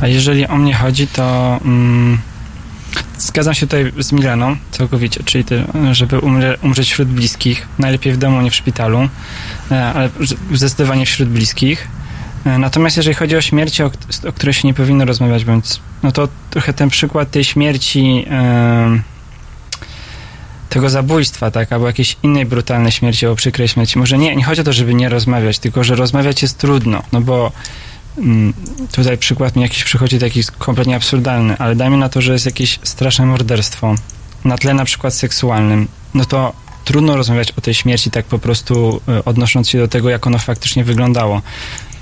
A 0.00 0.06
jeżeli 0.06 0.46
o 0.46 0.56
mnie 0.56 0.74
chodzi, 0.74 1.06
to 1.06 1.58
mm, 1.64 2.18
zgadzam 3.18 3.54
się 3.54 3.66
tutaj 3.66 3.92
z 3.98 4.12
Mileną 4.12 4.56
całkowicie, 4.70 5.22
czyli 5.24 5.44
to, 5.44 5.54
żeby 5.92 6.18
umrze, 6.18 6.58
umrzeć 6.62 6.92
wśród 6.92 7.08
bliskich, 7.08 7.66
najlepiej 7.78 8.12
w 8.12 8.16
domu, 8.16 8.40
nie 8.40 8.50
w 8.50 8.54
szpitalu, 8.54 9.08
e, 9.70 9.84
ale 9.84 10.10
zdecydowanie 10.52 11.06
wśród 11.06 11.28
bliskich. 11.28 11.88
E, 12.46 12.58
Natomiast 12.58 12.96
jeżeli 12.96 13.14
chodzi 13.14 13.36
o 13.36 13.40
śmierć, 13.40 13.80
o, 13.80 13.90
o 14.28 14.32
której 14.32 14.54
się 14.54 14.68
nie 14.68 14.74
powinno 14.74 15.04
rozmawiać, 15.04 15.44
bądź, 15.44 15.66
no 16.02 16.12
to 16.12 16.28
trochę 16.50 16.72
ten 16.72 16.88
przykład 16.88 17.30
tej 17.30 17.44
śmierci, 17.44 18.26
tego 20.74 20.90
zabójstwa, 20.90 21.50
tak, 21.50 21.72
albo 21.72 21.86
jakiejś 21.86 22.16
innej 22.22 22.46
brutalnej 22.46 22.92
śmierci, 22.92 23.26
albo 23.26 23.36
przykrej 23.36 23.68
śmierci. 23.68 23.98
Może 23.98 24.18
nie, 24.18 24.36
nie 24.36 24.44
chodzi 24.44 24.60
o 24.60 24.64
to, 24.64 24.72
żeby 24.72 24.94
nie 24.94 25.08
rozmawiać, 25.08 25.58
tylko 25.58 25.84
że 25.84 25.94
rozmawiać 25.94 26.42
jest 26.42 26.58
trudno, 26.58 27.02
no 27.12 27.20
bo 27.20 27.52
tutaj 28.92 29.18
przykład 29.18 29.56
mi 29.56 29.62
jakiś 29.62 29.84
przychodzi 29.84 30.18
taki 30.18 30.40
kompletnie 30.58 30.96
absurdalny, 30.96 31.56
ale 31.58 31.76
dajmy 31.76 31.96
na 31.96 32.08
to, 32.08 32.20
że 32.20 32.32
jest 32.32 32.46
jakieś 32.46 32.78
straszne 32.82 33.26
morderstwo 33.26 33.94
na 34.44 34.58
tle 34.58 34.74
na 34.74 34.84
przykład 34.84 35.14
seksualnym, 35.14 35.88
no 36.14 36.24
to 36.24 36.52
trudno 36.84 37.16
rozmawiać 37.16 37.52
o 37.52 37.60
tej 37.60 37.74
śmierci 37.74 38.10
tak 38.10 38.24
po 38.26 38.38
prostu 38.38 39.00
e, 39.08 39.24
odnosząc 39.24 39.68
się 39.68 39.78
do 39.78 39.88
tego, 39.88 40.10
jak 40.10 40.26
ono 40.26 40.38
faktycznie 40.38 40.84
wyglądało. 40.84 41.42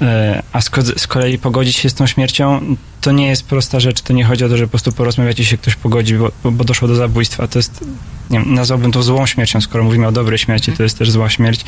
E, 0.00 0.42
A 0.52 0.60
z, 0.60 0.70
ko- 0.70 0.82
z 0.96 1.06
kolei 1.06 1.38
pogodzić 1.38 1.76
się 1.76 1.90
z 1.90 1.94
tą 1.94 2.06
śmiercią 2.06 2.60
to 3.00 3.12
nie 3.12 3.26
jest 3.26 3.44
prosta 3.44 3.80
rzecz. 3.80 4.00
To 4.00 4.12
nie 4.12 4.24
chodzi 4.24 4.44
o 4.44 4.48
to, 4.48 4.56
że 4.56 4.64
po 4.64 4.70
prostu 4.70 4.92
porozmawiać 4.92 5.40
i 5.40 5.44
się 5.44 5.58
ktoś 5.58 5.74
pogodzi, 5.74 6.14
bo- 6.14 6.50
bo 6.52 6.64
doszło 6.64 6.88
do 6.88 6.94
zabójstwa. 6.94 7.46
To 7.46 7.58
jest, 7.58 7.84
nie 8.30 8.38
wiem, 8.40 8.54
nazwałbym 8.54 8.92
to 8.92 9.02
złą 9.02 9.26
śmiercią, 9.26 9.60
skoro 9.60 9.84
mówimy 9.84 10.06
o 10.06 10.12
dobrej 10.12 10.38
śmierci, 10.38 10.72
to 10.72 10.82
jest 10.82 10.98
też 10.98 11.10
zła 11.10 11.30
śmierć. 11.30 11.64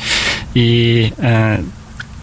I 0.55 1.11
e, 1.23 1.57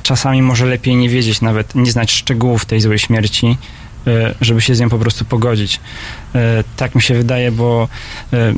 czasami 0.03 0.43
może 0.43 0.67
lepiej 0.67 0.97
nie 0.97 1.09
wiedzieć, 1.09 1.41
nawet 1.41 1.75
nie 1.75 1.93
znać 1.93 2.13
szczegółów 2.13 2.65
tej 2.65 2.81
złej 2.81 2.99
śmierci, 2.99 3.57
żeby 4.41 4.61
się 4.61 4.75
z 4.75 4.81
nią 4.81 4.89
po 4.89 4.99
prostu 4.99 5.25
pogodzić. 5.25 5.81
E, 6.35 6.65
Tak 6.77 6.95
mi 6.95 7.03
się 7.03 7.15
wydaje, 7.15 7.53
bo 7.53 7.89
e, 8.33 8.55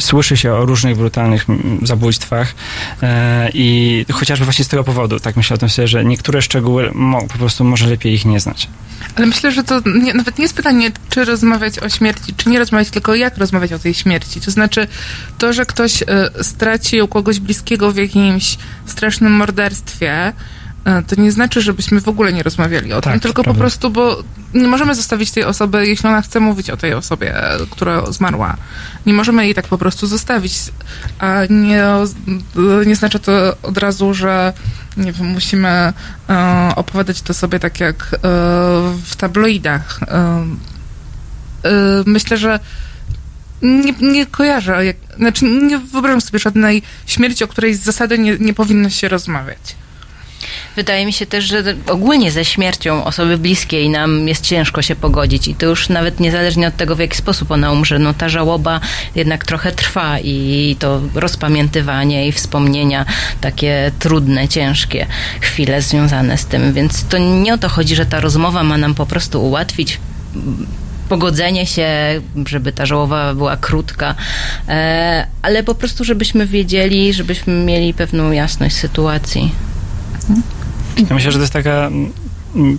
słyszy 0.00 0.36
się 0.36 0.52
o 0.52 0.66
różnych 0.66 0.96
brutalnych 0.96 1.46
zabójstwach 1.82 2.54
e, 3.02 3.50
i 3.54 4.04
chociażby 4.12 4.44
właśnie 4.44 4.64
z 4.64 4.68
tego 4.68 4.84
powodu, 4.84 5.20
tak 5.20 5.36
myślę 5.36 5.54
o 5.54 5.58
tym 5.58 5.68
sobie, 5.68 5.88
że 5.88 6.04
niektóre 6.04 6.42
szczegóły 6.42 6.92
po 7.28 7.38
prostu 7.38 7.64
może 7.64 7.86
lepiej 7.86 8.14
ich 8.14 8.24
nie 8.24 8.40
znać. 8.40 8.68
Ale 9.14 9.26
myślę, 9.26 9.52
że 9.52 9.64
to 9.64 9.80
nie, 10.02 10.14
nawet 10.14 10.38
nie 10.38 10.42
jest 10.42 10.54
pytanie, 10.54 10.90
czy 11.10 11.24
rozmawiać 11.24 11.78
o 11.78 11.88
śmierci, 11.88 12.34
czy 12.36 12.48
nie 12.48 12.58
rozmawiać, 12.58 12.90
tylko 12.90 13.14
jak 13.14 13.38
rozmawiać 13.38 13.72
o 13.72 13.78
tej 13.78 13.94
śmierci. 13.94 14.40
To 14.40 14.50
znaczy, 14.50 14.86
to, 15.38 15.52
że 15.52 15.66
ktoś 15.66 16.02
e, 16.02 16.06
stracił 16.44 17.08
kogoś 17.08 17.40
bliskiego 17.40 17.92
w 17.92 17.96
jakimś 17.96 18.58
strasznym 18.86 19.32
morderstwie, 19.32 20.12
e, 20.12 20.32
to 21.06 21.20
nie 21.20 21.32
znaczy, 21.32 21.60
żebyśmy 21.60 22.00
w 22.00 22.08
ogóle 22.08 22.32
nie 22.32 22.42
rozmawiali 22.42 22.92
o 22.92 23.00
Tak, 23.00 23.12
tym, 23.12 23.20
tylko 23.20 23.42
po 23.42 23.44
prawda. 23.44 23.60
prostu, 23.60 23.90
bo 23.90 24.22
nie 24.54 24.68
możemy 24.68 24.94
zostawić 24.94 25.30
tej 25.30 25.44
osoby, 25.44 25.86
jeśli 25.86 26.08
ona 26.08 26.22
chce 26.22 26.40
mówić 26.40 26.70
o 26.70 26.76
tej 26.76 26.94
osobie, 26.94 27.36
e, 27.36 27.58
która 27.70 28.12
zmarła. 28.12 28.56
Nie 29.06 29.12
możemy 29.14 29.44
jej 29.44 29.54
tak 29.54 29.66
po 29.66 29.78
prostu 29.78 30.06
zostawić. 30.06 30.52
A 31.18 31.40
nie, 31.50 31.84
nie 32.86 32.96
znaczy 32.96 33.18
to 33.20 33.32
od 33.62 33.78
razu, 33.78 34.14
że 34.14 34.52
nie 34.96 35.12
wiem, 35.12 35.26
musimy 35.26 35.68
e, 35.68 35.92
opowiadać 36.76 37.22
to 37.22 37.34
sobie 37.34 37.60
tak 37.60 37.80
jak 37.80 38.14
e, 38.14 38.18
w 39.04 39.16
tabloidach. 39.16 40.00
E, 40.02 40.14
e, 41.64 42.02
myślę, 42.06 42.36
że 42.36 42.60
nie, 43.62 43.92
nie 43.92 44.26
kojarzę, 44.26 44.84
jak, 44.84 44.96
znaczy 45.16 45.44
nie 45.44 45.78
wyobrażam 45.78 46.20
sobie 46.20 46.38
żadnej 46.38 46.82
śmierci, 47.06 47.44
o 47.44 47.48
której 47.48 47.74
z 47.74 47.82
zasady 47.82 48.18
nie, 48.18 48.38
nie 48.38 48.54
powinno 48.54 48.90
się 48.90 49.08
rozmawiać. 49.08 49.76
Wydaje 50.76 51.06
mi 51.06 51.12
się 51.12 51.26
też, 51.26 51.44
że 51.44 51.62
ogólnie 51.86 52.30
ze 52.30 52.44
śmiercią 52.44 53.04
osoby 53.04 53.38
bliskiej 53.38 53.90
nam 53.90 54.28
jest 54.28 54.46
ciężko 54.46 54.82
się 54.82 54.96
pogodzić 54.96 55.48
i 55.48 55.54
to 55.54 55.66
już 55.66 55.88
nawet 55.88 56.20
niezależnie 56.20 56.68
od 56.68 56.76
tego, 56.76 56.96
w 56.96 56.98
jaki 56.98 57.16
sposób 57.16 57.50
ona 57.50 57.72
umrze, 57.72 57.98
no 57.98 58.14
ta 58.14 58.28
żałoba 58.28 58.80
jednak 59.14 59.44
trochę 59.44 59.72
trwa 59.72 60.18
i 60.20 60.76
to 60.78 61.00
rozpamiętywanie 61.14 62.28
i 62.28 62.32
wspomnienia 62.32 63.04
takie 63.40 63.92
trudne, 63.98 64.48
ciężkie 64.48 65.06
chwile 65.40 65.82
związane 65.82 66.38
z 66.38 66.46
tym, 66.46 66.72
więc 66.72 67.04
to 67.04 67.18
nie 67.18 67.54
o 67.54 67.58
to 67.58 67.68
chodzi, 67.68 67.96
że 67.96 68.06
ta 68.06 68.20
rozmowa 68.20 68.62
ma 68.62 68.78
nam 68.78 68.94
po 68.94 69.06
prostu 69.06 69.44
ułatwić 69.44 69.98
pogodzenie 71.08 71.66
się, 71.66 71.88
żeby 72.46 72.72
ta 72.72 72.86
żałoba 72.86 73.34
była 73.34 73.56
krótka, 73.56 74.14
e, 74.68 75.26
ale 75.42 75.62
po 75.62 75.74
prostu, 75.74 76.04
żebyśmy 76.04 76.46
wiedzieli, 76.46 77.12
żebyśmy 77.12 77.52
mieli 77.52 77.94
pewną 77.94 78.32
jasność 78.32 78.76
sytuacji. 78.76 79.52
Ja 81.08 81.14
myślę, 81.14 81.32
że 81.32 81.38
to 81.38 81.42
jest 81.42 81.52
taka 81.52 81.90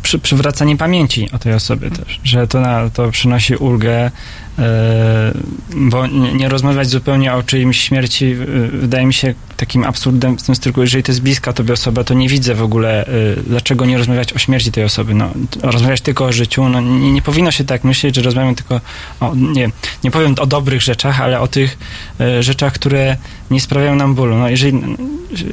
przy, 0.03 0.19
przywracanie 0.19 0.77
pamięci 0.77 1.29
o 1.31 1.39
tej 1.39 1.53
osobie 1.53 1.91
też, 1.91 2.19
że 2.23 2.47
to, 2.47 2.59
na, 2.59 2.89
to 2.89 3.11
przynosi 3.11 3.55
ulgę, 3.55 4.11
e, 4.59 5.33
bo 5.75 6.07
nie, 6.07 6.33
nie 6.33 6.49
rozmawiać 6.49 6.89
zupełnie 6.89 7.33
o 7.33 7.43
czyimś 7.43 7.81
śmierci 7.81 8.25
e, 8.25 8.35
wydaje 8.67 9.05
mi 9.05 9.13
się 9.13 9.33
takim 9.57 9.83
absurdem 9.83 10.37
w 10.37 10.43
tym 10.43 10.55
stylu, 10.55 10.81
jeżeli 10.81 11.03
to 11.03 11.11
jest 11.11 11.21
bliska 11.21 11.53
tobie 11.53 11.73
osoba, 11.73 12.03
to 12.03 12.13
nie 12.13 12.29
widzę 12.29 12.55
w 12.55 12.63
ogóle, 12.63 13.05
e, 13.05 13.09
dlaczego 13.47 13.85
nie 13.85 13.97
rozmawiać 13.97 14.33
o 14.33 14.39
śmierci 14.39 14.71
tej 14.71 14.83
osoby. 14.83 15.13
No, 15.13 15.29
rozmawiać 15.61 16.01
tylko 16.01 16.25
o 16.25 16.31
życiu, 16.31 16.69
no, 16.69 16.81
nie, 16.81 17.11
nie 17.11 17.21
powinno 17.21 17.51
się 17.51 17.63
tak 17.63 17.83
myśleć, 17.83 18.15
że 18.15 18.21
rozmawiamy 18.21 18.55
tylko 18.55 18.81
o, 19.19 19.35
nie, 19.35 19.69
nie 20.03 20.11
powiem 20.11 20.35
o 20.39 20.45
dobrych 20.45 20.81
rzeczach, 20.81 21.21
ale 21.21 21.39
o 21.39 21.47
tych 21.47 21.77
e, 22.19 22.43
rzeczach, 22.43 22.73
które 22.73 23.17
nie 23.51 23.61
sprawiają 23.61 23.95
nam 23.95 24.15
bólu. 24.15 24.37
No, 24.37 24.49
jeżeli 24.49 24.81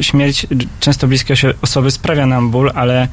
śmierć 0.01 0.47
często 0.81 1.09
bliskiej 1.09 1.37
osoby 1.63 1.91
sprawia 1.91 2.27
nam 2.27 2.51
ból, 2.51 2.73
ale 2.75 3.09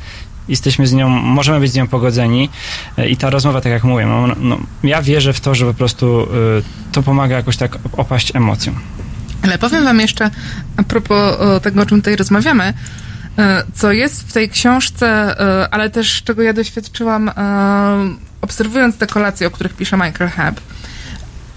jesteśmy 0.48 0.88
z 0.88 0.94
nią, 0.94 1.10
możemy 1.10 1.60
być 1.60 1.72
z 1.72 1.76
nią 1.76 1.88
pogodzeni 1.88 2.50
e, 2.98 3.10
i 3.10 3.18
ta 3.18 3.30
rozmowa, 3.30 3.62
tak 3.62 3.72
jak 3.72 3.84
mówię, 3.84 4.06
no, 4.06 4.28
no, 4.38 4.58
ja 4.84 5.02
wierzę 5.02 5.34
w 5.34 5.42
to, 5.42 5.56
że 5.56 5.66
po 5.66 5.74
prostu 5.74 6.22
e, 6.22 6.92
to 6.92 7.04
pomaga 7.04 7.36
jakoś 7.36 7.58
tak 7.58 7.78
opaść 7.98 8.36
emocjom. 8.36 8.76
Ale 9.42 9.58
powiem 9.58 9.84
wam 9.84 10.00
jeszcze, 10.00 10.30
a 10.78 10.84
propos 10.84 11.36
e, 11.40 11.60
tego, 11.60 11.82
o 11.82 11.86
czym 11.86 12.02
tutaj 12.02 12.16
rozmawiamy, 12.16 12.74
co 13.74 13.92
jest 13.92 14.30
w 14.30 14.34
tej 14.34 14.50
książce, 14.50 15.36
ale 15.72 15.90
też 15.90 16.24
czego 16.24 16.42
ja 16.42 16.54
doświadczyłam, 16.54 17.32
obserwując 18.42 18.98
te 18.98 19.08
kolacje, 19.08 19.48
o 19.48 19.52
których 19.52 19.74
pisze 19.74 19.98
Michael 19.98 20.30
Hebb, 20.30 20.62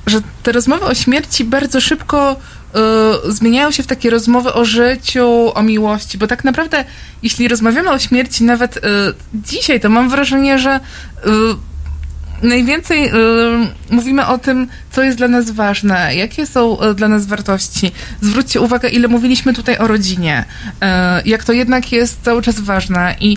że 0.06 0.20
te 0.42 0.52
rozmowy 0.52 0.84
o 0.84 0.94
śmierci 0.94 1.44
bardzo 1.44 1.80
szybko 1.80 2.36
e, 2.76 3.32
zmieniają 3.32 3.70
się 3.70 3.82
w 3.82 3.86
takie 3.86 4.10
rozmowy 4.10 4.52
o 4.52 4.64
życiu, 4.64 5.52
o 5.54 5.62
miłości, 5.62 6.18
bo 6.18 6.26
tak 6.26 6.44
naprawdę, 6.44 6.84
jeśli 7.22 7.48
rozmawiamy 7.48 7.90
o 7.90 7.98
śmierci 7.98 8.44
nawet 8.44 8.76
e, 8.76 8.80
dzisiaj, 9.34 9.80
to 9.80 9.88
mam 9.88 10.10
wrażenie, 10.10 10.58
że 10.58 10.70
e, 10.70 10.80
najwięcej 12.42 13.08
y, 13.08 13.12
mówimy 13.90 14.26
o 14.26 14.38
tym, 14.38 14.68
co 14.90 15.02
jest 15.02 15.18
dla 15.18 15.28
nas 15.28 15.50
ważne, 15.50 16.14
jakie 16.14 16.46
są 16.46 16.82
y, 16.82 16.94
dla 16.94 17.08
nas 17.08 17.26
wartości. 17.26 17.92
Zwróćcie 18.20 18.60
uwagę, 18.60 18.88
ile 18.88 19.08
mówiliśmy 19.08 19.54
tutaj 19.54 19.78
o 19.78 19.86
rodzinie, 19.86 20.44
y, 21.24 21.28
jak 21.28 21.44
to 21.44 21.52
jednak 21.52 21.92
jest 21.92 22.22
cały 22.22 22.42
czas 22.42 22.60
ważne 22.60 23.16
i 23.20 23.36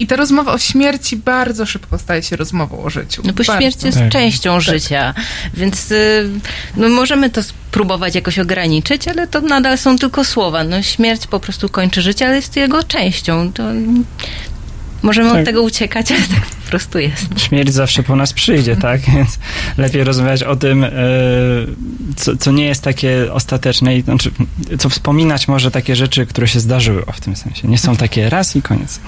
i 0.00 0.06
ta 0.06 0.16
rozmowa 0.16 0.52
o 0.52 0.58
śmierci 0.58 1.16
bardzo 1.16 1.66
szybko 1.66 1.98
staje 1.98 2.22
się 2.22 2.36
rozmową 2.36 2.82
o 2.82 2.90
życiu. 2.90 3.22
No 3.24 3.32
bo 3.32 3.36
Bardzo. 3.36 3.56
śmierć 3.58 3.82
jest 3.82 3.98
Tak. 3.98 4.08
częścią 4.08 4.60
życia, 4.60 5.14
więc 5.54 5.90
y, 5.90 6.28
no 6.76 6.88
możemy 6.88 7.30
to 7.30 7.42
spróbować 7.42 8.14
jakoś 8.14 8.38
ograniczyć, 8.38 9.08
ale 9.08 9.26
to 9.26 9.40
nadal 9.40 9.78
są 9.78 9.98
tylko 9.98 10.24
słowa. 10.24 10.64
No 10.64 10.82
śmierć 10.82 11.26
po 11.26 11.40
prostu 11.40 11.68
kończy 11.68 12.02
życie, 12.02 12.26
ale 12.26 12.36
jest 12.36 12.56
jego 12.56 12.82
częścią. 12.82 13.52
To 13.52 13.62
możemy 15.02 15.30
Tak. 15.30 15.38
od 15.38 15.44
tego 15.44 15.62
uciekać, 15.62 16.12
ale 16.12 16.20
tak 16.20 16.59
prostu 16.70 16.98
jest. 16.98 17.40
Śmierć 17.40 17.72
zawsze 17.72 18.02
po 18.02 18.16
nas 18.16 18.32
przyjdzie, 18.32 18.76
tak? 18.76 19.00
Więc 19.16 19.38
lepiej 19.78 20.04
rozmawiać 20.04 20.42
o 20.42 20.56
tym, 20.56 20.84
e, 20.84 20.90
co, 22.16 22.36
co 22.36 22.52
nie 22.52 22.64
jest 22.64 22.82
takie 22.82 23.32
ostateczne 23.32 23.96
i 23.96 24.02
znaczy, 24.02 24.30
co 24.78 24.88
wspominać 24.88 25.48
może 25.48 25.70
takie 25.70 25.96
rzeczy, 25.96 26.26
które 26.26 26.48
się 26.48 26.60
zdarzyły 26.60 27.06
o 27.06 27.12
w 27.12 27.20
tym 27.20 27.36
sensie. 27.36 27.68
Nie 27.68 27.78
są 27.78 27.96
takie 27.96 28.30
raz 28.30 28.56
i 28.56 28.62
koniec. 28.62 29.00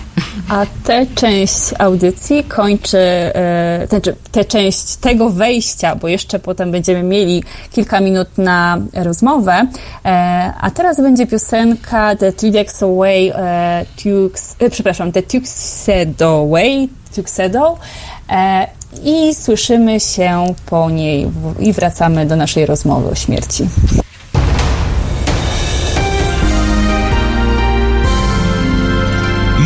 A 0.49 0.67
tę 0.85 1.07
część 1.15 1.59
audycji 1.79 2.45
kończy, 2.45 2.99
e, 2.99 3.87
znaczy 3.89 4.17
tę 4.33 4.45
część 4.45 4.97
tego 4.97 5.31
wejścia, 5.31 5.97
bo 5.97 6.09
jeszcze 6.09 6.39
potem 6.39 6.71
będziemy 6.71 7.03
mieli 7.03 7.45
kilka 7.73 8.01
minut 8.01 8.39
na 8.39 8.79
rozmowę. 8.95 9.67
E, 10.05 10.09
a 10.61 10.71
teraz 10.71 10.97
będzie 11.01 11.27
piosenka 11.27 12.17
The 12.17 12.33
Decks 12.51 12.83
Away, 12.83 13.31
e, 13.31 13.85
e, 14.61 14.71
przepraszam, 14.71 15.13
The 15.13 15.23
Tuxedo 15.23 16.47
Way, 16.51 16.89
Tuxedo. 17.15 17.79
E, 18.31 18.67
I 19.05 19.35
słyszymy 19.35 20.01
się 20.01 20.55
po 20.67 20.91
niej 20.91 21.29
i 21.61 21.73
wracamy 21.73 22.27
do 22.27 22.37
naszej 22.37 22.67
rozmowy 22.67 23.11
o 23.11 23.15
śmierci. 23.15 23.69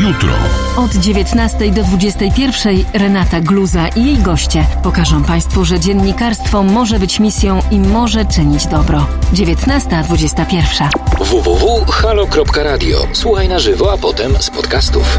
Jutro. 0.03 0.33
Od 0.77 0.95
19 0.95 1.71
do 1.71 1.83
21 1.83 2.85
Renata 2.95 3.41
Gluza 3.41 3.89
i 3.89 4.05
jej 4.05 4.19
goście 4.19 4.67
pokażą 4.83 5.25
Państwu, 5.25 5.65
że 5.65 5.81
dziennikarstwo 5.81 6.63
może 6.63 6.99
być 6.99 7.21
misją 7.21 7.61
i 7.71 7.79
może 7.79 8.25
czynić 8.25 8.67
dobro. 8.67 9.07
19.21. 9.35 10.89
www.halo.radio. 11.21 13.07
Słuchaj 13.13 13.49
na 13.49 13.59
żywo, 13.59 13.93
a 13.93 13.97
potem 13.99 14.43
z 14.43 14.51
podcastów. 14.51 15.19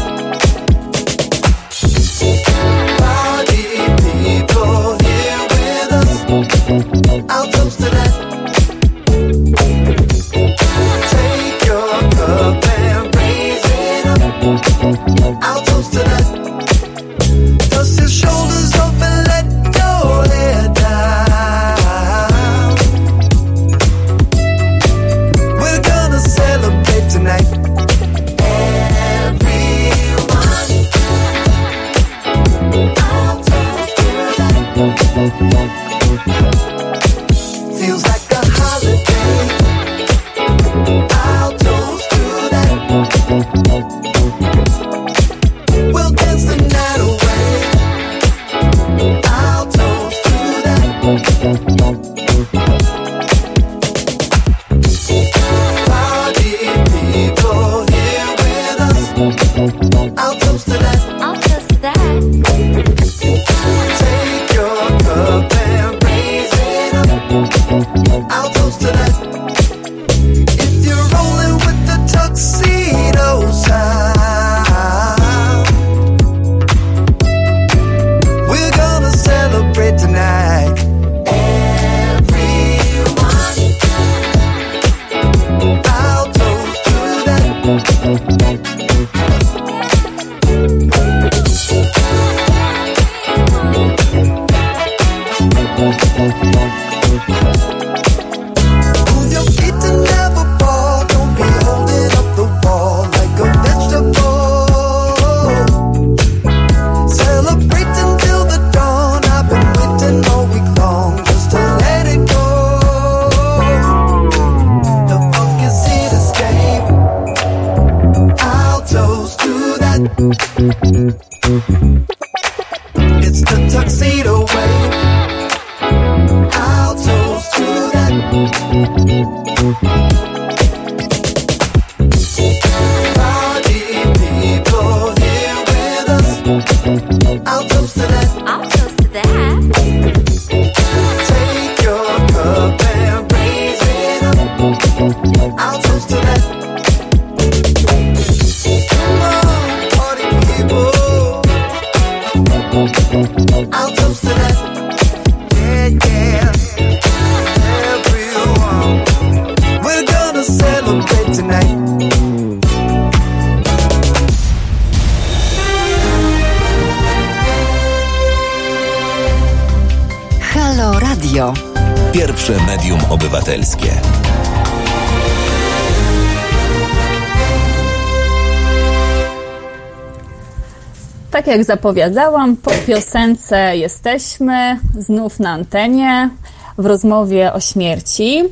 Jak 181.51 181.63
zapowiadałam, 181.63 182.57
po 182.57 182.71
piosence 182.87 183.77
jesteśmy 183.77 184.79
znów 184.99 185.39
na 185.39 185.49
antenie 185.49 186.29
w 186.77 186.85
rozmowie 186.85 187.53
o 187.53 187.59
śmierci 187.59 188.43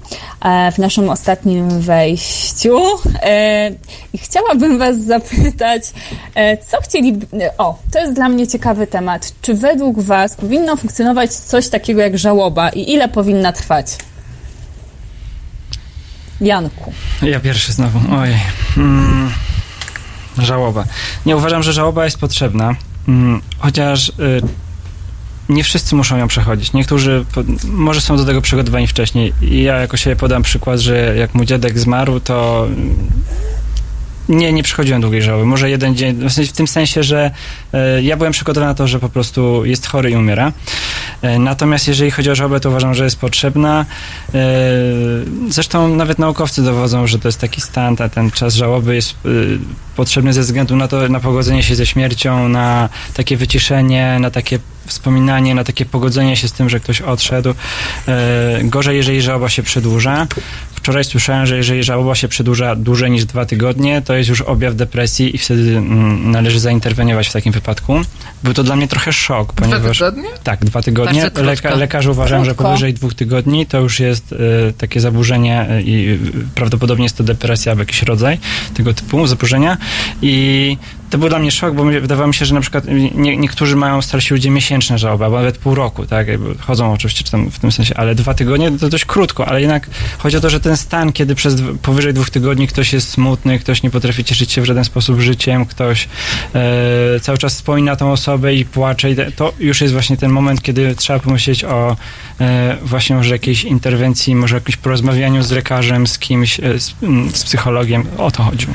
e, 0.42 0.72
w 0.72 0.78
naszym 0.78 1.10
ostatnim 1.10 1.82
wejściu. 1.82 2.80
E, 3.22 3.72
I 4.14 4.18
chciałabym 4.18 4.78
Was 4.78 5.00
zapytać, 5.06 5.84
e, 6.36 6.58
co 6.58 6.82
chcieli. 6.82 7.20
O, 7.58 7.80
to 7.92 8.00
jest 8.00 8.14
dla 8.14 8.30
mnie 8.30 8.48
ciekawy 8.48 8.88
temat. 8.88 9.34
Czy 9.42 9.54
według 9.54 10.00
Was 10.00 10.36
powinno 10.36 10.78
funkcjonować 10.78 11.34
coś 11.34 11.70
takiego 11.70 12.02
jak 12.02 12.18
żałoba 12.18 12.70
i 12.70 12.92
ile 12.92 13.08
powinna 13.08 13.52
trwać? 13.52 13.96
Janku. 16.42 16.92
Ja 17.22 17.40
pierwszy 17.40 17.74
znowu. 17.74 18.00
Ojej. 18.16 18.40
Mm. 18.78 19.32
Żałoba. 20.38 20.84
Nie 21.26 21.38
uważam, 21.38 21.64
że 21.64 21.74
żałoba 21.74 22.06
jest 22.06 22.18
potrzebna, 22.18 22.76
chociaż 23.60 24.10
y, 24.10 24.42
nie 25.50 25.64
wszyscy 25.64 25.96
muszą 25.96 26.18
ją 26.18 26.28
przechodzić. 26.28 26.74
Niektórzy 26.74 27.26
może 27.64 28.02
są 28.02 28.18
do 28.18 28.26
tego 28.26 28.42
przygotowani 28.42 28.88
wcześniej. 28.88 29.34
Ja 29.42 29.80
jako 29.80 29.98
siebie 29.98 30.16
podam 30.16 30.44
przykład, 30.44 30.80
że 30.80 31.16
jak 31.18 31.34
mój 31.34 31.46
dziadek 31.46 31.80
zmarł, 31.80 32.20
to 32.20 32.68
mm, 32.68 32.96
nie, 34.30 34.54
nie 34.54 34.64
przechodziłem 34.64 35.02
długiej 35.02 35.22
żałoby. 35.22 35.46
Może 35.46 35.70
jeden 35.70 35.96
dzień, 35.96 36.30
w, 36.48 36.52
tym 36.52 36.68
sensie, 36.68 37.04
że 37.04 37.32
e, 37.74 38.04
ja 38.04 38.18
byłem 38.18 38.34
przygotowany 38.34 38.72
na 38.72 38.76
to, 38.76 38.88
że 38.88 39.00
po 39.00 39.10
prostu 39.10 39.66
jest 39.66 39.88
chory 39.88 40.12
i 40.12 40.16
umiera. 40.16 40.52
E, 41.22 41.40
natomiast 41.40 41.88
jeżeli 41.88 42.12
chodzi 42.12 42.32
o 42.32 42.36
żałobę, 42.36 42.60
to 42.60 42.70
uważam, 42.70 42.94
że 42.94 43.04
jest 43.04 43.20
potrzebna. 43.20 43.86
E, 44.34 44.40
zresztą 45.50 45.96
nawet 45.96 46.20
naukowcy 46.20 46.64
dowodzą, 46.64 47.08
że 47.08 47.20
to 47.20 47.28
jest 47.28 47.42
taki 47.42 47.62
stan, 47.62 47.96
a 48.00 48.10
ten 48.10 48.32
czas 48.32 48.56
żałoby 48.56 48.96
jest 48.96 49.12
e, 49.12 49.30
potrzebny 49.96 50.34
ze 50.34 50.42
względu 50.42 50.76
na 50.76 50.88
to, 50.88 51.10
na 51.10 51.20
pogodzenie 51.20 51.64
się 51.64 51.76
ze 51.76 51.86
śmiercią, 51.86 52.50
na 52.50 52.90
takie 53.14 53.38
wyciszenie, 53.38 54.18
na 54.20 54.32
takie 54.32 54.60
wspominanie, 54.90 55.56
na 55.56 55.64
takie 55.64 55.86
pogodzenie 55.86 56.36
się 56.36 56.48
z 56.48 56.52
tym, 56.52 56.70
że 56.70 56.80
ktoś 56.80 57.02
odszedł. 57.02 57.54
E, 58.08 58.60
gorzej, 58.64 58.98
jeżeli 58.98 59.22
żałoba 59.22 59.50
się 59.50 59.64
przedłuża. 59.64 60.28
Wczoraj 60.76 61.04
słyszałem, 61.04 61.46
że 61.46 61.58
jeżeli 61.58 61.84
żałoba 61.84 62.16
się 62.16 62.28
przedłuża 62.28 62.76
dłużej 62.76 63.12
niż 63.12 63.26
dwa 63.26 63.46
tygodnie, 63.46 64.02
to 64.02 64.14
jest 64.14 64.30
już 64.30 64.42
objaw 64.42 64.76
depresji 64.76 65.36
i 65.36 65.38
wtedy 65.38 65.78
mm, 65.78 66.32
należy 66.32 66.60
zainterweniować 66.60 67.28
w 67.28 67.34
takim 67.34 67.54
wypadku. 67.54 68.02
Był 68.44 68.54
to 68.54 68.64
dla 68.64 68.76
mnie 68.76 68.88
trochę 68.88 69.14
szok, 69.14 69.54
Dwa 69.54 69.68
ponieważ... 69.68 69.98
tygodnie? 69.98 70.30
Tak, 70.44 70.66
dwa 70.66 70.82
tygodnie. 70.82 71.32
Leka, 71.44 71.76
lekarze 71.76 72.12
uważają, 72.12 72.46
że 72.46 72.56
powyżej 72.56 72.94
dwóch 72.94 73.14
tygodni 73.14 73.66
to 73.66 73.80
już 73.80 74.00
jest 74.00 74.34
e, 74.34 74.74
takie 74.74 75.00
zaburzenie 75.00 75.70
e, 75.70 75.82
i 75.82 76.14
e, 76.14 76.18
prawdopodobnie 76.56 77.06
jest 77.06 77.18
to 77.18 77.24
depresja 77.24 77.72
albo 77.72 77.82
jakiś 77.82 78.04
rodzaj 78.04 78.38
tego 78.74 78.94
typu 78.94 79.28
zaburzenia. 79.28 79.78
I 80.22 80.78
to 81.10 81.18
był 81.18 81.30
dla 81.30 81.40
mnie 81.40 81.52
szok, 81.52 81.76
bo 81.76 81.84
wydawało 81.84 82.28
mi 82.28 82.34
się, 82.34 82.46
że 82.46 82.56
na 82.56 82.62
przykład 82.62 82.84
nie, 83.16 83.38
niektórzy 83.38 83.76
mają 83.76 84.02
starsi 84.02 84.34
ludzie 84.34 84.50
miesięczne 84.50 84.98
żałoby, 84.98 85.26
albo 85.26 85.38
nawet 85.38 85.58
pół 85.58 85.76
roku, 85.76 86.06
tak, 86.06 86.28
chodzą 86.60 86.94
oczywiście 86.94 87.38
w 87.52 87.60
tym 87.60 87.72
sensie, 87.72 87.98
ale 87.98 88.16
dwa 88.16 88.34
tygodnie 88.34 88.72
to 88.72 88.90
dość 88.90 89.06
krótko, 89.06 89.48
ale 89.48 89.62
jednak 89.62 89.90
chodzi 90.18 90.38
o 90.38 90.42
to, 90.42 90.50
że 90.50 90.60
ten 90.60 90.78
stan, 90.78 91.12
kiedy 91.12 91.36
przez 91.36 91.56
powyżej 91.82 92.14
dwóch 92.14 92.30
tygodni 92.30 92.68
ktoś 92.68 92.94
jest 92.94 93.10
smutny, 93.10 93.60
ktoś 93.60 93.84
nie 93.84 93.90
potrafi 93.90 94.24
cieszyć 94.24 94.52
się 94.52 94.62
w 94.62 94.66
żaden 94.66 94.86
sposób 94.86 95.20
życiem, 95.20 95.66
ktoś 95.66 96.08
e, 96.56 97.20
cały 97.20 97.38
czas 97.38 97.54
wspomina 97.54 97.96
tą 97.96 98.12
osobę 98.12 98.54
i 98.54 98.66
płacze, 98.66 99.12
i 99.12 99.16
to 99.36 99.54
już 99.60 99.82
jest 99.82 99.94
właśnie 99.94 100.18
ten 100.18 100.32
moment, 100.32 100.62
kiedy 100.62 100.96
trzeba 100.96 101.20
pomyśleć 101.20 101.64
o 101.64 101.98
e, 102.42 102.78
właśnie 102.82 103.16
może 103.16 103.36
jakiejś 103.36 103.64
interwencji, 103.64 104.36
może 104.36 104.56
jakimś 104.56 104.78
porozmawianiu 104.78 105.44
z 105.44 105.52
lekarzem, 105.52 106.08
z 106.08 106.20
kimś, 106.20 106.60
e, 106.60 106.80
z, 106.80 106.96
z 107.34 107.44
psychologiem, 107.44 108.06
o 108.18 108.32
to 108.32 108.44
chodziło. 108.44 108.74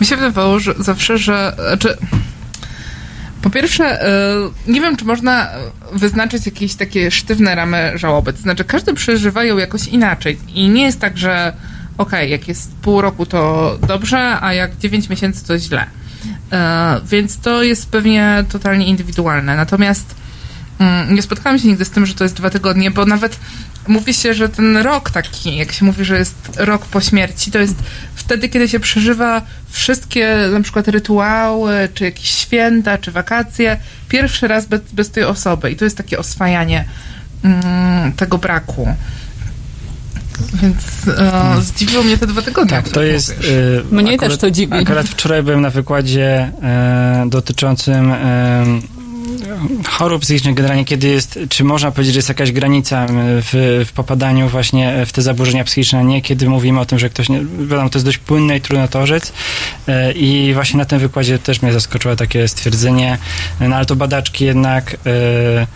Mi 0.00 0.06
się 0.06 0.16
wydawało 0.16 0.60
że 0.60 0.74
zawsze, 0.78 1.18
że. 1.18 1.56
Znaczy, 1.68 1.96
po 3.42 3.50
pierwsze, 3.50 4.02
e, 4.02 4.34
nie 4.66 4.80
wiem, 4.80 4.96
czy 4.96 5.04
można 5.04 5.48
wyznaczyć 5.92 6.46
jakieś 6.46 6.74
takie 6.74 7.10
sztywne 7.10 7.54
ramy 7.54 7.92
żałoby. 7.94 8.32
To 8.32 8.42
znaczy, 8.42 8.64
każdy 8.64 8.94
przeżywa 8.94 9.44
ją 9.44 9.58
jakoś 9.58 9.86
inaczej. 9.86 10.38
I 10.54 10.68
nie 10.68 10.82
jest 10.82 11.00
tak, 11.00 11.18
że 11.18 11.52
okej, 11.98 12.30
jak 12.30 12.48
jest 12.48 12.74
pół 12.76 13.00
roku, 13.00 13.26
to 13.26 13.78
dobrze, 13.88 14.40
a 14.40 14.52
jak 14.54 14.78
9 14.78 15.08
miesięcy, 15.08 15.46
to 15.46 15.58
źle. 15.58 15.86
E, 16.52 17.00
Więc 17.04 17.38
to 17.38 17.62
jest 17.62 17.90
pewnie 17.90 18.44
totalnie 18.48 18.86
indywidualne. 18.86 19.56
Natomiast 19.56 20.14
mm, 20.78 21.14
nie 21.14 21.22
spotkałam 21.22 21.58
się 21.58 21.68
nigdy 21.68 21.84
z 21.84 21.90
tym, 21.90 22.06
że 22.06 22.14
to 22.14 22.24
jest 22.24 22.36
dwa 22.36 22.50
tygodnie, 22.50 22.90
bo 22.90 23.06
nawet 23.06 23.38
mówi 23.88 24.14
się, 24.14 24.34
że 24.34 24.48
ten 24.48 24.76
rok 24.76 25.10
taki, 25.10 25.56
jak 25.56 25.72
się 25.72 25.84
mówi, 25.84 26.04
że 26.04 26.18
jest 26.18 26.34
rok 26.56 26.86
po 26.86 27.00
śmierci, 27.00 27.50
to 27.50 27.58
jest 27.58 27.74
wtedy, 28.14 28.48
kiedy 28.48 28.68
się 28.68 28.80
przeżywa 28.80 29.42
wszystkie 29.70 30.36
na 30.52 30.60
przykład 30.60 30.88
rytuały, 30.88 31.88
czy 31.94 32.04
jakieś 32.04 32.28
święta, 32.30 32.98
czy 32.98 33.10
wakacje, 33.10 33.76
pierwszy 34.08 34.48
raz 34.48 34.66
bez, 34.66 34.80
bez 34.92 35.10
tej 35.10 35.24
osoby. 35.24 35.70
I 35.70 35.76
to 35.76 35.84
jest 35.84 35.96
takie 35.96 36.18
oswajanie 36.18 36.84
mm, 37.44 38.12
tego 38.12 38.38
braku. 38.38 38.94
Więc 40.54 41.08
e, 41.18 41.62
zdziwiło 41.62 42.02
mnie 42.02 42.18
te 42.18 42.26
dwa 42.26 42.42
tygodnie. 42.42 42.70
Tak, 42.70 42.88
to 42.88 43.02
jest. 43.02 43.30
e, 43.90 43.94
Mnie 43.94 44.18
też 44.18 44.36
to 44.38 44.50
dziwi. 44.50 44.74
Akurat 44.74 45.08
wczoraj 45.08 45.42
byłem 45.42 45.60
na 45.60 45.70
wykładzie 45.70 46.52
e, 46.62 47.24
dotyczącym 47.28 48.12
e, 48.12 48.64
chorób 49.88 50.22
psychicznych 50.22 50.54
generalnie, 50.54 50.84
kiedy 50.84 51.08
jest, 51.08 51.38
czy 51.48 51.64
można 51.64 51.90
powiedzieć, 51.90 52.14
że 52.14 52.18
jest 52.18 52.28
jakaś 52.28 52.52
granica 52.52 53.06
w, 53.10 53.84
w 53.88 53.92
popadaniu 53.92 54.48
właśnie 54.48 55.06
w 55.06 55.12
te 55.12 55.22
zaburzenia 55.22 55.64
psychiczne, 55.64 56.04
nie 56.04 56.22
kiedy 56.22 56.48
mówimy 56.48 56.80
o 56.80 56.86
tym, 56.86 56.98
że 56.98 57.10
ktoś, 57.10 57.28
nie, 57.28 57.40
wiadomo, 57.58 57.90
to 57.90 57.98
jest 57.98 58.06
dość 58.06 58.18
płynne 58.18 58.56
i 58.56 58.60
trudno 58.60 58.88
to 58.88 59.00
orzec 59.00 59.32
e, 59.88 60.12
i 60.12 60.54
właśnie 60.54 60.78
na 60.78 60.84
tym 60.84 60.98
wykładzie 60.98 61.38
też 61.38 61.62
mnie 61.62 61.72
zaskoczyło 61.72 62.16
takie 62.16 62.48
stwierdzenie, 62.48 63.18
no 63.60 63.76
ale 63.76 63.86
to 63.86 63.96
badaczki 63.96 64.44
jednak 64.44 64.94
e, 64.94 65.66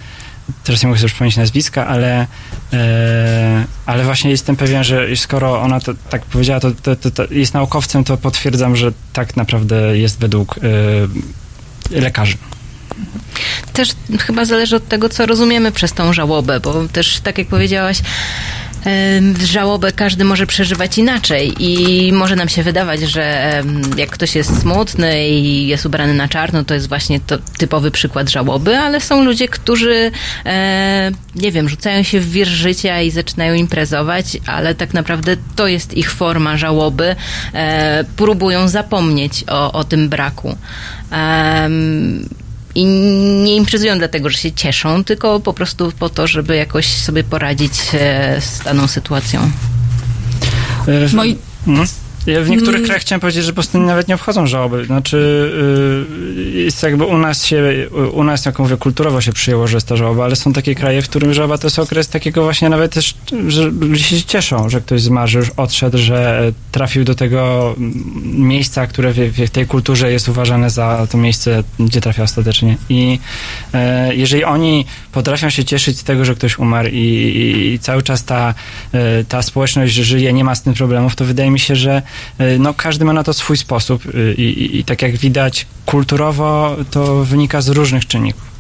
teraz 0.65 0.83
nie 0.83 0.89
mogę 0.89 0.99
sobie 0.99 1.09
przypomnieć 1.09 1.37
nazwiska, 1.37 1.87
ale, 1.87 2.27
e, 2.73 3.65
ale 3.87 4.05
właśnie 4.05 4.31
jestem 4.31 4.57
pewien, 4.57 4.85
że 4.85 5.17
skoro 5.17 5.63
ona 5.63 5.81
to 5.81 5.93
tak 6.11 6.23
powiedziała, 6.23 6.61
to, 6.61 6.71
to, 6.71 6.97
to, 6.97 7.11
to 7.11 7.25
jest 7.31 7.55
naukowcem, 7.55 8.05
to 8.05 8.17
potwierdzam, 8.17 8.77
że 8.77 8.93
tak 9.13 9.37
naprawdę 9.37 9.99
jest 9.99 10.19
według 10.19 10.61
lekarzy. 11.91 12.37
Też 13.73 13.89
chyba 14.21 14.45
zależy 14.45 14.77
od 14.77 14.89
tego, 14.89 15.09
co 15.09 15.27
rozumiemy 15.27 15.73
przez 15.73 15.93
tą 15.93 16.13
żałobę, 16.13 16.61
bo 16.61 16.89
też, 16.93 17.21
tak 17.21 17.39
jak 17.39 17.47
powiedziałaś, 17.47 17.99
żałobę 19.45 19.93
każdy 19.93 20.25
może 20.25 20.47
przeżywać 20.47 20.99
inaczej 20.99 21.55
i 21.59 22.13
może 22.13 22.37
nam 22.37 22.49
się 22.49 22.63
wydawać, 22.63 23.01
że 23.01 23.53
jak 23.97 24.11
ktoś 24.11 24.35
jest 24.35 24.61
smutny 24.61 25.29
i 25.29 25.67
jest 25.67 25.87
ubrany 25.87 26.15
na 26.15 26.29
czarno, 26.29 26.65
to 26.65 26.75
jest 26.75 26.89
właśnie 26.89 27.21
to 27.21 27.39
typowy 27.59 27.91
przykład 27.91 28.31
żałoby, 28.31 28.79
ale 28.79 29.01
są 29.01 29.25
ludzie, 29.25 29.49
którzy 29.49 30.11
e, 30.47 31.11
nie 31.37 31.53
wiem, 31.53 31.69
rzucają 31.69 32.03
się 32.03 32.21
w 32.21 32.31
wir 32.31 32.49
życia 32.49 33.01
i 33.01 33.11
zaczynają 33.11 33.55
imprezować, 33.55 34.37
ale 34.47 34.75
tak 34.75 34.95
naprawdę 34.95 35.37
to 35.57 35.67
jest 35.67 35.95
ich 35.95 36.11
forma 36.11 36.57
żałoby. 36.57 37.17
E, 37.55 38.05
próbują 38.17 38.69
zapomnieć 38.69 39.45
o, 39.49 39.73
o 39.73 39.85
tym 39.85 40.09
braku. 40.09 40.57
I 42.75 42.85
nie 43.45 43.57
imprezują 43.57 43.99
dlatego, 43.99 44.31
że 44.31 44.39
się 44.39 44.53
cieszą, 44.53 45.05
tylko 45.05 45.41
po 45.41 45.53
prostu 45.53 45.93
po 45.99 46.09
to, 46.09 46.27
żeby 46.27 46.57
jakoś 46.57 46.87
sobie 46.87 47.25
poradzić 47.25 47.73
e, 47.95 48.41
z 48.41 48.59
daną 48.65 48.89
sytuacją. 48.89 49.51
E, 50.89 51.17
Moi, 51.17 51.37
Mhm. 51.67 51.89
Ja 52.27 52.43
w 52.43 52.51
niektórych 52.51 52.77
Mm. 52.77 52.85
krajach 52.85 53.03
chciałem 53.03 53.21
powiedzieć, 53.21 53.45
że 53.45 53.51
po 53.51 53.55
prostu 53.55 53.81
nawet 53.81 54.09
nie 54.09 54.15
obchodzą 54.15 54.47
żałoby. 54.47 54.85
Znaczy, 54.85 55.17
y, 56.57 56.59
jest 56.59 56.83
jakby 56.83 57.05
u 57.05 57.19
nas 57.19 57.45
się, 57.45 57.89
u 58.13 58.25
nas, 58.25 58.45
jak 58.45 58.59
mówię, 58.59 58.77
kulturowo 58.77 59.21
się 59.21 59.33
przyjęło, 59.33 59.67
że 59.67 59.77
jest 59.77 59.89
ta 59.89 59.97
żałoba, 59.97 60.25
ale 60.25 60.37
są 60.37 60.53
takie 60.53 60.75
kraje, 60.75 61.03
w 61.03 61.09
którym 61.09 61.35
żałoba 61.35 61.59
to 61.59 61.67
jest 61.67 61.79
okres 61.79 62.09
takiego 62.09 62.43
właśnie 62.43 62.69
nawet 62.69 62.93
też, 62.93 63.15
że 63.49 63.65
ludzie 63.65 64.05
się 64.05 64.23
cieszą, 64.23 64.71
że 64.71 64.81
ktoś 64.81 65.03
zmarł, 65.03 65.29
że 65.29 65.39
już 65.39 65.51
odszedł, 65.57 65.99
że 65.99 66.53
trafił 66.73 67.05
do 67.05 67.15
tego 67.15 67.75
mm, 67.79 67.93
miejsca, 68.25 68.87
które 68.87 69.13
w, 69.13 69.17
w 69.17 69.51
tej 69.51 69.67
kulturze 69.67 70.13
jest 70.13 70.29
uważane 70.29 70.71
za 70.71 71.07
to 71.11 71.19
miejsce, 71.19 71.65
gdzie 71.81 72.01
trafia 72.01 72.23
ostatecznie. 72.23 72.77
I 72.89 73.19
e, 73.75 74.15
jeżeli 74.15 74.45
oni 74.45 74.85
potrafią 75.13 75.51
się 75.51 75.65
cieszyć 75.65 75.99
z 75.99 76.05
tego, 76.05 76.25
że 76.25 76.35
ktoś 76.35 76.59
umarł 76.59 76.89
i, 76.89 76.97
i, 76.97 77.73
i 77.73 77.79
cały 77.79 78.03
czas 78.03 78.25
ta, 78.25 78.55
e, 78.93 79.25
ta 79.25 79.43
społeczność 79.43 79.95
żyje, 79.95 80.33
nie 80.33 80.45
ma 80.45 80.55
z 80.55 80.63
tym 80.63 80.75
problemów, 80.75 81.17
to 81.17 81.25
wydaje 81.25 81.51
mi 81.51 81.59
się, 81.59 81.77
że 81.77 81.93
e, 81.93 82.03
no, 82.59 82.75
każdy 82.75 83.05
ma 83.05 83.13
na 83.13 83.25
to 83.25 83.33
swój 83.33 83.57
sposób 83.57 84.03
e, 84.07 84.33
i, 84.33 84.43
i, 84.43 84.79
i 84.79 84.85
tak 84.85 85.03
jak 85.03 85.17
widać 85.17 85.67
kulturowo 85.87 86.77
to 86.91 87.25
wynika 87.25 87.61
z 87.61 87.69
różnych 87.69 88.07
czynników. 88.07 88.53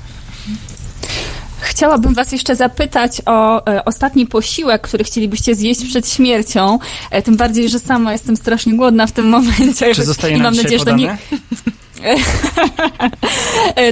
Chciałabym 1.60 2.14
Was 2.14 2.32
jeszcze 2.32 2.56
zapytać 2.56 3.22
o 3.26 3.66
e, 3.66 3.84
ostatni 3.84 4.26
posiłek, 4.26 4.82
który 4.82 5.04
chcielibyście 5.04 5.54
zjeść 5.54 5.84
przed 5.84 6.08
śmiercią. 6.08 6.78
E, 7.10 7.22
tym 7.22 7.36
bardziej, 7.36 7.68
że 7.68 7.78
sama 7.78 8.12
jestem 8.12 8.36
strasznie 8.36 8.74
głodna 8.74 9.06
w 9.06 9.12
tym 9.12 9.28
momencie. 9.28 9.94
Czy 9.94 10.04
zostaje 10.14 10.36
I 10.36 10.42
mam 10.42 10.56
nadzieję, 10.56 10.78
że 10.78 10.84
to 10.84 10.96
nie, 10.96 11.10
E, 11.10 11.16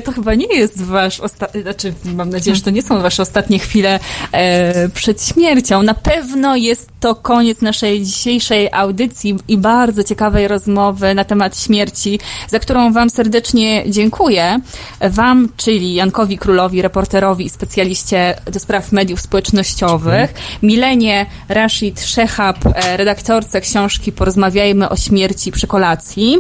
to 0.05 0.13
chyba 0.13 0.35
nie 0.35 0.47
jest 0.57 0.83
wasz 0.83 1.21
ostatni, 1.21 1.63
znaczy 1.63 1.95
mam 2.05 2.31
nadzieję, 2.31 2.57
że 2.57 2.63
to 2.63 2.71
nie 2.71 2.83
są 2.83 3.03
wasze 3.03 3.23
ostatnie 3.23 3.59
chwile 3.59 4.01
e, 4.33 4.89
przed 4.89 5.23
śmiercią. 5.27 5.83
Na 5.83 5.95
pewno 5.95 6.57
jest 6.57 6.91
to 7.01 7.15
koniec 7.15 7.61
naszej 7.61 8.03
dzisiejszej 8.03 8.69
audycji 8.73 9.37
i 9.49 9.59
bardzo 9.59 10.05
ciekawej 10.05 10.49
rozmowy 10.49 11.15
na 11.15 11.25
temat 11.25 11.59
śmierci, 11.59 12.21
za 12.49 12.59
którą 12.59 12.93
wam 12.93 13.11
serdecznie 13.11 13.85
dziękuję. 13.87 14.61
Wam, 15.01 15.49
czyli 15.57 15.95
Jankowi 15.95 16.39
Królowi, 16.39 16.83
reporterowi 16.83 17.45
i 17.45 17.51
specjaliście 17.51 18.37
do 18.53 18.61
spraw 18.61 18.93
mediów 18.93 19.21
społecznościowych, 19.21 20.35
Milenie 20.63 21.27
Rashid 21.49 22.01
Szechab, 22.01 22.57
e, 22.67 22.97
redaktorce 22.97 23.61
książki 23.61 24.13
Porozmawiajmy 24.13 24.89
o 24.89 24.97
śmierci 24.97 25.53
przy 25.53 25.67
kolacji 25.67 26.37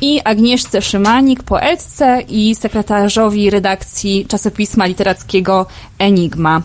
i 0.00 0.20
Agnieszce 0.24 0.82
Szymanik, 0.82 1.42
poetce 1.42 2.20
i 2.28 2.54
sekretarzowi 2.54 3.50
redakcji 3.50 4.26
czasopisma 4.26 4.86
literackiego 4.86 5.66
Enigma. 5.98 6.62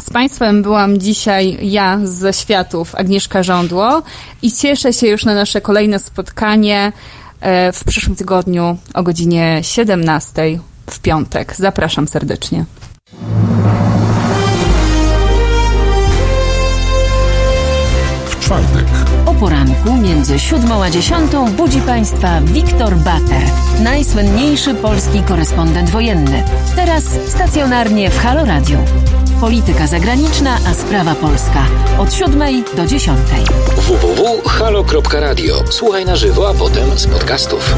Z 0.00 0.10
Państwem 0.10 0.62
byłam 0.62 0.98
dzisiaj 0.98 1.70
ja 1.70 1.98
ze 2.04 2.32
światów 2.32 2.94
Agnieszka 2.94 3.42
Żądło 3.42 4.02
i 4.42 4.52
cieszę 4.52 4.92
się 4.92 5.06
już 5.06 5.24
na 5.24 5.34
nasze 5.34 5.60
kolejne 5.60 5.98
spotkanie 5.98 6.92
e, 7.40 7.72
w 7.72 7.84
przyszłym 7.84 8.16
tygodniu 8.16 8.76
o 8.94 9.02
godzinie 9.02 9.60
17 9.62 10.58
w 10.90 11.00
piątek. 11.00 11.56
Zapraszam 11.56 12.08
serdecznie. 12.08 12.64
W 18.26 18.40
czwartek 18.40 18.81
poranku 19.42 19.92
między 19.92 20.38
siódmą 20.38 20.82
a 20.82 20.90
dziesiątą 20.90 21.52
budzi 21.52 21.80
Państwa 21.80 22.40
Wiktor 22.40 22.96
Bater, 22.96 23.42
najsłynniejszy 23.80 24.74
polski 24.74 25.22
korespondent 25.22 25.90
wojenny. 25.90 26.42
Teraz 26.76 27.04
stacjonarnie 27.28 28.10
w 28.10 28.18
Halo 28.18 28.44
Radio. 28.44 28.78
Polityka 29.40 29.86
zagraniczna, 29.86 30.58
a 30.70 30.74
sprawa 30.74 31.14
polska. 31.14 31.66
Od 31.98 32.14
siódmej 32.14 32.64
do 32.76 32.86
dziesiątej. 32.86 33.44
www.halo.radio. 33.76 35.54
Słuchaj 35.70 36.04
na 36.04 36.16
żywo, 36.16 36.48
a 36.48 36.54
potem 36.54 36.98
z 36.98 37.06
podcastów. 37.06 37.74